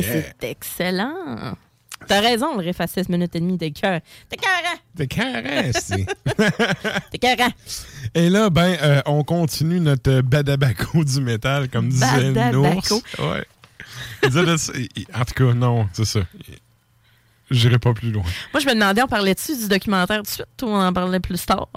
Mais 0.00 0.06
Yeah. 0.06 0.22
c'est 0.40 0.50
excellent. 0.50 1.54
T'as 2.06 2.20
raison, 2.20 2.54
le 2.56 2.60
riff 2.62 2.80
à 2.80 2.86
6 2.86 3.08
minutes 3.08 3.34
et 3.34 3.40
demie, 3.40 3.58
t'es 3.58 3.72
cœur. 3.72 4.00
T'es 4.28 4.36
carré. 4.36 4.78
T'es 4.96 5.06
carré, 5.08 5.72
c'est. 5.74 6.06
T'es 7.10 7.18
carré. 7.18 7.50
Et 8.14 8.30
là, 8.30 8.50
ben, 8.50 8.76
euh, 8.80 9.02
on 9.06 9.24
continue 9.24 9.80
notre 9.80 10.10
euh, 10.10 10.22
badabaco 10.22 11.02
du 11.04 11.20
métal, 11.20 11.68
comme 11.68 11.88
disait. 11.88 12.30
Nours. 12.52 13.02
Ouais. 13.18 13.44
De- 14.22 15.18
en 15.20 15.24
tout 15.24 15.34
cas, 15.34 15.54
non, 15.54 15.88
c'est 15.92 16.04
ça. 16.04 16.20
J'irai 17.50 17.78
pas 17.78 17.94
plus 17.94 18.12
loin. 18.12 18.24
Moi, 18.52 18.60
je 18.60 18.66
me 18.66 18.74
demandais, 18.74 19.02
on 19.02 19.08
parlait-tu 19.08 19.56
du 19.56 19.68
documentaire 19.68 20.18
tout 20.18 20.22
de 20.22 20.28
suite 20.28 20.46
ou 20.62 20.66
on 20.66 20.80
en 20.86 20.92
parlait 20.92 21.20
plus 21.20 21.44
tard? 21.44 21.68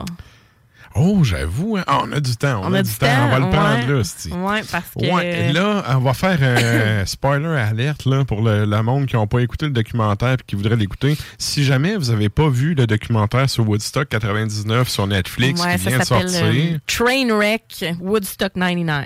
Oh, 0.96 1.24
j'avoue, 1.24 1.78
hein. 1.78 1.84
Ah, 1.88 2.02
on 2.04 2.12
a 2.12 2.20
du 2.20 2.36
temps. 2.36 2.62
On, 2.64 2.74
a, 2.74 2.84
du 2.84 2.92
temps. 2.92 3.08
On 3.26 3.30
va 3.30 3.40
le 3.40 3.50
prendre 3.50 3.88
là, 3.98 4.04
c'ti. 4.04 4.32
Ouais, 4.32 4.62
parce 4.72 4.86
que. 5.00 5.12
Ouais, 5.14 5.52
là, 5.54 5.84
on 5.96 6.00
va 6.00 6.14
faire 6.14 6.38
un 6.42 7.06
spoiler 7.06 7.48
alerte 7.58 8.06
là, 8.06 8.26
pour 8.26 8.42
le, 8.42 8.66
le 8.66 8.84
monde 8.84 9.06
qui 9.06 9.16
n'ont 9.16 9.28
pas 9.28 9.40
écouté 9.40 9.66
le 9.68 9.72
documentaire 9.72 10.34
et 10.34 10.38
qui 10.46 10.56
voudraient 10.56 10.76
l'écouter. 10.76 11.18
Si 11.38 11.64
jamais 11.64 11.96
vous 11.96 12.12
n'avez 12.12 12.30
pas 12.30 12.50
vu 12.50 12.74
le 12.74 12.88
documentaire 12.88 13.50
sur 13.50 13.68
Woodstock 13.68 14.10
99 14.10 14.90
sur 14.90 15.08
Netflix 15.08 15.62
Ouais, 15.64 15.76
qui 15.76 15.84
ça 15.84 15.90
vient 15.90 16.00
de 16.00 16.04
s'appelle 16.04 16.30
sortir, 16.30 16.74
euh, 16.74 16.78
Trainwreck 16.88 17.86
Woodstock 18.00 18.54
99. 18.54 19.06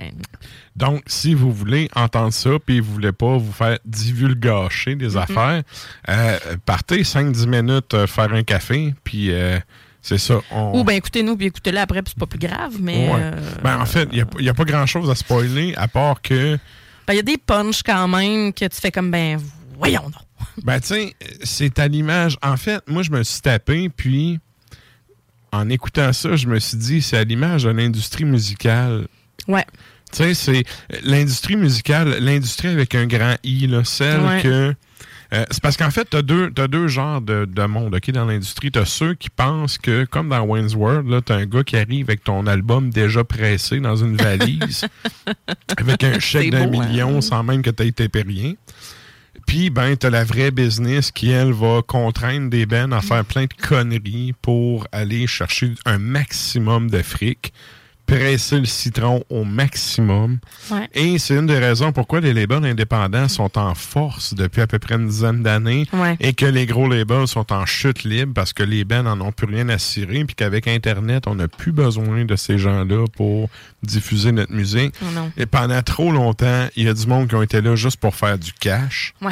donc 0.75 1.03
si 1.07 1.33
vous 1.33 1.51
voulez 1.53 1.89
entendre 1.95 2.33
ça 2.33 2.49
puis 2.65 2.79
vous 2.79 2.91
voulez 2.93 3.11
pas 3.13 3.37
vous 3.37 3.51
faire 3.53 3.77
divulgacher 3.85 4.95
des 4.95 5.09
Mhm. 5.11 5.17
affaires, 5.17 5.61
euh, 6.09 6.37
partez 6.65 7.03
5-10 7.03 7.45
minutes 7.47 7.93
euh, 7.93 8.07
faire 8.07 8.33
un 8.33 8.43
café 8.43 8.93
puis 9.03 9.31
euh, 9.31 9.59
c'est 10.07 10.17
ça. 10.19 10.39
on- 10.51 10.79
Ou 10.79 10.83
bien 10.83 10.95
écoutez-nous 10.95 11.35
puis 11.35 11.47
écoutez-le 11.47 11.79
après, 11.79 12.01
puis 12.03 12.13
c'est 12.15 12.19
pas 12.19 12.27
plus 12.27 12.39
grave, 12.39 12.75
mais. 12.79 13.09
Ouais. 13.09 13.19
euh, 13.19 13.41
Ben, 13.63 13.79
en 13.81 13.85
fait, 13.85 14.07
il 14.11 14.23
n'y 14.39 14.49
a, 14.49 14.53
pas 14.53 14.63
grand-chose 14.65 15.09
à 15.09 15.15
spoiler 15.15 15.73
à 15.75 15.87
part 15.87 16.21
que 16.21 16.57
ben, 17.07 17.13
il 17.13 17.17
y 17.17 17.19
a 17.19 17.23
des 17.23 17.37
punchs 17.37 17.81
quand 17.83 18.07
même 18.07 18.53
que 18.53 18.65
tu 18.65 18.79
fais 18.79 18.91
comme, 18.91 19.09
ben, 19.11 19.39
voyons 19.77 20.03
donc. 20.03 20.13
Ben, 20.63 20.79
tu 20.79 20.87
sais, 20.87 21.15
c'est 21.43 21.79
à 21.79 21.87
l'image. 21.87 22.37
En 22.43 22.55
fait, 22.57 22.81
moi, 22.87 23.01
je 23.03 23.09
me 23.11 23.23
suis 23.23 23.41
tapé, 23.41 23.89
puis 23.89 24.39
en 25.51 25.69
écoutant 25.69 26.13
ça, 26.13 26.35
je 26.35 26.47
me 26.47 26.59
suis 26.59 26.77
dit, 26.77 27.01
c'est 27.01 27.17
à 27.17 27.23
l'image 27.23 27.63
de 27.63 27.69
l'industrie 27.69 28.25
musicale. 28.25 29.07
Ouais. 29.47 29.65
Tu 30.11 30.17
sais, 30.23 30.33
c'est 30.33 30.63
l'industrie 31.03 31.55
musicale, 31.55 32.17
l'industrie 32.19 32.67
avec 32.69 32.93
un 32.95 33.05
grand 33.07 33.35
I, 33.43 33.67
là, 33.67 33.83
celle 33.83 34.21
Ouais. 34.21 34.41
que. 34.41 34.75
Euh, 35.35 35.45
c'est 35.51 35.61
parce 35.61 35.75
qu'en 35.75 35.91
fait, 35.91 36.09
tu 36.09 36.17
as 36.17 36.21
deux, 36.21 36.49
t'as 36.51 36.67
deux 36.67 36.87
genres 36.87 37.21
de, 37.21 37.45
de 37.45 37.65
monde 37.65 37.99
dans 38.13 38.25
l'industrie. 38.25 38.71
Tu 38.71 38.79
as 38.79 38.85
ceux 38.85 39.13
qui 39.15 39.29
pensent 39.29 39.77
que, 39.77 40.05
comme 40.05 40.29
dans 40.29 40.41
Wayne's 40.41 40.75
World, 40.75 41.25
tu 41.25 41.33
as 41.33 41.35
un 41.35 41.45
gars 41.45 41.63
qui 41.63 41.75
arrive 41.75 42.09
avec 42.09 42.23
ton 42.23 42.47
album 42.47 42.89
déjà 42.89 43.23
pressé 43.23 43.79
dans 43.79 43.95
une 43.95 44.15
valise, 44.15 44.85
avec 45.77 46.03
un 46.03 46.19
chèque 46.19 46.51
d'un 46.51 46.63
hein? 46.63 46.67
million 46.67 47.21
sans 47.21 47.43
même 47.43 47.61
que 47.61 47.69
tu 47.69 47.83
aies 47.83 47.87
été 47.87 48.09
rien. 48.21 48.53
Puis, 49.45 49.69
ben, 49.69 49.95
t'as 49.95 50.09
la 50.09 50.23
vraie 50.23 50.51
business 50.51 51.11
qui, 51.11 51.29
elle, 51.29 51.51
va 51.51 51.81
contraindre 51.85 52.49
des 52.49 52.65
bennes 52.65 52.93
à 52.93 53.01
faire 53.01 53.25
plein 53.25 53.43
de 53.43 53.53
conneries 53.53 54.33
pour 54.41 54.87
aller 54.91 55.27
chercher 55.27 55.73
un 55.85 55.97
maximum 55.97 56.89
de 56.89 57.01
fric, 57.01 57.53
presser 58.05 58.59
le 58.59 58.65
citron 58.65 59.23
au 59.29 59.43
maximum. 59.43 60.39
Ouais. 60.71 60.87
Et 60.93 61.17
c'est 61.19 61.35
une 61.35 61.45
des 61.47 61.57
raisons 61.57 61.91
pourquoi 61.91 62.19
les 62.19 62.33
labels 62.33 62.65
indépendants 62.65 63.27
sont 63.27 63.57
en 63.57 63.73
force 63.75 64.33
depuis 64.33 64.61
à 64.61 64.67
peu 64.67 64.79
près 64.79 64.95
une 64.95 65.07
dizaine 65.07 65.43
d'années 65.43 65.87
Ouais. 65.93 66.15
et 66.19 66.33
que 66.33 66.45
les 66.45 66.65
gros 66.65 66.87
labels 66.87 67.27
sont 67.27 67.51
en 67.51 67.65
chute 67.65 68.03
libre 68.03 68.33
parce 68.33 68.53
que 68.53 68.63
les 68.63 68.83
bands 68.85 69.03
n'en 69.03 69.19
ont 69.21 69.31
plus 69.31 69.47
rien 69.47 69.69
à 69.69 69.77
cirer 69.77 70.23
puis 70.25 70.35
qu'avec 70.35 70.67
Internet, 70.67 71.27
on 71.27 71.35
n'a 71.35 71.47
plus 71.47 71.71
besoin 71.71 72.25
de 72.25 72.35
ces 72.35 72.57
gens-là 72.57 73.05
pour 73.15 73.49
diffuser 73.83 74.31
notre 74.31 74.53
musique. 74.53 74.93
Oh. 75.01 75.05
Et 75.37 75.45
pendant 75.45 75.81
trop 75.81 76.11
longtemps, 76.11 76.67
il 76.75 76.85
y 76.85 76.89
a 76.89 76.93
du 76.93 77.07
monde 77.07 77.27
qui 77.27 77.35
ont 77.35 77.41
été 77.41 77.61
là 77.61 77.75
juste 77.75 77.97
pour 77.99 78.15
faire 78.15 78.37
du 78.37 78.53
cash. 78.53 79.13
Ouais. 79.21 79.31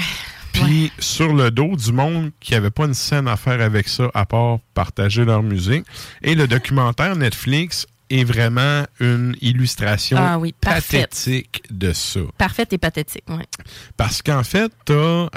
Puis 0.54 0.92
sur 1.00 1.34
le 1.34 1.50
dos 1.50 1.76
du 1.76 1.92
monde 1.92 2.30
qui 2.40 2.54
avait 2.54 2.70
pas 2.70 2.86
une 2.86 2.94
scène 2.94 3.28
à 3.28 3.38
faire 3.38 3.60
avec 3.60 3.88
ça 3.88 4.12
à 4.14 4.26
part 4.28 4.60
partager 4.76 5.26
leur 5.26 5.42
musique. 5.42 5.84
Et 6.22 6.36
le 6.36 6.48
documentaire 6.48 7.16
Netflix 7.16 7.88
est 8.20 8.24
vraiment 8.24 8.86
une 9.00 9.36
illustration 9.42 10.18
Ah 10.20 10.38
oui, 10.40 10.54
parfaite. 10.60 11.10
pathétique 11.12 11.64
de 11.70 11.94
ça. 11.94 12.20
Parfait 12.38 12.68
et 12.72 12.78
pathétique, 12.78 13.24
ouais. 13.30 13.46
Parce 13.98 14.22
qu'en 14.22 14.44
fait, 14.44 14.72
tu 14.86 14.94
as 14.94 15.30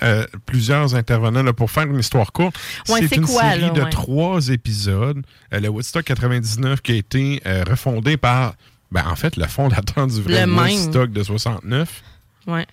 plusieurs 0.46 0.94
intervenants. 0.94 1.42
Là, 1.42 1.52
pour 1.52 1.70
faire 1.70 1.84
une 1.84 1.98
histoire 1.98 2.32
courte, 2.32 2.56
Ouais, 2.88 3.00
c'est 3.08 3.16
une 3.16 3.26
quoi, 3.26 3.42
série 3.42 3.60
là, 3.62 3.70
de 3.70 3.82
ouais. 3.82 3.90
trois 3.90 4.48
épisodes. 4.48 5.22
Euh, 5.52 5.60
le 5.60 5.68
Woodstock 5.68 6.04
99 6.04 6.80
qui 6.82 6.92
a 6.92 6.94
été 6.96 7.40
euh, 7.46 7.64
refondé 7.68 8.16
par, 8.16 8.54
ben, 8.90 9.04
en 9.06 9.16
fait, 9.16 9.36
le 9.36 9.46
fondateur 9.46 10.06
du 10.06 10.20
vrai. 10.22 10.44
Woodstock 10.44 11.10
de 11.10 11.22
69. 11.22 12.02
Ouais. 12.46 12.66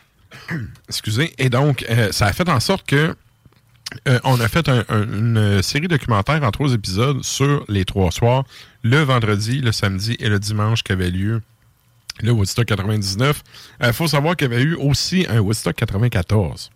Excusez. 0.90 1.34
Et 1.38 1.50
donc, 1.50 1.86
euh, 1.90 2.12
ça 2.12 2.26
a 2.28 2.34
fait 2.34 2.50
en 2.50 2.60
sorte 2.60 2.86
que 2.88 3.16
euh, 4.08 4.20
on 4.24 4.40
a 4.40 4.48
fait 4.48 4.68
un- 4.70 4.84
un- 4.90 5.04
une 5.04 5.62
série 5.62 5.88
documentaire 5.88 6.44
en 6.44 6.52
trois 6.52 6.74
épisodes 6.74 7.24
sur 7.24 7.64
les 7.68 7.86
trois 7.86 8.12
soirs, 8.12 8.44
le 8.84 9.00
vendredi, 9.02 9.62
le 9.62 9.72
samedi 9.72 10.16
et 10.20 10.30
le 10.30 10.40
dimanche 10.40 10.84
qu'avait 10.84 11.12
lieu 11.12 11.42
le 12.22 12.32
Woodstock 12.32 12.66
99. 12.68 13.42
Il 13.84 13.92
faut 13.94 14.08
savoir 14.08 14.36
qu'il 14.36 14.52
y 14.52 14.54
avait 14.54 14.64
eu 14.64 14.76
aussi 14.76 15.26
un 15.30 15.40
Woodstock 15.40 15.76
94. 15.76 16.70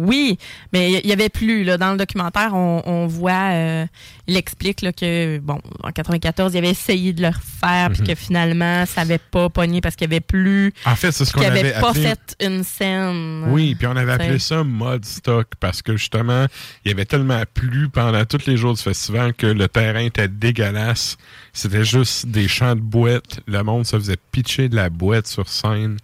Oui, 0.00 0.38
mais 0.72 0.92
il 1.02 1.06
y 1.08 1.12
avait 1.12 1.28
plus. 1.28 1.64
Là, 1.64 1.76
dans 1.76 1.90
le 1.90 1.98
documentaire, 1.98 2.54
on, 2.54 2.82
on 2.86 3.06
voit, 3.08 3.50
euh, 3.52 3.86
il 4.28 4.36
explique 4.36 4.80
là, 4.82 4.92
que, 4.92 5.38
bon, 5.38 5.58
en 5.82 5.90
94, 5.90 6.54
il 6.54 6.58
avait 6.58 6.70
essayé 6.70 7.12
de 7.12 7.20
le 7.22 7.28
refaire, 7.28 7.90
puis 7.90 8.02
Mhm. 8.02 8.06
que 8.06 8.14
finalement, 8.14 8.86
ça 8.86 9.00
n'avait 9.00 9.18
pas 9.18 9.48
pogné 9.48 9.80
parce 9.80 9.96
qu'il 9.96 10.08
n'y 10.08 10.14
avait 10.14 10.20
plus. 10.20 10.72
En 10.86 10.94
fait, 10.94 11.10
c'est 11.10 11.24
ce 11.24 11.32
qu'on 11.32 11.40
qu'il 11.40 11.48
avait 11.50 11.72
avait 11.72 11.80
pas 11.80 11.90
appelé- 11.90 12.02
fait 12.10 12.36
une 12.46 12.62
scène. 12.62 13.44
Oui, 13.48 13.74
puis 13.74 13.86
on 13.88 13.96
avait 13.96 14.12
appelé 14.12 14.38
ça 14.38 14.62
mode 14.62 15.04
stock 15.04 15.48
parce 15.58 15.82
que 15.82 15.96
justement, 15.96 16.46
il 16.84 16.90
y 16.90 16.94
avait 16.94 17.04
tellement 17.04 17.42
plu 17.52 17.88
pendant 17.88 18.24
tous 18.24 18.46
les 18.46 18.56
jours 18.56 18.74
du 18.74 18.82
festival 18.82 19.34
que 19.34 19.46
le 19.48 19.66
terrain 19.66 20.04
était 20.04 20.28
dégueulasse. 20.28 21.16
C'était 21.52 21.84
juste 21.84 22.26
des 22.26 22.46
champs 22.46 22.76
de 22.76 22.80
boîtes. 22.80 23.40
Le 23.48 23.62
monde 23.64 23.84
se 23.84 23.96
faisait 23.96 24.16
pitcher 24.30 24.68
de 24.68 24.76
la 24.76 24.90
boîte 24.90 25.26
sur 25.26 25.48
scène. 25.48 25.96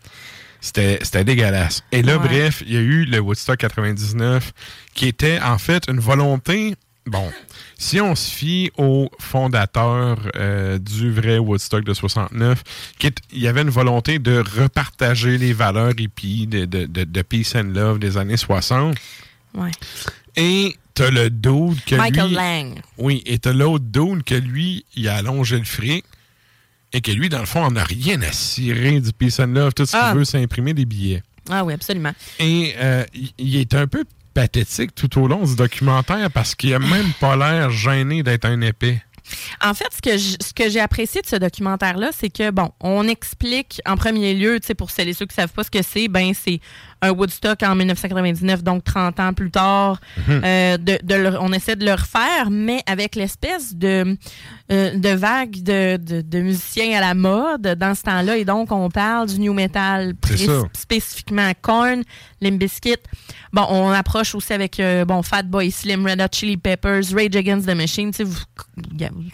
C'était 0.65 1.25
dégueulasse. 1.25 1.83
Et 1.93 2.01
là, 2.03 2.17
Ouais. 2.17 2.27
bref, 2.27 2.63
il 2.67 2.73
y 2.73 2.77
a 2.79 2.81
eu 2.81 3.05
le 3.05 3.19
Woodstock 3.21 3.59
99 3.59 4.53
qui 4.95 5.07
était 5.07 5.39
en 5.41 5.59
fait 5.59 5.85
une 5.89 6.01
volonté. 6.01 6.75
Bon, 7.07 7.31
si 7.77 8.01
on 8.01 8.15
se 8.15 8.31
fie 8.31 8.71
au 8.79 9.11
fondateur 9.19 10.17
euh, 10.37 10.79
du 10.79 11.13
vrai 11.13 11.37
Woodstock 11.37 11.85
de 11.85 11.93
69, 11.93 12.63
qui 12.99 13.09
est- 13.09 13.19
il 13.31 13.41
y 13.41 13.47
avait 13.47 13.61
une 13.61 13.69
volonté 13.69 14.19
de 14.19 14.39
repartager 14.59 15.37
les 15.37 15.53
valeurs 15.53 15.93
hippies 15.99 16.47
de, 16.47 16.65
de, 16.65 16.87
de, 16.87 17.05
de 17.05 17.23
Peace 17.23 17.53
and 17.57 17.73
Love 17.75 17.99
des 17.99 18.17
années 18.17 18.39
60. 18.39 18.97
Ouais. 19.55 19.71
Et 20.37 20.77
t'as 20.95 21.11
le 21.11 21.29
dude 21.29 21.85
que 21.85 21.95
Michael 21.97 22.29
lui... 22.29 22.35
Lang. 22.37 22.81
Oui, 22.97 23.23
et 23.27 23.39
t'as 23.39 23.53
l'autre 23.53 23.85
dude 23.85 24.25
que 24.25 24.35
lui, 24.35 24.87
il 24.97 25.07
a 25.09 25.17
allongé 25.17 25.59
le 25.59 25.65
fric 25.65 26.07
et 26.95 27.03
que 27.03 27.11
lui, 27.11 27.29
dans 27.29 27.41
le 27.41 27.45
fond, 27.47 27.63
on 27.67 27.73
n'a 27.73 27.85
rien 27.85 28.23
à 28.23 28.33
cirer 28.33 29.01
du 29.01 29.13
Peace 29.13 29.39
and 29.41 29.49
Love. 29.49 29.75
Tout 29.75 29.85
ce 29.85 29.95
Ah. 29.97 30.09
qu'il 30.11 30.19
veut, 30.21 30.25
c'est 30.25 30.43
imprimer 30.43 30.73
des 30.73 30.87
billets. 30.87 31.23
Ah 31.51 31.63
oui, 31.65 31.75
absolument. 31.75 32.13
Et 32.39 32.75
euh, 32.79 33.05
il- 33.13 33.33
il 33.37 33.57
est 33.57 33.75
un 33.75 33.87
peu 33.87 34.05
pathétique 34.33 34.95
tout 34.95 35.21
au 35.21 35.29
long 35.29 35.45
du 35.45 35.55
documentaire 35.57 36.31
parce 36.31 36.55
qu'il 36.55 36.73
a 36.73 36.79
même 36.79 37.13
pas 37.21 37.37
l'air 37.37 37.71
gêné 37.71 38.23
d'être 38.23 38.47
un 38.47 38.61
épais. 38.63 39.03
En 39.63 39.73
fait, 39.73 39.87
ce 39.95 40.03
que 40.03 40.19
ce 40.19 40.53
que 40.55 40.69
j'ai 40.69 40.81
apprécié 40.81 41.23
de 41.23 41.27
ce 41.27 41.37
documentaire-là, 41.37 42.11
c'est 42.13 42.29
que, 42.29 42.51
bon, 42.51 42.71
on 42.81 43.09
explique 43.09 43.81
en 43.87 43.97
premier 43.97 44.35
lieu, 44.35 44.61
tu 44.61 44.67
sais, 44.67 44.75
pour 44.75 44.91
celles 44.91 45.09
et 45.09 45.15
ceux 45.15 45.25
qui 45.25 45.35
savent 45.35 45.53
pas 45.53 45.65
ce 45.65 45.71
que 45.71 45.81
c'est, 45.83 46.09
ben, 46.09 46.33
c'est 46.35 46.61
un 47.05 47.11
Woodstock 47.13 47.63
en 47.63 47.75
1999, 47.75 48.63
donc 48.63 48.85
30 48.85 49.21
ans 49.21 49.33
plus 49.33 49.51
tard. 49.51 50.01
Mhm. 50.27 50.41
Euh, 50.45 50.77
de, 50.79 50.99
de 51.03 51.15
le- 51.15 51.41
on 51.41 51.53
essaie 51.53 51.77
de 51.77 51.85
le 51.85 51.93
refaire, 51.93 52.51
mais 52.51 52.83
avec 52.87 53.15
l'espèce 53.17 53.75
de, 53.75 54.17
euh, 54.73 54.97
de 54.97 55.09
vague 55.11 55.63
de, 55.63 55.97
de, 55.97 56.21
de 56.21 56.39
musiciens 56.41 56.97
à 56.99 57.01
la 57.01 57.15
mode 57.15 57.63
dans 57.79 57.95
ce 57.95 58.03
temps-là. 58.03 58.37
Et 58.37 58.45
donc, 58.45 58.73
on 58.73 58.89
parle 58.91 59.29
du 59.29 59.39
new 59.41 59.53
metal, 59.55 60.15
ça. 60.27 60.63
spécifiquement 60.73 61.51
Korn, 61.63 62.03
Limp 62.41 62.59
Bizkit. 62.59 62.97
Bon, 63.53 63.67
on 63.71 63.91
approche 63.91 64.35
aussi 64.35 64.53
avec 64.53 64.81
euh, 64.81 65.05
bon 65.05 65.23
Fatboy 65.23 65.71
Slim, 65.71 66.07
Red 66.07 66.21
Hot 66.21 66.27
Chili 66.33 66.57
Peppers, 66.57 67.03
Rage 67.15 67.37
Against 67.37 67.69
the 67.69 67.75
Machine. 67.75 68.11
Vous, 68.19 68.41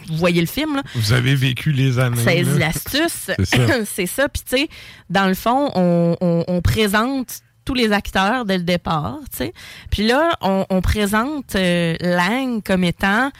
vous 0.09 0.17
voyez 0.17 0.41
le 0.41 0.47
film, 0.47 0.75
là. 0.75 0.83
Vous 0.95 1.13
avez 1.13 1.33
vécu 1.35 1.71
les 1.71 1.97
années. 1.99 2.21
C'est 2.23 2.43
l'astuce. 2.43 3.31
C'est 3.43 4.05
ça. 4.05 4.11
Ça. 4.21 4.27
Puis, 4.29 4.43
tu 4.47 4.57
sais, 4.57 4.69
dans 5.09 5.27
le 5.27 5.33
fond, 5.33 5.71
on, 5.73 6.15
on- 6.21 6.43
on 6.47 6.61
présente 6.61 7.39
tous 7.65 7.73
les 7.73 7.91
acteurs 7.91 8.45
dès 8.45 8.57
le 8.57 8.63
départ, 8.63 9.19
tu 9.31 9.37
sais. 9.37 9.53
Puis 9.91 10.05
là, 10.07 10.31
on, 10.41 10.65
on 10.69 10.81
présente 10.81 11.55
euh, 11.55 11.95
Lang 12.01 12.61
comme 12.63 12.83
étant, 12.83 13.31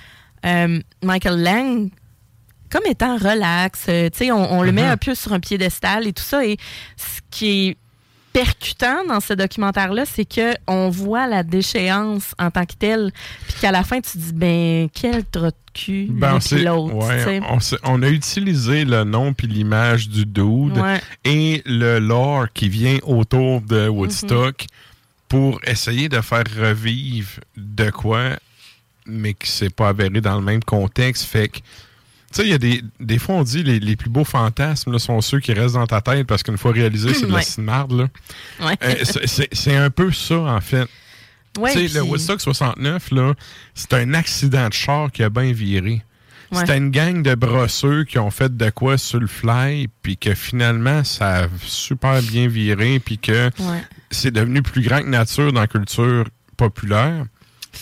euh, 0.46 0.80
Michael 1.04 1.42
Lang, 1.42 1.90
comme 2.72 2.86
étant 2.86 3.18
relax. 3.18 3.86
euh, 3.90 4.10
tu 4.10 4.18
sais, 4.20 4.32
on, 4.32 4.54
on 4.54 4.62
le 4.64 4.72
met 4.72 4.84
Mhm. 4.84 4.90
un 4.92 4.98
peu 4.98 5.16
sur 5.16 5.34
un 5.34 5.40
piédestal 5.40 6.08
et 6.08 6.14
tout 6.14 6.24
ça. 6.24 6.46
Et 6.46 6.58
ce 6.98 7.20
qui 7.32 7.68
est 7.70 7.78
percutant 8.34 9.04
dans 9.08 9.20
ce 9.20 9.34
documentaire-là, 9.34 10.06
c'est 10.06 10.26
que 10.26 10.54
on 10.68 10.90
voit 10.90 11.28
la 11.28 11.44
déchéance 11.44 12.34
en 12.40 12.50
tant 12.52 12.66
que 12.66 12.74
telle, 12.74 13.12
puis 13.48 13.56
qu'à 13.62 13.72
la 13.72 13.84
fin, 13.84 14.00
tu 14.00 14.12
te 14.12 14.18
dis, 14.18 14.34
ben, 14.34 14.90
quel 14.94 15.24
de 15.32 15.52
cul, 15.74 16.08
Ben, 16.10 16.40
on, 16.68 17.06
ouais, 17.06 17.42
on, 17.84 18.04
a 18.04 18.10
utilisé 18.10 18.84
le 18.86 19.04
nom 19.04 19.34
puis 19.34 19.48
l'image 19.48 20.10
du 20.10 20.26
dude 20.26 20.78
Ouais. 20.78 21.02
et 21.24 21.62
le 21.66 22.00
lore 22.00 22.48
qui 22.54 22.68
vient 22.70 22.98
autour 23.04 23.62
de 23.62 23.88
Woodstock 23.88 24.66
pour 25.30 25.60
essayer 25.66 26.10
de 26.10 26.20
faire 26.20 26.44
revivre 26.60 27.40
de 27.56 27.90
quoi, 27.90 28.32
mais 29.06 29.34
qui 29.34 29.50
s'est 29.50 29.70
pas 29.70 29.90
avéré 29.90 30.20
dans 30.20 30.36
le 30.36 30.42
même 30.44 30.64
contexte. 30.64 31.24
Fait 31.24 31.48
que, 31.48 31.60
sais, 32.38 32.44
il 32.44 32.50
y 32.50 32.54
a 32.54 32.58
des, 32.58 32.84
des 33.00 33.18
fois, 33.20 33.36
on 33.36 33.44
dit 33.44 33.64
les, 33.64 33.80
les 33.80 33.96
plus 33.96 34.10
beaux 34.10 34.24
fantasmes 34.24 34.92
là, 34.92 35.00
sont 35.00 35.20
ceux 35.22 35.40
qui 35.40 35.54
restent 35.54 35.76
dans 35.76 35.88
ta 35.88 36.02
tête 36.02 36.28
parce 36.28 36.44
qu'une 36.44 36.58
fois 36.58 36.72
réalisé, 36.72 37.14
c'est 37.14 37.26
de 37.28 37.32
la. 37.32 37.42
Là. 37.92 38.08
Ouais. 38.62 38.78
Euh, 38.84 38.96
c'est- 39.04 39.76
un 39.76 39.90
peu 39.90 40.12
ça, 40.12 40.38
en 40.40 40.62
fait. 40.62 40.88
Ouais, 41.58 41.74
tu 41.74 41.88
sais, 41.88 41.96
le 42.00 42.04
Woodstock 42.04 42.40
69, 42.40 43.12
là, 43.12 43.34
c'est 43.76 43.94
un 43.94 44.14
accident 44.14 44.70
de 44.70 44.74
char 44.74 45.12
qui 45.12 45.24
a 45.24 45.30
bien 45.30 45.52
viré. 45.52 46.02
Ouais. 46.52 46.60
C'était 46.60 46.78
une 46.78 46.92
gang 46.92 47.22
de 47.24 47.34
brosseux 47.36 48.04
qui 48.06 48.20
ont 48.20 48.32
fait 48.32 48.56
de 48.56 48.70
quoi 48.70 48.98
sur 48.98 49.20
le 49.20 49.28
fly, 49.28 49.88
puis 50.02 50.18
que 50.18 50.34
finalement, 50.34 51.04
ça 51.04 51.44
a 51.44 51.48
super 51.66 52.22
bien 52.22 52.48
viré, 52.48 53.00
puis 53.00 53.18
que 53.18 53.46
Ouais. 53.60 53.84
c'est 54.12 54.32
devenu 54.32 54.62
plus 54.62 54.82
grand 54.82 55.02
que 55.02 55.08
nature 55.10 55.52
dans 55.54 55.62
la 55.62 55.68
culture 55.68 56.26
populaire. 56.58 57.26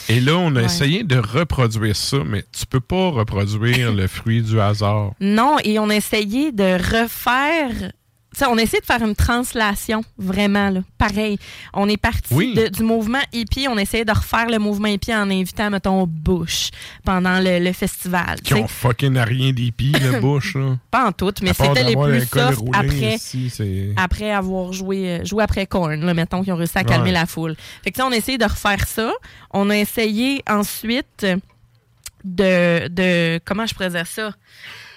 Et 0.07 0.19
là, 0.19 0.37
on 0.37 0.55
a 0.55 0.59
Ouais. 0.59 0.65
essayé 0.65 1.03
de 1.03 1.17
reproduire 1.17 1.95
ça, 1.95 2.17
mais 2.25 2.43
tu 2.57 2.65
peux 2.65 2.79
pas 2.79 3.09
reproduire 3.09 3.91
le 3.93 4.07
fruit 4.07 4.41
du 4.41 4.59
hasard. 4.59 5.11
Non, 5.19 5.57
et 5.63 5.79
on 5.79 5.89
a 5.89 5.95
essayé 5.95 6.51
de 6.51 6.73
refaire. 6.73 7.91
On 8.47 8.57
a 8.57 8.61
essayé 8.61 8.79
de 8.79 8.85
faire 8.85 9.01
une 9.01 9.15
translation, 9.15 10.01
vraiment, 10.17 10.69
là. 10.69 10.81
Pareil. 10.97 11.37
On 11.73 11.89
est 11.89 11.97
parti 11.97 12.33
Oui. 12.33 12.53
de- 12.53 12.67
du 12.67 12.83
mouvement 12.83 13.19
hippie, 13.33 13.67
on 13.67 13.75
a 13.75 13.81
essayé 13.81 14.05
de 14.05 14.11
refaire 14.11 14.47
le 14.49 14.59
mouvement 14.59 14.87
hippie 14.87 15.13
en 15.13 15.29
invitant, 15.29 15.69
mettons, 15.69 16.05
Bush 16.07 16.69
pendant 17.03 17.39
le, 17.39 17.59
le 17.59 17.73
festival. 17.73 18.39
Qui 18.41 18.53
ont 18.53 18.67
fucking 18.67 19.17
rien 19.17 19.51
d'épi, 19.51 19.91
le 19.91 20.19
Bush, 20.21 20.55
là. 20.55 20.77
Pas 20.91 21.07
en 21.07 21.11
tout, 21.11 21.33
mais 21.41 21.53
c'était 21.53 21.83
les 21.83 21.95
plus 21.95 22.21
soft 22.27 22.61
après, 22.71 23.15
ici, 23.15 23.49
c'est- 23.49 23.93
après 23.97 24.31
avoir 24.31 24.71
joué, 24.73 25.09
euh, 25.19 25.25
joué 25.25 25.43
après 25.43 25.65
Korn, 25.65 25.99
là, 26.05 26.13
mettons, 26.13 26.43
qui 26.43 26.51
ont 26.51 26.55
réussi 26.55 26.77
à 26.77 26.83
calmer 26.83 27.05
Ouais. 27.05 27.11
la 27.11 27.25
foule. 27.25 27.55
Fait 27.83 27.91
que, 27.91 28.01
on 28.01 28.11
a 28.11 28.15
essayé 28.15 28.37
de 28.37 28.45
refaire 28.45 28.87
ça. 28.87 29.11
On 29.51 29.69
a 29.69 29.75
essayé 29.77 30.43
ensuite 30.47 31.25
de, 32.23 32.87
de 32.89 33.39
comment 33.43 33.65
je 33.65 33.73
dire 33.89 34.07
ça? 34.07 34.31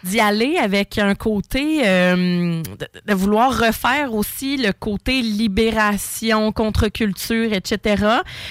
D'y 0.04 0.18
aller 0.20 0.56
avec 0.56 0.98
un 0.98 1.14
côté 1.14 1.82
euh, 1.86 2.60
de, 2.62 2.86
de 3.06 3.14
vouloir 3.14 3.56
refaire 3.56 4.14
aussi 4.14 4.56
le 4.56 4.72
côté 4.72 5.22
libération, 5.22 6.50
contre-culture, 6.52 7.52
etc. 7.52 8.04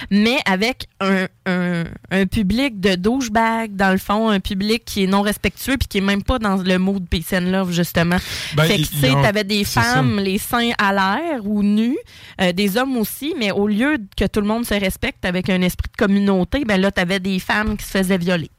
Mais 0.10 0.38
avec 0.46 0.88
un, 1.02 1.28
un, 1.46 1.84
un 2.12 2.26
public 2.26 2.80
de 2.80 2.96
douchebag, 2.96 3.76
dans 3.76 3.92
le 3.92 3.98
fond, 3.98 4.30
un 4.30 4.40
public 4.40 4.84
qui 4.86 5.04
est 5.04 5.08
non 5.08 5.22
respectueux 5.22 5.76
puis 5.78 5.88
qui 5.88 5.98
est 5.98 6.02
même 6.02 6.24
pas 6.24 6.40
dans 6.40 6.56
le 6.56 6.78
mood 6.78 7.06
peace 7.10 7.34
and 7.34 7.52
love, 7.52 7.72
justement. 7.72 8.18
Ben, 8.56 8.64
fait 8.66 8.78
que, 8.78 8.88
tu 8.88 8.98
sais, 8.98 9.12
t'avais 9.22 9.44
des 9.44 9.64
c'est 9.64 9.82
ça. 9.82 9.96
femmes, 9.96 10.20
les 10.20 10.38
seins 10.38 10.72
à 10.78 10.94
l'air 10.94 11.46
ou 11.46 11.64
nus, 11.64 11.98
euh, 12.40 12.52
des 12.54 12.78
hommes 12.78 12.96
aussi, 12.98 13.34
mais 13.38 13.52
au 13.52 13.68
lieu 13.68 13.98
que 14.16 14.26
tout 14.26 14.42
le 14.42 14.48
monde 14.48 14.66
se 14.66 14.74
respecte 14.74 15.26
avec 15.26 15.50
un 15.50 15.62
esprit 15.62 15.90
de 15.92 15.98
communauté, 15.98 16.64
ben 16.66 16.80
là, 16.80 16.92
t'avais 16.92 17.20
des 17.20 17.40
femmes 17.40 17.76
qui 17.78 17.86
se 17.86 17.92
faisaient 17.92 18.18
violer. 18.18 18.50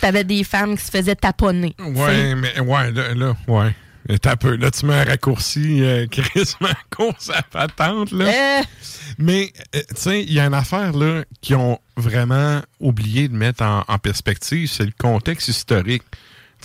T'avais 0.00 0.24
des 0.24 0.44
femmes 0.44 0.76
qui 0.76 0.84
se 0.84 0.90
faisaient 0.90 1.16
taponner. 1.16 1.74
tu. 1.78 1.84
Ouais, 1.84 2.34
mais 2.34 2.60
ouais, 2.60 2.92
là, 2.92 3.14
là 3.14 3.36
ouais. 3.48 3.74
T'as 4.22 4.36
peu. 4.36 4.54
Là, 4.56 4.70
tu 4.70 4.86
mets 4.86 4.94
un 4.94 5.04
raccourci 5.04 5.82
euh, 5.82 6.06
crissement 6.10 6.68
course 6.94 7.30
à 7.30 7.42
patente, 7.42 8.12
là. 8.12 8.26
Euh. 8.26 8.62
Mais, 9.18 9.52
euh, 9.74 9.80
tu 9.88 9.94
sais, 9.96 10.22
il 10.22 10.32
y 10.32 10.38
a 10.38 10.46
une 10.46 10.54
affaire, 10.54 10.92
là, 10.92 11.24
qui 11.40 11.54
ont 11.54 11.80
vraiment 11.96 12.60
oublié 12.78 13.26
de 13.28 13.34
mettre 13.34 13.64
en, 13.64 13.84
en 13.88 13.98
perspective, 13.98 14.68
c'est 14.68 14.84
le 14.84 14.92
contexte 14.96 15.48
historique. 15.48 16.04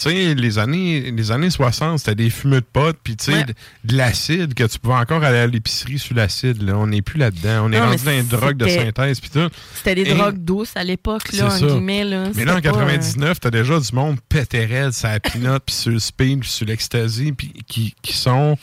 Tu 0.02 0.10
sais, 0.10 0.34
les 0.36 0.58
années, 0.58 1.12
les 1.12 1.32
années 1.32 1.50
60, 1.50 2.00
c'était 2.00 2.16
des 2.16 2.30
fumeux 2.30 2.62
de 2.62 2.66
potes, 2.72 2.98
puis 3.04 3.16
tu 3.16 3.26
sais, 3.26 3.34
Ouais. 3.34 3.44
de, 3.44 3.54
de 3.86 3.98
l'acide, 3.98 4.54
que 4.54 4.64
tu 4.64 4.80
pouvais 4.80 4.96
encore 4.96 5.24
aller 5.24 5.38
à 5.38 5.48
l'épicerie 5.48 6.00
sur 6.00 6.16
l'acide, 6.16 6.62
là. 6.64 6.78
On 6.78 6.88
n'est 6.88 7.02
plus 7.02 7.20
là-dedans. 7.20 7.66
On 7.66 7.72
est 7.72 7.80
rendu 7.80 8.04
dans 8.04 8.12
les 8.12 8.24
drogues 8.24 8.58
de 8.58 8.68
synthèse, 8.68 9.20
puis 9.20 9.30
tout. 9.30 9.50
C'était 9.76 9.96
des 9.96 10.10
Et- 10.10 10.14
drogues 10.16 10.38
douces 10.44 10.72
à 10.76 10.84
l'époque, 10.84 11.32
là, 11.34 11.46
en 11.48 11.50
ça. 11.52 11.66
guillemets. 11.68 12.04
Là. 12.04 12.30
Mais 12.36 12.46
là, 12.46 12.54
en 12.54 12.56
C'était 12.56 12.70
pas, 12.70 12.78
euh, 12.78 12.82
99, 12.82 13.40
t'as 13.40 13.52
déjà 13.52 13.80
du 13.80 13.94
monde 13.96 14.18
pétérel, 14.28 14.92
sur 14.94 15.08
la 15.10 15.20
pinotte, 15.20 15.64
puis 15.66 15.76
sur 15.76 15.92
le 15.92 16.00
speed, 16.00 16.40
puis 16.40 16.50
sur 16.50 16.66
l'ecstasy, 16.66 17.32
puis 17.34 17.54
qui, 17.68 17.94
qui 18.02 18.14
sont 18.18 18.58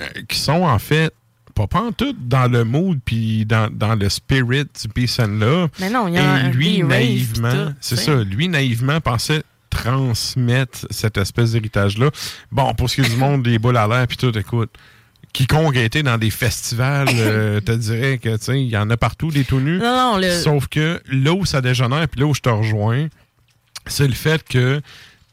euh, 0.00 0.04
qui 0.28 0.38
sont 0.38 0.64
en 0.64 0.78
fait 0.78 1.12
pas 1.54 1.68
pas 1.68 1.82
en 1.82 1.92
tout 1.92 2.16
dans 2.18 2.50
le 2.50 2.64
mood 2.64 2.98
puis 3.04 3.46
dans, 3.46 3.70
dans 3.72 3.94
le 3.94 4.08
spirit 4.08 4.64
du 4.64 5.06
and 5.20 5.26
love. 5.38 5.68
Mais 5.78 5.88
non, 5.88 6.08
il 6.08 6.14
y 6.14 6.18
a 6.18 6.20
Et 6.22 6.40
un- 6.46 6.50
lui 6.50 6.82
naïvement, 6.82 7.72
c'est 7.80 7.94
ça, 7.96 8.24
lui 8.24 8.48
naïvement 8.48 9.00
pensait 9.00 9.44
transmettre 9.74 10.86
cette 10.90 11.16
espèce 11.18 11.52
d'héritage 11.52 11.98
là. 11.98 12.10
Bon, 12.52 12.72
pour 12.74 12.88
ce 12.90 12.96
qui 12.96 13.00
est 13.02 13.10
du 13.10 13.16
monde 13.16 13.42
des 13.42 13.58
boules 13.58 13.76
à 13.76 13.86
l'air 13.86 14.06
puis 14.06 14.16
tout, 14.16 14.36
écoute, 14.38 14.70
quiconque 15.32 15.76
a 15.76 15.82
été 15.82 16.02
dans 16.02 16.16
des 16.18 16.30
festivals, 16.30 17.08
euh, 17.12 17.60
te 17.60 17.72
dirait 17.72 18.18
que 18.18 18.36
tu 18.36 18.44
sais, 18.44 18.62
il 18.62 18.68
y 18.68 18.76
en 18.76 18.88
a 18.90 18.96
partout 18.96 19.30
des 19.30 19.44
tout 19.44 19.60
nus. 19.60 19.78
Non, 19.78 20.12
non, 20.12 20.18
le- 20.18 20.30
Sauf 20.40 20.68
que 20.68 21.00
là 21.10 21.32
où 21.32 21.44
ça 21.44 21.60
dégénère, 21.60 22.08
puis 22.08 22.20
là 22.20 22.26
où 22.26 22.34
je 22.34 22.40
te 22.40 22.48
rejoins, 22.48 23.08
c'est 23.86 24.06
le 24.06 24.14
fait 24.14 24.42
que 24.48 24.80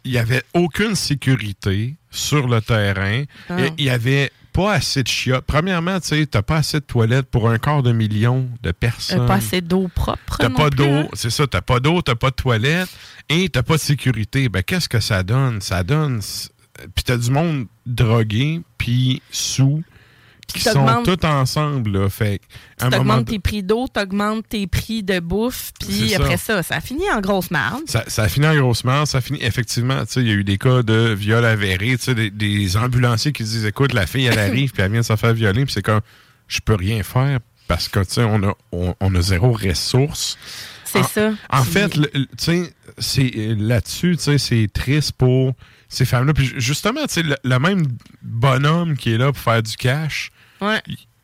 il 0.03 0.11
y 0.11 0.17
avait 0.17 0.41
aucune 0.55 0.95
sécurité 0.95 1.95
sur 2.09 2.47
le 2.47 2.59
terrain. 2.61 3.23
Ah. 3.49 3.57
Il 3.77 3.85
y 3.85 3.89
avait 3.91 4.31
pas 4.51 4.73
assez 4.73 5.03
de 5.03 5.07
chiottes. 5.07 5.45
Premièrement, 5.45 5.99
tu 5.99 6.07
sais, 6.07 6.25
t'as 6.25 6.41
pas 6.41 6.57
assez 6.57 6.79
de 6.79 6.85
toilettes 6.85 7.27
pour 7.27 7.49
un 7.49 7.57
quart 7.57 7.83
de 7.83 7.91
million 7.91 8.49
de 8.61 8.69
euh, 8.69 8.73
personnes. 8.73 9.25
pas 9.25 9.35
assez 9.35 9.61
d'eau 9.61 9.89
propre. 9.93 10.37
T'as 10.37 10.49
pas 10.49 10.69
d'eau, 10.69 10.85
hein? 10.85 11.07
c'est 11.13 11.29
ça, 11.29 11.47
t'as 11.47 11.61
pas 11.61 11.79
d'eau, 11.79 12.01
t'as 12.01 12.15
pas 12.15 12.29
de 12.29 12.35
toilette 12.35 12.89
et 13.29 13.49
t'as 13.49 13.63
pas 13.63 13.75
de 13.75 13.81
sécurité. 13.81 14.49
Ben, 14.49 14.63
qu'est-ce 14.63 14.89
que 14.89 14.99
ça 14.99 15.23
donne? 15.23 15.61
Ça 15.61 15.83
donne. 15.83 16.21
Puis 16.95 17.03
t'as 17.05 17.17
du 17.17 17.31
monde 17.31 17.67
drogué, 17.85 18.61
puis 18.77 19.21
sous, 19.31 19.83
qui 20.53 20.61
sont 20.61 21.03
tous 21.03 21.25
ensemble, 21.25 21.91
là. 21.91 22.09
Fait 22.09 22.39
Tu 22.79 22.85
augmentes 22.85 23.27
tes 23.27 23.39
prix 23.39 23.63
d'eau, 23.63 23.87
tu 23.93 23.99
augmentes 23.99 24.47
tes 24.49 24.67
prix 24.67 25.03
de 25.03 25.19
bouffe, 25.19 25.71
puis 25.79 26.13
après 26.15 26.37
ça, 26.37 26.63
ça 26.63 26.79
finit 26.81 27.09
en 27.13 27.21
grosse 27.21 27.51
merde. 27.51 27.81
Ça, 27.85 28.03
ça 28.07 28.23
a 28.23 28.27
fini 28.29 28.47
en 28.47 28.55
grosse 28.55 28.83
merde. 28.83 29.07
Ça 29.07 29.19
a 29.19 29.21
fini, 29.21 29.39
effectivement, 29.43 29.99
tu 30.05 30.13
sais, 30.13 30.21
il 30.21 30.27
y 30.27 30.31
a 30.31 30.33
eu 30.35 30.43
des 30.43 30.57
cas 30.57 30.83
de 30.83 31.13
viol 31.13 31.43
avéré, 31.45 31.97
tu 31.97 32.03
sais, 32.05 32.15
des, 32.15 32.29
des 32.29 32.77
ambulanciers 32.77 33.31
qui 33.31 33.43
disent, 33.43 33.65
écoute, 33.65 33.93
la 33.93 34.07
fille, 34.07 34.25
elle 34.25 34.39
arrive, 34.51 34.71
puis 34.71 34.81
elle 34.83 34.91
vient 34.91 35.01
de 35.01 35.05
se 35.05 35.15
faire 35.15 35.33
violer, 35.33 35.65
puis 35.65 35.73
c'est 35.73 35.81
comme, 35.83 36.01
je 36.47 36.59
peux 36.59 36.75
rien 36.75 37.03
faire 37.03 37.39
parce 37.67 37.87
que, 37.87 37.99
tu 37.99 38.13
sais, 38.15 38.23
on 38.23 38.43
a, 38.43 38.53
on, 38.73 38.95
on 38.99 39.15
a 39.15 39.21
zéro 39.21 39.53
ressource. 39.53 40.37
C'est 40.83 41.03
ça. 41.03 41.31
En 41.49 41.61
Puis- 41.63 41.71
fait, 41.71 41.89
tu 41.89 42.27
sais, 42.37 42.73
c'est 42.97 43.31
là-dessus, 43.57 44.17
tu 44.17 44.23
sais, 44.23 44.37
c'est 44.37 44.67
triste 44.73 45.13
pour 45.13 45.53
ces 45.87 46.03
femmes-là. 46.03 46.33
Puis 46.33 46.47
ju- 46.47 46.55
justement, 46.57 46.99
tu 47.07 47.13
sais, 47.13 47.23
le, 47.23 47.37
le 47.45 47.59
même 47.59 47.83
bonhomme 48.21 48.97
qui 48.97 49.13
est 49.13 49.17
là 49.17 49.31
pour 49.31 49.37
faire 49.41 49.63
du 49.63 49.75
cash, 49.77 50.31
Ouais. 50.61 50.81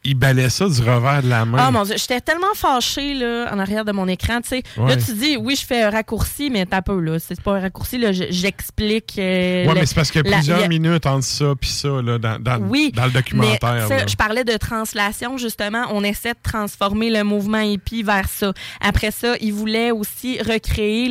Il, 0.07 0.11
il 0.11 0.15
balait 0.15 0.49
ça 0.49 0.67
du 0.67 0.81
revers 0.81 1.21
de 1.23 1.29
la 1.29 1.45
main. 1.45 1.57
Ah 1.59 1.71
mon 1.71 1.83
dieu, 1.83 1.95
j'étais 1.97 2.21
tellement 2.21 2.53
fâchée 2.55 3.13
là, 3.13 3.49
en 3.53 3.59
arrière 3.59 3.85
de 3.85 3.91
mon 3.91 4.07
écran, 4.07 4.41
tu 4.41 4.49
sais. 4.49 4.63
Ouais. 4.77 4.89
Là 4.95 4.97
tu 4.97 5.13
dis 5.13 5.37
oui, 5.37 5.55
je 5.59 5.65
fais 5.65 5.83
un 5.83 5.89
raccourci 5.89 6.49
mais 6.49 6.65
t'as 6.65 6.81
peu 6.81 6.99
là, 6.99 7.17
c'est 7.19 7.39
pas 7.41 7.57
un 7.57 7.61
raccourci 7.61 7.97
là, 7.97 8.11
je- 8.11 8.23
j'explique 8.29 9.15
euh, 9.17 9.65
le- 9.65 9.73
mais 9.73 9.85
c'est 9.85 9.95
parce 9.95 10.11
qu'il 10.11 10.25
y 10.25 10.27
a 10.29 10.35
plusieurs 10.37 10.61
il 10.63 10.69
minutes 10.69 11.05
entre 11.05 11.23
ça 11.25 11.53
puis 11.59 11.69
ça, 11.69 11.89
là, 12.01 12.17
dans, 12.17 12.39
dans, 12.41 12.57
Oui, 12.67 12.91
dans 12.95 13.05
le 13.05 13.11
documentaire. 13.11 13.87
mais 13.89 14.07
je 14.07 14.15
parlais 14.15 14.43
de 14.43 14.55
translation, 14.57 15.37
justement. 15.37 15.83
On 15.91 16.03
essaie 16.03 16.31
de 16.33 16.37
transformer 16.43 17.09
le 17.09 17.23
mouvement 17.23 17.59
hippie 17.59 18.03
vers 18.03 18.27
ça. 18.29 18.53
Après 18.81 19.11
ça, 19.11 19.35
ils 19.41 19.53
voulaient 19.53 19.91
aussi 19.91 20.39
recréer 20.41 21.07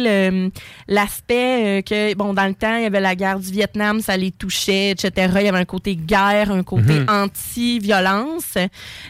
l'aspect 0.88 1.78
euh, 1.78 1.82
que, 1.82 2.14
bon, 2.14 2.34
dans 2.34 2.46
le 2.46 2.54
temps, 2.54 2.76
il 2.76 2.82
y 2.82 2.86
avait 2.86 3.00
la 3.00 3.14
guerre 3.14 3.38
du 3.38 3.50
Vietnam, 3.50 4.00
ça 4.00 4.16
les 4.16 4.30
touchait, 4.32 4.90
etc. 4.90 5.10
Il 5.40 5.42
y 5.46 5.48
avait 5.48 5.58
un 5.58 5.64
côté 5.64 5.96
guerre, 5.96 6.50
un 6.50 6.62
côté 6.62 7.00
Mhm. 7.00 7.06
anti-violence. 7.08 8.58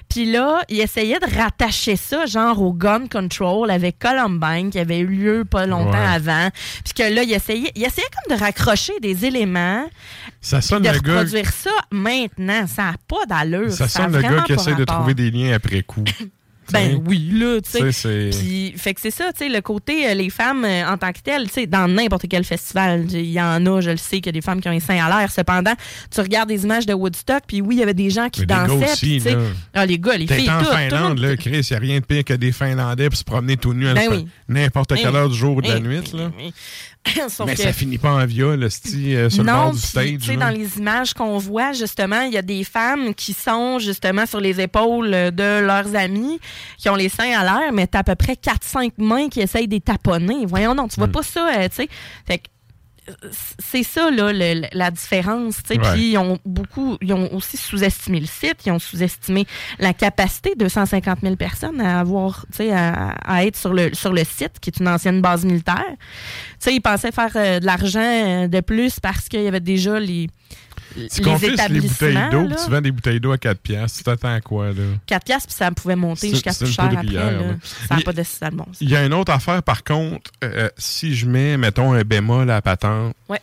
Puis 0.08 0.30
là, 0.30 0.62
ils 0.68 0.80
essayaient 0.80 1.18
de 1.18 1.36
rattacher 1.38 1.96
ça, 1.96 2.26
genre 2.26 2.60
au 2.62 2.72
gun 2.72 3.06
control 3.08 3.70
avec 3.70 3.98
Columbine, 3.98 4.70
qui 4.70 4.78
avait 4.78 4.98
eu 5.00 5.06
lieu 5.06 5.44
pas 5.44 5.66
longtemps 5.66 5.90
Ouais. 5.92 6.14
avant. 6.14 6.48
Puis 6.84 6.94
que 6.94 7.02
là, 7.14 7.22
ils 7.22 7.32
essayaient, 7.32 7.72
ils 7.74 7.84
essayaient 7.84 8.06
comme 8.26 8.36
de 8.36 8.40
raccrocher 8.42 8.92
des 9.00 9.24
éléments 9.24 9.84
Ça 10.40 10.60
sonne 10.60 10.82
de 10.82 10.88
le 10.90 10.98
gars, 11.00 11.12
reproduire 11.20 11.50
ça 11.52 11.70
maintenant. 11.90 12.66
Ça 12.66 12.82
n'a 12.84 12.94
pas 13.08 13.24
d'allure. 13.28 13.72
ça 13.72 13.88
sonne 13.88 14.12
le 14.12 14.22
gars 14.22 14.42
qui 14.46 14.52
essaie 14.52 14.74
de 14.74 14.84
trouver 14.84 15.14
des 15.14 15.30
liens 15.30 15.54
après 15.54 15.82
coup. 15.82 16.04
Ben 16.72 17.02
oui, 17.06 17.30
là, 17.32 17.60
tu 17.60 17.92
sais, 17.92 18.30
Puis, 18.30 18.74
fait 18.76 18.94
que 18.94 19.00
c'est 19.00 19.10
ça, 19.10 19.32
tu 19.32 19.38
sais, 19.44 19.48
le 19.48 19.60
côté, 19.60 20.08
euh, 20.08 20.14
les 20.14 20.30
femmes 20.30 20.64
euh, 20.64 20.86
en 20.88 20.96
tant 20.96 21.12
que 21.12 21.20
telles, 21.20 21.46
tu 21.46 21.52
sais, 21.54 21.66
dans 21.66 21.86
n'importe 21.88 22.26
quel 22.28 22.44
festival, 22.44 23.06
il 23.12 23.30
y 23.30 23.40
en 23.40 23.64
a, 23.66 23.80
je 23.80 23.90
le 23.90 23.96
sais, 23.96 24.16
qu'il 24.16 24.26
y 24.26 24.28
a 24.30 24.32
des 24.32 24.40
femmes 24.40 24.60
qui 24.60 24.68
ont 24.68 24.72
les 24.72 24.80
seins 24.80 25.04
à 25.04 25.20
l'air. 25.20 25.30
Cependant, 25.30 25.74
tu 26.12 26.20
regardes 26.20 26.48
des 26.48 26.64
images 26.64 26.86
de 26.86 26.94
Woodstock, 26.94 27.42
puis 27.46 27.60
oui, 27.60 27.76
il 27.76 27.78
y 27.78 27.82
avait 27.82 27.94
des 27.94 28.10
gens 28.10 28.28
qui 28.28 28.40
Mais 28.40 28.46
les 28.46 28.54
gars 28.54 28.66
dansaient. 28.66 28.92
aussi, 28.92 29.18
là. 29.20 29.32
ah, 29.74 29.86
les 29.86 29.98
gars, 29.98 30.16
les 30.16 30.26
filles, 30.26 30.50
en 30.50 30.58
tout, 30.58 30.64
tout 30.66 30.70
le 30.72 30.76
Finlande, 30.76 31.08
monde- 31.08 31.18
là, 31.20 31.36
Chris, 31.36 31.50
il 31.52 31.72
n'y 31.72 31.76
a 31.76 31.78
rien 31.80 32.00
de 32.00 32.04
pire 32.04 32.24
que 32.24 32.34
des 32.34 32.52
Finlandais 32.52 33.08
pour 33.08 33.18
se 33.18 33.24
promener 33.24 33.56
tout 33.56 33.72
nu 33.74 33.88
à 33.88 33.94
Ben 33.94 34.08
oui. 34.10 34.26
n'importe 34.48 34.94
quelle 34.94 35.14
heure 35.14 35.28
du 35.28 35.36
jour 35.36 35.56
ou 35.56 35.62
de 35.62 35.68
la 35.68 35.80
nuit. 35.80 36.00
Là. 36.12 36.30
Mais 37.46 37.54
que- 37.54 37.62
ça 37.62 37.72
finit 37.72 37.98
pas 37.98 38.10
en 38.12 38.24
viol, 38.26 38.62
esti, 38.64 39.14
euh, 39.14 39.30
sur 39.30 39.42
le 39.44 39.50
non, 39.50 39.56
bord 39.64 39.72
du 39.72 39.78
stage. 39.80 40.06
tu 40.18 40.20
sais, 40.20 40.36
là. 40.36 40.46
dans 40.50 40.56
les 40.58 40.78
images 40.78 41.14
qu'on 41.14 41.38
voit, 41.38 41.72
justement, 41.72 42.22
il 42.22 42.32
y 42.32 42.38
a 42.38 42.42
des 42.42 42.64
femmes 42.64 43.14
qui 43.14 43.32
sont 43.32 43.78
justement 43.78 44.26
sur 44.26 44.40
les 44.40 44.60
épaules 44.60 45.10
de 45.10 45.60
leurs 45.60 45.94
amis, 45.96 46.38
qui 46.78 46.88
ont 46.88 46.96
les 46.96 47.08
seins 47.08 47.38
à 47.38 47.44
l'air, 47.44 47.72
mais 47.72 47.86
t'as 47.86 48.00
à 48.00 48.04
peu 48.04 48.14
près 48.14 48.34
4-5 48.34 48.92
mains 48.98 49.28
qui 49.28 49.40
essayent 49.40 49.68
de 49.68 49.78
taponner. 49.78 50.46
Voyons 50.46 50.74
donc, 50.74 50.90
tu 50.90 50.96
vois 50.96 51.06
Hmm. 51.08 51.12
pas 51.12 51.22
ça, 51.22 51.48
euh, 51.58 51.68
tu 51.68 51.76
sais. 51.76 51.88
Fait 52.26 52.38
que 52.38 52.44
c'est 53.58 53.82
ça, 53.82 54.10
là, 54.10 54.32
le- 54.32 54.66
la 54.72 54.90
différence. 54.90 55.56
tu 55.62 55.74
sais. 55.74 55.80
Ouais. 55.80 55.92
Puis 55.92 56.10
ils 56.12 56.18
ont 56.18 56.38
beaucoup, 56.44 56.96
ils 57.00 57.12
ont 57.12 57.32
aussi 57.34 57.56
sous-estimé 57.56 58.20
le 58.20 58.26
site, 58.26 58.56
ils 58.66 58.72
ont 58.72 58.78
sous-estimé 58.78 59.46
la 59.78 59.92
capacité 59.92 60.54
de 60.54 60.68
150 60.68 61.20
000 61.22 61.36
personnes 61.36 61.80
à 61.80 62.00
avoir, 62.00 62.46
tu 62.50 62.58
sais, 62.58 62.72
à, 62.72 63.10
à 63.24 63.44
être 63.44 63.56
sur 63.56 63.72
le, 63.72 63.94
sur 63.94 64.12
le 64.12 64.24
site, 64.24 64.58
qui 64.60 64.70
est 64.70 64.78
une 64.80 64.88
ancienne 64.88 65.20
base 65.20 65.44
militaire. 65.44 65.84
Tu 65.88 65.96
sais, 66.58 66.74
ils 66.74 66.80
pensaient 66.80 67.12
faire 67.12 67.32
euh, 67.36 67.60
de 67.60 67.66
l'argent 67.66 68.00
euh, 68.00 68.48
de 68.48 68.60
plus 68.60 68.98
parce 69.00 69.28
qu'il 69.28 69.42
y 69.42 69.48
avait 69.48 69.60
déjà 69.60 69.98
les, 70.00 70.28
Tu 71.14 71.20
confisques 71.22 71.68
les 71.68 71.80
bouteilles 71.80 72.18
d'eau, 72.30 72.48
tu 72.48 72.70
vends 72.70 72.80
des 72.80 72.90
bouteilles 72.90 73.20
d'eau 73.20 73.32
à 73.32 73.38
4 73.38 73.58
piastres. 73.58 73.98
Tu 73.98 74.04
t'attends 74.04 74.34
à 74.34 74.40
quoi, 74.40 74.68
là? 74.68 74.82
4 75.06 75.24
piastres, 75.24 75.48
puis 75.48 75.56
ça 75.56 75.70
pouvait 75.70 75.96
monter 75.96 76.30
jusqu'à 76.30 76.52
plus 76.52 76.66
cher 76.72 76.84
après. 76.86 76.96
poudrière, 76.98 77.32
là. 77.32 77.38
là. 77.38 77.54
Ça 77.62 77.94
n'a 77.94 78.00
Il- 78.00 78.04
pas 78.04 78.12
de 78.12 78.56
bon. 78.56 78.66
Il 78.80 78.90
y 78.90 78.96
a 78.96 79.04
une 79.04 79.14
autre 79.14 79.32
affaire, 79.32 79.62
par 79.62 79.84
contre, 79.84 80.30
euh, 80.44 80.68
si 80.78 81.14
je 81.14 81.26
mets, 81.26 81.56
mettons, 81.56 81.92
un 81.92 82.02
bémol 82.02 82.42
à 82.50 82.54
la 82.54 82.62
patente, 82.62 83.14
Ouais. 83.28 83.40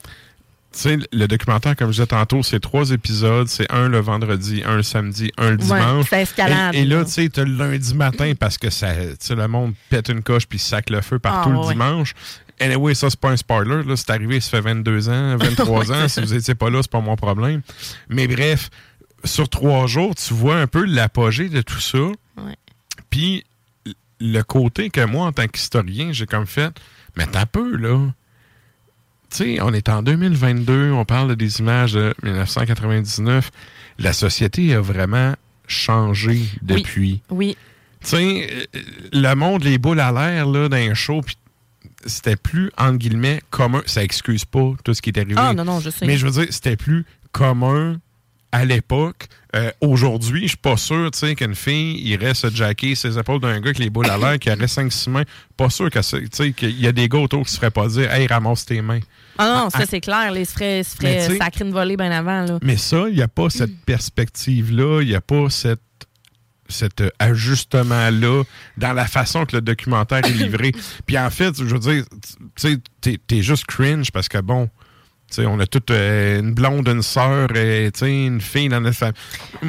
tu 0.74 0.80
sais, 0.80 0.98
le 1.12 1.28
documentaire, 1.28 1.76
comme 1.76 1.90
je 1.90 1.94
disais 1.98 2.08
tantôt, 2.08 2.42
c'est 2.42 2.60
trois 2.60 2.90
épisodes. 2.92 3.48
C'est 3.48 3.72
un 3.72 3.88
le 3.90 4.00
vendredi, 4.00 4.64
un 4.66 4.78
le 4.78 4.84
samedi, 4.84 5.32
un 5.38 5.52
le 5.52 5.58
dimanche. 5.58 6.12
Et, 6.12 6.80
et 6.80 6.86
là, 6.86 7.06
tu 7.06 7.12
sais, 7.12 7.30
t'as 7.30 7.44
le 7.44 7.56
lundi 7.56 7.94
matin 7.94 8.34
parce 8.40 8.58
que 8.58 8.70
ça, 8.72 8.88
tu 9.24 9.36
le 9.36 9.48
monde 9.48 9.74
pète 9.90 10.10
une 10.10 10.24
coche 10.24 10.48
puis 10.48 10.58
sac 10.58 10.90
le 10.90 11.02
feu 11.02 11.20
partout 11.20 11.50
Ah, 11.52 11.54
le 11.54 11.60
ouais. 11.60 11.74
dimanche. 11.74 12.14
Anyway, 12.60 12.94
ça, 12.96 13.10
c'est 13.10 13.20
pas 13.20 13.32
un 13.32 13.38
spoiler. 13.38 13.84
Là, 13.84 13.96
c'est 13.96 14.10
arrivé, 14.10 14.40
ça 14.40 14.50
fait 14.52 14.62
22 14.62 15.10
ans, 15.10 15.38
23 15.40 15.86
Ouais, 15.90 15.96
ans. 16.04 16.08
Si 16.08 16.20
vous 16.22 16.34
étiez 16.34 16.56
pas 16.56 16.70
là, 16.70 16.80
c'est 16.82 16.92
pas 16.92 17.02
mon 17.02 17.16
problème. 17.16 17.62
Mais 18.10 18.28
bref, 18.28 18.70
sur 19.24 19.50
trois 19.50 19.88
jours, 19.88 20.16
tu 20.16 20.34
vois 20.34 20.58
un 20.58 20.68
peu 20.68 20.86
l'apogée 20.86 21.50
de 21.50 21.62
tout 21.62 21.80
ça. 21.80 21.98
Ouais. 22.00 22.56
Puis 23.10 23.44
le 24.20 24.42
côté 24.42 24.90
que 24.90 25.04
moi, 25.06 25.28
en 25.28 25.32
tant 25.32 25.48
qu'historien, 25.48 26.12
j'ai 26.14 26.26
comme 26.26 26.48
fait, 26.48 26.74
mais 27.18 27.26
t'as 27.28 27.46
peu, 27.46 27.76
là. 27.76 28.00
Tu 29.30 29.38
sais, 29.56 29.62
on 29.62 29.74
est 29.74 29.90
en 29.90 30.04
2022, 30.04 30.92
on 30.92 31.06
parle 31.06 31.36
des 31.36 31.60
images 31.60 31.94
de 31.94 32.14
1999. 32.24 33.50
La 34.00 34.14
société 34.14 34.74
a 34.76 34.80
vraiment 34.82 35.34
changé 35.68 36.42
depuis. 36.62 37.22
Oui. 37.30 37.58
Tu 38.04 38.10
sais, 38.10 38.50
euh, 38.76 38.80
le 39.12 39.34
monde, 39.34 39.64
les 39.64 39.78
boules 39.78 40.00
à 40.00 40.12
l'air, 40.12 40.46
là, 40.46 40.70
d'un 40.70 40.94
show, 40.94 41.22
puis 41.22 41.36
c'était 42.06 42.36
plus, 42.36 42.72
entre 42.78 42.98
guillemets, 42.98 43.42
commun. 43.50 43.82
Ça 43.86 44.04
excuse 44.04 44.46
pas 44.46 44.74
tout 44.84 44.94
ce 44.94 45.02
qui 45.02 45.10
est 45.10 45.18
arrivé. 45.18 45.36
Ah, 45.38 45.54
non, 45.54 45.66
non, 45.66 45.80
je 45.80 45.90
sais. 45.90 46.06
Mais 46.06 46.18
je 46.18 46.26
veux 46.26 46.32
dire, 46.32 46.48
c'était 46.52 46.78
plus 46.78 47.06
commun 47.32 47.98
à 48.52 48.66
l'époque. 48.66 49.28
Euh, 49.56 49.72
Aujourd'hui, 49.82 50.44
je 50.44 50.48
suis 50.50 50.58
pas 50.58 50.78
sûr, 50.78 51.10
tu 51.12 51.20
sais, 51.20 51.36
qu'une 51.36 51.56
fille 51.56 52.00
irait 52.08 52.34
se 52.34 52.50
jacker 52.50 52.96
ses 52.96 53.18
épaules 53.18 53.40
d'un 53.40 53.60
gars 53.60 53.66
avec 53.66 53.80
les 53.80 53.90
boules 53.90 54.10
à 54.10 54.18
l'air 54.18 54.40
qui 54.40 54.50
aurait 54.50 54.66
5-6 54.66 55.10
mains. 55.10 55.24
Pas 55.58 55.70
sûr 55.70 55.90
qu'il 55.90 56.80
y 56.80 56.88
a 56.88 56.92
des 56.92 57.10
gars 57.10 57.20
autour 57.20 57.46
qui 57.46 57.52
se 57.52 57.58
feraient 57.58 57.72
pas 57.72 57.88
dire, 57.88 58.12
hey, 58.12 58.28
ramasse 58.28 58.66
tes 58.66 58.82
mains. 58.82 59.00
Ah 59.38 59.46
non, 59.46 59.64
Ah, 59.66 59.70
ça 59.72 59.80
ah. 59.82 59.86
c'est 59.90 60.02
clair. 60.02 60.32
Les 60.32 60.46
se 60.46 60.54
ferait, 60.54 60.84
se 60.84 61.36
sacrer 61.38 61.66
une 61.66 61.72
volée 61.72 61.98
bien 61.98 62.12
avant. 62.12 62.46
Là. 62.46 62.60
Mais 62.62 62.78
ça, 62.78 63.06
il 63.10 63.16
n'y 63.16 63.22
a 63.22 63.28
pas 63.28 63.50
cette 63.50 63.76
perspective-là, 63.86 65.02
il 65.02 65.08
n'y 65.08 65.16
a 65.16 65.22
pas 65.22 65.50
cette, 65.50 65.82
cet 66.74 67.02
euh, 67.02 67.10
ajustement-là 67.20 68.44
dans 68.78 68.94
la 68.94 69.06
façon 69.06 69.46
que 69.46 69.56
le 69.56 69.62
documentaire 69.62 70.20
est 70.26 70.30
livré. 70.32 70.72
Puis 71.06 71.18
en 71.18 71.30
fait, 71.30 71.56
je 71.58 71.64
veux 71.64 71.80
dire, 71.80 72.04
tu 72.56 72.80
sais, 73.02 73.18
t'es- 73.28 73.42
juste 73.42 73.66
cringe 73.66 74.12
parce 74.12 74.28
que 74.30 74.40
bon. 74.40 74.70
tu 75.30 75.36
sais, 75.42 75.46
on 75.46 75.60
a 75.60 75.66
toute 75.66 75.92
euh, 75.92 76.40
une 76.40 76.54
blonde, 76.54 76.88
une 76.88 77.02
sœur, 77.02 77.56
et 77.56 77.90
tu 77.94 78.00
sais, 78.02 78.26
une 78.26 78.42
fille 78.42 78.70
dans 78.70 78.82
notre 78.82 78.98
famille. 78.98 79.14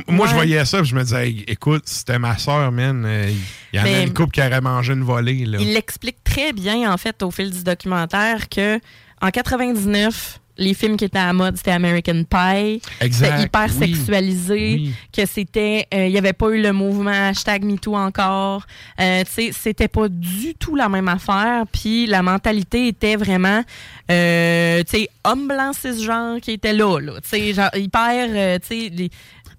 Moi, 0.08 0.26
je 0.28 0.34
voyais 0.34 0.64
ça, 0.64 0.78
puis 0.80 0.88
je 0.88 0.94
me 0.94 1.02
disais, 1.02 1.28
Hey, 1.28 1.44
écoute, 1.48 1.84
c'était 1.86 2.18
ma 2.18 2.36
sœur, 2.38 2.70
man, 2.72 3.04
euh, 3.06 3.30
il 3.72 3.78
y 3.78 3.80
en 3.80 3.84
a 3.84 4.02
une 4.02 4.12
couple 4.12 4.32
qui 4.32 4.40
aurait 4.40 4.60
mangé 4.60 4.92
une 4.92 5.04
volée. 5.04 5.44
Là. 5.46 5.58
Il 5.60 5.72
l'explique 5.72 6.22
très 6.24 6.52
bien, 6.52 6.92
en 6.92 6.96
fait, 6.98 7.22
au 7.22 7.30
fil 7.30 7.50
du 7.50 7.62
documentaire, 7.64 8.48
que 8.48 8.78
en 9.20 9.30
99, 9.30 10.40
les 10.56 10.74
films 10.74 10.96
qui 10.96 11.04
étaient 11.04 11.18
à 11.18 11.26
la 11.26 11.32
mode, 11.32 11.56
c'était 11.56 11.72
American 11.72 12.22
Pie. 12.24 12.80
C'était 13.00 13.42
hyper 13.42 13.66
oui. 13.68 13.88
sexualisé. 13.88 14.74
Oui. 14.78 14.94
Que 15.12 15.26
c'était. 15.26 15.86
euh, 15.92 16.06
Il 16.06 16.12
n'y 16.12 16.18
avait 16.18 16.32
pas 16.32 16.50
eu 16.50 16.62
le 16.62 16.72
mouvement 16.72 17.10
hashtag 17.30 17.64
MeToo 17.64 17.96
encore. 17.96 18.64
Euh, 19.00 19.24
c'était 19.26 19.88
pas 19.88 20.08
du 20.08 20.54
tout 20.54 20.76
la 20.76 20.88
même 20.88 21.08
affaire. 21.08 21.64
Puis 21.72 22.06
la 22.06 22.22
mentalité 22.22 22.88
était 22.88 23.16
vraiment. 23.16 23.62
euh, 24.10 24.82
tu 24.84 24.98
sais, 24.98 25.08
homme 25.24 25.48
blanc 25.48 25.72
cisgenre 25.72 26.40
qui 26.40 26.52
était 26.52 26.72
là, 26.72 26.98
là. 27.00 27.14
Tu 27.22 27.28
sais, 27.30 27.52
genre, 27.52 27.70
hyper. 27.74 28.28
euh, 28.30 28.58
les- 28.70 29.10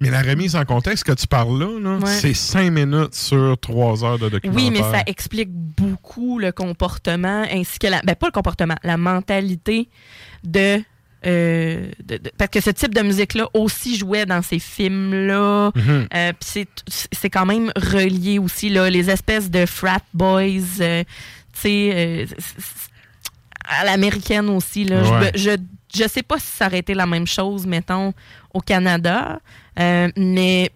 Mais 0.01 0.09
la 0.11 0.21
remise 0.21 0.55
en 0.55 0.65
contexte 0.65 1.03
que 1.05 1.13
tu 1.13 1.25
parles 1.25 1.57
là, 1.57 1.79
là, 1.79 1.97
Ouais. 1.97 2.05
c'est 2.11 2.33
cinq 2.33 2.69
minutes 2.71 3.15
sur 3.15 3.57
trois 3.59 4.03
heures 4.03 4.19
de 4.19 4.27
documentaire. 4.29 4.63
Oui, 4.63 4.69
mais 4.71 4.81
ça 4.81 5.03
explique 5.07 5.49
beaucoup 5.51 6.37
le 6.37 6.51
comportement 6.51 7.45
ainsi 7.51 7.79
que 7.79 7.87
la. 7.87 8.01
Ben, 8.03 8.13
pas 8.15 8.27
le 8.27 8.31
comportement, 8.33 8.75
la 8.83 8.97
mentalité 8.97 9.87
de. 10.47 10.81
euh, 11.27 11.87
de- 12.03 12.17
de- 12.17 12.31
parce 12.37 12.51
que 12.51 12.61
ce 12.61 12.69
type 12.69 12.93
de 12.93 13.01
musique-là 13.01 13.47
aussi 13.55 13.97
jouait 13.97 14.27
dans 14.27 14.43
ces 14.43 14.59
films-là. 14.59 15.71
Euh, 15.75 16.33
Puis 16.39 16.67
c'est- 16.87 17.07
c'est 17.11 17.29
quand 17.31 17.47
même 17.47 17.71
relié 17.75 18.37
aussi, 18.37 18.69
là, 18.69 18.89
les 18.91 19.09
espèces 19.09 19.49
de 19.49 19.65
frat 19.65 20.01
boys, 20.13 20.41
euh, 20.81 21.03
tu 21.53 21.59
sais, 21.61 22.27
à 23.67 23.85
l'américaine 23.85 24.49
aussi. 24.49 24.83
Là. 24.85 25.03
Je- 25.03 25.09
Ouais. 25.11 25.31
Je, 25.33 25.57
je, 26.03 26.07
sais 26.07 26.21
pas 26.21 26.37
si 26.37 26.45
ça 26.47 26.67
aurait 26.67 26.79
été 26.79 26.93
la 26.93 27.07
même 27.07 27.25
chose, 27.25 27.65
mettons, 27.65 28.13
au 28.53 28.61
Canada, 28.61 29.39
mais. 29.77 30.69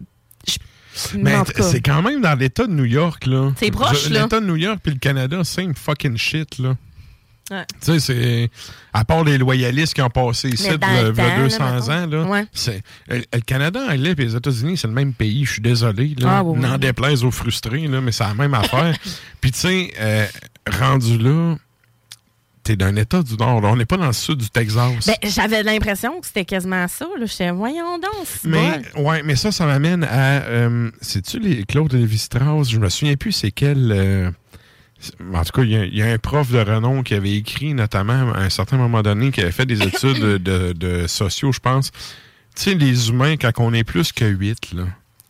c'est 1.64 1.82
quand 1.82 2.02
même 2.02 2.22
dans 2.22 2.34
l'État 2.38 2.66
de 2.66 2.74
New 2.74 2.86
York, 2.86 3.26
là. 3.28 3.52
C'est 3.58 3.70
proche, 3.72 4.10
là. 4.10 4.24
L'État 4.24 4.40
de 4.40 4.46
New 4.48 4.56
York 4.58 4.80
puis 4.84 4.94
le 4.94 5.00
Canada, 5.00 5.42
c'est 5.44 5.64
une 5.64 5.76
fucking 5.76 6.18
shit, 6.18 6.58
là. 6.58 6.76
Ouais. 7.52 7.66
Tu 7.82 7.92
sais, 7.94 8.00
c'est. 8.00 8.50
À 8.94 9.06
part 9.06 9.24
les 9.24 9.38
loyalistes 9.38 9.94
qui 9.94 10.02
ont 10.02 10.10
passé 10.10 10.50
ici 10.50 10.68
temps, 10.78 10.88
là, 10.88 11.12
200 11.12 11.74
mettons. 11.74 11.92
ans, 11.92 12.08
là. 12.08 12.24
Ouais. 12.26 12.46
c'est- 12.54 12.82
euh, 13.12 13.22
Le 13.34 13.40
Canada 13.42 13.80
anglais 13.90 14.12
et 14.12 14.16
les 14.16 14.36
États-Unis, 14.36 14.78
c'est 14.78 14.88
le 14.88 14.94
même 14.94 15.14
pays. 15.14 15.46
Je 15.46 15.54
suis 15.54 15.62
désolé, 15.62 16.16
là. 16.18 16.38
Ah, 16.40 16.44
oui, 16.44 16.54
oui. 16.58 16.62
N'en 16.68 16.78
déplaise 16.78 17.24
aux 17.24 17.32
frustrés, 17.32 17.88
là, 17.88 18.02
mais 18.02 18.12
c'est 18.12 18.24
la 18.24 18.34
même 18.34 18.54
affaire. 18.54 18.96
Puis, 19.42 19.52
tu 19.52 19.60
sais, 19.60 19.94
euh, 20.00 20.26
rendu 20.80 21.18
là, 21.18 21.56
t'es 22.64 22.76
d'un 22.76 22.96
État 22.98 23.24
du 23.24 23.36
Nord. 23.36 23.62
là. 23.62 23.70
On 23.70 23.76
n'est 23.76 23.86
pas 23.86 23.98
dans 23.98 24.08
le 24.08 24.14
sud 24.14 24.38
du 24.38 24.50
Texas. 24.50 25.08
Ben, 25.08 25.16
j'avais 25.24 25.64
l'impression 25.64 26.20
que 26.20 26.28
c'était 26.28 26.46
quasiment 26.46 26.88
ça. 26.88 27.06
Là. 27.20 27.26
J'étais, 27.26 27.50
voyons 27.52 27.98
donc. 27.98 28.28
Mais, 28.44 28.82
bon. 28.96 29.10
ouais, 29.10 29.24
mais 29.24 29.36
ça, 29.36 29.52
ça 29.52 29.66
m'amène 29.66 30.04
à. 30.04 30.42
euh, 30.44 30.92
C'est-tu 31.02 31.40
les 31.40 31.64
Claude 31.64 31.94
Lévi-Strauss? 31.94 32.70
Je 32.70 32.78
me 32.78 32.90
souviens 32.90 33.16
plus 33.16 33.32
c'est 33.32 33.52
quel. 33.52 33.92
euh, 33.92 34.30
en 35.34 35.44
tout 35.44 35.52
cas, 35.54 35.62
il 35.64 35.70
y 35.70 35.76
a- 35.78 35.86
il 35.86 35.96
y, 35.96 36.02
a 36.02 36.08
un 36.12 36.18
prof 36.18 36.52
de 36.52 36.60
renom 36.60 37.04
qui 37.04 37.14
avait 37.14 37.34
écrit, 37.36 37.74
notamment, 37.74 38.34
à 38.34 38.40
un 38.42 38.50
certain 38.50 38.78
moment 38.78 39.02
donné, 39.02 39.32
qui 39.32 39.42
avait 39.42 39.52
fait 39.52 39.66
des 39.66 39.82
études 39.82 40.20
de, 40.20 40.38
de- 40.38 40.74
de 40.74 41.08
sociaux, 41.08 41.52
je 41.52 41.60
pense. 41.60 41.92
Tu 42.56 42.64
sais, 42.64 42.74
les 42.76 43.10
humains, 43.10 43.38
quand 43.38 43.52
on 43.60 43.74
est 43.74 43.84
plus 43.84 44.12
que 44.12 44.26
8, 44.26 44.74
là, 44.74 44.84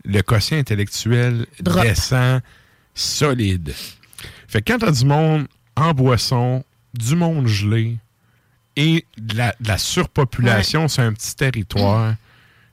le 0.06 0.22
quotient 0.22 0.58
intellectuel 0.58 1.46
Drop. 1.62 1.84
descend 1.84 2.42
solide. 2.96 3.74
Fait 4.48 4.62
que 4.62 4.72
quand 4.74 4.80
t'as 4.80 4.92
du 4.92 5.06
monde 5.06 5.48
en 5.76 5.94
boisson, 5.94 6.64
du 6.94 7.16
monde 7.16 7.46
gelé 7.48 7.98
et 8.76 9.06
de 9.18 9.38
la, 9.38 9.56
de 9.60 9.68
la 9.68 9.78
surpopulation 9.78 10.88
sur 10.88 11.04
un 11.04 11.14
petit 11.14 11.36
territoire, 11.36 12.16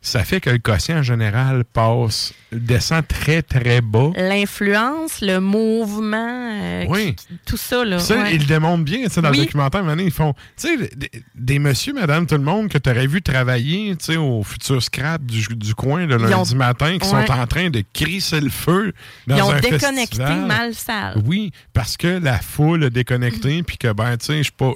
ça 0.07 0.25
fait 0.25 0.41
que 0.41 0.51
le 0.51 0.59
quotient 0.59 0.99
en 0.99 1.03
général 1.03 1.65
passe, 1.65 2.33
descend 2.53 3.07
très 3.07 3.43
très 3.43 3.81
bas. 3.81 4.11
L'influence, 4.17 5.21
le 5.21 5.39
mouvement, 5.41 6.51
euh, 6.53 6.85
Oui. 6.89 7.15
qui- 7.17 7.27
tout 7.45 7.57
ça. 7.57 7.85
Là, 7.85 7.99
Ça, 7.99 8.17
ouais. 8.17 8.35
ils 8.35 8.41
le 8.41 8.47
démontrent 8.47 8.85
bien, 8.85 9.07
tu 9.09 9.21
dans 9.21 9.31
Oui. 9.31 9.39
le 9.39 9.45
documentaire, 9.45 9.83
ils 10.05 10.11
font, 10.11 10.33
tu 10.57 10.69
sais, 10.79 10.91
des, 10.97 11.11
des 11.35 11.59
messieurs, 11.59 11.93
madame, 11.93 12.27
tout 12.27 12.37
le 12.37 12.43
monde 12.45 12.69
que 12.69 12.79
tu 12.79 12.89
aurais 12.89 13.07
vu 13.07 13.21
travailler, 13.23 13.97
tu 13.97 14.05
sais, 14.07 14.17
au 14.17 14.43
futur 14.43 14.83
scrap 14.83 15.23
du, 15.25 15.45
du 15.57 15.75
coin 15.75 16.07
le 16.07 16.17
lundi 16.17 16.55
ont- 16.55 16.57
matin, 16.57 16.99
qui 16.99 17.09
Ouais. 17.15 17.27
sont 17.27 17.33
en 17.33 17.47
train 17.47 17.71
de 17.71 17.83
crisser 17.93 18.41
le 18.41 18.51
feu 18.51 18.93
dans 19.27 19.37
Ils 19.37 19.43
ont 19.43 19.51
un 19.51 19.61
déconnecté 19.61 20.17
festival. 20.19 20.47
mal 20.47 20.75
sale. 20.75 21.23
Oui, 21.27 21.51
parce 21.73 21.97
que 21.97 22.07
la 22.23 22.39
foule 22.39 22.85
a 22.85 22.91
déconnecté, 22.91 23.63
puis 23.63 23.77
que, 23.77 23.93
ben, 23.93 24.17
tu 24.17 24.27
sais, 24.27 24.37
je 24.39 24.43
suis 24.43 24.53
pas, 24.53 24.73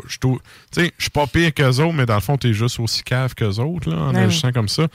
tu 0.73 0.81
pire 1.33 1.55
qu'eux 1.55 1.69
autres, 1.81 1.93
mais 1.93 2.07
dans 2.07 2.15
le 2.17 2.21
fond, 2.21 2.37
t'es 2.37 2.53
juste 2.53 2.81
aussi 2.81 3.03
cave 3.03 3.35
qu'eux 3.35 3.59
autres, 3.61 3.91
là, 3.91 3.97
en 3.97 4.15
Ouais. 4.15 4.23
agissant 4.23 4.53
comme 4.53 4.69
ça. 4.69 4.87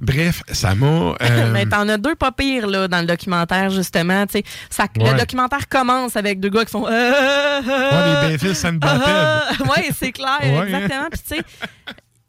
Bref, 0.00 0.42
ça 0.52 0.74
m'a... 0.74 0.86
euh, 1.22 1.50
Mais 1.52 1.66
t'en 1.66 1.88
as 1.88 1.96
deux 1.98 2.14
pas 2.14 2.32
pires 2.32 2.66
là, 2.66 2.88
dans 2.88 3.00
le 3.00 3.06
documentaire, 3.06 3.70
justement. 3.70 4.26
tu 4.26 4.38
sais. 4.38 4.44
Ça, 4.70 4.84
Ouais. 4.98 5.12
Le 5.12 5.18
documentaire 5.18 5.68
commence 5.68 6.16
avec 6.16 6.40
deux 6.40 6.48
gars 6.50 6.64
qui 6.64 6.70
font. 6.72 6.86
Euh, 6.86 7.60
Ouais, 7.60 8.30
les 8.30 8.36
Beavis 8.36 8.64
and 8.66 8.74
Butthead. 8.74 9.66
oui, 9.68 9.82
c'est 9.98 10.12
clair, 10.12 10.38
Ouais. 10.42 10.66
exactement. 10.66 11.08
Puis, 11.10 11.20
tu 11.28 11.36
sais, 11.36 11.42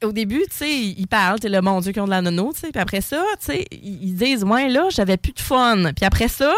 au 0.05 0.11
début, 0.11 0.43
tu 0.49 0.55
sais, 0.57 0.71
ils 0.77 1.07
parlent, 1.07 1.39
le 1.43 1.61
mon 1.61 1.79
Dieu 1.81 1.91
qui 1.91 1.99
ont 1.99 2.05
de 2.05 2.09
la 2.11 2.21
nono, 2.21 2.51
tu 2.53 2.61
sais. 2.61 2.71
Puis 2.71 2.81
après 2.81 3.01
ça, 3.01 3.21
tu 3.39 3.45
sais, 3.47 3.65
ils 3.71 4.13
disent, 4.15 4.43
ouais, 4.43 4.69
là, 4.69 4.87
j'avais 4.89 5.17
plus 5.17 5.33
de 5.33 5.39
fun. 5.41 5.91
Puis 5.95 6.05
après 6.05 6.27
ça, 6.27 6.53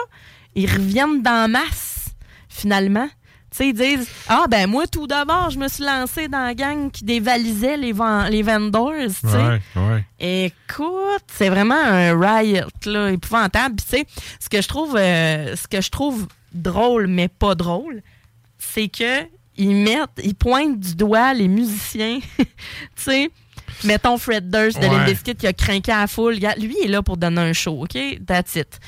ils 0.55 0.69
reviennent 0.71 1.21
dans 1.21 1.49
masse, 1.51 2.05
finalement. 2.49 3.07
Sais, 3.53 3.67
ils 3.67 3.73
disent, 3.73 4.07
ah, 4.29 4.45
ben 4.49 4.65
moi, 4.65 4.87
tout 4.87 5.07
d'abord, 5.07 5.49
je 5.49 5.59
me 5.59 5.67
suis 5.67 5.83
lancé 5.83 6.29
dans 6.29 6.39
la 6.45 6.55
gang 6.55 6.89
qui 6.89 7.03
dévalisait 7.03 7.75
les, 7.75 7.93
les 8.29 8.43
vendors, 8.43 8.93
tu 8.93 9.27
sais. 9.29 9.37
Ouais, 9.37 9.59
ouais. 9.75 10.45
Écoute, 10.45 11.23
c'est 11.27 11.49
vraiment 11.49 11.75
un 11.75 12.17
riot 12.17 12.67
là, 12.85 13.11
épouvantable. 13.11 13.75
Puis, 13.75 13.85
tu 13.85 13.97
sais, 13.97 14.05
ce 14.39 14.47
que 14.47 14.61
je 14.61 14.67
trouve, 14.69 14.95
euh, 14.95 15.53
ce 15.57 15.67
que 15.67 15.81
je 15.81 15.89
trouve 15.89 16.27
drôle 16.53 17.07
mais 17.07 17.27
pas 17.27 17.53
drôle, 17.53 18.01
c'est 18.57 18.87
que 18.87 19.23
ils 19.57 19.75
mettent, 19.75 20.21
ils 20.23 20.35
pointent 20.35 20.79
du 20.79 20.95
doigt 20.95 21.33
les 21.33 21.49
musiciens. 21.49 22.19
tu 22.37 22.45
sais, 22.95 23.29
mettons 23.83 24.17
Fred 24.17 24.49
Durst 24.49 24.79
de 24.79 24.87
Ouais. 24.87 25.05
Bizkit 25.05 25.35
qui 25.35 25.47
a 25.47 25.53
craqué 25.53 25.91
à 25.91 26.01
la 26.01 26.07
foule. 26.07 26.35
Lui, 26.35 26.75
il 26.81 26.85
est 26.85 26.87
là 26.87 27.01
pour 27.01 27.17
donner 27.17 27.41
un 27.41 27.53
show, 27.53 27.83
OK? 27.83 27.97
That's 28.25 28.55
it. 28.55 28.79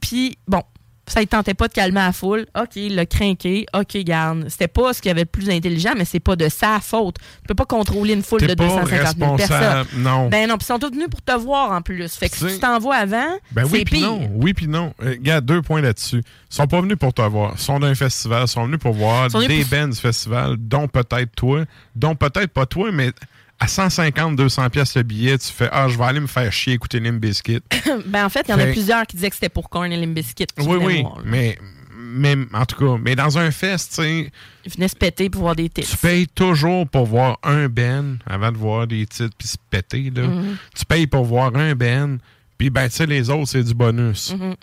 Puis, 0.00 0.36
bon, 0.46 0.62
ça 1.08 1.20
ne 1.20 1.24
tentait 1.26 1.54
pas 1.54 1.68
de 1.68 1.72
calmer 1.72 2.00
la 2.00 2.12
foule. 2.12 2.46
OK, 2.58 2.76
il 2.76 2.94
l'a 2.94 3.06
craqué. 3.06 3.66
OK, 3.74 3.96
garde. 3.98 4.46
C'était 4.48 4.68
pas 4.68 4.92
ce 4.92 5.00
qu'il 5.02 5.08
y 5.08 5.12
avait 5.12 5.24
de 5.24 5.28
plus 5.28 5.50
intelligent, 5.50 5.92
mais 5.96 6.04
c'est 6.04 6.20
pas 6.20 6.36
de 6.36 6.48
sa 6.48 6.80
faute. 6.80 7.16
Tu 7.18 7.48
peux 7.48 7.54
pas 7.54 7.64
contrôler 7.64 8.14
une 8.14 8.22
foule 8.22 8.40
de 8.42 8.54
pas 8.54 8.64
250 8.66 9.16
000 9.18 9.36
personnes. 9.36 9.86
non. 9.96 10.28
Ben 10.28 10.48
non, 10.48 10.56
puis 10.58 10.64
ils 10.64 10.72
sont 10.72 10.78
tous 10.78 10.90
venus 10.90 11.08
pour 11.10 11.22
te 11.22 11.32
voir 11.32 11.72
en 11.72 11.82
plus. 11.82 12.14
Fait 12.14 12.28
que 12.28 12.36
si 12.36 12.46
tu 12.46 12.58
t'envoies 12.58 12.96
avant, 12.96 13.36
Ben 13.52 13.64
oui, 13.64 13.70
c'est 13.80 13.84
puis 13.84 14.00
non. 14.00 14.30
Oui, 14.34 14.54
puis 14.54 14.68
non. 14.68 14.92
Euh, 15.02 15.10
Regarde, 15.18 15.44
deux 15.44 15.62
points 15.62 15.80
là-dessus. 15.80 16.22
Ils 16.50 16.54
sont 16.54 16.66
pas 16.66 16.80
venus 16.80 16.96
pour 16.98 17.12
te 17.12 17.22
voir. 17.22 17.52
Ils 17.56 17.60
sont 17.60 17.78
d'un 17.80 17.94
festival. 17.94 18.42
Ils 18.44 18.48
sont 18.48 18.64
venus 18.66 18.78
pour 18.78 18.92
voir 18.92 19.28
des 19.28 19.62
pour- 19.64 19.70
bands 19.78 19.88
du 19.88 19.96
festival, 19.98 20.56
dont 20.58 20.88
peut-être 20.88 21.34
toi, 21.36 21.64
dont 21.96 22.14
peut-être 22.14 22.52
pas 22.52 22.66
toi, 22.66 22.90
mais 22.92 23.12
à 23.60 23.66
150, 23.66 24.36
200 24.36 24.70
pièces 24.70 24.96
le 24.96 25.02
billet, 25.02 25.36
tu 25.38 25.52
fais 25.52 25.68
Ah, 25.72 25.88
je 25.88 25.98
vais 25.98 26.04
aller 26.04 26.20
me 26.20 26.26
faire 26.26 26.52
chier 26.52 26.74
écouter 26.74 27.00
Limp 27.00 27.20
Bizkit. 27.20 27.60
ben 28.06 28.24
en 28.24 28.28
fait, 28.28 28.44
il 28.48 28.52
y 28.52 28.54
en 28.54 28.58
a 28.58 28.66
plusieurs 28.66 29.06
qui 29.06 29.16
disaient 29.16 29.30
que 29.30 29.34
c'était 29.34 29.48
pour 29.48 29.68
Korn 29.68 29.92
et 29.92 30.14
qui 30.14 30.46
oui, 30.58 30.76
oui. 30.80 31.02
voir. 31.02 31.18
Mais, 31.24 31.58
mais 31.96 32.36
en 32.52 32.64
tout 32.64 32.76
cas, 32.76 33.00
mais 33.02 33.16
dans 33.16 33.36
un 33.36 33.50
fest, 33.50 33.90
tu 33.90 34.02
sais, 34.02 34.32
Ils 34.64 34.72
venaient 34.72 34.88
se 34.88 34.96
péter 34.96 35.28
pour 35.28 35.42
voir 35.42 35.56
des 35.56 35.68
titres. 35.68 35.90
tu 35.90 35.96
payes 35.96 36.28
toujours 36.28 36.88
pour 36.88 37.06
voir 37.06 37.38
un 37.42 37.68
Ben 37.68 38.18
avant 38.26 38.52
de 38.52 38.56
voir 38.56 38.86
des 38.86 39.06
titres 39.06 39.34
puis 39.36 39.48
se 39.48 39.56
péter. 39.70 40.12
Là. 40.14 40.26
Mhm. 40.28 40.56
Tu 40.76 40.84
payes 40.84 41.06
pour 41.08 41.24
voir 41.24 41.54
un 41.56 41.74
Ben, 41.74 42.18
puis 42.56 42.70
ben, 42.70 42.88
tu 42.88 42.96
sais, 42.96 43.06
les 43.06 43.28
autres, 43.28 43.48
c'est 43.50 43.64
du 43.64 43.74
bonus. 43.74 44.34
Mhm. 44.34 44.54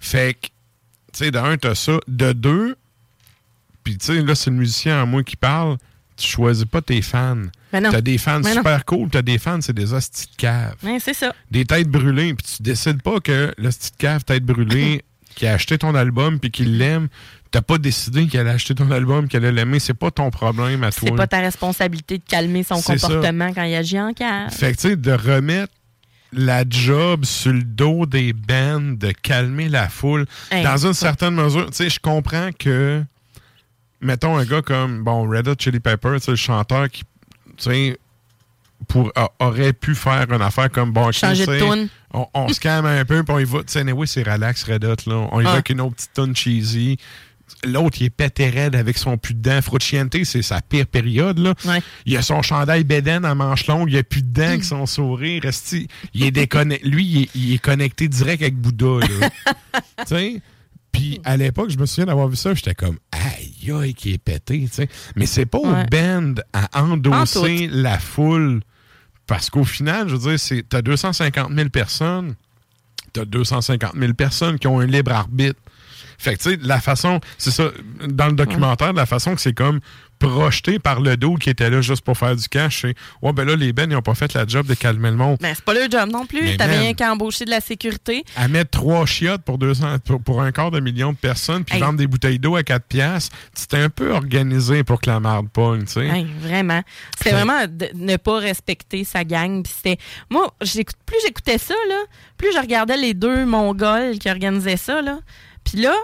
Fait 0.00 0.34
que, 0.34 0.46
tu 1.12 1.24
sais, 1.24 1.30
de 1.30 1.38
un, 1.38 1.56
t'as 1.56 1.74
ça. 1.76 1.98
De 2.08 2.32
deux, 2.32 2.76
puis 3.84 3.96
tu 3.96 4.06
sais, 4.06 4.22
là, 4.22 4.34
c'est 4.34 4.50
le 4.50 4.56
musicien 4.56 5.02
en 5.02 5.06
moi 5.06 5.22
qui 5.22 5.36
parle, 5.36 5.76
tu 6.20 6.28
choisis 6.30 6.64
pas 6.64 6.80
tes 6.82 7.02
fans. 7.02 7.36
Ben 7.72 7.82
non. 7.82 7.90
T'as 7.90 8.00
des 8.00 8.18
fans 8.18 8.40
Ben 8.40 8.50
non. 8.50 8.56
super 8.56 8.84
cool, 8.84 9.08
t'as 9.10 9.22
des 9.22 9.38
fans, 9.38 9.60
c'est 9.60 9.72
des 9.72 9.92
hosties 9.92 10.26
de 10.32 10.36
cave. 10.36 10.74
Ouais, 10.82 10.98
c'est 11.00 11.14
ça. 11.14 11.34
Des 11.50 11.64
têtes 11.64 11.88
brûlées, 11.88 12.34
puis 12.34 12.46
tu 12.56 12.62
décides 12.62 13.02
pas 13.02 13.20
que 13.20 13.52
le 13.56 13.68
hostie 13.68 13.90
de 13.92 13.96
cave, 13.96 14.24
tête 14.24 14.44
brûlée, 14.44 15.04
qui 15.34 15.46
a 15.46 15.54
acheté 15.54 15.78
ton 15.78 15.94
album 15.94 16.38
puis 16.40 16.50
qui 16.50 16.64
l'aime, 16.64 17.08
t'as 17.50 17.62
pas 17.62 17.78
décidé 17.78 18.26
qu'elle 18.26 18.48
a 18.48 18.52
acheté 18.52 18.74
ton 18.74 18.90
album, 18.90 19.28
qu'elle 19.28 19.44
allait 19.44 19.56
l'aimer, 19.64 19.78
c'est 19.78 19.94
pas 19.94 20.10
ton 20.10 20.30
problème 20.30 20.82
à 20.84 20.90
toi. 20.92 21.08
C'est 21.08 21.16
pas 21.16 21.26
ta 21.26 21.38
responsabilité 21.40 22.18
de 22.18 22.24
calmer 22.28 22.62
son 22.64 22.76
ça. 22.76 22.94
comportement 22.96 23.52
quand 23.52 23.62
il 23.64 23.74
agit 23.74 24.00
en 24.00 24.12
cave. 24.12 24.50
Fait 24.50 24.72
que, 24.72 24.76
tu 24.80 24.88
sais, 24.90 24.96
de 24.96 25.12
remettre 25.12 25.72
la 26.32 26.62
job 26.68 27.24
sur 27.24 27.52
le 27.52 27.62
dos 27.64 28.06
des 28.06 28.32
bands, 28.32 28.96
de 28.96 29.10
calmer 29.10 29.68
la 29.68 29.88
foule, 29.88 30.26
Hey, 30.52 30.62
dans 30.62 30.86
une 30.86 30.94
certaine 30.94 31.34
mesure, 31.34 31.66
tu 31.70 31.76
sais, 31.78 31.90
je 31.90 31.98
comprends 31.98 32.50
que, 32.56 33.02
mettons, 34.00 34.36
un 34.36 34.44
gars 34.44 34.62
comme, 34.62 35.02
bon, 35.04 35.28
Red 35.28 35.48
Hot 35.48 35.54
Chili 35.58 35.80
Pepper, 35.80 36.16
le 36.26 36.36
chanteur 36.36 36.88
qui, 36.88 37.02
tu 37.56 37.64
sais, 37.70 37.98
pour, 38.88 39.12
a- 39.14 39.30
aurait 39.40 39.72
pu 39.72 39.94
faire 39.94 40.26
une 40.32 40.42
affaire 40.42 40.70
comme, 40.70 40.92
bon, 40.92 41.12
Changer 41.12 41.46
de. 41.46 41.88
On, 42.12 42.26
on 42.34 42.48
se 42.48 42.58
calme 42.58 42.86
un 42.86 43.04
peu, 43.04 43.22
puis 43.22 43.34
on 43.34 43.38
y 43.38 43.44
va, 43.44 43.58
tu 43.58 43.64
sais, 43.68 43.80
anyway, 43.80 44.06
c'est 44.06 44.22
relax, 44.28 44.64
Red 44.64 44.84
Hot, 44.84 44.96
là. 45.08 45.28
On 45.32 45.40
y 45.40 45.44
va 45.44 45.50
Ah. 45.50 45.52
avec 45.54 45.70
une 45.70 45.80
autre 45.80 45.96
petite 45.96 46.12
tune 46.14 46.34
cheesy. 46.34 46.96
L'autre, 47.64 47.98
il 48.00 48.06
est 48.06 48.10
pété 48.10 48.48
raide 48.48 48.74
avec 48.76 48.96
son 48.96 49.18
plus 49.18 49.34
de 49.34 49.40
dents. 49.42 49.60
C'est 50.24 50.40
sa 50.42 50.60
pire 50.62 50.86
période. 50.86 51.38
Là. 51.38 51.54
Il 52.06 52.16
a 52.16 52.22
son 52.22 52.42
chandail 52.42 52.84
bédaine 52.84 53.24
à 53.24 53.34
manches 53.34 53.66
longues, 53.66 53.90
il 53.90 53.98
a 53.98 54.02
plus 54.04 54.22
de 54.22 54.28
dents 54.32 54.46
avec 54.48 54.64
son 54.64 54.86
sourire. 54.86 55.42
Resti, 55.42 55.88
il 56.14 56.22
est 56.22 56.30
déconnecté. 56.30 56.88
Lui, 56.88 57.04
il 57.04 57.22
est, 57.22 57.28
il 57.34 57.52
est 57.54 57.58
connecté 57.58 58.08
direct 58.08 58.40
avec 58.42 58.54
Bouddha. 58.56 59.06
là. 59.06 59.30
tu 59.98 60.04
sais? 60.06 60.42
Puis 60.92 61.20
à 61.24 61.36
l'époque, 61.36 61.70
je 61.70 61.76
me 61.78 61.86
souviens 61.86 62.06
d'avoir 62.06 62.28
vu 62.28 62.36
ça, 62.36 62.54
j'étais 62.54 62.74
comme 62.74 62.98
aïe 63.62 63.72
aïe 63.72 63.94
qui 63.94 64.12
est 64.12 64.18
pété, 64.18 64.66
tu 64.66 64.74
sais. 64.74 64.88
Mais 65.16 65.26
c'est 65.26 65.46
pas 65.46 65.58
au 65.58 65.74
band 65.90 66.34
à 66.52 66.82
endosser 66.82 67.68
En 67.70 67.76
la 67.76 67.98
foule. 67.98 68.60
Parce 69.26 69.48
qu'au 69.48 69.64
final, 69.64 70.08
je 70.08 70.16
veux 70.16 70.36
dire, 70.36 70.62
t'as 70.68 70.82
250 70.82 71.52
000 71.54 71.68
personnes, 71.68 72.34
t'as 73.12 73.24
250 73.24 73.92
000 73.96 74.14
personnes 74.14 74.58
qui 74.58 74.66
ont 74.66 74.80
un 74.80 74.86
libre 74.86 75.12
arbitre. 75.12 75.60
Fait 76.18 76.36
que, 76.36 76.42
tu 76.42 76.50
sais, 76.50 76.58
la 76.62 76.80
façon, 76.80 77.20
c'est 77.38 77.50
ça, 77.50 77.70
dans 78.08 78.26
le 78.26 78.34
documentaire, 78.34 78.92
la 78.92 79.06
façon 79.06 79.34
que 79.34 79.40
c'est 79.40 79.54
comme 79.54 79.80
projeté 80.20 80.78
par 80.78 81.00
le 81.00 81.16
dos 81.16 81.34
qui 81.34 81.50
était 81.50 81.70
là 81.70 81.80
juste 81.80 82.02
pour 82.02 82.16
faire 82.16 82.36
du 82.36 82.46
cash, 82.48 82.82
c'est, 82.82 82.94
ouais, 83.22 83.32
ben 83.32 83.44
là, 83.44 83.56
les 83.56 83.72
bennes, 83.72 83.90
ils 83.90 83.96
ont 83.96 84.02
pas 84.02 84.14
fait 84.14 84.32
la 84.34 84.46
job 84.46 84.66
de 84.66 84.74
calmer 84.74 85.10
le 85.10 85.16
monde. 85.16 85.38
Ben, 85.40 85.52
c'est 85.54 85.64
pas 85.64 85.74
leur 85.74 85.90
job 85.90 86.10
non 86.10 86.26
plus. 86.26 86.56
T'avais 86.56 86.78
rien 86.78 86.94
qu'à 86.94 87.10
embaucher 87.10 87.44
de 87.46 87.50
la 87.50 87.60
sécurité. 87.60 88.22
À 88.36 88.46
mettre 88.46 88.70
trois 88.70 89.06
chiottes 89.06 89.42
pour, 89.42 89.58
200, 89.58 89.98
pour, 90.04 90.20
pour 90.22 90.42
un 90.42 90.52
quart 90.52 90.70
de 90.70 90.78
million 90.78 91.12
de 91.12 91.16
personnes, 91.16 91.64
puis 91.64 91.76
Hey. 91.76 91.82
vendre 91.82 91.98
des 91.98 92.06
bouteilles 92.06 92.38
d'eau 92.38 92.54
à 92.56 92.62
4 92.62 92.84
piastres, 92.84 93.34
c'était 93.54 93.78
un 93.78 93.88
peu 93.88 94.12
organisé 94.12 94.84
pour 94.84 95.00
que 95.00 95.08
la 95.08 95.18
marde 95.20 95.48
pogne, 95.48 95.84
tu 95.84 95.92
sais. 95.92 96.06
Hey, 96.06 96.26
vraiment. 96.40 96.82
C'était 97.16 97.32
vraiment 97.32 97.66
de 97.66 97.88
ne 97.94 98.16
pas 98.16 98.38
respecter 98.38 99.04
sa 99.04 99.24
gang. 99.24 99.62
Puis 99.62 99.72
c'était. 99.74 99.98
Moi, 100.28 100.52
plus 100.60 101.16
j'écoutais 101.24 101.58
ça, 101.58 101.74
là, 101.88 102.02
plus 102.36 102.52
je 102.54 102.58
regardais 102.60 102.96
les 102.98 103.14
deux 103.14 103.46
Mongols 103.46 104.18
qui 104.18 104.28
organisaient 104.28 104.76
ça, 104.76 105.00
là. 105.00 105.18
Puis 105.64 105.80
là, 105.80 105.94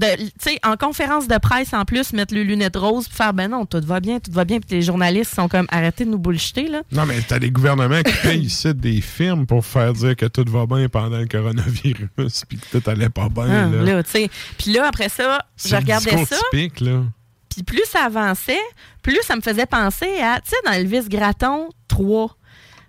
tu 0.00 0.30
sais, 0.40 0.58
en 0.64 0.76
conférence 0.76 1.28
de 1.28 1.38
presse, 1.38 1.72
en 1.72 1.84
plus, 1.84 2.12
mettre 2.12 2.34
les 2.34 2.44
lunettes 2.44 2.76
roses 2.76 3.08
puis 3.08 3.16
faire 3.16 3.32
ben 3.32 3.50
non, 3.50 3.66
tout 3.66 3.80
va 3.84 4.00
bien, 4.00 4.18
tout 4.20 4.32
va 4.32 4.44
bien. 4.44 4.60
Puis 4.60 4.76
les 4.76 4.82
journalistes 4.82 5.34
sont 5.34 5.48
comme 5.48 5.66
arrêtez 5.70 6.04
de 6.04 6.10
nous 6.10 6.18
bullshiter, 6.18 6.68
là. 6.68 6.82
Non, 6.92 7.06
mais 7.06 7.20
t'as 7.26 7.38
des 7.38 7.50
gouvernements 7.50 8.02
qui 8.02 8.12
payent 8.22 8.44
ici 8.44 8.74
des 8.74 9.00
firmes 9.00 9.46
pour 9.46 9.64
faire 9.64 9.92
dire 9.92 10.16
que 10.16 10.26
tout 10.26 10.44
va 10.48 10.66
bien 10.66 10.88
pendant 10.88 11.18
le 11.18 11.26
coronavirus, 11.26 12.44
puis 12.48 12.58
que 12.58 12.78
tout 12.78 12.90
allait 12.90 13.08
pas 13.08 13.28
bien. 13.28 13.70
Ah, 13.72 13.76
là. 13.76 13.82
là, 13.82 14.02
tu 14.02 14.10
sais. 14.10 14.30
Puis 14.58 14.72
là, 14.72 14.88
après 14.88 15.08
ça, 15.08 15.44
je 15.56 15.74
regardais 15.74 16.24
ça. 16.24 16.36
typique, 16.50 16.80
là. 16.80 17.02
Puis 17.48 17.62
plus 17.62 17.84
ça 17.86 18.04
avançait, 18.04 18.60
plus 19.02 19.18
ça 19.22 19.34
me 19.34 19.40
faisait 19.40 19.66
penser 19.66 20.20
à, 20.20 20.40
tu 20.40 20.50
sais, 20.50 20.56
dans 20.66 20.72
Elvis 20.72 21.08
Gratton 21.08 21.70
3, 21.88 22.36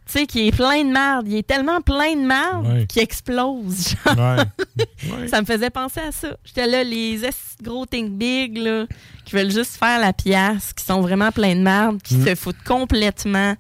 tu 0.08 0.14
sais, 0.20 0.26
qui 0.26 0.48
est 0.48 0.52
plein 0.56 0.84
de 0.84 0.90
merde. 0.92 1.28
Il 1.28 1.36
est 1.36 1.46
tellement 1.48 1.82
plein 1.82 2.16
de 2.16 2.26
merde 2.26 2.66
Ouais. 2.68 2.86
qu'il 2.88 3.02
explose. 3.02 3.96
genre. 4.06 4.16
Ouais. 4.18 5.28
Ça 5.28 5.42
me 5.42 5.46
faisait 5.46 5.70
penser 5.70 6.00
à 6.00 6.12
ça. 6.12 6.38
J'étais 6.46 6.66
là, 6.68 6.84
les 6.84 7.20
gros 7.62 7.86
think 7.86 8.12
big, 8.14 8.58
là, 8.58 8.86
qui 9.26 9.36
veulent 9.36 9.52
juste 9.52 9.76
faire 9.78 10.00
la 10.00 10.14
pièce, 10.14 10.74
qui 10.74 10.84
sont 10.86 11.02
vraiment 11.02 11.32
plein 11.32 11.56
de 11.56 11.62
merde, 11.62 12.02
qui 12.02 12.16
Mm. 12.16 12.26
se 12.26 12.36
foutent 12.36 12.64
complètement 12.66 13.56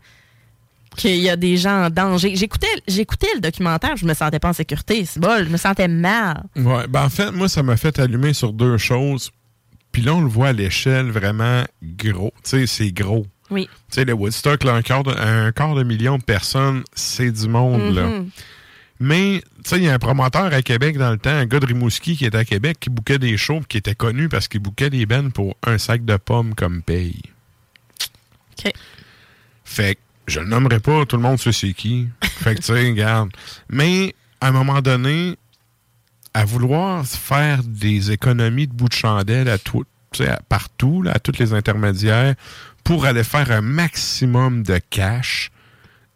qu'il 0.95 1.17
y 1.17 1.30
a 1.30 1.35
des 1.35 1.58
gens 1.58 1.85
en 1.85 1.90
danger. 1.92 2.35
J'écoutais, 2.35 2.66
j'écoutais 2.88 3.27
le 3.35 3.40
documentaire, 3.42 3.95
je 3.98 4.06
me 4.06 4.14
sentais 4.16 4.40
pas 4.40 4.50
en 4.50 4.53
sécurité. 4.53 5.06
C'est 5.06 5.19
bon, 5.19 5.43
je 5.43 5.50
me 5.50 5.58
sentais 5.58 5.88
mal. 5.88 6.43
Ouais, 6.56 6.88
ben 6.88 7.03
en 7.06 7.09
fait, 7.09 7.30
moi, 7.32 7.48
ça 7.50 7.61
m'a 7.61 7.77
fait 7.77 8.00
allumer 8.00 8.34
sur 8.34 8.51
deux 8.53 8.77
choses. 8.77 9.30
Puis 9.92 10.01
là, 10.01 10.16
on 10.16 10.22
le 10.22 10.27
voit 10.27 10.48
à 10.50 10.53
l'échelle 10.53 11.11
vraiment 11.11 11.64
gros. 11.84 12.32
Tu 12.43 12.50
sais, 12.50 12.67
c'est 12.67 12.92
gros. 12.92 13.26
Oui. 13.50 13.69
Tu 13.90 13.95
sais, 13.95 14.06
le 14.06 14.14
Woodstock, 14.14 14.64
là, 14.64 14.74
un, 14.74 14.82
quart 14.82 15.03
de, 15.03 15.11
un 15.11 15.51
quart 15.51 15.76
de 15.76 15.84
million 15.84 16.17
de 16.17 16.24
personnes, 16.24 16.84
c'est 16.93 17.32
du 17.32 17.48
monde, 17.48 17.95
là. 17.95 18.08
Mhm. 18.08 18.30
Mais, 19.00 19.43
tu 19.64 19.69
sais, 19.69 19.77
il 19.77 19.84
y 19.84 19.90
a 19.90 19.93
un 19.93 20.00
promoteur 20.00 20.45
à 20.45 20.61
Québec 20.61 20.98
dans 20.98 21.11
le 21.11 21.17
temps, 21.17 21.30
un 21.30 21.45
gars 21.45 21.59
de 21.59 21.67
Rimouski 21.67 22.17
qui 22.17 22.26
était 22.26 22.38
à 22.38 22.45
Québec, 22.45 22.77
qui 22.80 22.90
bouquait 22.90 23.19
des 23.19 23.38
shows, 23.38 23.61
qui 23.67 23.77
était 23.77 23.95
connu 23.95 24.27
parce 24.27 24.48
qu'il 24.48 24.59
bouquait 24.59 24.90
des 24.90 25.06
bennes 25.06 25.32
pour 25.32 25.56
un 25.64 25.77
sac 25.77 26.03
de 26.03 26.17
pommes 26.17 26.56
comme 26.56 26.82
paye. 26.82 27.22
OK. 28.58 28.72
Fait 29.64 29.95
que, 29.95 30.01
je 30.27 30.40
le 30.40 30.48
nommerai 30.48 30.80
pas, 30.80 31.06
tout 31.06 31.16
le 31.16 31.22
monde 31.22 31.40
sait 31.40 31.51
c'est 31.51 31.74
qui. 31.74 32.08
Fait 32.24 32.56
que, 32.56 32.59
tu 32.59 32.66
sais, 32.67 32.88
regarde. 32.90 33.30
Mais, 33.69 34.16
à 34.42 34.48
un 34.48 34.51
moment 34.51 34.82
donné, 34.82 35.38
à 36.34 36.45
vouloir 36.45 37.06
faire 37.06 37.64
des 37.64 38.11
économies 38.11 38.67
de 38.67 38.74
bout 38.74 38.90
de 38.90 38.93
chandelle 38.93 39.50
à 39.50 39.58
tout, 39.58 39.85
partout, 40.50 41.02
là, 41.02 41.11
à 41.16 41.19
tous 41.19 41.38
les 41.40 41.53
intermédiaires, 41.53 42.36
pour 42.84 43.06
aller 43.06 43.24
faire 43.24 43.52
un 43.52 43.61
maximum 43.61 44.64
de 44.64 44.80
cash 44.90 45.52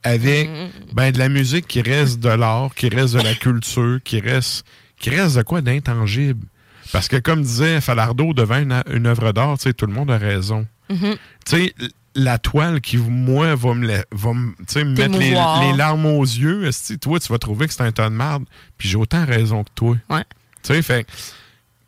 avec 0.03 0.49
ben, 0.93 1.11
de 1.11 1.19
la 1.19 1.29
musique 1.29 1.67
qui 1.67 1.81
reste 1.81 2.19
de 2.19 2.29
l'art, 2.29 2.73
qui 2.75 2.89
reste 2.89 3.13
de 3.15 3.21
la 3.21 3.35
culture, 3.35 3.99
qui 4.03 4.19
reste, 4.19 4.65
qui 4.97 5.09
reste 5.09 5.37
de 5.37 5.43
quoi 5.43 5.61
d'intangible. 5.61 6.45
Parce 6.91 7.07
que, 7.07 7.17
comme 7.17 7.41
disait 7.43 7.79
Falardeau 7.81 8.33
devant 8.33 8.57
une, 8.57 8.81
une 8.91 9.05
œuvre 9.05 9.31
d'art, 9.31 9.57
tout 9.59 9.85
le 9.85 9.93
monde 9.93 10.11
a 10.11 10.17
raison. 10.17 10.65
Mhm. 10.89 11.15
Tu 11.45 11.55
sais, 11.55 11.73
l- 11.79 11.89
la 12.15 12.37
toile 12.37 12.81
qui, 12.81 12.97
moi, 12.97 13.55
va 13.55 13.73
me, 13.73 13.87
la- 13.87 14.03
va 14.11 14.33
me, 14.33 14.47
me 14.75 14.83
mettre 14.97 15.17
les, 15.17 15.77
larmes 15.77 16.05
aux 16.07 16.23
yeux, 16.23 16.69
toi, 16.99 17.19
tu 17.19 17.31
vas 17.31 17.37
trouver 17.37 17.67
que 17.67 17.73
c'est 17.73 17.83
un 17.83 17.91
tas 17.93 18.09
de 18.09 18.15
merde, 18.15 18.43
puis 18.77 18.89
j'ai 18.89 18.97
autant 18.97 19.25
raison 19.25 19.63
que 19.63 19.69
toi. 19.75 19.95
Ouais. 20.09 20.23
Tu 20.63 20.73
sais, 20.73 20.81
fait 20.81 21.07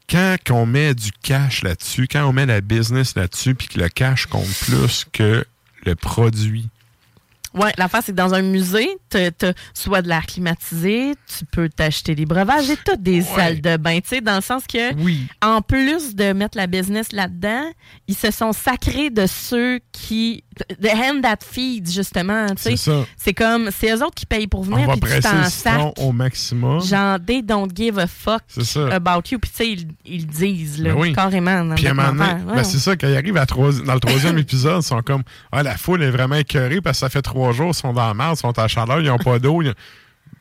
quand 0.10 0.38
on 0.52 0.66
met 0.66 0.94
du 0.94 1.12
cash 1.12 1.64
là-dessus, 1.64 2.08
quand 2.08 2.28
on 2.28 2.34
met 2.34 2.46
la 2.46 2.62
business 2.62 3.16
là-dessus, 3.16 3.56
puis 3.56 3.68
que 3.68 3.80
le 3.80 3.90
cash 3.90 4.26
compte 4.28 4.54
plus 4.66 5.06
que 5.12 5.46
le 5.86 5.96
produit. 5.96 6.70
Ouais, 7.54 7.72
l'affaire, 7.78 8.02
c'est 8.04 8.12
que 8.12 8.18
dans 8.18 8.34
un 8.34 8.42
musée, 8.42 8.88
t'as- 9.10 9.32
t'as 9.32 9.54
soit 9.74 10.02
de 10.02 10.08
l'air 10.10 10.26
climatisé, 10.26 11.14
tu 11.38 11.46
peux 11.46 11.70
t'acheter 11.70 12.16
des 12.16 12.26
breuvages 12.26 12.70
et 12.70 12.78
t'as 12.84 12.96
des 12.96 13.22
salles 13.22 13.62
de 13.62 13.78
bain, 13.78 14.00
tu 14.00 14.10
sais, 14.10 14.22
dans 14.22 14.36
le 14.36 14.42
sens 14.42 14.64
que, 14.68 14.94
en 15.46 15.62
plus 15.62 16.16
de 16.16 16.34
mettre 16.34 16.58
la 16.58 16.68
business 16.68 17.12
là-dedans, 17.12 17.64
ils 18.08 18.16
se 18.16 18.32
sont 18.32 18.54
sacrés 18.54 19.10
de 19.10 19.26
ceux 19.28 19.80
qui, 19.92 20.44
the 20.82 20.90
hand 20.94 21.22
that 21.24 21.38
feeds, 21.46 21.92
justement, 21.92 22.48
tu 22.50 22.56
sais. 22.64 22.70
C'est 22.72 22.78
ça. 22.92 23.06
C'est 23.18 23.34
comme, 23.34 23.70
c'est 23.72 23.92
eux 23.92 24.04
autres 24.04 24.16
qui 24.16 24.26
payent 24.26 24.48
pour 24.48 24.64
venir, 24.64 24.88
puis 25.00 25.00
tu 25.16 25.20
t'en 25.22 25.44
sacs. 25.50 25.94
au 26.00 26.12
maximum. 26.12 26.82
Genre, 26.82 27.18
they 27.26 27.42
don't 27.42 27.70
give 27.76 27.98
a 28.00 28.08
fuck 28.08 28.42
about 28.92 29.22
you. 29.32 29.40
Puis, 29.40 29.52
tu 29.52 29.58
sais, 29.58 29.70
ils, 29.72 29.88
ils 30.06 30.26
disent, 30.28 30.82
là, 30.82 30.94
Ben 30.94 31.00
oui. 31.00 31.14
carrément. 31.14 31.64
Dans 31.66 31.76
Puis 31.76 31.88
à 31.88 31.94
ben, 31.94 32.64
c'est 32.64 32.80
ça, 32.80 32.96
quand 32.96 33.08
ils 33.08 33.16
arrivent 33.16 33.38
à 33.38 33.46
trois- 33.46 33.72
dans 33.86 33.94
le 33.94 34.00
troisième 34.00 34.38
épisode, 34.40 34.82
ils 34.82 34.86
sont 34.86 35.02
comme 35.02 35.24
Ah, 35.52 35.64
la 35.64 35.78
foule 35.78 36.04
est 36.04 36.10
vraiment 36.12 36.36
écœurée 36.36 36.82
parce 36.82 36.98
que 36.98 37.00
ça 37.02 37.10
fait 37.10 37.22
trois 37.22 37.43
jours, 37.52 37.70
ils 37.72 37.74
sont 37.74 37.94
dans 37.94 38.08
la 38.08 38.14
merde, 38.14 38.36
ils 38.38 38.42
sont 38.42 38.58
à 38.58 38.68
chaleur, 38.68 39.02
ils 39.02 39.08
n'ont 39.08 39.18
pas 39.18 39.40
d'eau. 39.40 39.62
Ils 39.62 39.74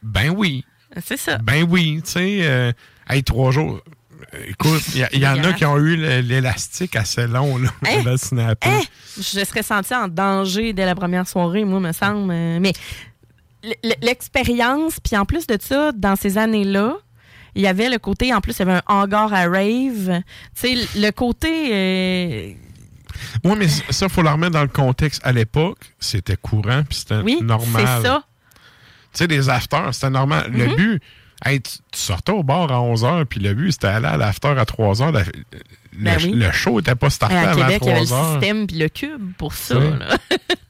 Ben 0.03 0.31
oui. 0.31 0.65
C'est 1.05 1.17
ça. 1.17 1.39
Ben 1.39 1.67
oui, 1.69 2.01
tu 2.05 2.11
sais, 2.11 2.39
euh, 2.43 2.73
hey, 3.09 3.25
trois 3.25 3.51
jours. 3.51 3.81
Écoute, 4.47 4.83
il 4.95 5.21
y, 5.21 5.27
en 5.27 5.43
a 5.43 5.53
qui 5.53 5.65
ont 5.65 5.77
eu 5.79 5.97
l'élastique 6.23 6.97
assez 6.97 7.27
long, 7.27 7.59
là, 7.59 7.69
Hein? 7.87 8.03
le. 8.05 8.57
Hein? 8.65 8.81
Je 9.17 9.45
serais 9.45 9.63
sentie 9.63 9.95
en 9.95 10.07
danger 10.09 10.73
dès 10.73 10.87
la 10.87 10.95
première 10.95 11.27
soirée, 11.27 11.65
moi, 11.65 11.81
me 11.81 11.93
semble. 11.93 12.31
Euh, 12.33 12.59
Mais 12.61 12.73
l'expérience, 14.01 14.99
puis 15.01 15.17
en 15.17 15.25
plus 15.25 15.47
de 15.47 15.57
ça, 15.61 15.93
dans 15.93 16.17
ces 16.17 16.39
années-là, 16.39 16.97
il 17.55 17.63
y 17.63 17.67
avait 17.67 17.89
le 17.91 17.99
côté, 17.99 18.33
en 18.33 18.41
plus, 18.41 18.57
il 18.57 18.61
y 18.61 18.63
avait 18.63 18.81
un 18.81 18.83
hangar 18.87 19.33
à 19.35 19.47
rave. 19.49 20.23
Tu 20.61 20.77
sais, 20.77 20.99
le 20.99 21.11
côté. 21.11 21.69
euh, 21.73 22.53
Oui, 23.45 23.53
mais 23.59 23.69
ça, 23.69 24.07
il 24.07 24.13
faut 24.13 24.23
le 24.23 24.29
remettre 24.31 24.53
dans 24.53 24.63
le 24.63 24.69
contexte. 24.69 25.21
À 25.25 25.33
l'époque, 25.33 25.79
c'était 25.99 26.37
courant, 26.37 26.83
puis 26.89 26.99
c'était 26.99 27.21
Oui, 27.23 27.39
normal. 27.43 27.85
c'est 28.03 28.09
ça. 28.09 28.23
Tu 29.13 29.19
sais, 29.19 29.27
des 29.27 29.49
afters, 29.49 29.93
c'était 29.95 30.11
normal. 30.11 30.51
Le 30.53 30.69
Mhm. 30.69 30.75
but, 30.77 31.03
hey, 31.45 31.61
tu, 31.61 31.73
tu 31.91 31.99
sortais 32.01 32.33
au 32.33 32.43
bar 32.43 32.73
à 32.73 32.81
11h, 32.81 33.25
puis 33.27 33.41
le 33.41 33.53
but, 33.55 33.73
c'était 33.73 33.89
aller 33.89 34.07
à 34.07 34.17
l'after 34.17 34.49
à 34.57 34.65
3h. 34.65 35.13
Le, 35.13 35.23
Ben 36.05 36.19
le- 36.19 36.25
oui. 36.25 36.33
le 36.33 36.51
show 36.53 36.77
n'était 36.77 36.95
pas 36.95 37.11
starté 37.11 37.35
à 37.37 37.51
avant 37.51 37.61
Québec, 37.61 37.79
il 37.83 37.89
y 37.89 37.91
avait 37.91 38.01
le 38.01 38.07
3h. 38.07 38.33
système 38.41 38.67
puis 38.67 38.79
le 38.79 38.89
cube 38.89 39.33
pour 39.37 39.53
ça. 39.53 39.75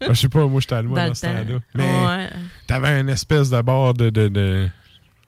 Ah, 0.01 0.07
Je 0.09 0.15
sais 0.15 0.29
pas, 0.29 0.45
moi, 0.47 0.61
j'étais 0.61 0.75
allemand 0.75 0.97
Dans 0.97 1.15
ce 1.15 1.23
temps-là. 1.23 1.45
temps. 1.45 1.61
Mais 1.77 1.85
Ouais. 2.07 2.31
t'avais 2.67 3.01
une 3.01 3.09
espèce 3.09 3.51
de 3.51 3.63
bar 3.63 3.95
de... 3.95 4.11
de, 4.11 4.27
de 4.27 4.69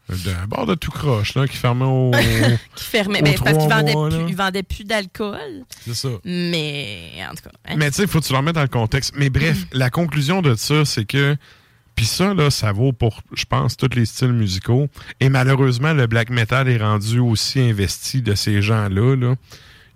de- 0.09 0.31
un 0.43 0.47
bar 0.47 0.67
de 0.67 0.75
tout 0.75 0.91
croche, 0.91 1.35
là, 1.35 1.47
qui 1.49 1.57
fermait 1.57 1.85
au. 1.87 2.11
qui 2.75 2.85
fermait. 2.85 3.23
Ben, 3.23 3.35
parce 3.43 3.59
qu'ils 3.59 3.69
vendaient, 3.69 4.25
plus, 4.27 4.35
vendaient 4.35 4.63
plus 4.63 4.85
d'alcool. 4.85 5.65
C'est 5.81 5.95
ça. 5.95 6.09
Mais, 6.25 7.13
en 7.31 7.35
tout 7.35 7.45
cas. 7.45 7.51
hein. 7.67 7.75
Mais 7.77 7.91
tu 7.91 7.97
sais, 7.97 8.03
il 8.03 8.09
faut 8.09 8.21
que 8.21 8.27
tu 8.27 8.33
le 8.33 8.39
remettes 8.39 8.55
dans 8.55 8.63
le 8.63 8.69
contexte. 8.69 9.13
Mais 9.17 9.31
bref, 9.31 9.65
la 9.73 9.91
conclusion 9.91 10.43
de 10.43 10.55
ça, 10.55 10.85
c'est 10.85 11.05
que. 11.05 11.37
Puis 11.95 12.07
ça, 12.07 12.35
là, 12.35 12.51
ça 12.51 12.73
vaut 12.73 12.93
pour, 12.93 13.21
je 13.35 13.45
pense, 13.45 13.77
tous 13.77 13.95
les 13.95 14.05
styles 14.05 14.33
musicaux. 14.33 14.89
Et 15.21 15.29
malheureusement, 15.29 15.93
le 15.93 16.09
black 16.09 16.29
metal 16.29 16.69
est 16.69 16.79
rendu 16.79 17.21
aussi 17.21 17.61
investi 17.61 18.21
de 18.21 18.35
ces 18.35 18.63
gens-là. 18.63 19.15
Là. 19.15 19.35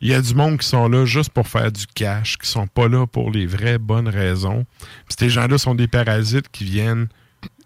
Il 0.01 0.09
y 0.09 0.15
a 0.15 0.21
du 0.23 0.33
monde 0.33 0.59
qui 0.59 0.69
sont 0.69 0.89
là 0.89 1.05
juste 1.07 1.31
pour 1.31 1.49
faire 1.49 1.73
du 1.73 1.87
cash, 1.93 2.39
qui 2.39 2.49
sont 2.49 2.69
pas 2.69 2.87
là 2.87 3.05
pour 3.09 3.33
les 3.33 3.47
vraies 3.47 3.79
bonnes 3.79 4.07
raisons. 4.09 4.65
Puis 5.09 5.17
ces 5.19 5.29
gens-là 5.29 5.59
sont 5.59 5.75
des 5.75 5.89
parasites 5.89 6.49
qui 6.53 6.63
viennent 6.63 7.09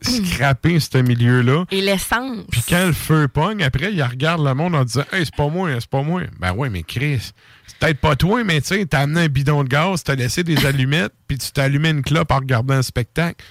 scraper 0.02 0.80
ce 0.80 0.98
milieu-là. 0.98 1.64
Et 1.70 1.80
l'essence. 1.80 2.44
Puis 2.50 2.62
quand 2.68 2.86
le 2.86 2.92
feu 2.92 3.28
pogne, 3.28 3.62
après, 3.62 3.92
il 3.92 4.02
regarde 4.02 4.44
le 4.44 4.54
monde 4.54 4.74
en 4.74 4.84
disant 4.84 5.04
Hey, 5.12 5.24
c'est 5.24 5.34
pas 5.34 5.48
moi, 5.48 5.70
c'est 5.78 5.88
pas 5.88 6.02
moi. 6.02 6.22
Ben 6.38 6.52
ouais, 6.52 6.70
mais 6.70 6.82
Chris, 6.82 7.32
c'est 7.66 7.76
peut-être 7.78 8.00
pas 8.00 8.16
toi, 8.16 8.44
mais 8.44 8.60
tu 8.60 8.68
sais, 8.68 8.86
t'as 8.86 9.00
amené 9.00 9.22
un 9.22 9.28
bidon 9.28 9.64
de 9.64 9.68
gaz, 9.68 10.02
t'as 10.04 10.14
laissé 10.14 10.44
des 10.44 10.64
allumettes, 10.66 11.12
puis 11.28 11.38
tu 11.38 11.50
t'as 11.52 11.64
allumé 11.64 11.90
une 11.90 12.02
clope 12.02 12.30
en 12.30 12.36
regardant 12.36 12.74
un 12.74 12.82
spectacle. 12.82 13.44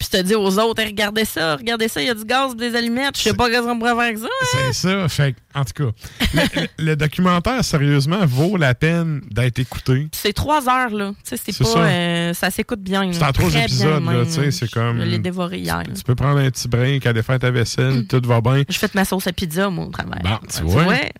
Puis 0.00 0.08
tu 0.10 0.16
te 0.16 0.22
dis 0.22 0.34
aux 0.34 0.58
autres, 0.58 0.80
Hey, 0.80 0.88
regardez 0.88 1.26
ça, 1.26 1.56
regardez 1.56 1.86
ça, 1.86 2.00
il 2.00 2.06
y 2.06 2.10
a 2.10 2.14
du 2.14 2.24
gaz, 2.24 2.56
des 2.56 2.74
allumettes. 2.74 3.18
Je 3.18 3.22
sais 3.22 3.34
pas 3.34 3.50
qu'est-ce 3.50 3.62
qu'on 3.62 3.78
pourrait 3.78 3.90
faire 3.90 4.00
avec 4.00 4.18
ça. 4.18 4.24
hein? 4.26 4.56
C'est 4.56 4.72
ça. 4.72 5.08
Fait 5.08 5.36
en 5.54 5.62
tout 5.64 5.72
cas, 5.84 5.90
le, 6.34 6.66
le- 6.84 6.96
documentaire, 6.96 7.62
sérieusement, 7.64 8.24
vaut 8.24 8.56
la 8.56 8.74
peine 8.74 9.20
d'être 9.30 9.58
écouté. 9.58 10.08
C'est 10.12 10.32
trois 10.32 10.66
heures, 10.68 10.90
là. 10.90 11.12
Tu 11.24 11.36
sais, 11.36 11.52
c'est 11.52 11.58
pas. 11.58 11.68
ça. 11.70 11.78
euh, 11.80 12.32
ça 12.34 12.50
s'écoute 12.50 12.80
bien. 12.80 13.12
C'est 13.12 13.22
en 13.22 13.32
trois 13.32 13.50
épisodes, 13.54 14.02
là, 14.04 14.24
tu 14.24 14.30
sais, 14.32 14.50
c'est 14.50 14.70
comme- 14.70 14.98
Je 15.00 15.04
l'ai 15.04 15.18
dévoré 15.18 15.58
hier. 15.58 15.82
Tu 15.94 16.02
peux 16.02 16.14
prendre 16.14 16.38
un 16.38 16.50
petit 16.50 16.66
break, 16.68 17.04
aller 17.06 17.22
faire 17.22 17.38
ta 17.38 17.50
vaisselle, 17.50 18.06
tout 18.08 18.22
va 18.24 18.40
bien. 18.40 18.62
Je 18.68 18.78
fais 18.78 18.88
ma 18.94 19.04
sauce 19.04 19.26
à 19.26 19.32
pizza, 19.32 19.68
moi, 19.68 19.84
au 19.84 19.90
travail. 19.90 20.20
Bon, 20.24 20.38
tu 20.48 20.62
vois. 20.62 20.84
Ouais. 20.86 21.12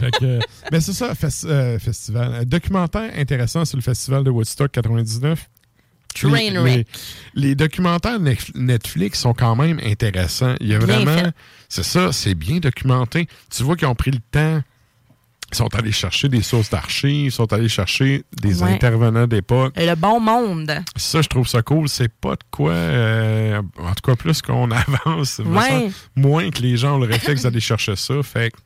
Fait 0.00 0.10
que, 0.12 0.38
mais 0.72 0.80
c'est 0.80 0.92
ça, 0.92 1.12
fes- 1.14 1.44
euh, 1.46 1.78
festival. 1.78 2.34
Un 2.40 2.44
documentaire 2.44 3.10
intéressant 3.16 3.64
sur 3.64 3.76
le 3.76 3.82
festival 3.82 4.24
de 4.24 4.30
Woodstock 4.30 4.70
99. 4.72 5.46
Les, 6.24 6.30
Trainwreck. 6.50 6.86
les- 7.34 7.48
les 7.48 7.54
documentaires 7.54 8.18
Netflix 8.54 9.20
sont 9.20 9.32
quand 9.34 9.56
même 9.56 9.78
intéressants. 9.84 10.54
Il 10.60 10.68
y 10.68 10.74
a 10.74 10.78
Bien 10.78 11.04
vraiment. 11.04 11.30
C'est 11.68 11.84
ça, 11.84 12.12
c'est 12.12 12.34
bien 12.34 12.58
documenté. 12.58 13.28
Tu 13.54 13.62
vois 13.62 13.76
qu'ils 13.76 13.86
ont 13.88 13.94
pris 13.94 14.10
le 14.10 14.18
temps. 14.30 14.62
Ils 15.52 15.56
sont 15.56 15.74
allés 15.74 15.90
chercher 15.90 16.28
des 16.28 16.42
sources 16.42 16.70
d'archives, 16.70 17.26
ils 17.26 17.32
sont 17.32 17.52
allés 17.52 17.68
chercher 17.68 18.22
des 18.40 18.62
Ouais. 18.62 18.70
intervenants 18.72 19.26
d'époque. 19.26 19.72
Et 19.76 19.84
le 19.84 19.96
bon 19.96 20.20
monde. 20.20 20.70
Ça, 20.94 21.22
je 21.22 21.28
trouve 21.28 21.48
ça 21.48 21.60
cool. 21.62 21.88
C'est 21.88 22.08
pas 22.12 22.34
de 22.36 22.44
quoi. 22.52 22.70
euh, 22.70 23.60
en 23.78 23.92
tout 23.94 24.02
cas, 24.04 24.14
plus 24.14 24.42
qu'on 24.42 24.70
avance, 24.70 25.40
Ouais. 25.44 25.90
moins 26.14 26.50
que 26.50 26.62
les 26.62 26.76
gens 26.76 26.96
ont 26.96 26.98
le 27.00 27.06
réflexe 27.06 27.42
d'aller 27.42 27.58
chercher 27.58 27.96
ça. 27.96 28.14
Fait 28.22 28.50
que, 28.52 28.58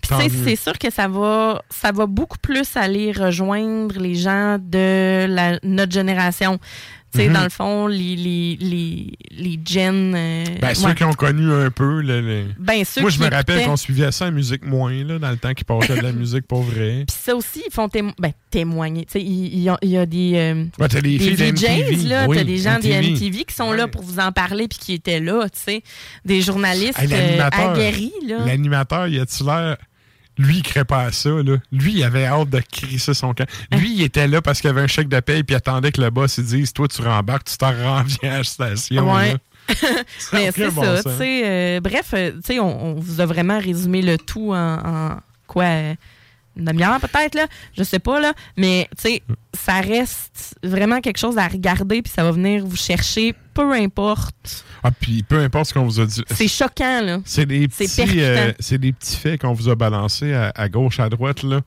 Puis 0.00 0.10
tu 0.10 0.14
sais, 0.16 0.28
c'est 0.44 0.56
sûr 0.56 0.78
que 0.78 0.90
ça 0.90 1.08
va, 1.08 1.62
ça 1.70 1.92
va 1.92 2.06
beaucoup 2.06 2.38
plus 2.38 2.76
aller 2.76 3.12
rejoindre 3.12 3.98
les 3.98 4.14
gens 4.14 4.58
de 4.60 5.26
la, 5.28 5.58
notre 5.62 5.92
génération. 5.92 6.58
Tu 7.10 7.20
sais, 7.20 7.28
Mhm. 7.28 7.32
dans 7.34 7.42
le 7.44 7.48
fond, 7.48 7.86
les, 7.86 8.16
les, 8.16 8.58
les, 8.60 9.12
les 9.30 9.58
gens. 9.66 9.92
euh, 10.14 10.44
Ben, 10.60 10.74
ceux 10.74 10.88
ouais. 10.88 10.94
qui 10.94 11.04
ont 11.04 11.14
connu 11.14 11.50
un 11.50 11.70
peu. 11.70 12.02
le- 12.02 12.20
le- 12.20 12.44
Ben, 12.58 12.84
ceux 12.84 13.00
Moi, 13.00 13.08
je 13.08 13.18
me 13.18 13.30
rappelle 13.30 13.64
qu'on 13.64 13.76
suivait 13.78 14.12
ça 14.12 14.26
en 14.26 14.30
musique 14.32 14.62
moins, 14.66 14.92
là, 15.04 15.18
dans 15.18 15.30
le 15.30 15.38
temps 15.38 15.54
qu'ils 15.54 15.64
passaient 15.64 15.96
de 15.96 16.02
la 16.02 16.12
musique 16.12 16.46
pour 16.46 16.62
vrai. 16.62 17.04
Puis 17.08 17.16
ça 17.18 17.34
aussi, 17.34 17.62
ils 17.66 17.72
font 17.72 17.88
témo- 17.88 18.12
ben, 18.18 18.32
témoigner. 18.50 19.06
Tu 19.06 19.12
sais, 19.12 19.22
il 19.22 19.58
y, 19.58 19.70
y 19.88 19.96
a 19.96 20.06
des, 20.06 20.32
euh, 20.34 20.64
Ouais, 20.78 20.88
t'as 20.88 21.00
des 21.00 21.16
des 21.16 21.30
VJs, 21.30 22.06
là. 22.08 22.26
oui, 22.28 22.36
t'as 22.36 22.44
des 22.44 22.58
gens 22.58 22.78
des 22.78 22.90
MTV. 22.92 23.10
MTV 23.12 23.44
qui 23.44 23.54
sont 23.54 23.72
là 23.72 23.88
pour 23.88 24.02
vous 24.02 24.18
en 24.18 24.30
parler 24.30 24.68
puis 24.68 24.78
qui 24.78 24.92
étaient 24.92 25.20
là, 25.20 25.48
tu 25.48 25.58
sais. 25.64 25.82
Des 26.26 26.42
journalistes 26.42 26.98
Hey, 26.98 27.08
euh, 27.10 27.16
l'animateur, 27.16 27.70
aguerris, 27.72 28.12
là. 28.26 28.44
L'animateur, 28.44 29.08
il 29.08 29.18
a-tu 29.20 29.44
l'air. 29.44 29.78
Lui, 30.38 30.58
il 30.58 30.62
crée 30.62 30.84
pas 30.84 31.02
à 31.02 31.12
ça, 31.12 31.30
là. 31.30 31.56
Lui, 31.72 31.94
il 31.94 32.04
avait 32.04 32.26
hâte 32.26 32.50
de 32.50 32.60
crisser 32.60 33.12
son 33.14 33.34
camp. 33.34 33.46
Lui, 33.72 33.92
il 33.92 34.02
était 34.02 34.28
là 34.28 34.40
parce 34.40 34.60
qu'il 34.60 34.70
avait 34.70 34.80
un 34.82 34.86
chèque 34.86 35.08
de 35.08 35.20
paye 35.20 35.42
puis 35.42 35.54
il 35.54 35.56
attendait 35.56 35.92
que 35.92 36.00
le 36.00 36.10
boss 36.10 36.38
il 36.38 36.44
dise 36.44 36.72
Toi, 36.72 36.88
tu 36.88 37.02
rembarques, 37.02 37.44
tu 37.48 37.56
t'en 37.56 37.72
renviens 37.72 38.32
à 38.32 38.38
la 38.38 38.44
station. 38.44 39.12
Ouais. 39.14 39.32
là. 39.82 39.88
Mais 40.32 40.50
c'est 40.52 40.70
bon 40.70 40.82
ça, 40.82 41.02
sens. 41.02 41.12
tu 41.12 41.18
sais. 41.18 41.42
euh, 41.44 41.80
bref, 41.80 42.10
euh, 42.14 42.32
tu 42.32 42.38
sais, 42.44 42.58
on, 42.60 42.86
on 42.86 42.94
vous 42.94 43.20
a 43.20 43.26
vraiment 43.26 43.58
résumé 43.58 44.00
le 44.00 44.16
tout 44.16 44.52
en, 44.54 44.78
en 44.78 45.16
quoi, 45.46 45.64
euh, 45.64 45.94
une 46.56 46.64
demi-heure 46.64 46.98
peut-être, 47.00 47.34
là? 47.34 47.46
Je 47.76 47.82
sais 47.82 47.98
pas, 47.98 48.20
là. 48.20 48.32
Mais, 48.56 48.88
tu 48.96 49.10
sais, 49.10 49.22
ça 49.54 49.80
reste 49.80 50.56
vraiment 50.62 51.00
quelque 51.00 51.18
chose 51.18 51.38
à 51.38 51.46
regarder 51.46 52.02
puis 52.02 52.12
ça 52.14 52.24
va 52.24 52.32
venir 52.32 52.64
vous 52.64 52.76
chercher, 52.76 53.34
peu 53.54 53.72
importe. 53.72 54.64
Ah, 54.82 54.90
puis 54.90 55.22
peu 55.22 55.38
importe 55.40 55.66
ce 55.68 55.74
qu'on 55.74 55.84
vous 55.84 56.00
a 56.00 56.06
dit. 56.06 56.22
C'est 56.30 56.48
choquant, 56.48 57.00
là. 57.02 57.18
C'est 57.24 57.46
des 57.46 57.66
petits, 57.68 58.20
euh, 58.22 58.52
c'est 58.60 58.78
des 58.78 58.92
petits 58.92 59.16
faits 59.16 59.40
qu'on 59.40 59.52
vous 59.52 59.68
a 59.68 59.74
balancés 59.74 60.32
à, 60.34 60.52
à 60.54 60.68
gauche, 60.68 61.00
à 61.00 61.08
droite. 61.08 61.42
Là. 61.42 61.60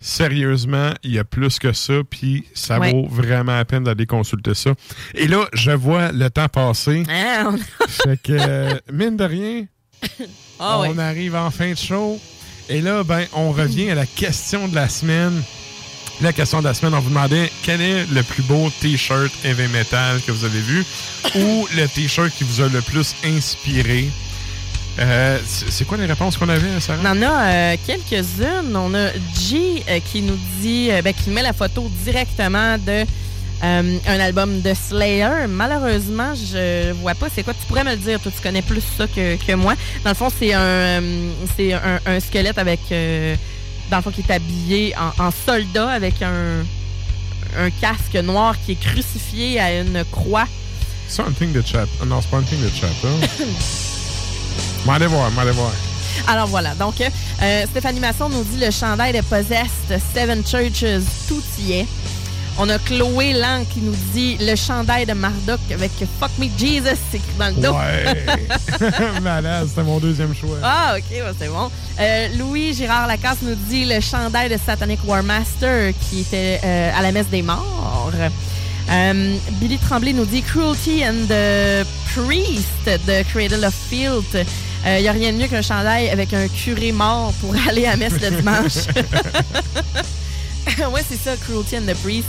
Sérieusement, 0.00 0.90
il 1.02 1.12
y 1.12 1.18
a 1.18 1.24
plus 1.24 1.58
que 1.58 1.72
ça, 1.72 1.94
puis 2.08 2.44
ça 2.54 2.78
Ouais. 2.78 2.92
vaut 2.92 3.06
vraiment 3.08 3.56
la 3.56 3.64
peine 3.64 3.82
d'aller 3.84 4.06
consulter 4.06 4.54
ça. 4.54 4.72
Et 5.14 5.26
là, 5.26 5.48
je 5.52 5.72
vois 5.72 6.12
le 6.12 6.30
temps 6.30 6.48
passer. 6.48 7.02
On- 7.44 7.56
fait 7.88 8.20
que, 8.22 8.32
euh, 8.32 8.74
mine 8.92 9.16
de 9.16 9.24
rien, 9.24 9.64
Ah 10.60 10.78
on 10.80 10.92
ouais. 10.94 11.02
arrive 11.02 11.34
en 11.34 11.50
fin 11.50 11.70
de 11.72 11.76
show. 11.76 12.20
Et 12.68 12.80
là, 12.80 13.02
ben, 13.02 13.24
on 13.32 13.50
revient 13.50 13.90
à 13.90 13.94
la 13.96 14.06
question 14.06 14.68
de 14.68 14.74
la 14.74 14.88
semaine. 14.88 15.42
La 16.20 16.32
question 16.32 16.58
de 16.58 16.64
la 16.64 16.74
semaine, 16.74 16.94
on 16.94 17.00
vous 17.00 17.10
demandait 17.10 17.52
quel 17.62 17.80
est 17.80 18.04
le 18.12 18.24
plus 18.24 18.42
beau 18.42 18.72
T-shirt 18.80 19.30
heavy 19.44 19.68
metal 19.68 20.20
que 20.26 20.32
vous 20.32 20.44
avez 20.44 20.60
vu 20.60 20.84
ou 21.36 21.68
le 21.76 21.86
T-shirt 21.86 22.32
qui 22.36 22.42
vous 22.42 22.60
a 22.60 22.68
le 22.68 22.80
plus 22.80 23.14
inspiré? 23.24 24.08
Euh, 24.98 25.38
c'est 25.46 25.86
quoi 25.86 25.96
les 25.96 26.06
réponses 26.06 26.36
qu'on 26.36 26.48
avait, 26.48 26.80
Sarah? 26.80 26.98
On 27.04 27.06
en 27.06 27.22
a 27.22 27.46
euh, 27.46 27.76
quelques-unes. 27.86 28.74
On 28.74 28.94
a 28.94 29.12
G 29.38 29.84
euh, 29.88 30.00
qui 30.00 30.22
nous 30.22 30.36
dit, 30.60 30.90
ben, 31.04 31.14
qui 31.14 31.30
met 31.30 31.42
la 31.42 31.52
photo 31.52 31.88
directement 32.04 32.76
de 32.78 33.04
album 33.60 34.60
de 34.60 34.74
Slayer. 34.74 35.46
Malheureusement, 35.48 36.34
je 36.34 36.92
vois 36.94 37.14
pas 37.14 37.28
c'est 37.32 37.44
quoi. 37.44 37.54
Tu 37.54 37.64
pourrais 37.68 37.84
me 37.84 37.90
le 37.90 37.96
dire, 37.96 38.18
toi, 38.18 38.32
tu 38.34 38.42
connais 38.42 38.62
plus 38.62 38.82
ça 38.96 39.06
que, 39.06 39.54
moi. 39.54 39.74
Dans 40.02 40.10
le 40.10 40.16
fond, 40.16 40.30
c'est 40.36 40.52
un, 40.52 41.00
c'est 41.56 41.74
un, 41.74 42.18
squelette 42.18 42.58
avec, 42.58 42.80
dans 43.90 43.96
le 43.98 44.02
fond, 44.02 44.10
qui 44.10 44.20
est 44.22 44.30
habillé 44.32 44.94
en, 44.96 45.26
en 45.26 45.30
soldat 45.30 45.90
avec 45.90 46.20
un, 46.22 46.64
un 47.56 47.70
casque 47.70 48.14
noir 48.16 48.54
qui 48.64 48.72
est 48.72 48.80
crucifié 48.80 49.58
à 49.60 49.80
une 49.80 50.04
croix. 50.10 50.46
C'est 51.08 51.22
un 51.22 51.32
thing 51.32 51.52
de 51.52 51.62
chat. 51.62 51.86
Ah 52.02 52.04
Non, 52.04 52.20
c'est 52.20 52.30
pas 52.30 52.38
un 52.38 52.42
thing 52.42 52.60
de 52.62 52.68
chat. 52.68 52.86
Hein? 52.86 53.26
m'allez 54.86 55.06
voir, 55.06 55.30
m'allez 55.32 55.52
voir. 55.52 55.72
Alors 56.26 56.48
voilà, 56.48 56.74
donc 56.74 57.00
euh, 57.00 57.66
Stéphanie 57.70 58.00
Masson 58.00 58.28
nous 58.28 58.42
dit 58.42 58.58
le 58.62 58.70
chandail 58.70 59.12
de 59.12 59.20
Possessed, 59.22 60.00
Seven 60.14 60.44
Churches, 60.44 61.04
tout 61.28 61.42
y 61.60 61.72
est. 61.72 61.86
On 62.60 62.68
a 62.70 62.78
Chloé 62.80 63.34
Lang 63.34 63.64
qui 63.68 63.80
nous 63.80 63.94
dit 64.12 64.36
le 64.40 64.56
chandail 64.56 65.06
de 65.06 65.12
Marduk 65.12 65.60
avec 65.72 65.92
Fuck 66.18 66.32
Me 66.38 66.46
Jesus 66.58 66.98
écrit 67.14 67.22
dans 67.38 67.54
le 67.54 67.62
dos. 67.62 67.72
Ouais. 67.72 69.20
Malade, 69.22 69.68
c'était 69.68 69.84
mon 69.84 70.00
deuxième 70.00 70.34
choix. 70.34 70.56
Ah, 70.60 70.96
OK, 70.98 71.22
c'est 71.38 71.46
bon. 71.46 71.70
Euh, 72.00 72.28
Louis 72.36 72.74
Girard 72.74 73.06
Lacasse 73.06 73.38
nous 73.42 73.54
dit 73.54 73.84
le 73.84 74.00
chandail 74.00 74.48
de 74.48 74.56
Satanic 74.58 74.98
War 75.06 75.22
Master 75.22 75.92
qui 76.10 76.22
était 76.22 76.60
euh, 76.64 76.90
à 76.98 77.00
la 77.00 77.12
messe 77.12 77.28
des 77.28 77.42
morts. 77.42 78.10
Euh, 78.90 79.36
Billy 79.52 79.78
Tremblay 79.78 80.12
nous 80.12 80.24
dit 80.24 80.42
Cruelty 80.42 81.04
and 81.04 81.28
the 81.28 81.86
Priest 82.12 83.06
de 83.06 83.22
Cradle 83.32 83.64
of 83.64 83.74
Filth. 83.88 84.36
Il 84.84 85.02
n'y 85.02 85.08
a 85.08 85.12
rien 85.12 85.32
de 85.32 85.36
mieux 85.36 85.46
qu'un 85.46 85.62
chandail 85.62 86.08
avec 86.10 86.34
un 86.34 86.48
curé 86.48 86.90
mort 86.90 87.32
pour 87.40 87.54
aller 87.68 87.86
à 87.86 87.94
messe 87.96 88.20
le 88.20 88.30
dimanche. 88.30 88.88
ouais, 90.92 91.02
c'est 91.08 91.18
ça, 91.22 91.36
Cruelty 91.36 91.76
and 91.78 91.82
the 91.92 91.94
Priest. 92.02 92.28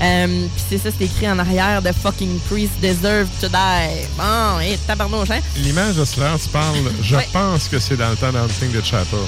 Euh, 0.00 0.26
Puis 0.54 0.64
c'est 0.70 0.78
ça, 0.78 0.90
c'est 0.96 1.04
écrit 1.04 1.28
en 1.30 1.38
arrière 1.38 1.82
The 1.82 1.92
fucking 1.92 2.38
priest 2.48 2.72
deserve 2.80 3.28
to 3.40 3.48
die. 3.48 4.06
Bon, 4.16 4.60
et 4.60 4.76
tabarnouche, 4.86 5.30
hein? 5.30 5.40
L'image 5.56 5.96
de 5.96 6.04
cela, 6.04 6.36
tu 6.42 6.48
parles, 6.50 6.76
je 7.02 7.16
Ouais. 7.16 7.28
pense 7.32 7.68
que 7.68 7.78
c'est 7.78 7.96
dans 7.96 8.10
le 8.10 8.16
temps 8.16 8.30
d'Hunting 8.32 8.70
the 8.72 8.84
Chapel. 8.84 9.18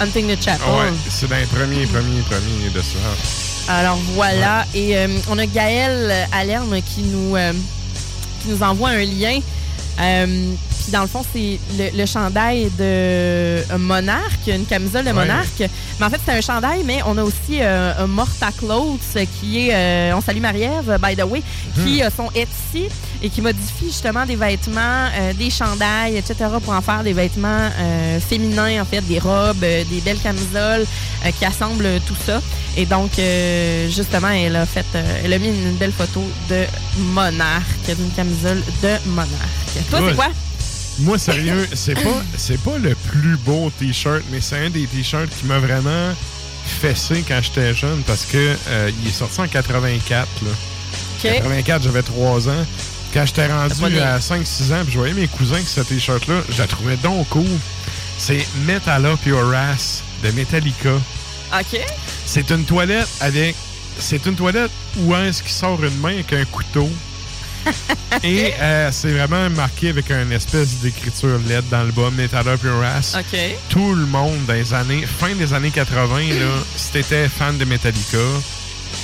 Hunting 0.00 0.26
the 0.36 0.42
Chapel. 0.42 0.68
Ouais, 0.68 0.92
c'est 1.08 1.28
dans 1.28 1.36
les 1.36 1.46
premiers, 1.46 1.86
premiers, 1.86 2.22
premiers 2.22 2.70
de 2.74 2.82
cela. 2.82 3.78
Alors 3.80 3.96
voilà, 4.14 4.66
et 4.74 4.96
euh, 4.98 5.06
on 5.30 5.38
a 5.38 5.46
Gaël 5.46 6.26
Alerme 6.32 6.80
qui 6.82 7.02
nous, 7.02 7.36
euh, 7.36 7.52
qui 8.42 8.48
nous 8.48 8.62
envoie 8.62 8.90
un 8.90 9.04
lien. 9.04 9.38
Puis 10.82 10.90
dans 10.92 11.02
le 11.02 11.06
fond, 11.06 11.22
c'est 11.32 11.58
le, 11.78 11.96
le 11.96 12.06
chandail 12.06 12.64
de 12.64 12.70
euh, 12.80 13.62
Monarque, 13.78 14.46
une 14.48 14.66
camisole 14.66 15.04
de 15.04 15.08
Ouais. 15.10 15.14
Monarque. 15.14 15.62
Mais 16.00 16.06
en 16.06 16.10
fait, 16.10 16.20
c'est 16.24 16.32
un 16.32 16.40
chandail, 16.40 16.82
mais 16.84 17.00
on 17.06 17.16
a 17.18 17.22
aussi 17.22 17.60
euh, 17.60 17.92
un 17.98 18.06
Morta 18.06 18.50
Clothes 18.58 18.98
qui 19.40 19.68
est, 19.68 19.74
euh, 19.74 20.16
on 20.16 20.20
salue 20.20 20.40
Marie-Ève, 20.40 20.98
by 21.02 21.14
the 21.14 21.24
way, 21.24 21.42
qui 21.84 21.98
Mhm. 21.98 22.02
euh, 22.02 22.10
sont 22.16 22.28
Etsy 22.34 22.88
et 23.22 23.28
qui 23.28 23.40
modifie 23.40 23.86
justement 23.86 24.26
des 24.26 24.34
vêtements, 24.36 25.06
euh, 25.16 25.32
des 25.34 25.50
chandails, 25.50 26.16
etc. 26.16 26.34
pour 26.64 26.72
en 26.72 26.80
faire 26.80 27.02
des 27.04 27.12
vêtements 27.12 27.68
euh, 27.78 28.18
féminins, 28.20 28.82
en 28.82 28.84
fait, 28.84 29.00
des 29.02 29.18
robes, 29.20 29.62
euh, 29.62 29.84
des 29.90 30.00
belles 30.00 30.18
camisoles 30.18 30.84
euh, 31.24 31.30
qui 31.38 31.44
assemblent 31.44 32.00
tout 32.06 32.16
ça. 32.26 32.40
Et 32.76 32.86
donc, 32.86 33.10
euh, 33.18 33.88
justement, 33.90 34.30
elle 34.30 34.56
a 34.56 34.66
fait, 34.66 34.86
euh, 34.96 35.20
elle 35.24 35.32
a 35.34 35.38
mis 35.38 35.48
une 35.48 35.76
belle 35.76 35.92
photo 35.92 36.22
de 36.50 36.64
Monarque, 37.12 37.86
d'une 37.86 38.10
camisole 38.16 38.62
de 38.82 39.08
Monarque. 39.10 39.88
Toi, 39.90 40.00
c'est 40.08 40.14
quoi? 40.16 40.28
Moi, 41.02 41.18
sérieux, 41.18 41.68
c'est 41.74 41.94
pas, 41.94 42.22
c'est 42.36 42.60
pas 42.60 42.78
le 42.78 42.94
plus 42.94 43.36
beau 43.38 43.70
t-shirt, 43.78 44.22
mais 44.30 44.40
c'est 44.40 44.66
un 44.66 44.70
des 44.70 44.86
t-shirts 44.86 45.28
qui 45.30 45.46
m'a 45.46 45.58
vraiment 45.58 46.14
fessé 46.80 47.24
quand 47.26 47.40
j'étais 47.42 47.74
jeune 47.74 48.02
parce 48.06 48.24
que 48.24 48.56
euh, 48.68 48.90
il 49.02 49.08
est 49.08 49.12
sorti 49.12 49.40
en 49.40 49.48
84. 49.48 50.28
Là. 50.44 50.50
84, 51.22 51.82
j'avais 51.82 52.02
3 52.02 52.48
ans. 52.48 52.66
Quand 53.12 53.26
j'étais 53.26 53.46
rendu 53.46 53.98
à 53.98 54.18
5-6 54.18 54.72
ans, 54.72 54.82
puis 54.84 54.92
je 54.92 54.98
voyais 54.98 55.14
mes 55.14 55.28
cousins 55.28 55.58
qui 55.58 55.66
ce 55.66 55.80
t-shirt-là, 55.80 56.42
je 56.48 56.58
la 56.58 56.66
trouvais 56.66 56.96
donc 56.96 57.28
cool. 57.28 57.44
C'est 58.16 58.46
Metal 58.64 59.04
Up 59.04 59.18
Your 59.26 59.52
Ass 59.52 60.02
de 60.22 60.30
Metallica. 60.30 60.94
OK. 60.94 61.80
C'est 62.24 62.50
une 62.50 62.64
toilette 62.64 63.08
avec. 63.20 63.56
C'est 63.98 64.24
une 64.26 64.36
toilette 64.36 64.70
où 64.98 65.14
est-ce 65.14 65.42
qu'il 65.42 65.52
sort 65.52 65.82
une 65.82 65.98
main 65.98 66.14
avec 66.14 66.32
un 66.32 66.44
couteau? 66.46 66.88
Et 68.22 68.52
euh, 68.60 68.90
c'est 68.92 69.12
vraiment 69.12 69.48
marqué 69.50 69.90
avec 69.90 70.10
une 70.10 70.32
espèce 70.32 70.76
d'écriture 70.80 71.38
LED 71.48 71.68
dans 71.70 71.84
le 71.84 71.92
bas, 71.92 72.10
Metal 72.10 72.46
Up 72.46 72.60
Your 72.62 72.82
Ass. 72.82 73.16
OK. 73.18 73.38
Tout 73.68 73.94
le 73.94 74.06
monde 74.06 74.44
dans 74.46 74.52
les 74.52 74.74
années, 74.74 75.04
fin 75.06 75.34
des 75.34 75.52
années 75.52 75.70
80, 75.70 76.18
là, 76.18 76.46
si 76.76 76.92
t'étais 76.92 77.28
fan 77.28 77.56
de 77.58 77.64
Metallica, 77.64 78.18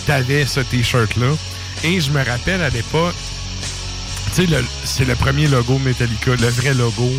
t'avais 0.07 0.47
ce 0.47 0.61
t-shirt-là. 0.61 1.35
Et 1.85 2.01
je 2.01 2.11
me 2.11 2.23
rappelle 2.25 2.63
à 2.63 2.71
l'époque, 2.71 3.15
tu 4.35 4.47
sais, 4.47 4.65
c'est 4.85 5.05
le 5.05 5.15
premier 5.15 5.47
logo 5.47 5.79
Metallica, 5.79 6.33
le 6.33 6.49
vrai 6.49 6.75
logo. 6.75 7.11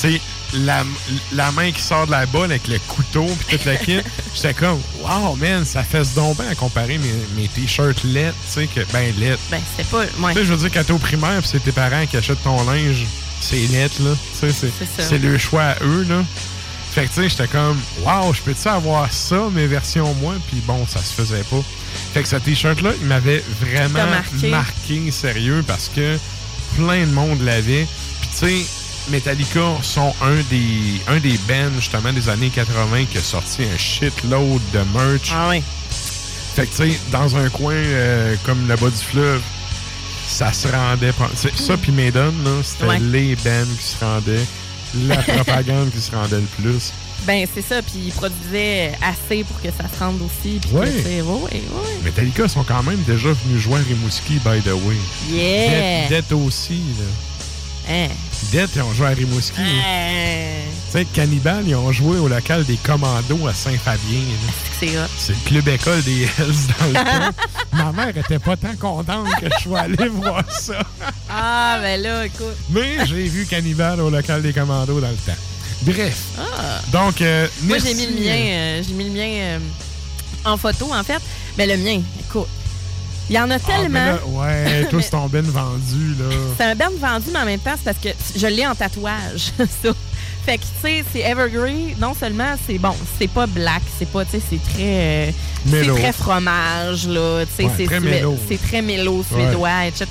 Tu 0.00 0.12
sais, 0.12 0.20
la, 0.64 0.84
la 1.32 1.50
main 1.52 1.70
qui 1.72 1.80
sort 1.82 2.06
de 2.06 2.12
la 2.12 2.26
balle 2.26 2.50
avec 2.50 2.68
le 2.68 2.78
couteau 2.88 3.26
puis 3.46 3.56
toute 3.56 3.64
la 3.66 3.76
kit. 3.84 4.00
J'étais 4.34 4.54
comme, 4.54 4.80
wow, 5.02 5.34
man, 5.36 5.64
ça 5.64 5.82
fait 5.82 6.04
ce 6.04 6.14
don 6.14 6.34
à 6.50 6.54
comparer 6.54 6.98
mes, 6.98 7.12
mes 7.42 7.48
t-shirts 7.48 8.02
LED, 8.04 8.32
tu 8.46 8.52
sais, 8.52 8.66
que, 8.66 8.80
ben, 8.92 9.12
LED. 9.18 9.38
Ben, 9.50 9.60
c'est 9.76 9.88
pas. 9.88 9.98
Ouais. 10.20 10.32
Tu 10.32 10.40
sais, 10.40 10.44
je 10.46 10.52
veux 10.52 10.56
dire, 10.58 10.70
quand 10.72 10.84
t'es 10.84 10.92
au 10.92 10.98
primaire 10.98 11.40
pis 11.42 11.48
c'est 11.48 11.62
tes 11.62 11.72
parents 11.72 12.06
qui 12.06 12.16
achètent 12.16 12.42
ton 12.42 12.62
linge, 12.70 13.06
c'est 13.40 13.68
net, 13.70 13.92
là. 14.00 14.10
Tu 14.40 14.50
sais, 14.52 14.70
c'est- 14.98 15.18
le 15.18 15.36
choix 15.38 15.62
à 15.64 15.76
eux, 15.84 16.06
là. 16.08 16.22
Fait 16.94 17.02
que, 17.02 17.08
tu 17.08 17.14
sais, 17.22 17.28
j'étais 17.28 17.48
comme, 17.48 17.78
wow, 18.04 18.32
je 18.32 18.40
peux-tu 18.40 18.68
avoir 18.68 19.12
ça, 19.12 19.48
mes 19.52 19.66
versions 19.66 20.14
moi? 20.14 20.34
Puis 20.48 20.62
bon, 20.66 20.86
ça 20.86 21.00
se 21.00 21.12
faisait 21.12 21.42
pas. 21.50 21.62
Fait 22.14 22.22
que 22.22 22.28
ce 22.28 22.36
t-shirt-là, 22.36 22.90
il 23.00 23.06
m'avait 23.06 23.44
vraiment 23.60 24.06
marqué. 24.06 24.48
marqué, 24.48 25.10
sérieux, 25.10 25.62
parce 25.66 25.90
que 25.94 26.16
plein 26.76 27.00
de 27.06 27.12
monde 27.12 27.42
l'avait. 27.42 27.86
Puis, 28.20 28.30
tu 28.32 28.36
sais, 28.64 28.66
Metallica 29.08 29.60
sont 29.82 30.12
un 30.22 30.36
des, 30.50 31.00
un 31.08 31.18
des 31.20 31.38
bands, 31.48 31.72
justement, 31.78 32.12
des 32.12 32.28
années 32.28 32.50
80 32.50 33.04
qui 33.10 33.18
a 33.18 33.20
sorti 33.20 33.62
un 33.64 33.76
shitload 33.78 34.60
de 34.72 34.80
merch. 34.98 35.30
Ah 35.32 35.48
oui. 35.50 35.62
Fait 36.54 36.66
que, 36.66 36.70
tu 36.70 36.90
sais, 36.92 36.98
dans 37.12 37.36
un 37.36 37.48
coin 37.50 37.74
euh, 37.74 38.34
comme 38.44 38.66
le 38.66 38.76
bas 38.76 38.88
du 38.90 38.96
fleuve, 38.96 39.42
ça 40.28 40.52
se 40.52 40.66
rendait. 40.68 41.12
Ça, 41.54 41.76
puis 41.76 41.92
Maiden, 41.92 42.32
c'était 42.64 42.84
Ouais. 42.84 42.98
les 42.98 43.36
bands 43.36 43.66
qui 43.78 43.84
se 43.86 44.04
rendaient. 44.04 44.44
La 45.06 45.16
propagande 45.22 45.90
qui 45.92 46.00
se 46.00 46.10
rendait 46.14 46.36
le 46.40 46.46
plus. 46.62 46.92
Ben, 47.26 47.46
c'est 47.54 47.62
ça. 47.62 47.82
Puis 47.82 48.06
ils 48.06 48.12
produisaient 48.12 48.92
assez 49.02 49.44
pour 49.44 49.60
que 49.60 49.68
ça 49.68 49.84
se 49.92 49.98
rende 50.02 50.20
aussi. 50.22 50.58
Puis 50.60 50.70
Ouais. 50.72 51.22
ouais. 51.22 51.62
Metallica 52.04 52.48
sont 52.48 52.64
quand 52.64 52.82
même 52.82 53.02
déjà 53.06 53.28
venus 53.44 53.62
jouer 53.62 53.80
à 53.80 53.82
Rimouski, 53.82 54.34
by 54.44 54.60
the 54.62 54.72
way. 54.72 54.96
Yeah. 55.30 56.08
Death 56.08 56.32
aussi, 56.32 56.80
là. 56.98 57.04
Hein. 57.88 58.08
Death, 58.50 58.70
ils 58.76 58.82
ont 58.82 58.92
joué 58.92 59.06
à 59.08 59.10
Rimouski. 59.10 59.60
Hein. 59.60 60.62
Tu 60.86 60.92
sais, 60.92 61.04
Cannibal, 61.06 61.64
ils 61.66 61.74
ont 61.74 61.90
joué 61.92 62.18
au 62.18 62.28
local 62.28 62.64
des 62.64 62.76
commandos 62.76 63.46
à 63.46 63.52
Saint-Fabien. 63.52 64.20
C'est 64.78 64.96
hot. 64.98 65.08
C'est 65.18 65.32
le 65.32 65.38
club 65.44 65.68
école 65.68 66.02
des 66.02 66.22
Hells 66.22 66.54
dans 66.78 66.86
le 66.86 66.94
temps. 66.94 67.42
Ma 67.72 67.92
mère 67.92 68.16
était 68.16 68.38
pas 68.38 68.56
tant 68.56 68.76
contente 68.78 69.28
que 69.40 69.46
je 69.46 69.62
sois 69.62 69.80
allé 69.80 70.08
voir 70.08 70.44
ça. 70.50 70.78
Ah, 71.28 71.78
ben 71.80 72.00
là, 72.00 72.26
écoute. 72.26 72.56
Mais 72.70 73.04
j'ai 73.06 73.24
vu 73.24 73.46
Cannibal 73.46 74.00
au 74.00 74.10
local 74.10 74.42
des 74.42 74.52
commandos 74.52 75.00
dans 75.00 75.10
le 75.10 75.16
temps. 75.16 75.38
Bref. 75.82 76.18
Ah. 76.38 76.80
Donc, 76.92 77.20
euh, 77.20 77.48
Moi, 77.62 77.78
j'ai 77.78 77.94
mis 77.94 78.06
le 78.06 78.14
mien, 78.14 78.36
euh, 78.36 78.82
j'ai 78.86 78.94
mis 78.94 79.04
le 79.04 79.10
mien 79.10 79.28
euh, 79.28 79.58
en 80.44 80.56
photo, 80.56 80.92
en 80.92 81.02
fait. 81.02 81.20
Mais 81.58 81.66
le 81.66 81.76
mien, 81.76 82.00
écoute, 82.20 82.48
il 83.28 83.34
y 83.36 83.38
en 83.38 83.50
a 83.50 83.54
Ah, 83.54 83.58
mais 83.58 83.74
tellement. 83.74 84.04
là, 84.06 84.18
ouais, 84.26 84.84
toi, 84.86 85.00
c'est 85.02 85.10
ton 85.10 85.26
ben 85.26 85.44
vendu, 85.44 86.14
là. 86.18 86.24
C'est 86.56 86.64
un 86.64 86.74
band 86.74 86.90
vendu, 87.00 87.26
mais 87.32 87.38
en 87.40 87.44
même 87.44 87.60
temps, 87.60 87.74
c'est 87.76 87.84
parce 87.84 87.98
que 87.98 88.08
je 88.38 88.46
l'ai 88.46 88.66
en 88.66 88.74
tatouage, 88.74 89.52
ça. 89.82 89.90
Fait 90.46 90.58
que, 90.58 90.62
tu 90.62 90.68
sais, 90.80 91.04
c'est 91.12 91.20
Evergreen. 91.20 91.96
Non 92.00 92.14
seulement, 92.18 92.54
c'est 92.66 92.78
bon, 92.78 92.94
c'est 93.18 93.26
pas 93.28 93.46
black, 93.48 93.82
c'est 93.98 94.08
pas, 94.08 94.24
tu 94.24 94.30
sais, 94.32 94.42
c'est 94.48 94.62
très. 94.72 94.82
euh, 95.28 95.30
c'est 95.68 95.88
très 96.00 96.12
fromage, 96.12 97.08
là. 97.08 97.44
Tu 97.44 97.52
sais, 97.56 97.64
Ouais, 97.64 97.70
c'est 97.76 97.86
très 97.86 97.98
mélo. 98.00 98.36
c'est 98.48 98.62
très 98.62 98.80
mélo, 98.82 99.24
suédois, 99.28 99.86
etc. 99.86 100.06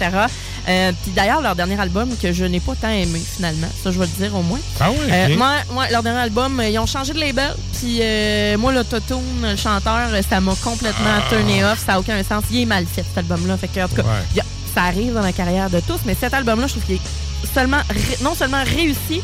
Euh, 0.67 0.91
Puis 1.03 1.11
d'ailleurs, 1.15 1.41
leur 1.41 1.55
dernier 1.55 1.80
album, 1.80 2.09
que 2.22 2.33
je 2.33 2.43
n'ai 2.43 2.59
pas 2.59 2.73
tant 2.75 2.89
aimé, 2.89 3.22
finalement. 3.35 3.67
Ça, 3.81 3.91
je 3.91 3.99
vais 3.99 4.07
le 4.07 4.11
dire 4.25 4.35
au 4.35 4.41
moins. 4.41 4.59
Ah 4.81 4.91
ouais, 4.91 4.97
Euh, 5.09 5.38
moi, 5.38 5.53
moi, 5.72 5.88
leur 5.89 6.03
dernier 6.03 6.19
album, 6.19 6.61
ils 6.69 6.77
ont 6.80 6.85
changé 6.85 7.14
de 7.14 7.19
label. 7.19 7.53
Puis 7.80 7.99
euh, 8.01 8.57
moi, 8.57 8.73
l'autotune, 8.73 9.22
le 9.41 9.55
chanteur, 9.55 10.09
ça 10.30 10.41
m'a 10.41 10.53
complètement 10.61 11.22
turné 11.30 11.64
off. 11.64 11.80
Ça 11.85 11.93
n'a 11.93 11.99
aucun 11.99 12.22
sens. 12.23 12.43
Il 12.51 12.59
est 12.61 12.65
mal 12.65 12.85
fait, 12.85 13.03
cet 13.03 13.17
album-là. 13.19 13.55
Fait 13.57 13.69
que, 13.69 13.80
en 13.80 13.88
tout 13.88 13.95
cas, 13.95 14.01
Ouais. 14.03 14.41
a- 14.41 14.45
ça 14.73 14.83
arrive 14.83 15.14
dans 15.14 15.22
la 15.22 15.31
carrière 15.31 15.69
de 15.69 15.80
tous. 15.80 15.99
Mais 16.05 16.17
cet 16.19 16.33
album-là, 16.33 16.67
je 16.67 16.73
trouve 16.73 16.83
qu'il 16.85 16.95
est 16.95 17.53
seulement, 17.53 17.80
non 18.22 18.35
seulement 18.35 18.64
réussi, 18.65 19.22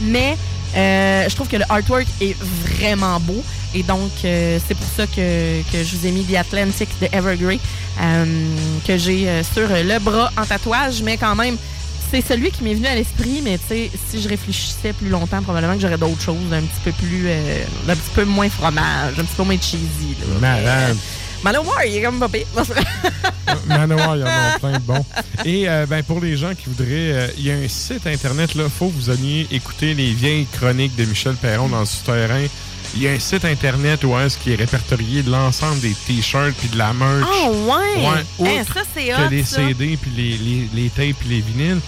mais 0.00 0.36
euh, 0.76 1.28
je 1.28 1.34
trouve 1.34 1.48
que 1.48 1.56
le 1.56 1.64
artwork 1.68 2.06
est 2.20 2.36
vraiment 2.40 3.20
beau. 3.20 3.42
Et 3.74 3.82
donc, 3.82 4.12
euh, 4.24 4.58
c'est 4.66 4.76
pour 4.76 4.86
ça 4.96 5.06
que, 5.06 5.62
que 5.72 5.82
je 5.82 5.96
vous 5.96 6.06
ai 6.06 6.12
mis 6.12 6.24
The 6.24 6.36
Atlantic 6.36 6.88
de 7.00 7.08
Evergrey, 7.12 7.58
euh, 8.00 8.24
que 8.86 8.96
j'ai 8.96 9.28
euh, 9.28 9.42
sur 9.42 9.68
le 9.68 9.98
bras 9.98 10.30
en 10.36 10.44
tatouage. 10.44 11.02
Mais 11.02 11.16
quand 11.16 11.34
même, 11.34 11.56
c'est 12.10 12.24
celui 12.24 12.52
qui 12.52 12.62
m'est 12.62 12.74
venu 12.74 12.86
à 12.86 12.94
l'esprit, 12.94 13.40
mais 13.42 13.58
tu 13.58 13.64
sais, 13.68 13.90
si 14.08 14.22
je 14.22 14.28
réfléchissais 14.28 14.92
plus 14.92 15.08
longtemps, 15.08 15.42
probablement 15.42 15.74
que 15.74 15.80
j'aurais 15.80 15.98
d'autres 15.98 16.20
choses 16.20 16.52
un 16.52 16.60
petit 16.60 16.80
peu 16.84 16.92
plus, 16.92 17.24
euh, 17.26 17.64
un 17.88 17.96
petit 17.96 18.10
peu 18.14 18.24
moins 18.24 18.48
fromage, 18.48 19.18
un 19.18 19.24
petit 19.24 19.36
peu 19.36 19.42
moins 19.42 19.56
cheesy. 19.56 20.14
là. 20.20 20.38
Malade. 20.40 20.96
Manowar, 21.44 21.84
il 21.84 21.96
est 21.96 22.02
comme 22.02 22.18
pas 22.18 22.28
pire. 22.28 22.46
Manowar, 23.66 24.16
il 24.16 24.20
y 24.20 24.24
en 24.24 24.26
a 24.26 24.58
plein 24.58 24.72
de 24.72 24.78
bons. 24.78 25.04
Et 25.44 25.68
euh, 25.68 25.84
ben, 25.84 26.02
pour 26.02 26.18
les 26.20 26.38
gens 26.38 26.54
qui 26.54 26.70
voudraient, 26.70 26.88
euh, 27.12 27.28
il 27.36 27.44
y 27.44 27.50
a 27.50 27.54
un 27.54 27.68
site 27.68 28.06
internet, 28.06 28.54
là, 28.54 28.64
faut 28.70 28.88
que 28.88 28.94
vous 28.94 29.10
alliez 29.10 29.46
écouter 29.50 29.92
les 29.92 30.12
vieilles 30.14 30.46
chroniques 30.46 30.96
de 30.96 31.04
Michel 31.04 31.34
Perron 31.34 31.68
dans 31.68 31.80
le 31.80 31.86
souterrain. 31.86 32.46
Il 32.96 33.02
y 33.02 33.08
a 33.08 33.10
un 33.10 33.18
site 33.18 33.44
internet 33.44 34.04
où 34.04 34.18
est-ce 34.18 34.38
qui 34.38 34.52
est 34.52 34.56
répertorié 34.56 35.22
l'ensemble 35.22 35.80
des 35.80 35.94
t-shirts 36.06 36.54
puis 36.58 36.68
de 36.68 36.78
la 36.78 36.94
merch. 36.94 37.26
Ah 37.28 37.50
ouais? 37.50 38.14
Ouais, 38.38 38.64
ça, 38.64 38.80
c'est 38.94 39.08
que 39.08 39.26
hot, 39.26 39.30
les 39.30 39.44
ça. 39.44 39.56
CD 39.56 39.98
puis 40.00 40.10
les, 40.16 40.38
les, 40.38 40.68
les 40.74 40.88
tapes 40.88 41.18
puis 41.20 41.28
les 41.28 41.40
vinyles. 41.42 41.80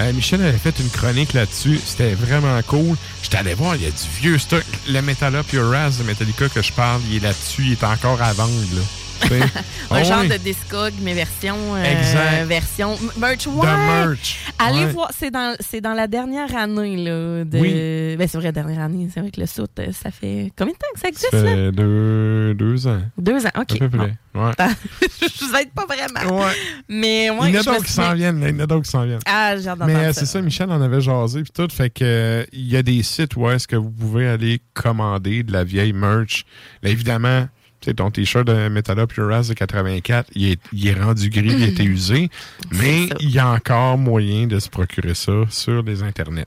Euh, 0.00 0.12
Michel 0.12 0.42
avait 0.42 0.58
fait 0.58 0.76
une 0.80 0.90
chronique 0.90 1.34
là-dessus. 1.34 1.78
C'était 1.84 2.14
vraiment 2.14 2.60
cool. 2.66 2.96
J'étais 3.22 3.36
allé 3.36 3.54
voir, 3.54 3.76
il 3.76 3.82
y 3.82 3.86
a 3.86 3.90
du 3.90 4.20
vieux 4.20 4.38
stock. 4.38 4.64
Le 4.88 5.00
Metal 5.02 5.36
Up 5.36 5.52
Your 5.52 5.72
Ass 5.72 5.98
de 5.98 6.02
Metallica 6.02 6.48
que 6.48 6.62
je 6.62 6.72
parle, 6.72 7.00
il 7.10 7.18
est 7.18 7.20
là-dessus. 7.20 7.62
Il 7.66 7.72
est 7.72 7.84
encore 7.84 8.20
à 8.20 8.32
vendre. 8.32 8.50
Là. 8.74 8.82
Un 9.90 9.96
Ah 9.96 10.02
genre 10.02 10.20
oui. 10.22 10.28
de 10.28 10.36
Discog, 10.38 10.92
mais 11.02 11.14
version. 11.14 11.56
euh, 11.74 11.82
Exact. 11.84 12.44
Version 12.46 12.98
merch. 13.18 13.46
Ouais. 13.46 13.66
merch, 13.66 14.38
Allez 14.58 14.84
ouais. 14.84 14.92
voir, 14.92 15.10
c'est 15.18 15.30
dans, 15.30 15.54
dans 15.82 15.94
la 15.94 16.06
dernière 16.06 16.54
année. 16.56 16.96
Là, 16.96 17.44
de... 17.44 17.58
Oui. 17.58 18.16
Ben, 18.16 18.26
c'est 18.28 18.38
vrai, 18.38 18.52
dernière 18.52 18.80
année. 18.80 19.08
C'est 19.12 19.20
vrai 19.20 19.30
que 19.30 19.40
le 19.40 19.46
soute, 19.46 19.70
euh, 19.78 19.92
ça 19.92 20.10
fait. 20.10 20.50
Combien 20.56 20.72
de 20.74 20.78
temps 20.78 20.86
que 20.94 20.98
ça 21.00 21.02
Ça 21.02 21.08
existe, 21.08 21.32
là? 21.32 21.70
deux, 21.70 22.54
deux 22.54 22.86
ans. 22.86 23.00
Deux 23.18 23.46
ans, 23.46 23.50
OK. 23.56 23.72
À 23.72 23.76
peu 23.78 23.88
près. 23.90 24.14
Ouais. 24.34 24.50
je 25.00 25.44
vous 25.44 25.54
aide 25.56 25.70
pas 25.70 25.86
vraiment. 25.86 26.40
Ouais. 26.40 26.52
Mais 26.88 27.30
ouais, 27.30 27.48
il 27.50 27.54
y 27.54 27.58
en 27.58 27.60
a 27.60 27.64
d'autres 27.64 27.84
qui 27.84 27.92
s'en 27.92 28.14
viennent. 28.14 28.40
Il 28.42 28.48
y 28.50 28.56
en 28.56 28.60
a 28.60 28.66
d'autres 28.66 28.84
qui 28.84 28.90
s'en 28.90 29.04
viennent. 29.04 29.20
Ah, 29.26 29.54
hâte 29.54 29.78
Mais 29.86 29.94
euh, 29.94 30.12
c'est 30.12 30.26
ça, 30.26 30.40
Michel 30.40 30.70
en 30.70 30.80
avait 30.80 31.00
jasé 31.00 31.42
puis 31.42 31.52
tout. 31.52 31.68
Fait 31.70 31.90
que 31.90 32.04
euh, 32.04 32.44
il 32.52 32.66
y 32.68 32.76
a 32.76 32.82
des 32.82 33.02
sites 33.02 33.36
où 33.36 33.48
est-ce 33.48 33.68
que 33.68 33.76
vous 33.76 33.90
pouvez 33.90 34.28
aller 34.28 34.60
commander 34.74 35.42
de 35.44 35.52
la 35.52 35.62
vieille 35.64 35.92
merch. 35.92 36.44
Là, 36.82 36.90
évidemment, 36.90 37.46
tu 37.84 37.90
sais, 37.90 37.94
ton 37.94 38.10
t-shirt 38.10 38.46
de 38.46 38.68
Metallo 38.68 39.06
Pure 39.06 39.28
Ras 39.28 39.48
de 39.48 39.52
84, 39.52 40.30
il 40.34 40.52
est, 40.52 40.60
il 40.72 40.88
est 40.88 40.94
rendu 40.94 41.28
gris, 41.28 41.52
il 41.54 41.62
a 41.62 41.66
été 41.66 41.84
usé. 41.84 42.30
Mais 42.72 43.10
il 43.20 43.30
y 43.30 43.38
a 43.38 43.48
encore 43.48 43.98
moyen 43.98 44.46
de 44.46 44.58
se 44.58 44.70
procurer 44.70 45.14
ça 45.14 45.32
sur 45.50 45.82
les 45.82 46.02
internets. 46.02 46.46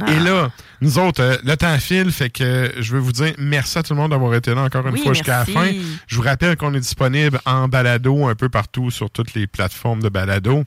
Ah. 0.00 0.12
Et 0.12 0.20
là, 0.20 0.52
nous 0.80 0.98
autres, 0.98 1.20
euh, 1.20 1.36
le 1.44 1.56
temps 1.56 1.76
file, 1.78 2.12
fait 2.12 2.30
que 2.30 2.70
je 2.78 2.92
veux 2.92 3.00
vous 3.00 3.10
dire 3.10 3.32
merci 3.36 3.78
à 3.78 3.82
tout 3.82 3.94
le 3.94 4.00
monde 4.00 4.12
d'avoir 4.12 4.32
été 4.34 4.54
là 4.54 4.62
encore 4.62 4.86
une 4.86 4.94
Oui, 4.94 5.02
fois 5.02 5.12
jusqu'à 5.12 5.38
la 5.40 5.44
fin. 5.44 5.72
Je 6.06 6.16
vous 6.16 6.22
rappelle 6.22 6.56
qu'on 6.56 6.72
est 6.74 6.80
disponible 6.80 7.40
en 7.46 7.66
balado 7.66 8.26
un 8.26 8.36
peu 8.36 8.48
partout 8.48 8.92
sur 8.92 9.10
toutes 9.10 9.34
les 9.34 9.48
plateformes 9.48 10.02
de 10.02 10.08
balado. 10.08 10.62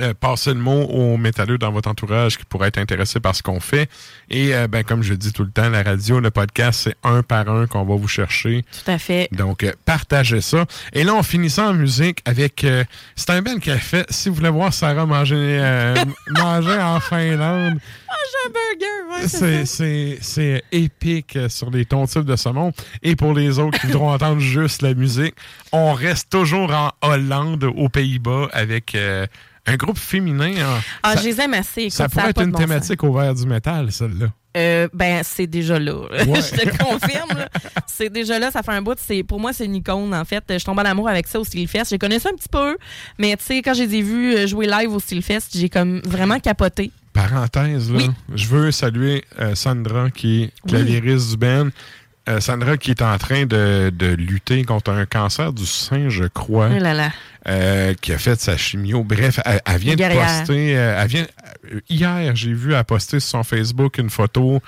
Euh, 0.00 0.12
passez 0.14 0.52
le 0.52 0.60
mot 0.60 0.82
aux 0.84 1.16
métalleux 1.16 1.58
dans 1.58 1.72
votre 1.72 1.88
entourage 1.88 2.36
qui 2.36 2.44
pourraient 2.44 2.68
être 2.68 2.78
intéressés 2.78 3.20
par 3.20 3.34
ce 3.34 3.42
qu'on 3.42 3.60
fait. 3.60 3.88
Et 4.28 4.54
euh, 4.54 4.68
ben, 4.68 4.84
comme 4.84 5.02
je 5.02 5.14
dis 5.14 5.32
tout 5.32 5.44
le 5.44 5.50
temps, 5.50 5.68
la 5.70 5.82
radio, 5.82 6.20
le 6.20 6.30
podcast, 6.30 6.82
c'est 6.84 6.96
un 7.02 7.22
par 7.22 7.48
un 7.48 7.66
qu'on 7.66 7.84
va 7.84 7.96
vous 7.96 8.08
chercher. 8.08 8.64
Tout 8.70 8.90
à 8.90 8.98
fait. 8.98 9.28
Donc, 9.32 9.64
euh, 9.64 9.72
partagez 9.84 10.40
ça. 10.40 10.66
Et 10.92 11.04
là, 11.04 11.14
on 11.14 11.22
finit 11.22 11.50
ça 11.50 11.68
en 11.68 11.74
musique 11.74 12.20
avec... 12.24 12.64
euh, 12.64 12.84
c'est 13.14 13.30
un 13.30 13.42
bel 13.42 13.60
fait... 13.60 14.06
Si 14.10 14.28
vous 14.28 14.34
voulez 14.36 14.50
voir 14.50 14.72
Sarah 14.72 15.06
manger, 15.06 15.34
euh, 15.36 15.94
manger 16.30 16.78
en 16.78 17.00
Finlande, 17.00 17.74
Manger 17.74 18.36
un 18.46 18.50
burger, 18.50 19.26
ouais, 19.26 20.18
c'est 20.20 20.62
épique 20.72 21.38
sur 21.48 21.70
les 21.70 21.84
tons 21.84 22.06
types 22.06 22.24
de 22.24 22.36
saumon. 22.36 22.72
Et 23.02 23.16
pour 23.16 23.34
les 23.34 23.58
autres 23.58 23.78
qui 23.80 23.86
voudront 23.86 24.10
entendre 24.14 24.40
juste 24.40 24.82
la 24.82 24.94
musique, 24.94 25.34
on 25.72 25.92
reste 25.92 26.30
toujours 26.30 26.72
en 26.72 26.92
Hollande, 27.02 27.64
aux 27.64 27.88
Pays-Bas, 27.88 28.48
avec 28.52 28.94
euh, 28.94 29.26
un 29.66 29.76
groupe 29.76 29.98
féminin. 29.98 30.52
hein. 30.58 30.80
Ah, 31.02 31.14
Ça- 31.14 31.22
je 31.22 31.26
les 31.28 31.40
aime 31.40 31.54
assez. 31.54 31.82
Écoute, 31.82 31.92
ça 31.92 32.08
pourrait 32.08 32.30
être 32.30 32.40
une 32.42 32.50
bon 32.52 32.58
sens. 32.58 32.66
thématique 32.68 33.04
au 33.04 33.12
vert 33.12 33.34
du 33.34 33.46
métal, 33.46 33.90
celle-là. 33.92 34.26
Euh, 34.56 34.88
ben, 34.94 35.20
c'est 35.22 35.46
déjà 35.46 35.78
là. 35.78 35.92
Ouais. 36.26 36.40
je 36.40 36.56
te 36.56 36.76
confirme. 36.82 37.44
C'est 37.86 38.08
déjà 38.08 38.38
là, 38.38 38.50
ça 38.50 38.62
fait 38.62 38.72
un 38.72 38.80
bout. 38.80 38.96
C'est, 38.98 39.22
pour 39.22 39.38
moi, 39.38 39.52
c'est 39.52 39.66
une 39.66 39.74
icône, 39.74 40.14
en 40.14 40.24
fait. 40.24 40.42
Je 40.58 40.64
tombe 40.64 40.78
en 40.78 40.82
amour 40.82 41.08
avec 41.08 41.26
ça 41.26 41.38
au 41.40 41.44
Steelfest. 41.44 41.84
Je 41.90 41.96
connais 41.96 42.18
ça 42.18 42.30
un 42.32 42.36
petit 42.36 42.48
peu, 42.48 42.76
mais 43.18 43.36
tu 43.36 43.44
sais, 43.44 43.62
quand 43.62 43.74
je 43.74 43.82
les 43.82 43.96
ai 43.96 44.02
vus 44.02 44.34
euh, 44.34 44.46
jouer 44.46 44.66
live 44.66 44.92
au 44.94 44.98
Steelfest, 45.00 45.48
j'ai 45.54 45.68
comme 45.68 46.00
vraiment 46.04 46.38
capoté. 46.40 46.90
Parenthèse, 47.12 47.90
là, 47.90 47.98
Oui. 47.98 48.10
je 48.34 48.46
veux 48.46 48.70
saluer 48.70 49.24
euh, 49.40 49.54
Sandra, 49.54 50.10
qui 50.10 50.44
est 50.44 50.52
clavieriste 50.68 51.30
du 51.30 51.36
band. 51.38 51.68
Euh, 52.28 52.40
Sandra, 52.40 52.76
qui 52.76 52.90
est 52.90 53.02
en 53.02 53.16
train 53.18 53.46
de, 53.46 53.92
de 53.94 54.06
lutter 54.06 54.64
contre 54.64 54.90
un 54.90 55.06
cancer 55.06 55.52
du 55.52 55.64
sein, 55.64 56.08
je 56.08 56.24
crois. 56.24 56.70
Oh 56.74 56.78
là 56.78 56.92
là. 56.92 57.12
euh, 57.48 57.94
qui 58.00 58.12
a 58.12 58.18
fait 58.18 58.40
sa 58.40 58.56
chimio. 58.56 59.04
Bref, 59.04 59.38
elle, 59.44 59.60
elle 59.64 59.78
vient 59.78 59.94
de 59.94 60.02
poster. 60.02 60.76
euh, 60.76 61.00
elle 61.00 61.08
vient, 61.08 61.26
hier, 61.88 62.34
j'ai 62.34 62.52
vu 62.52 62.74
elle 62.74 62.84
poster 62.84 63.20
sur 63.20 63.30
son 63.30 63.44
Facebook 63.44 63.98
une 63.98 64.10
photo 64.10 64.60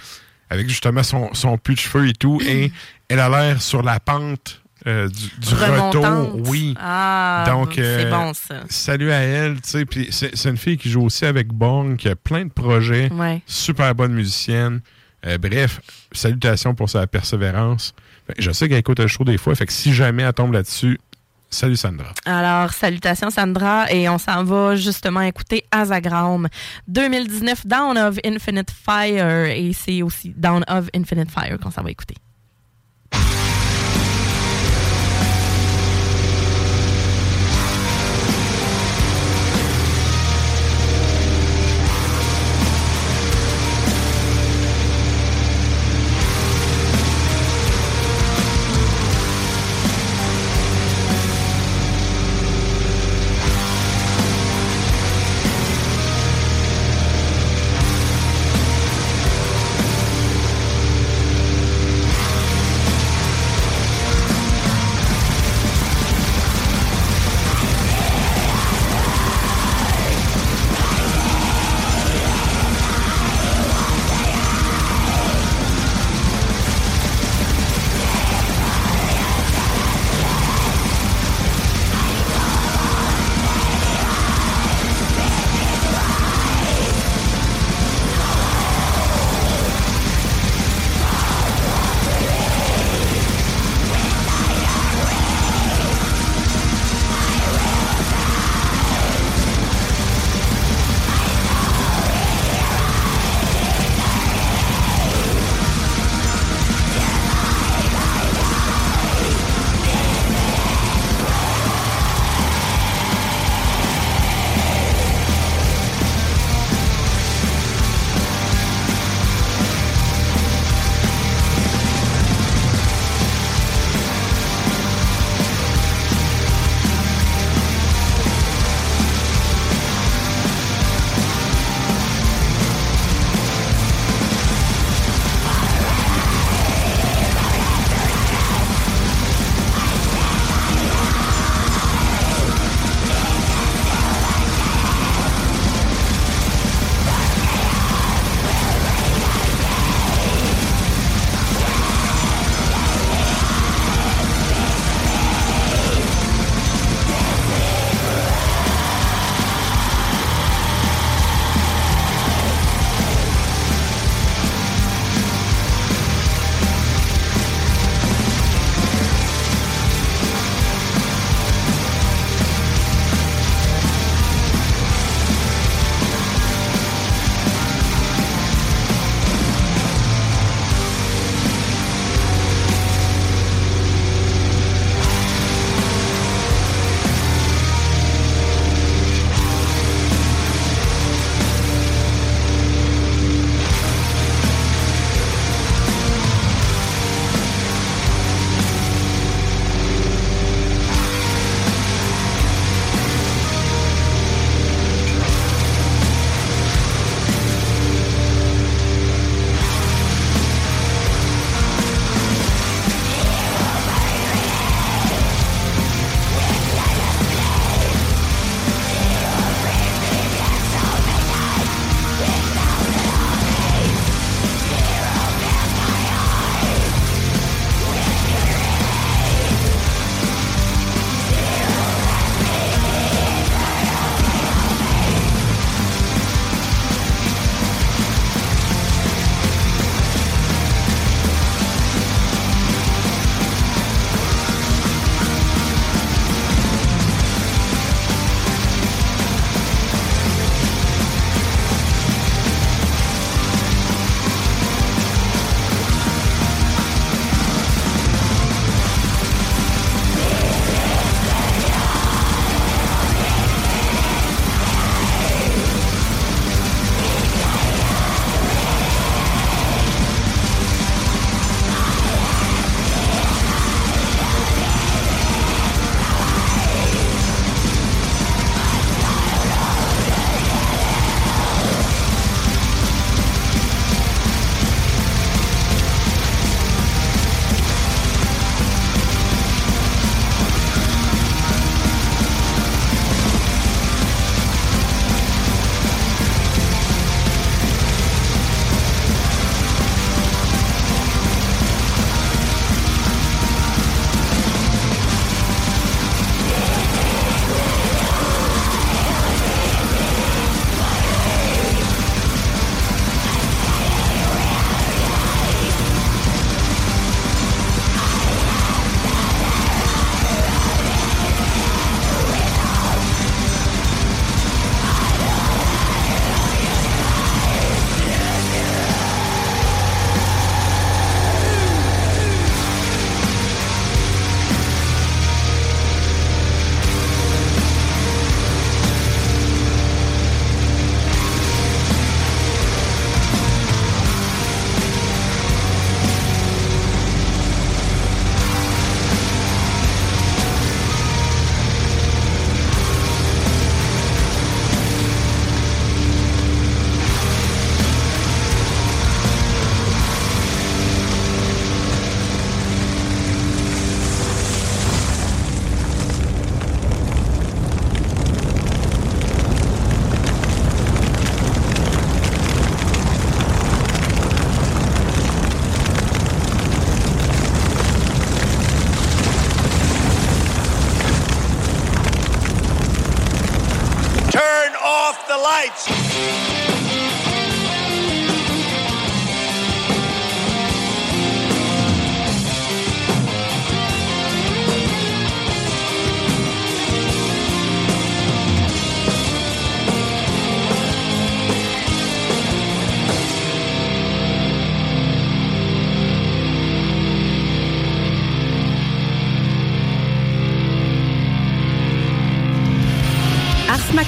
avec 0.50 0.68
justement 0.68 1.02
son, 1.02 1.34
son 1.34 1.58
puits 1.58 1.74
de 1.74 1.80
cheveux 1.80 2.08
et 2.08 2.12
tout. 2.12 2.40
et 2.46 2.70
elle 3.08 3.18
a 3.20 3.28
l'air 3.28 3.60
sur 3.60 3.82
la 3.82 3.98
pente 3.98 4.62
euh, 4.86 5.08
du, 5.08 5.26
du 5.40 5.54
retour. 5.54 6.36
Oui. 6.48 6.74
Ah, 6.80 7.42
Donc, 7.48 7.72
c'est 7.74 8.08
bon, 8.08 8.32
ça. 8.34 8.60
Salut 8.68 9.10
à 9.10 9.18
elle, 9.18 9.54
tu 9.60 9.70
sais. 9.70 9.84
Puis 9.84 10.08
c'est 10.12 10.44
une 10.48 10.56
fille 10.56 10.78
qui 10.78 10.88
joue 10.90 11.02
aussi 11.02 11.26
avec 11.26 11.48
Born, 11.48 11.96
qui 11.96 12.08
a 12.08 12.14
plein 12.14 12.44
de 12.44 12.50
projets. 12.52 13.10
Ouais. 13.12 13.42
Super 13.46 13.92
bonne 13.96 14.12
musicienne. 14.12 14.80
Euh, 15.26 15.38
bref, 15.38 15.80
salutations 16.12 16.74
pour 16.74 16.88
sa 16.88 17.06
persévérance. 17.06 17.94
Je 18.38 18.50
sais 18.50 18.68
qu'elle 18.68 18.78
écoute 18.78 19.00
le 19.00 19.08
show 19.08 19.24
des 19.24 19.38
fois, 19.38 19.54
fait 19.54 19.66
que 19.66 19.72
si 19.72 19.92
jamais 19.92 20.22
elle 20.22 20.32
tombe 20.32 20.52
là-dessus, 20.52 20.98
salut 21.50 21.76
Sandra. 21.76 22.12
Alors, 22.24 22.72
salutations 22.72 23.30
Sandra, 23.30 23.90
et 23.90 24.08
on 24.08 24.18
s'en 24.18 24.44
va 24.44 24.76
justement 24.76 25.22
écouter 25.22 25.64
Azagram 25.70 26.48
2019 26.86 27.66
Down 27.66 27.98
of 27.98 28.18
Infinite 28.24 28.70
Fire, 28.70 29.46
et 29.46 29.72
c'est 29.72 30.02
aussi 30.02 30.34
Down 30.36 30.64
of 30.68 30.88
Infinite 30.94 31.30
Fire 31.30 31.58
qu'on 31.58 31.70
s'en 31.70 31.82
va 31.82 31.90
écouter. 31.90 32.16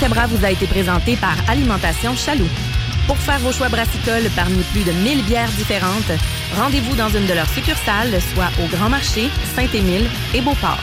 Macabra 0.01 0.27
vous 0.29 0.47
a 0.47 0.51
été 0.51 0.67
présenté 0.67 1.15
par 1.17 1.37
Alimentation 1.47 2.15
Chaloux. 2.17 2.49
Pour 3.07 3.19
faire 3.19 3.39
vos 3.41 3.53
choix 3.53 3.69
brassicoles 3.69 4.31
parmi 4.35 4.63
plus 4.73 4.83
de 4.83 4.93
1000 4.93 5.27
bières 5.27 5.51
différentes, 5.59 6.11
rendez-vous 6.57 6.97
dans 6.97 7.11
une 7.11 7.27
de 7.27 7.35
leurs 7.35 7.49
succursales, 7.51 8.19
soit 8.33 8.49
au 8.65 8.69
Grand 8.75 8.89
Marché, 8.89 9.29
Saint-Émile 9.55 10.07
et 10.35 10.41
Beauport. 10.41 10.81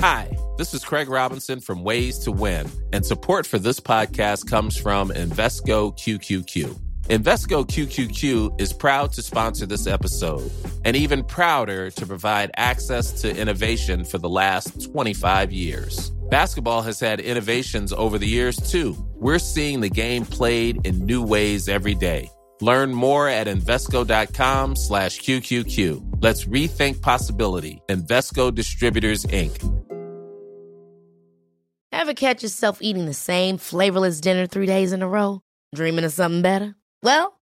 Hi, 0.00 0.34
this 0.56 0.72
is 0.72 0.82
Craig 0.82 1.10
Robinson 1.10 1.60
from 1.60 1.84
Ways 1.84 2.20
to 2.24 2.32
Win, 2.32 2.64
and 2.94 3.04
support 3.04 3.46
for 3.46 3.58
this 3.58 3.80
podcast 3.80 4.48
comes 4.48 4.78
from 4.78 5.10
Invesco 5.10 5.92
QQQ. 5.94 6.74
Invesco 7.10 7.66
QQQ 7.66 8.58
is 8.58 8.72
proud 8.72 9.12
to 9.12 9.20
sponsor 9.20 9.66
this 9.66 9.86
episode 9.86 10.50
and 10.84 10.96
even 10.96 11.24
prouder 11.24 11.90
to 11.90 12.06
provide 12.06 12.50
access 12.56 13.22
to 13.22 13.36
innovation 13.36 14.04
for 14.04 14.18
the 14.18 14.28
last 14.28 14.84
25 14.92 15.52
years. 15.52 16.10
Basketball 16.30 16.82
has 16.82 17.00
had 17.00 17.20
innovations 17.20 17.92
over 17.92 18.18
the 18.18 18.26
years 18.26 18.56
too. 18.56 18.96
We're 19.14 19.38
seeing 19.38 19.80
the 19.80 19.90
game 19.90 20.24
played 20.24 20.86
in 20.86 21.06
new 21.06 21.22
ways 21.22 21.68
every 21.68 21.94
day. 21.94 22.30
Learn 22.60 22.92
more 22.92 23.28
at 23.28 23.46
Invesco.com 23.46 24.76
slash 24.76 25.20
QQQ. 25.20 26.22
Let's 26.22 26.44
rethink 26.44 27.02
possibility. 27.02 27.82
Invesco 27.88 28.54
Distributors, 28.54 29.24
Inc. 29.26 29.70
Ever 31.92 32.14
catch 32.14 32.42
yourself 32.42 32.78
eating 32.80 33.06
the 33.06 33.14
same 33.14 33.56
flavorless 33.56 34.20
dinner 34.20 34.46
three 34.46 34.66
days 34.66 34.92
in 34.92 35.02
a 35.02 35.08
row? 35.08 35.40
Dreaming 35.74 36.04
of 36.04 36.12
something 36.12 36.42
better? 36.42 36.74
Well, 37.02 37.38